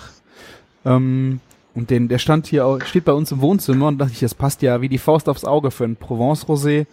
Ähm, 0.84 1.40
und 1.74 1.90
den, 1.90 2.08
der 2.08 2.18
stand 2.18 2.46
hier, 2.46 2.66
auch, 2.66 2.80
steht 2.82 3.04
bei 3.04 3.12
uns 3.12 3.32
im 3.32 3.40
Wohnzimmer 3.40 3.88
und 3.88 3.98
dachte 3.98 4.12
ich, 4.12 4.20
das 4.20 4.34
passt 4.34 4.62
ja 4.62 4.80
wie 4.80 4.88
die 4.88 4.98
Faust 4.98 5.28
aufs 5.28 5.44
Auge 5.44 5.70
für 5.70 5.84
ein 5.84 5.96
Provence-Rosé. 5.96 6.86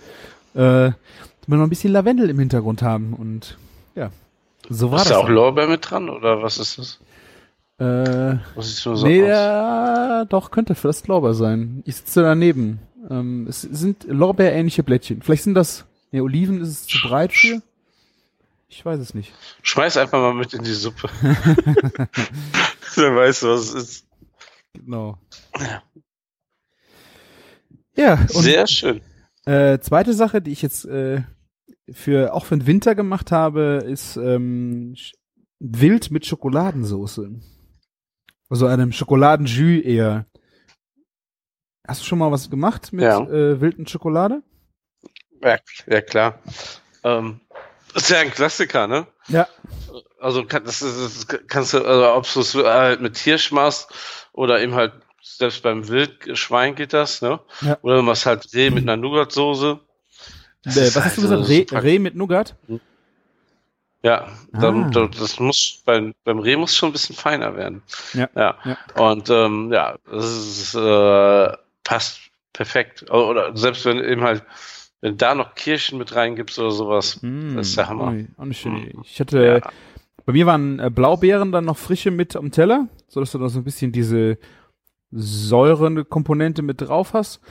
Äh, 0.55 0.91
wir 1.51 1.57
noch 1.57 1.63
ein 1.65 1.69
bisschen 1.69 1.91
Lavendel 1.93 2.29
im 2.29 2.39
Hintergrund 2.39 2.81
haben 2.81 3.13
und 3.13 3.57
ja, 3.95 4.09
so 4.69 4.89
war 4.91 4.97
Ist 4.99 5.05
das. 5.05 5.13
da 5.13 5.17
auch 5.19 5.25
dann. 5.25 5.35
Lorbeer 5.35 5.67
mit 5.67 5.89
dran 5.89 6.09
oder 6.09 6.41
was 6.41 6.57
ist 6.57 6.77
das? 6.77 6.99
Äh, 7.77 8.37
Was 8.55 8.75
sieht 8.75 8.85
nur 8.85 8.95
so 8.95 9.07
nee, 9.07 9.21
aus? 9.23 9.27
ja, 9.29 10.25
doch, 10.25 10.51
könnte 10.51 10.75
fast 10.75 11.03
Glauber 11.03 11.33
sein. 11.33 11.81
Ich 11.85 11.97
sitze 11.97 12.21
daneben. 12.21 12.79
Ähm, 13.11 13.45
es 13.47 13.61
sind 13.61 14.05
Lorbeerähnliche 14.05 14.83
Blättchen. 14.83 15.21
Vielleicht 15.21 15.43
sind 15.43 15.53
das, 15.53 15.85
ne, 16.11 16.23
Oliven 16.23 16.61
ist 16.61 16.69
es 16.69 16.87
zu 16.87 16.97
breit 17.07 17.33
für. 17.33 17.61
Ich 18.69 18.85
weiß 18.85 18.99
es 19.01 19.13
nicht. 19.13 19.33
Schmeiß 19.63 19.97
einfach 19.97 20.21
mal 20.21 20.33
mit 20.33 20.53
in 20.53 20.63
die 20.63 20.71
Suppe. 20.71 21.09
Dann 22.95 23.15
weißt 23.15 23.43
du, 23.43 23.47
was 23.49 23.61
es 23.61 23.73
ist. 23.73 24.07
Genau. 24.73 25.17
Ja. 25.59 25.83
Ja, 27.97 28.13
und 28.13 28.43
Sehr 28.43 28.65
schön. 28.67 29.01
Äh, 29.45 29.79
zweite 29.79 30.13
Sache, 30.13 30.41
die 30.41 30.51
ich 30.51 30.61
jetzt 30.61 30.85
äh, 30.85 31.23
für 31.91 32.33
auch 32.33 32.45
für 32.45 32.57
den 32.57 32.65
Winter 32.67 32.95
gemacht 32.95 33.31
habe, 33.31 33.83
ist 33.85 34.15
ähm, 34.15 34.95
Wild 35.59 36.09
mit 36.09 36.25
Schokoladensoße. 36.25 37.29
Also 38.49 38.67
einem 38.67 38.93
Schokoladenjus 38.93 39.83
eher. 39.83 40.25
Hast 41.91 41.99
du 42.03 42.05
schon 42.05 42.19
mal 42.19 42.31
was 42.31 42.49
gemacht 42.49 42.93
mit 42.93 43.03
Ja. 43.03 43.19
äh, 43.19 43.59
Wild 43.59 43.77
mit 43.77 43.89
Schokolade? 43.89 44.41
Ja, 45.43 45.57
ja 45.87 46.01
klar. 46.01 46.39
Ähm, 47.03 47.41
ist 47.93 48.09
ja 48.09 48.19
ein 48.19 48.31
Klassiker, 48.31 48.87
ne? 48.87 49.07
Ja. 49.27 49.45
Also 50.21 50.45
kann, 50.45 50.63
das 50.63 50.81
ist, 50.81 51.27
das 51.29 51.37
kannst 51.49 51.73
du, 51.73 51.83
also 51.83 52.13
ob 52.13 52.31
du 52.33 52.39
es 52.39 52.55
halt 52.55 53.01
mit 53.01 53.17
Hirsch 53.17 53.51
machst 53.51 53.89
oder 54.31 54.61
eben 54.61 54.73
halt 54.73 54.93
selbst 55.21 55.63
beim 55.63 55.85
Wildschwein 55.89 56.75
geht 56.75 56.93
das, 56.93 57.21
ne? 57.21 57.41
Ja. 57.59 57.77
Oder 57.81 57.97
du 57.97 58.03
machst 58.03 58.25
halt 58.25 58.47
Reh 58.53 58.69
mit 58.69 58.83
einer 58.83 58.95
Nougatsoße. 58.95 59.77
Das 60.63 60.95
was 60.95 61.03
hast 61.03 61.17
du 61.17 61.23
halt 61.23 61.41
gesagt? 61.41 61.69
so 61.69 61.75
Reh. 61.75 61.81
Reh 61.81 61.99
mit 61.99 62.15
Nougat? 62.15 62.55
Ja, 64.01 64.29
dann, 64.53 64.85
Ah. 64.85 64.89
da- 64.91 65.07
das 65.07 65.39
muss 65.41 65.81
beim, 65.85 66.13
beim 66.23 66.39
Reh 66.39 66.55
muss 66.55 66.73
schon 66.73 66.89
ein 66.89 66.93
bisschen 66.93 67.17
feiner 67.17 67.55
werden. 67.57 67.83
Ja, 68.13 68.29
Ja. 68.33 68.55
ja. 68.63 68.77
Und 69.03 69.29
ähm, 69.29 69.73
ja, 69.73 69.97
das 70.09 70.25
ist, 70.25 70.75
äh, 70.75 71.51
passt 71.83 72.19
perfekt. 72.53 73.09
Oder, 73.11 73.55
selbst 73.55 73.85
wenn 73.85 73.97
eben 73.99 74.21
halt, 74.21 74.43
wenn 75.01 75.17
da 75.17 75.33
noch 75.35 75.55
Kirschen 75.55 75.97
mit 75.97 76.15
reingibst 76.15 76.59
oder 76.59 76.71
sowas, 76.71 77.19
Mm, 77.21 77.55
das 77.55 77.69
ist 77.69 77.77
der 77.77 77.89
Hammer. 77.89 78.11
Nicht- 78.11 78.29
auch 78.37 78.43
eine 78.43 78.53
schöne 78.53 78.79
Idee. 78.81 78.97
Ich 79.03 79.19
hatte, 79.19 79.61
Ja. 79.63 79.71
bei 80.25 80.33
mir 80.33 80.45
waren 80.45 80.79
äh, 80.79 80.89
Blaubeeren 80.89 81.51
dann 81.51 81.65
noch 81.65 81.77
frische 81.77 82.11
mit 82.11 82.35
am 82.35 82.51
Teller, 82.51 82.87
sodass 83.07 83.31
du 83.31 83.37
da 83.39 83.49
so 83.49 83.59
ein 83.59 83.63
bisschen 83.63 83.91
diese 83.91 84.37
säurende 85.11 86.05
Komponente 86.05 86.61
mit 86.61 86.81
drauf 86.81 87.13
hast. 87.13 87.41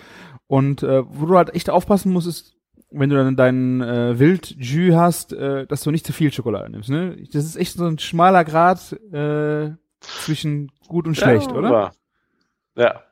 Und 0.46 0.82
äh, 0.82 1.02
wo 1.06 1.26
du 1.26 1.36
halt 1.36 1.54
echt 1.54 1.70
aufpassen 1.70 2.12
musst, 2.12 2.26
ist, 2.26 2.56
wenn 2.90 3.08
du 3.10 3.16
dann 3.16 3.36
deinen 3.36 3.80
äh, 3.82 4.18
Wildjus 4.18 4.94
hast, 4.96 5.32
äh, 5.32 5.66
dass 5.66 5.82
du 5.82 5.90
nicht 5.92 6.06
zu 6.06 6.12
viel 6.12 6.32
Schokolade 6.32 6.70
nimmst. 6.70 6.88
Ne? 6.90 7.16
Das 7.32 7.44
ist 7.44 7.56
echt 7.56 7.74
so 7.74 7.86
ein 7.86 7.98
schmaler 7.98 8.44
Grad 8.44 8.92
äh, 9.12 9.70
zwischen 10.00 10.72
gut 10.88 11.06
und 11.06 11.16
schlecht, 11.16 11.50
ja, 11.50 11.56
oder? 11.56 11.68
aber- 11.68 11.92
Ja. 12.76 13.02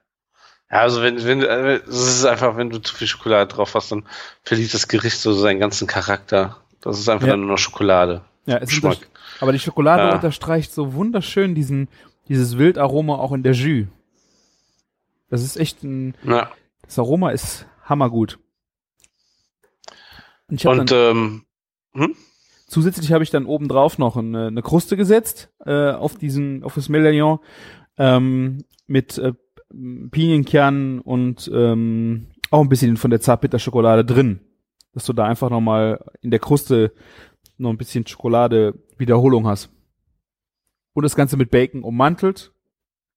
Ja, 0.71 0.81
also 0.81 1.03
wenn, 1.03 1.25
wenn, 1.25 1.43
äh, 1.43 1.77
es 1.89 2.16
ist 2.19 2.25
einfach, 2.27 2.57
wenn 2.57 2.69
du 2.71 2.79
zu 2.79 2.95
viel 2.95 3.07
Schokolade 3.07 3.53
drauf 3.53 3.75
hast, 3.75 3.91
dann 3.91 4.05
verliert 4.43 4.75
das 4.75 4.87
Gericht 4.89 5.19
so 5.19 5.33
seinen 5.33 5.61
ganzen 5.61 5.87
Charakter. 5.87 6.59
Das 6.83 6.99
ist 6.99 7.09
einfach 7.09 7.27
Ja. 7.27 7.37
nur 7.37 7.47
noch 7.49 7.59
Schokolade. 7.59 8.23
Ja, 8.47 8.57
es 8.59 8.64
ist 8.71 8.83
Geschmack. 8.83 9.09
aber 9.41 9.53
die 9.53 9.59
Schokolade 9.59 10.05
Ja. 10.05 10.14
unterstreicht 10.14 10.73
so 10.73 10.93
wunderschön 10.95 11.55
diesen, 11.55 11.89
dieses 12.29 12.59
Wildaroma 12.59 13.16
auch 13.16 13.33
in 13.33 13.43
der 13.43 13.53
Jus. 13.53 13.87
Das 15.31 15.43
ist 15.43 15.57
echt 15.57 15.83
ein, 15.85 16.14
Ja. 16.23 16.51
das 16.83 16.99
Aroma 16.99 17.31
ist 17.31 17.66
hammergut. 17.85 18.39
Und 20.49 20.57
ich 20.61 20.66
hab 20.66 20.79
Und 20.79 20.91
dann, 20.91 21.45
ähm, 21.95 22.14
zusätzlich 22.66 23.12
habe 23.12 23.25
ich 23.25 23.31
dann 23.31 23.47
oben 23.47 23.69
drauf 23.69 23.99
noch 23.99 24.16
eine, 24.16 24.47
eine 24.49 24.62
Kruste 24.62 24.97
gesetzt 24.97 25.51
äh, 25.64 25.91
auf 25.93 26.16
diesen, 26.16 26.62
auf 26.64 26.75
das 26.75 26.89
Medaillon 26.89 27.39
ähm, 27.99 28.64
mit 28.87 29.19
äh, 29.19 29.33
Pinienkernen 29.71 31.01
und 31.01 31.51
ähm, 31.53 32.29
auch 32.51 32.62
ein 32.62 32.69
bisschen 32.69 32.97
von 32.97 33.11
der 33.11 33.21
Zartbitterschokolade 33.21 34.05
drin, 34.05 34.41
dass 34.95 35.05
du 35.05 35.12
da 35.12 35.25
einfach 35.25 35.51
noch 35.51 35.61
mal 35.61 36.05
in 36.23 36.31
der 36.31 36.41
Kruste 36.41 36.93
noch 37.59 37.71
ein 37.71 37.79
bisschen 37.79 38.07
Schokolade 38.07 38.75
Wiederholung 38.97 39.47
hast. 39.47 39.71
Und 40.95 41.03
das 41.03 41.16
Ganze 41.16 41.37
mit 41.37 41.51
Bacon 41.51 41.83
ummantelt. 41.83 42.53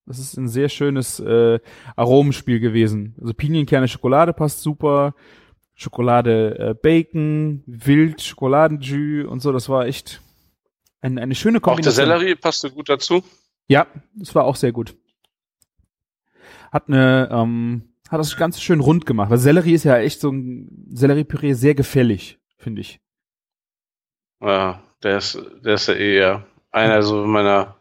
Das 0.06 0.20
ist 0.20 0.36
ein 0.38 0.48
sehr 0.48 0.68
schönes 0.68 1.20
äh, 1.20 1.60
Aromenspiel 1.96 2.60
gewesen. 2.60 3.16
Also 3.22 3.34
Pinienkerne 3.34 3.88
Schokolade 3.88 4.34
passt 4.34 4.62
super. 4.62 5.16
Schokolade 5.76 6.60
äh, 6.60 6.74
Bacon, 6.74 7.64
Wild, 7.66 8.22
Schokoladenjus 8.22 9.28
und 9.28 9.40
so. 9.42 9.52
Das 9.52 9.70
war 9.70 9.86
echt 9.86 10.22
ein, 11.02 11.18
eine 11.18 11.34
schöne 11.34 11.58
auch 11.58 11.62
der 11.62 11.74
Kombination. 11.74 12.06
Sellerie 12.06 12.36
passt 12.36 12.62
so 12.62 12.70
gut 12.70 12.90
dazu. 12.90 13.24
Ja, 13.68 13.88
das 14.16 14.36
war 14.36 14.46
auch 14.46 14.56
sehr 14.56 14.72
gut. 14.72 14.96
Hat 16.72 16.88
eine, 16.88 17.30
ähm, 17.32 17.94
hat 18.10 18.20
das 18.20 18.36
ganz 18.38 18.62
schön 18.62 18.80
rund 18.80 19.06
gemacht. 19.06 19.30
Weil 19.30 19.38
Sellerie 19.38 19.74
ist 19.74 19.84
ja 19.84 19.98
echt 19.98 20.20
so 20.22 20.32
ein 20.32 20.88
Selleriepüree 20.94 21.54
sehr 21.54 21.76
gefällig, 21.76 22.40
finde 22.58 22.82
ich. 22.82 23.00
Ja, 24.42 24.82
der 25.04 25.18
ist, 25.18 25.38
der 25.64 25.76
ist 25.76 25.88
ja 25.88 25.94
eher 25.94 26.48
einer 26.72 27.04
so 27.04 27.26
meiner 27.26 27.76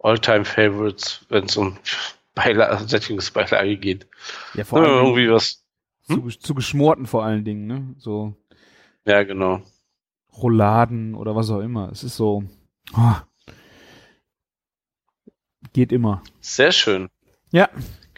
All-Time-Favorites, 0.00 1.24
wenn 1.28 1.44
es 1.44 1.56
um 1.56 1.76
Beilage, 2.34 2.84
Sättigungsbeilage 2.88 3.76
geht. 3.76 4.06
Ja, 4.54 4.64
vor 4.64 4.80
Ja, 4.82 4.86
allem 4.88 5.04
irgendwie 5.06 5.30
was. 5.30 5.64
zu, 6.02 6.28
zu 6.28 6.54
geschmorten 6.54 7.06
vor 7.06 7.24
allen 7.24 7.44
Dingen, 7.44 7.66
ne? 7.66 7.94
So 7.98 8.34
Ja, 9.06 9.22
genau. 9.22 9.62
Rouladen 10.36 11.14
oder 11.14 11.36
was 11.36 11.50
auch 11.50 11.60
immer. 11.60 11.90
Es 11.92 12.02
ist 12.02 12.16
so, 12.16 12.42
ah, 12.92 13.22
geht 15.72 15.92
immer. 15.92 16.22
Sehr 16.40 16.72
schön. 16.72 17.08
Ja. 17.50 17.68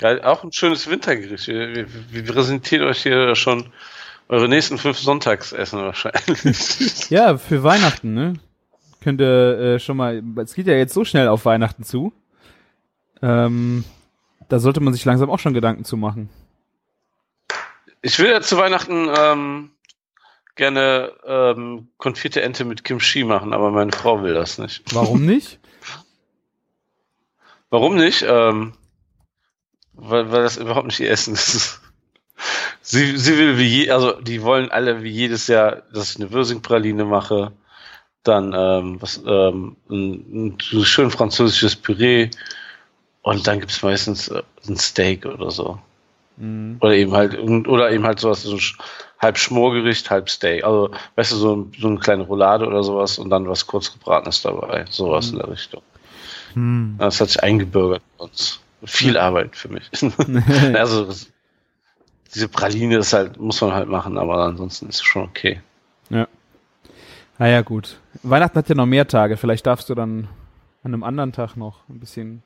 Auch 0.03 0.44
ein 0.44 0.53
schönes 0.53 0.88
Wintergericht. 0.88 1.49
Wir, 1.49 1.74
wir, 1.74 1.86
wir 2.11 2.24
präsentieren 2.24 2.86
euch 2.86 3.03
hier 3.03 3.34
schon 3.34 3.72
eure 4.28 4.49
nächsten 4.49 4.78
fünf 4.78 4.99
Sonntagsessen 4.99 5.80
wahrscheinlich. 5.80 7.11
Ja, 7.11 7.38
für 7.38 7.62
Weihnachten, 7.62 8.12
ne? 8.14 8.34
Könnt 9.03 9.20
ihr 9.20 9.59
äh, 9.59 9.78
schon 9.78 9.97
mal, 9.97 10.22
es 10.42 10.55
geht 10.55 10.66
ja 10.66 10.74
jetzt 10.74 10.92
so 10.92 11.05
schnell 11.05 11.28
auf 11.28 11.44
Weihnachten 11.44 11.84
zu. 11.84 12.12
Ähm, 13.22 13.84
da 14.49 14.59
sollte 14.59 14.80
man 14.80 14.92
sich 14.92 15.05
langsam 15.05 15.30
auch 15.30 15.38
schon 15.38 15.55
Gedanken 15.55 15.84
zu 15.84 15.97
machen. 15.97 16.28
Ich 18.03 18.18
will 18.18 18.30
ja 18.30 18.40
zu 18.40 18.57
Weihnachten 18.57 19.09
ähm, 19.16 19.70
gerne 20.57 21.12
ähm, 21.24 21.88
konfierte 21.99 22.42
Ente 22.42 22.64
mit 22.64 22.84
Kimchi 22.84 23.24
machen, 23.24 23.53
aber 23.53 23.70
meine 23.70 23.92
Frau 23.92 24.22
will 24.22 24.34
das 24.34 24.59
nicht. 24.59 24.82
Warum 24.94 25.24
nicht? 25.24 25.61
Warum 27.70 27.97
nicht? 27.97 28.24
Ähm, 28.28 28.72
weil, 29.97 30.30
weil 30.30 30.42
das 30.42 30.57
überhaupt 30.57 30.86
nicht 30.86 31.01
ihr 31.01 31.11
Essen 31.11 31.34
ist. 31.34 31.80
sie, 32.82 33.16
sie 33.16 33.38
will 33.38 33.59
wie 33.59 33.64
je, 33.66 33.90
also 33.90 34.12
die 34.20 34.42
wollen 34.42 34.70
alle 34.70 35.03
wie 35.03 35.11
jedes 35.11 35.47
Jahr, 35.49 35.82
dass 35.92 36.12
ich 36.12 36.20
eine 36.20 36.30
Würsingpraline 36.30 37.05
mache, 37.05 37.53
dann 38.22 38.53
ähm, 38.55 39.01
was, 39.01 39.22
ähm, 39.26 39.76
ein, 39.88 40.57
ein 40.57 40.84
schön 40.84 41.11
französisches 41.11 41.76
Püree 41.76 42.30
und 43.22 43.47
dann 43.47 43.61
gibt's 43.61 43.82
meistens 43.82 44.28
äh, 44.28 44.42
ein 44.68 44.76
Steak 44.76 45.26
oder 45.26 45.51
so. 45.51 45.78
Mhm. 46.36 46.77
Oder 46.81 46.94
eben 46.94 47.12
halt, 47.12 47.39
oder 47.39 47.90
eben 47.90 48.05
halt 48.05 48.20
sowas, 48.20 48.43
so 48.43 48.55
ein 48.55 48.60
halb 49.18 49.39
Schmorgericht, 49.39 50.10
halb 50.10 50.28
Steak. 50.28 50.64
Also, 50.64 50.90
weißt 51.14 51.32
du, 51.32 51.36
so, 51.36 51.68
so 51.78 51.89
eine 51.89 51.98
kleine 51.98 52.24
Roulade 52.24 52.66
oder 52.66 52.82
sowas 52.82 53.18
und 53.18 53.31
dann 53.31 53.48
was 53.48 53.66
kurz 53.66 53.93
gebratenes 53.93 54.43
dabei. 54.43 54.85
Sowas 54.90 55.31
in 55.31 55.39
der 55.39 55.48
Richtung. 55.48 55.82
Hm. 56.52 56.97
Das 56.98 57.20
hat 57.20 57.31
sich 57.31 57.43
eingebürgert 57.43 58.02
bei 58.18 58.24
uns. 58.24 58.60
Viel 58.85 59.16
Arbeit 59.16 59.57
für 59.57 59.69
mich. 59.69 59.90
also, 60.74 61.09
diese 62.35 62.48
Praline 62.48 62.98
ist 62.98 63.12
halt, 63.12 63.39
muss 63.39 63.61
man 63.61 63.73
halt 63.73 63.89
machen, 63.89 64.19
aber 64.19 64.39
ansonsten 64.44 64.89
ist 64.89 64.97
es 64.97 65.03
schon 65.03 65.23
okay. 65.23 65.61
Naja, 67.39 67.61
gut. 67.61 68.01
Weihnachten 68.23 68.57
hat 68.59 68.69
ja 68.69 68.74
noch 68.74 68.86
mehr 68.86 69.07
Tage. 69.07 69.36
Vielleicht 69.36 69.66
darfst 69.66 69.90
du 69.90 69.94
dann 69.94 70.28
an 70.82 70.94
einem 70.94 71.05
anderen 71.05 71.32
Tag 71.32 71.57
noch 71.57 71.86
ein 71.89 72.01
bisschen. 72.01 72.43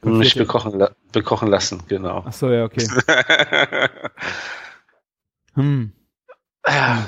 Konfittierte- 0.00 0.40
bekochen, 0.40 0.78
la 0.80 0.90
bekochen 1.12 1.48
lassen, 1.48 1.84
genau. 1.86 2.24
Ach 2.26 2.32
so, 2.32 2.50
ja, 2.50 2.64
okay. 2.64 2.84
Hm. 5.54 5.92
Ja, 6.66 7.06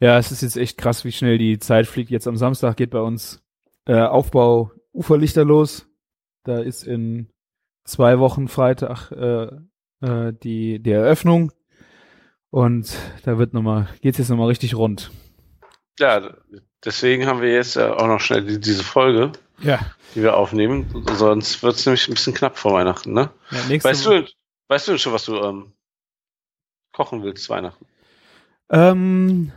Ja, 0.00 0.18
es 0.18 0.32
ist 0.32 0.42
jetzt 0.42 0.56
echt 0.56 0.78
krass, 0.78 1.04
wie 1.04 1.12
schnell 1.12 1.38
die 1.38 1.58
Zeit 1.58 1.86
fliegt. 1.86 2.10
Jetzt 2.10 2.26
am 2.26 2.36
Samstag 2.36 2.76
geht 2.76 2.90
bei 2.90 3.00
uns 3.00 3.40
äh, 3.84 4.00
Aufbau 4.00 4.72
Uferlichter 4.92 5.44
los. 5.44 5.86
Da 6.44 6.58
ist 6.60 6.82
in 6.84 7.28
zwei 7.84 8.18
Wochen 8.18 8.48
Freitag 8.48 9.10
äh, 9.12 9.48
äh, 10.06 10.32
die, 10.42 10.80
die 10.82 10.90
Eröffnung. 10.90 11.52
Und 12.50 12.94
da 13.24 13.38
wird 13.38 13.54
noch 13.54 13.62
mal, 13.62 13.88
geht's 14.02 14.18
jetzt 14.18 14.28
nochmal 14.28 14.48
richtig 14.48 14.74
rund. 14.74 15.10
ja, 15.98 16.34
deswegen 16.84 17.26
haben 17.26 17.40
wir 17.40 17.52
jetzt 17.52 17.76
ja 17.76 17.94
auch 17.96 18.06
noch 18.06 18.20
schnell 18.20 18.44
die, 18.44 18.60
diese 18.60 18.84
Folge, 18.84 19.32
Ja. 19.60 19.78
die 20.14 20.22
wir 20.22 20.36
aufnehmen. 20.36 21.04
Sonst 21.14 21.62
wird 21.62 21.76
es 21.76 21.86
nämlich 21.86 22.08
ein 22.08 22.14
bisschen 22.14 22.34
knapp 22.34 22.58
vor 22.58 22.74
Weihnachten, 22.74 23.12
ne? 23.14 23.30
ja 23.50 23.82
Weißt 23.84 24.04
du, 24.04 24.26
weißt 24.68 24.88
du 24.88 24.92
denn 24.92 24.98
schon, 24.98 25.12
was 25.14 25.24
du 25.24 25.36
ähm, 25.36 25.72
kochen 26.92 27.22
willst 27.22 27.48
Weihnachten? 27.48 27.86
Ähm, 28.70 29.52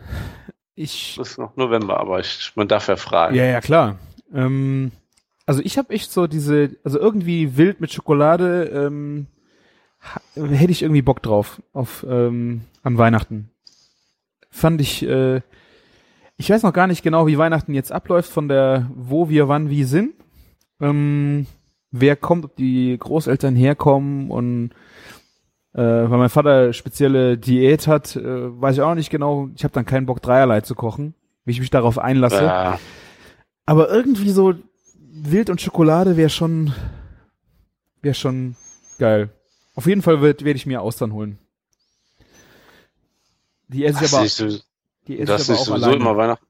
ich. 0.75 1.15
Das 1.17 1.31
ist 1.31 1.37
noch 1.37 1.55
November, 1.57 1.99
aber 1.99 2.19
ich, 2.19 2.51
man 2.55 2.67
darf 2.67 2.87
ja 2.87 2.95
fragen. 2.95 3.35
Ja, 3.35 3.45
ja, 3.45 3.59
klar. 3.61 3.97
Ähm, 4.33 4.91
also 5.45 5.61
ich 5.63 5.77
habe 5.77 5.93
echt 5.93 6.11
so 6.11 6.27
diese, 6.27 6.77
also 6.83 6.99
irgendwie 6.99 7.57
wild 7.57 7.81
mit 7.81 7.91
Schokolade, 7.91 8.65
ähm, 8.65 9.27
hätte 10.35 10.71
ich 10.71 10.83
irgendwie 10.83 11.01
Bock 11.01 11.21
drauf 11.21 11.61
auf 11.73 12.05
ähm, 12.07 12.61
an 12.83 12.97
Weihnachten. 12.97 13.49
Fand 14.51 14.81
ich 14.81 15.03
äh, 15.07 15.41
ich 16.37 16.49
weiß 16.49 16.63
noch 16.63 16.73
gar 16.73 16.87
nicht 16.87 17.03
genau, 17.03 17.27
wie 17.27 17.37
Weihnachten 17.37 17.73
jetzt 17.73 17.91
abläuft 17.91 18.29
von 18.29 18.47
der 18.47 18.89
wo 18.93 19.29
wir 19.29 19.47
wann 19.47 19.69
wie 19.69 19.83
sind. 19.83 20.13
Ähm, 20.81 21.47
wer 21.91 22.15
kommt, 22.15 22.45
ob 22.45 22.55
die 22.55 22.97
Großeltern 22.97 23.55
herkommen 23.55 24.29
und 24.29 24.71
äh, 25.73 25.81
weil 25.81 26.17
mein 26.17 26.29
Vater 26.29 26.73
spezielle 26.73 27.37
Diät 27.37 27.87
hat, 27.87 28.15
äh, 28.15 28.61
weiß 28.61 28.75
ich 28.75 28.81
auch 28.81 28.95
nicht 28.95 29.09
genau. 29.09 29.49
Ich 29.55 29.63
habe 29.63 29.73
dann 29.73 29.85
keinen 29.85 30.05
Bock 30.05 30.21
dreierlei 30.21 30.61
zu 30.61 30.75
kochen, 30.75 31.15
wie 31.45 31.51
ich 31.51 31.59
mich 31.59 31.69
darauf 31.69 31.97
einlasse. 31.97 32.43
Ja, 32.43 32.79
Aber 33.65 33.89
irgendwie 33.89 34.29
so 34.29 34.53
Wild 35.17 35.49
und 35.49 35.61
Schokolade 35.61 36.17
wäre 36.17 36.29
schon, 36.29 36.73
wäre 38.01 38.15
schon 38.15 38.55
geil. 38.99 39.29
Auf 39.75 39.87
jeden 39.87 40.01
Fall 40.01 40.21
werde 40.21 40.43
werd 40.45 40.55
ich 40.57 40.65
mir 40.65 40.81
Austern 40.81 41.13
holen. 41.13 41.37
Die 43.67 43.85
esse 43.85 44.05
ich 44.05 44.13
aber, 44.13 44.27
so- 44.27 44.59
die 45.07 45.19
esse 45.19 45.25
das 45.31 45.43
ich 45.43 45.49
aber 45.49 45.53
ist 45.55 45.61
auch 45.61 45.65
sowieso 45.65 45.85
alleine. 45.85 46.01
immer 46.01 46.17
Weihnachten. 46.17 46.45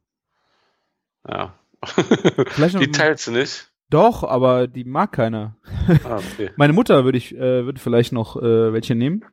Ja. 1.27 1.53
Die 2.79 2.91
teilst 2.91 3.27
du 3.27 3.31
nicht? 3.31 3.71
doch, 3.89 4.23
aber 4.23 4.67
die 4.67 4.83
mag 4.83 5.11
keiner. 5.11 5.55
Ah, 6.03 6.17
okay. 6.17 6.49
Meine 6.57 6.73
Mutter 6.73 7.03
würde 7.05 7.17
ich, 7.19 7.35
äh, 7.35 7.65
würde 7.65 7.79
vielleicht 7.79 8.11
noch 8.11 8.37
äh, 8.37 8.73
welche 8.73 8.95
nehmen. 8.95 9.23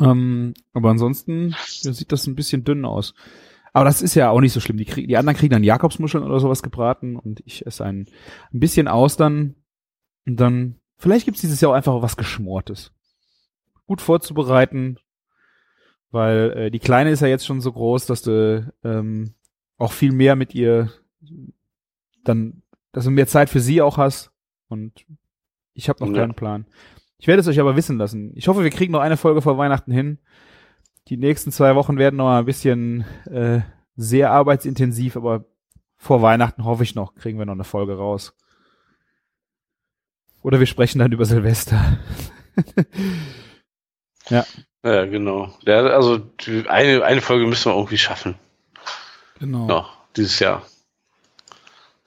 Ähm, 0.00 0.54
aber 0.72 0.90
ansonsten 0.90 1.54
sieht 1.66 2.12
das 2.12 2.26
ein 2.26 2.34
bisschen 2.36 2.64
dünn 2.64 2.84
aus. 2.86 3.12
Aber 3.72 3.84
das 3.84 4.02
ist 4.02 4.14
ja 4.14 4.30
auch 4.30 4.40
nicht 4.40 4.52
so 4.52 4.60
schlimm. 4.60 4.76
Die, 4.78 4.84
krieg, 4.84 5.06
die 5.08 5.16
anderen 5.16 5.36
kriegen 5.36 5.52
dann 5.52 5.64
Jakobsmuscheln 5.64 6.24
oder 6.24 6.40
sowas 6.40 6.62
gebraten 6.62 7.16
und 7.16 7.40
ich 7.44 7.66
esse 7.66 7.84
ein, 7.84 8.06
ein 8.52 8.60
bisschen 8.60 8.88
Austern. 8.88 9.54
Und 10.26 10.36
dann, 10.38 10.76
vielleicht 10.98 11.24
gibt's 11.24 11.40
dieses 11.40 11.60
Jahr 11.60 11.72
auch 11.72 11.76
einfach 11.76 12.02
was 12.02 12.16
Geschmortes. 12.16 12.92
Gut 13.86 14.00
vorzubereiten, 14.00 14.98
weil 16.10 16.52
äh, 16.56 16.70
die 16.70 16.78
Kleine 16.78 17.10
ist 17.10 17.20
ja 17.20 17.28
jetzt 17.28 17.46
schon 17.46 17.60
so 17.60 17.72
groß, 17.72 18.06
dass 18.06 18.22
du 18.22 18.72
ähm, 18.84 19.34
auch 19.78 19.92
viel 19.92 20.12
mehr 20.12 20.36
mit 20.36 20.54
ihr 20.54 20.90
dann, 22.24 22.62
dass 22.92 23.04
du 23.04 23.10
mehr 23.10 23.26
Zeit 23.26 23.50
für 23.50 23.60
sie 23.60 23.80
auch 23.82 23.96
hast. 23.98 24.30
Und 24.68 25.04
ich 25.74 25.88
habe 25.88 26.04
noch 26.04 26.12
Ja. 26.14 26.22
keinen 26.22 26.34
Plan. 26.34 26.66
Ich 27.18 27.26
werde 27.26 27.40
es 27.40 27.48
euch 27.48 27.60
aber 27.60 27.76
wissen 27.76 27.98
lassen. 27.98 28.32
Ich 28.34 28.48
hoffe, 28.48 28.62
wir 28.64 28.70
kriegen 28.70 28.92
noch 28.92 29.00
eine 29.00 29.16
Folge 29.16 29.42
vor 29.42 29.58
Weihnachten 29.58 29.92
hin. 29.92 30.18
Die 31.08 31.16
nächsten 31.16 31.52
zwei 31.52 31.74
Wochen 31.74 31.98
werden 31.98 32.16
noch 32.16 32.30
ein 32.30 32.44
bisschen 32.44 33.04
äh, 33.30 33.60
sehr 33.96 34.30
arbeitsintensiv, 34.30 35.16
aber 35.16 35.44
vor 35.96 36.22
Weihnachten 36.22 36.64
hoffe 36.64 36.82
ich 36.82 36.94
noch, 36.94 37.14
kriegen 37.14 37.38
wir 37.38 37.46
noch 37.46 37.54
eine 37.54 37.64
Folge 37.64 37.96
raus. 37.96 38.34
Oder 40.42 40.58
wir 40.58 40.66
sprechen 40.66 41.00
dann 41.00 41.12
über 41.12 41.24
Silvester. 41.24 41.98
Ja, 44.82 45.04
genau. 45.04 45.52
Der, 45.66 45.84
also 45.94 46.18
die, 46.18 46.68
eine, 46.68 47.04
eine 47.04 47.20
Folge 47.20 47.46
müssen 47.46 47.70
wir 47.70 47.76
irgendwie 47.76 47.98
schaffen. 47.98 48.36
Genau. 49.38 49.66
Noch, 49.66 49.96
dieses 50.16 50.38
Jahr. 50.38 50.62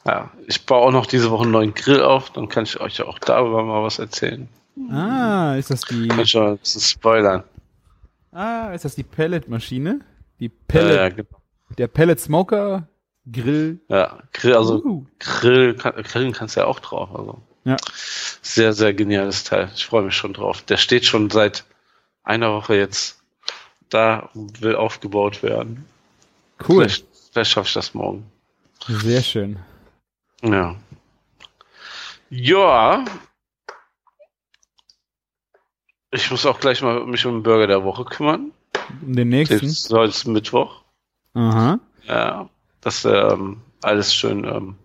Ja, 0.06 0.32
ich 0.48 0.65
baue 0.65 0.88
auch 0.88 0.91
noch 0.91 1.06
diese 1.06 1.32
Woche 1.32 1.44
einen 1.44 1.52
neuen 1.52 1.74
Grill 1.74 2.02
auf, 2.02 2.32
dann 2.32 2.49
kann 2.49 2.64
ich 2.64 2.80
euch 2.80 3.02
auch 3.02 3.20
darüber 3.20 3.64
mal 3.64 3.84
was 3.84 3.99
erzählen. 3.99 4.49
Ah, 4.90 5.56
ist 5.56 5.70
das 5.70 5.82
die 5.82 6.07
Kann 6.07 6.20
ich 6.20 6.32
schon 6.32 6.48
ein 6.48 6.57
bisschen 6.57 6.82
spoilern. 6.82 7.44
Ah, 8.34 8.72
ist 8.74 8.86
das 8.86 8.96
die 8.96 9.04
Pelletmaschine? 9.04 10.02
Die 10.40 10.50
Pellet, 10.50 10.96
ja, 10.96 11.10
genau. 11.10 11.42
der 11.78 11.88
Pellet 11.88 12.20
Smoker 12.20 12.88
Grill. 13.32 13.80
ja, 13.88 14.20
Grill, 14.34 14.56
also 14.56 14.84
Uh. 14.84 15.06
Grill, 15.20 15.76
grillen 15.76 16.34
kannst 16.34 16.56
du 16.56 16.62
ja 16.62 16.66
auch 16.66 16.80
drauf. 16.80 17.16
Also. 17.16 17.42
Ja. 17.64 17.78
Sehr, 18.42 18.74
sehr 18.74 18.94
geniales 18.94 19.46
Teil. 19.46 19.70
Ich 19.74 19.86
freue 19.86 20.04
mich 20.04 20.16
schon 20.16 20.34
drauf. 20.34 20.62
Der 20.64 20.78
steht 20.78 21.06
schon 21.06 21.30
seit 21.30 21.64
einer 22.24 22.52
Woche 22.54 22.76
jetzt 22.76 23.22
da 23.90 24.30
und 24.34 24.62
will 24.62 24.76
aufgebaut 24.76 25.44
werden. 25.44 25.86
Cool. 26.68 26.84
Vielleicht, 26.84 27.06
vielleicht 27.32 27.52
schaffe 27.52 27.68
ich 27.68 27.74
das 27.74 27.94
morgen. 27.94 28.26
Sehr 28.88 29.22
schön. 29.22 29.60
Ja. 30.44 30.76
Ja. 32.30 33.06
Ich 36.14 36.30
muss 36.30 36.45
auch 36.45 36.60
gleich 36.60 36.81
mal 36.84 37.06
mich 37.06 37.26
um 37.26 37.38
den 37.38 37.44
Burger 37.44 37.65
der 37.68 37.84
Woche 37.84 38.06
kümmern. 38.06 38.52
Um 39.02 39.15
den 39.15 39.30
nächsten. 39.30 39.65
ist 39.65 39.91
heute 39.91 40.10
ist 40.11 40.27
Mittwoch. 40.27 40.81
Aha. 41.34 41.80
Ja. 42.07 42.49
Dass 42.81 43.03
ähm, 43.06 43.61
alles 43.81 44.14
schön 44.14 44.44
ähm, 44.44 44.76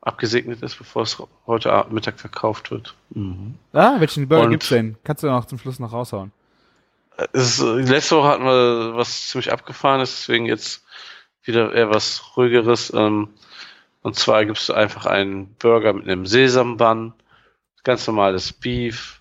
abgesegnet 0.00 0.62
ist, 0.62 0.76
bevor 0.78 1.02
es 1.02 1.20
heute 1.46 1.86
Mittag 1.90 2.20
verkauft 2.20 2.70
wird. 2.70 2.94
Mhm. 3.10 3.54
Ah, 3.72 3.96
welchen 3.98 4.28
Burger 4.28 4.44
Und- 4.44 4.50
gibt's 4.50 4.68
denn? 4.68 4.96
Kannst 5.02 5.24
du 5.24 5.26
noch 5.26 5.44
zum 5.46 5.58
Schluss 5.58 5.80
noch 5.80 5.92
raushauen? 5.92 6.30
Es 7.32 7.58
ist, 7.58 7.60
äh, 7.60 7.80
letzte 7.80 8.16
Woche 8.16 8.28
hatten 8.28 8.44
wir 8.44 8.92
was 8.96 9.28
ziemlich 9.28 9.52
abgefahrenes, 9.52 10.10
deswegen 10.16 10.46
jetzt 10.46 10.84
wieder 11.42 11.72
eher 11.72 11.90
was 11.90 12.36
ruhigeres. 12.36 12.92
Ähm, 12.94 13.28
und 14.02 14.16
zwar 14.16 14.44
gibst 14.44 14.68
du 14.68 14.74
einfach 14.74 15.06
einen 15.06 15.54
Burger 15.56 15.92
mit 15.94 16.04
einem 16.08 16.26
Sesambun, 16.26 17.12
ganz 17.82 18.06
normales 18.06 18.52
Beef, 18.52 19.20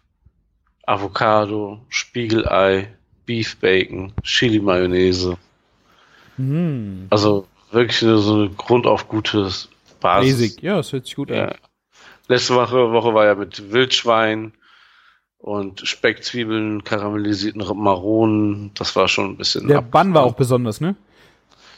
Avocado, 0.85 1.79
Spiegelei, 1.89 2.93
Beef 3.25 3.57
Bacon, 3.57 4.13
Chili 4.23 4.59
Mayonnaise. 4.59 5.37
Hm. 6.37 7.07
Also 7.09 7.47
wirklich 7.71 8.03
eine, 8.03 8.17
so 8.17 8.35
eine 8.35 8.49
grundauf 8.49 9.07
gutes 9.07 9.69
Basis. 9.99 10.31
Basic. 10.33 10.63
Ja, 10.63 10.77
das 10.77 10.91
hört 10.91 11.05
sich 11.05 11.15
gut 11.15 11.31
an. 11.31 11.37
Ja. 11.37 11.55
Letzte 12.27 12.55
Woche, 12.55 12.91
Woche 12.91 13.13
war 13.13 13.25
ja 13.25 13.35
mit 13.35 13.71
Wildschwein 13.71 14.53
und 15.37 15.81
Speck, 15.81 16.23
Zwiebeln, 16.23 16.83
karamellisierten 16.83 17.61
Maronen. 17.77 18.71
Das 18.75 18.95
war 18.95 19.07
schon 19.07 19.31
ein 19.31 19.37
bisschen. 19.37 19.67
Der 19.67 19.81
Bann 19.81 20.13
war 20.13 20.23
auch 20.23 20.35
besonders, 20.35 20.79
ne? 20.79 20.95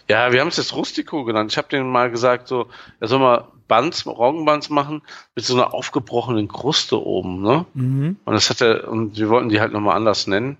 Ja, 0.08 0.32
wir 0.32 0.42
haben 0.42 0.50
es 0.50 0.58
jetzt 0.58 0.76
Rustico 0.76 1.24
genannt. 1.26 1.52
Ich 1.52 1.58
habe 1.58 1.68
denen 1.68 1.92
mal 1.92 2.12
gesagt, 2.12 2.48
so, 2.48 2.68
er 3.00 3.08
soll 3.08 3.20
mal 3.20 3.48
Buns, 3.68 4.06
Roggenbuns 4.06 4.70
machen 4.70 5.02
mit 5.36 5.46
so 5.46 5.54
einer 5.56 5.74
aufgebrochenen 5.74 6.48
Kruste 6.48 7.04
oben, 7.04 7.42
ne? 7.42 7.66
Mhm. 7.74 8.18
Und 8.26 8.34
das 8.34 8.50
hat 8.50 8.62
er, 8.62 8.88
und 8.88 9.18
wir 9.18 9.30
wollten 9.30 9.50
die 9.50 9.60
halt 9.60 9.74
nochmal 9.74 9.96
anders 9.96 10.28
nennen, 10.28 10.58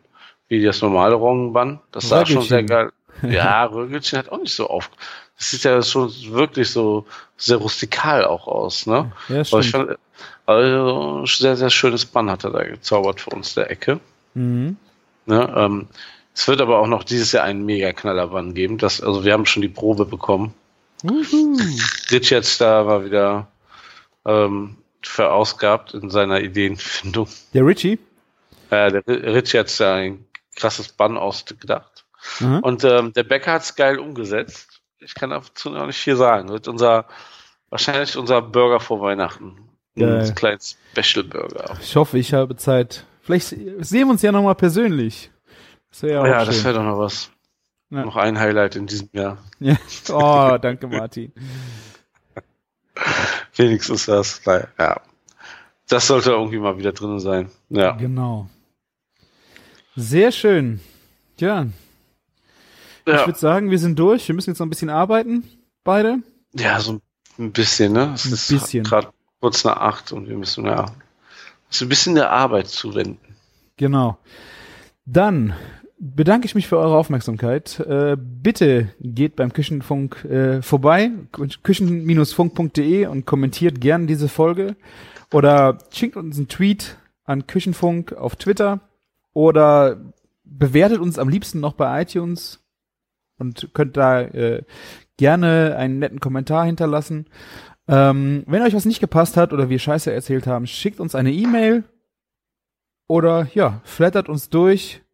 wie 0.48 0.64
das 0.64 0.82
normale 0.82 1.16
Roggenbun. 1.16 1.80
Das 1.92 2.10
sah 2.10 2.26
schon 2.26 2.44
sehr 2.44 2.64
geil. 2.64 2.92
Ja, 3.22 3.64
Rögelchen 3.64 4.20
hat 4.20 4.30
auch 4.30 4.42
nicht 4.42 4.54
so 4.54 4.68
auf. 4.68 4.92
Das 5.38 5.52
sieht 5.52 5.64
ja 5.64 5.82
schon 5.82 6.12
wirklich 6.32 6.70
so 6.70 7.06
sehr 7.38 7.56
rustikal 7.56 8.26
auch 8.26 8.46
aus, 8.46 8.88
ne? 8.88 9.14
Ja, 9.30 9.42
Aber 9.50 9.60
ich 9.62 9.72
fand, 9.72 9.98
also, 10.46 11.26
sehr, 11.26 11.56
sehr 11.56 11.70
schönes 11.70 12.06
Bun 12.06 12.30
hat 12.30 12.44
er 12.44 12.52
da 12.52 12.64
gezaubert 12.64 13.22
für 13.22 13.30
uns, 13.30 13.54
der 13.54 13.72
Ecke. 13.72 14.02
Mhm. 14.34 14.76
Ne? 15.26 15.54
Ähm, 15.56 15.88
es 16.34 16.48
wird 16.48 16.62
aber 16.62 16.80
auch 16.80 16.88
noch 16.88 17.04
dieses 17.04 17.32
Jahr 17.32 17.46
einen 17.46 17.66
mega 17.66 17.94
Knallerband 17.94 18.54
geben. 18.56 18.78
Das, 18.78 19.02
also 19.02 19.24
wir 19.24 19.34
haben 19.34 19.46
schon 19.46 19.62
die 19.62 19.70
Probe 19.70 20.06
bekommen. 20.06 20.54
Uhu. 21.04 21.58
Rich 22.12 22.30
jetzt 22.30 22.60
da 22.62 22.86
war 22.86 23.04
wieder 23.06 23.48
ähm, 24.26 24.78
verausgabt 25.04 25.94
in 25.94 26.10
seiner 26.10 26.42
Ideenfindung. 26.42 27.28
Der 27.54 27.66
Richie? 27.66 28.00
Äh, 28.70 28.92
der 28.92 29.04
Rich 29.08 29.54
jetzt 29.54 29.80
da 29.80 29.96
ein 29.96 30.26
krasses 30.56 30.90
Bann 30.90 31.18
ausgedacht. 31.18 32.06
Aha. 32.42 32.60
Und 32.60 32.84
ähm, 32.84 33.14
der 33.14 33.24
Bäcker 33.24 33.54
hat 33.54 33.62
es 33.64 33.76
geil 33.76 34.00
umgesetzt. 34.00 34.82
Ich 35.00 35.14
kann 35.14 35.30
dazu 35.30 35.70
noch 35.70 35.86
nicht 35.86 35.98
viel 36.00 36.16
sagen. 36.16 36.50
Wird 36.50 36.68
unser 36.68 37.06
wahrscheinlich 37.70 38.18
unser 38.18 38.42
Burger 38.42 38.80
vor 38.80 39.02
Weihnachten. 39.02 39.58
Geil. 39.96 40.22
Ein 40.26 40.36
kleines 40.36 40.78
Special 40.98 41.24
Burger. 41.26 41.78
Ich 41.82 41.96
hoffe, 41.96 42.18
ich 42.18 42.34
habe 42.34 42.56
Zeit. 42.56 43.06
Vielleicht 43.22 43.48
sehen 43.50 44.08
wir 44.08 44.10
uns 44.10 44.22
ja 44.22 44.32
noch 44.32 44.42
mal 44.44 44.56
persönlich. 44.56 45.32
Das 45.90 46.04
wäre 46.04 46.14
ja 46.14 46.22
auch 46.22 46.26
Ja, 46.26 46.40
schön. 46.40 46.48
das 46.48 46.64
wäre 46.64 46.74
doch 46.76 46.84
noch 46.84 46.98
was. 47.00 47.30
Ja. 47.92 48.04
Noch 48.04 48.16
ein 48.16 48.40
Highlight 48.40 48.76
in 48.76 48.88
diesem 48.88 49.10
Jahr. 49.14 49.38
Ja. 49.60 49.78
Oh, 50.10 50.58
danke, 50.60 50.88
Martin. 50.90 51.32
Wenigstens 53.56 54.06
das. 54.06 54.42
Ja. 54.46 55.02
Das 55.88 56.08
sollte 56.08 56.32
irgendwie 56.32 56.58
mal 56.60 56.78
wieder 56.78 56.92
drin 56.94 57.20
sein. 57.20 57.50
Ja. 57.70 57.92
Genau. 57.92 58.50
Sehr 59.96 60.32
schön. 60.32 60.80
Ja, 61.38 61.68
ich 63.06 63.14
Ja, 63.14 63.26
würde 63.28 63.40
sagen, 63.40 63.70
wir 63.72 63.80
sind 63.80 63.98
durch. 64.00 64.28
Wir 64.28 64.36
müssen 64.36 64.50
jetzt 64.52 64.60
noch 64.60 64.66
ein 64.66 64.70
bisschen 64.72 64.90
arbeiten, 64.90 65.44
beide. 65.84 66.20
ja 66.54 66.80
so 66.80 67.00
ein 67.38 67.52
bisschen, 67.52 67.94
ne? 67.94 68.12
Es 68.16 68.26
Ein 68.26 68.34
ist 68.34 68.48
bisschen. 68.48 68.84
gerade 68.84 69.10
kurz 69.42 69.64
nach 69.64 69.78
acht 69.78 70.12
und 70.12 70.28
wir 70.28 70.38
müssen 70.38 70.66
ja 70.66 70.86
so 71.70 71.86
ein 71.86 71.90
bisschen 71.90 72.16
der 72.16 72.32
Arbeit 72.32 72.68
zuwenden. 72.68 73.36
Genau. 73.78 74.18
Dann 75.06 75.54
bedanke 75.98 76.46
ich 76.46 76.56
mich 76.56 76.68
für 76.68 76.78
eure 76.78 76.98
Aufmerksamkeit. 76.98 77.80
Äh, 77.80 78.18
bitte 78.20 78.90
geht 79.00 79.36
beim 79.36 79.54
Küchenfunk 79.54 80.26
äh, 80.26 80.62
vorbei, 80.62 81.12
küchen-funk.de 81.64 83.08
und 83.08 83.26
kommentiert 83.26 83.82
gern 83.82 84.08
diese 84.08 84.28
Folge 84.28 84.76
oder 85.34 85.78
schickt 85.92 86.18
uns 86.18 86.38
einen 86.38 86.48
Tweet 86.48 86.98
an 87.24 87.48
Küchenfunk 87.48 88.14
auf 88.14 88.36
Twitter 88.36 88.82
oder 89.34 90.14
bewertet 90.44 91.00
uns 91.00 91.18
am 91.18 91.30
liebsten 91.30 91.60
noch 91.60 91.74
bei 91.74 92.02
iTunes 92.02 92.64
und 93.38 93.70
könnt 93.74 93.98
da 93.98 94.22
äh, 94.22 94.64
gerne 95.18 95.76
einen 95.78 96.00
netten 96.00 96.20
Kommentar 96.20 96.66
hinterlassen. 96.66 97.28
Ähm, 97.88 98.44
wenn 98.48 98.64
euch 98.64 98.74
was 98.74 98.86
nicht 98.86 99.00
gepasst 99.00 99.38
hat 99.38 99.54
oder 99.54 99.70
wir 99.70 99.80
Scheiße 99.80 100.12
erzählt 100.12 100.48
haben, 100.48 100.68
schickt 100.68 101.00
uns 101.00 101.16
eine 101.16 101.32
E-Mail 101.32 101.84
Oder 103.08 103.48
ja, 103.54 103.82
flattert 103.84 104.30
uns 104.30 104.50
durch. 104.50 105.05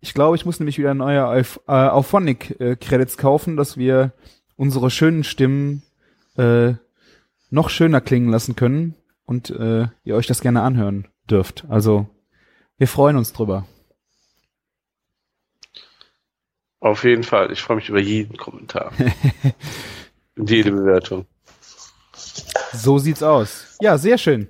Ich 0.00 0.14
glaube, 0.14 0.36
ich 0.36 0.44
muss 0.44 0.60
nämlich 0.60 0.78
wieder 0.78 0.94
neue 0.94 1.26
Auf, 1.26 1.60
äh, 1.66 1.72
Auphonic-Credits 1.72 3.16
kaufen, 3.16 3.56
dass 3.56 3.76
wir 3.76 4.12
unsere 4.56 4.90
schönen 4.90 5.24
Stimmen 5.24 5.82
äh, 6.36 6.74
noch 7.50 7.70
schöner 7.70 8.00
klingen 8.00 8.30
lassen 8.30 8.56
können 8.56 8.94
und 9.24 9.50
äh, 9.50 9.88
ihr 10.04 10.14
euch 10.14 10.26
das 10.26 10.40
gerne 10.40 10.62
anhören 10.62 11.08
dürft. 11.28 11.64
Also 11.68 12.08
wir 12.76 12.88
freuen 12.88 13.16
uns 13.16 13.32
drüber. 13.32 13.66
Auf 16.80 17.02
jeden 17.02 17.24
Fall. 17.24 17.50
Ich 17.50 17.60
freue 17.60 17.76
mich 17.76 17.88
über 17.88 17.98
jeden 17.98 18.36
Kommentar. 18.36 18.92
und 20.36 20.48
jede 20.48 20.70
Bewertung. 20.70 21.26
So 22.72 22.98
sieht's 22.98 23.22
aus. 23.22 23.76
Ja, 23.80 23.98
sehr 23.98 24.18
schön. 24.18 24.48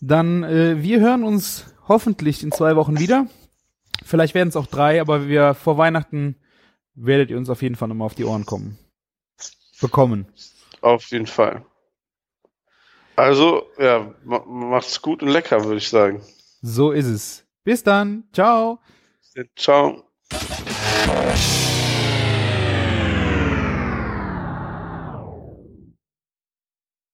Dann 0.00 0.42
äh, 0.42 0.82
wir 0.82 1.00
hören 1.00 1.22
uns 1.22 1.66
hoffentlich 1.86 2.42
in 2.42 2.52
zwei 2.52 2.74
Wochen 2.76 2.98
wieder. 2.98 3.26
Vielleicht 4.08 4.34
werden 4.34 4.48
es 4.48 4.56
auch 4.56 4.66
drei, 4.66 5.02
aber 5.02 5.28
wir 5.28 5.52
vor 5.52 5.76
Weihnachten 5.76 6.36
werdet 6.94 7.28
ihr 7.28 7.36
uns 7.36 7.50
auf 7.50 7.60
jeden 7.60 7.74
Fall 7.76 7.88
nochmal 7.88 8.06
auf 8.06 8.14
die 8.14 8.24
Ohren 8.24 8.46
kommen. 8.46 8.78
Bekommen. 9.82 10.26
Auf 10.80 11.10
jeden 11.10 11.26
Fall. 11.26 11.62
Also, 13.16 13.66
ja, 13.78 14.14
ma 14.24 14.42
macht's 14.46 15.02
gut 15.02 15.22
und 15.22 15.28
lecker, 15.28 15.62
würde 15.64 15.76
ich 15.76 15.90
sagen. 15.90 16.22
So 16.62 16.90
ist 16.92 17.06
es. 17.06 17.44
Bis 17.64 17.82
dann. 17.82 18.24
Ciao. 18.32 18.78
Ciao. 19.56 20.04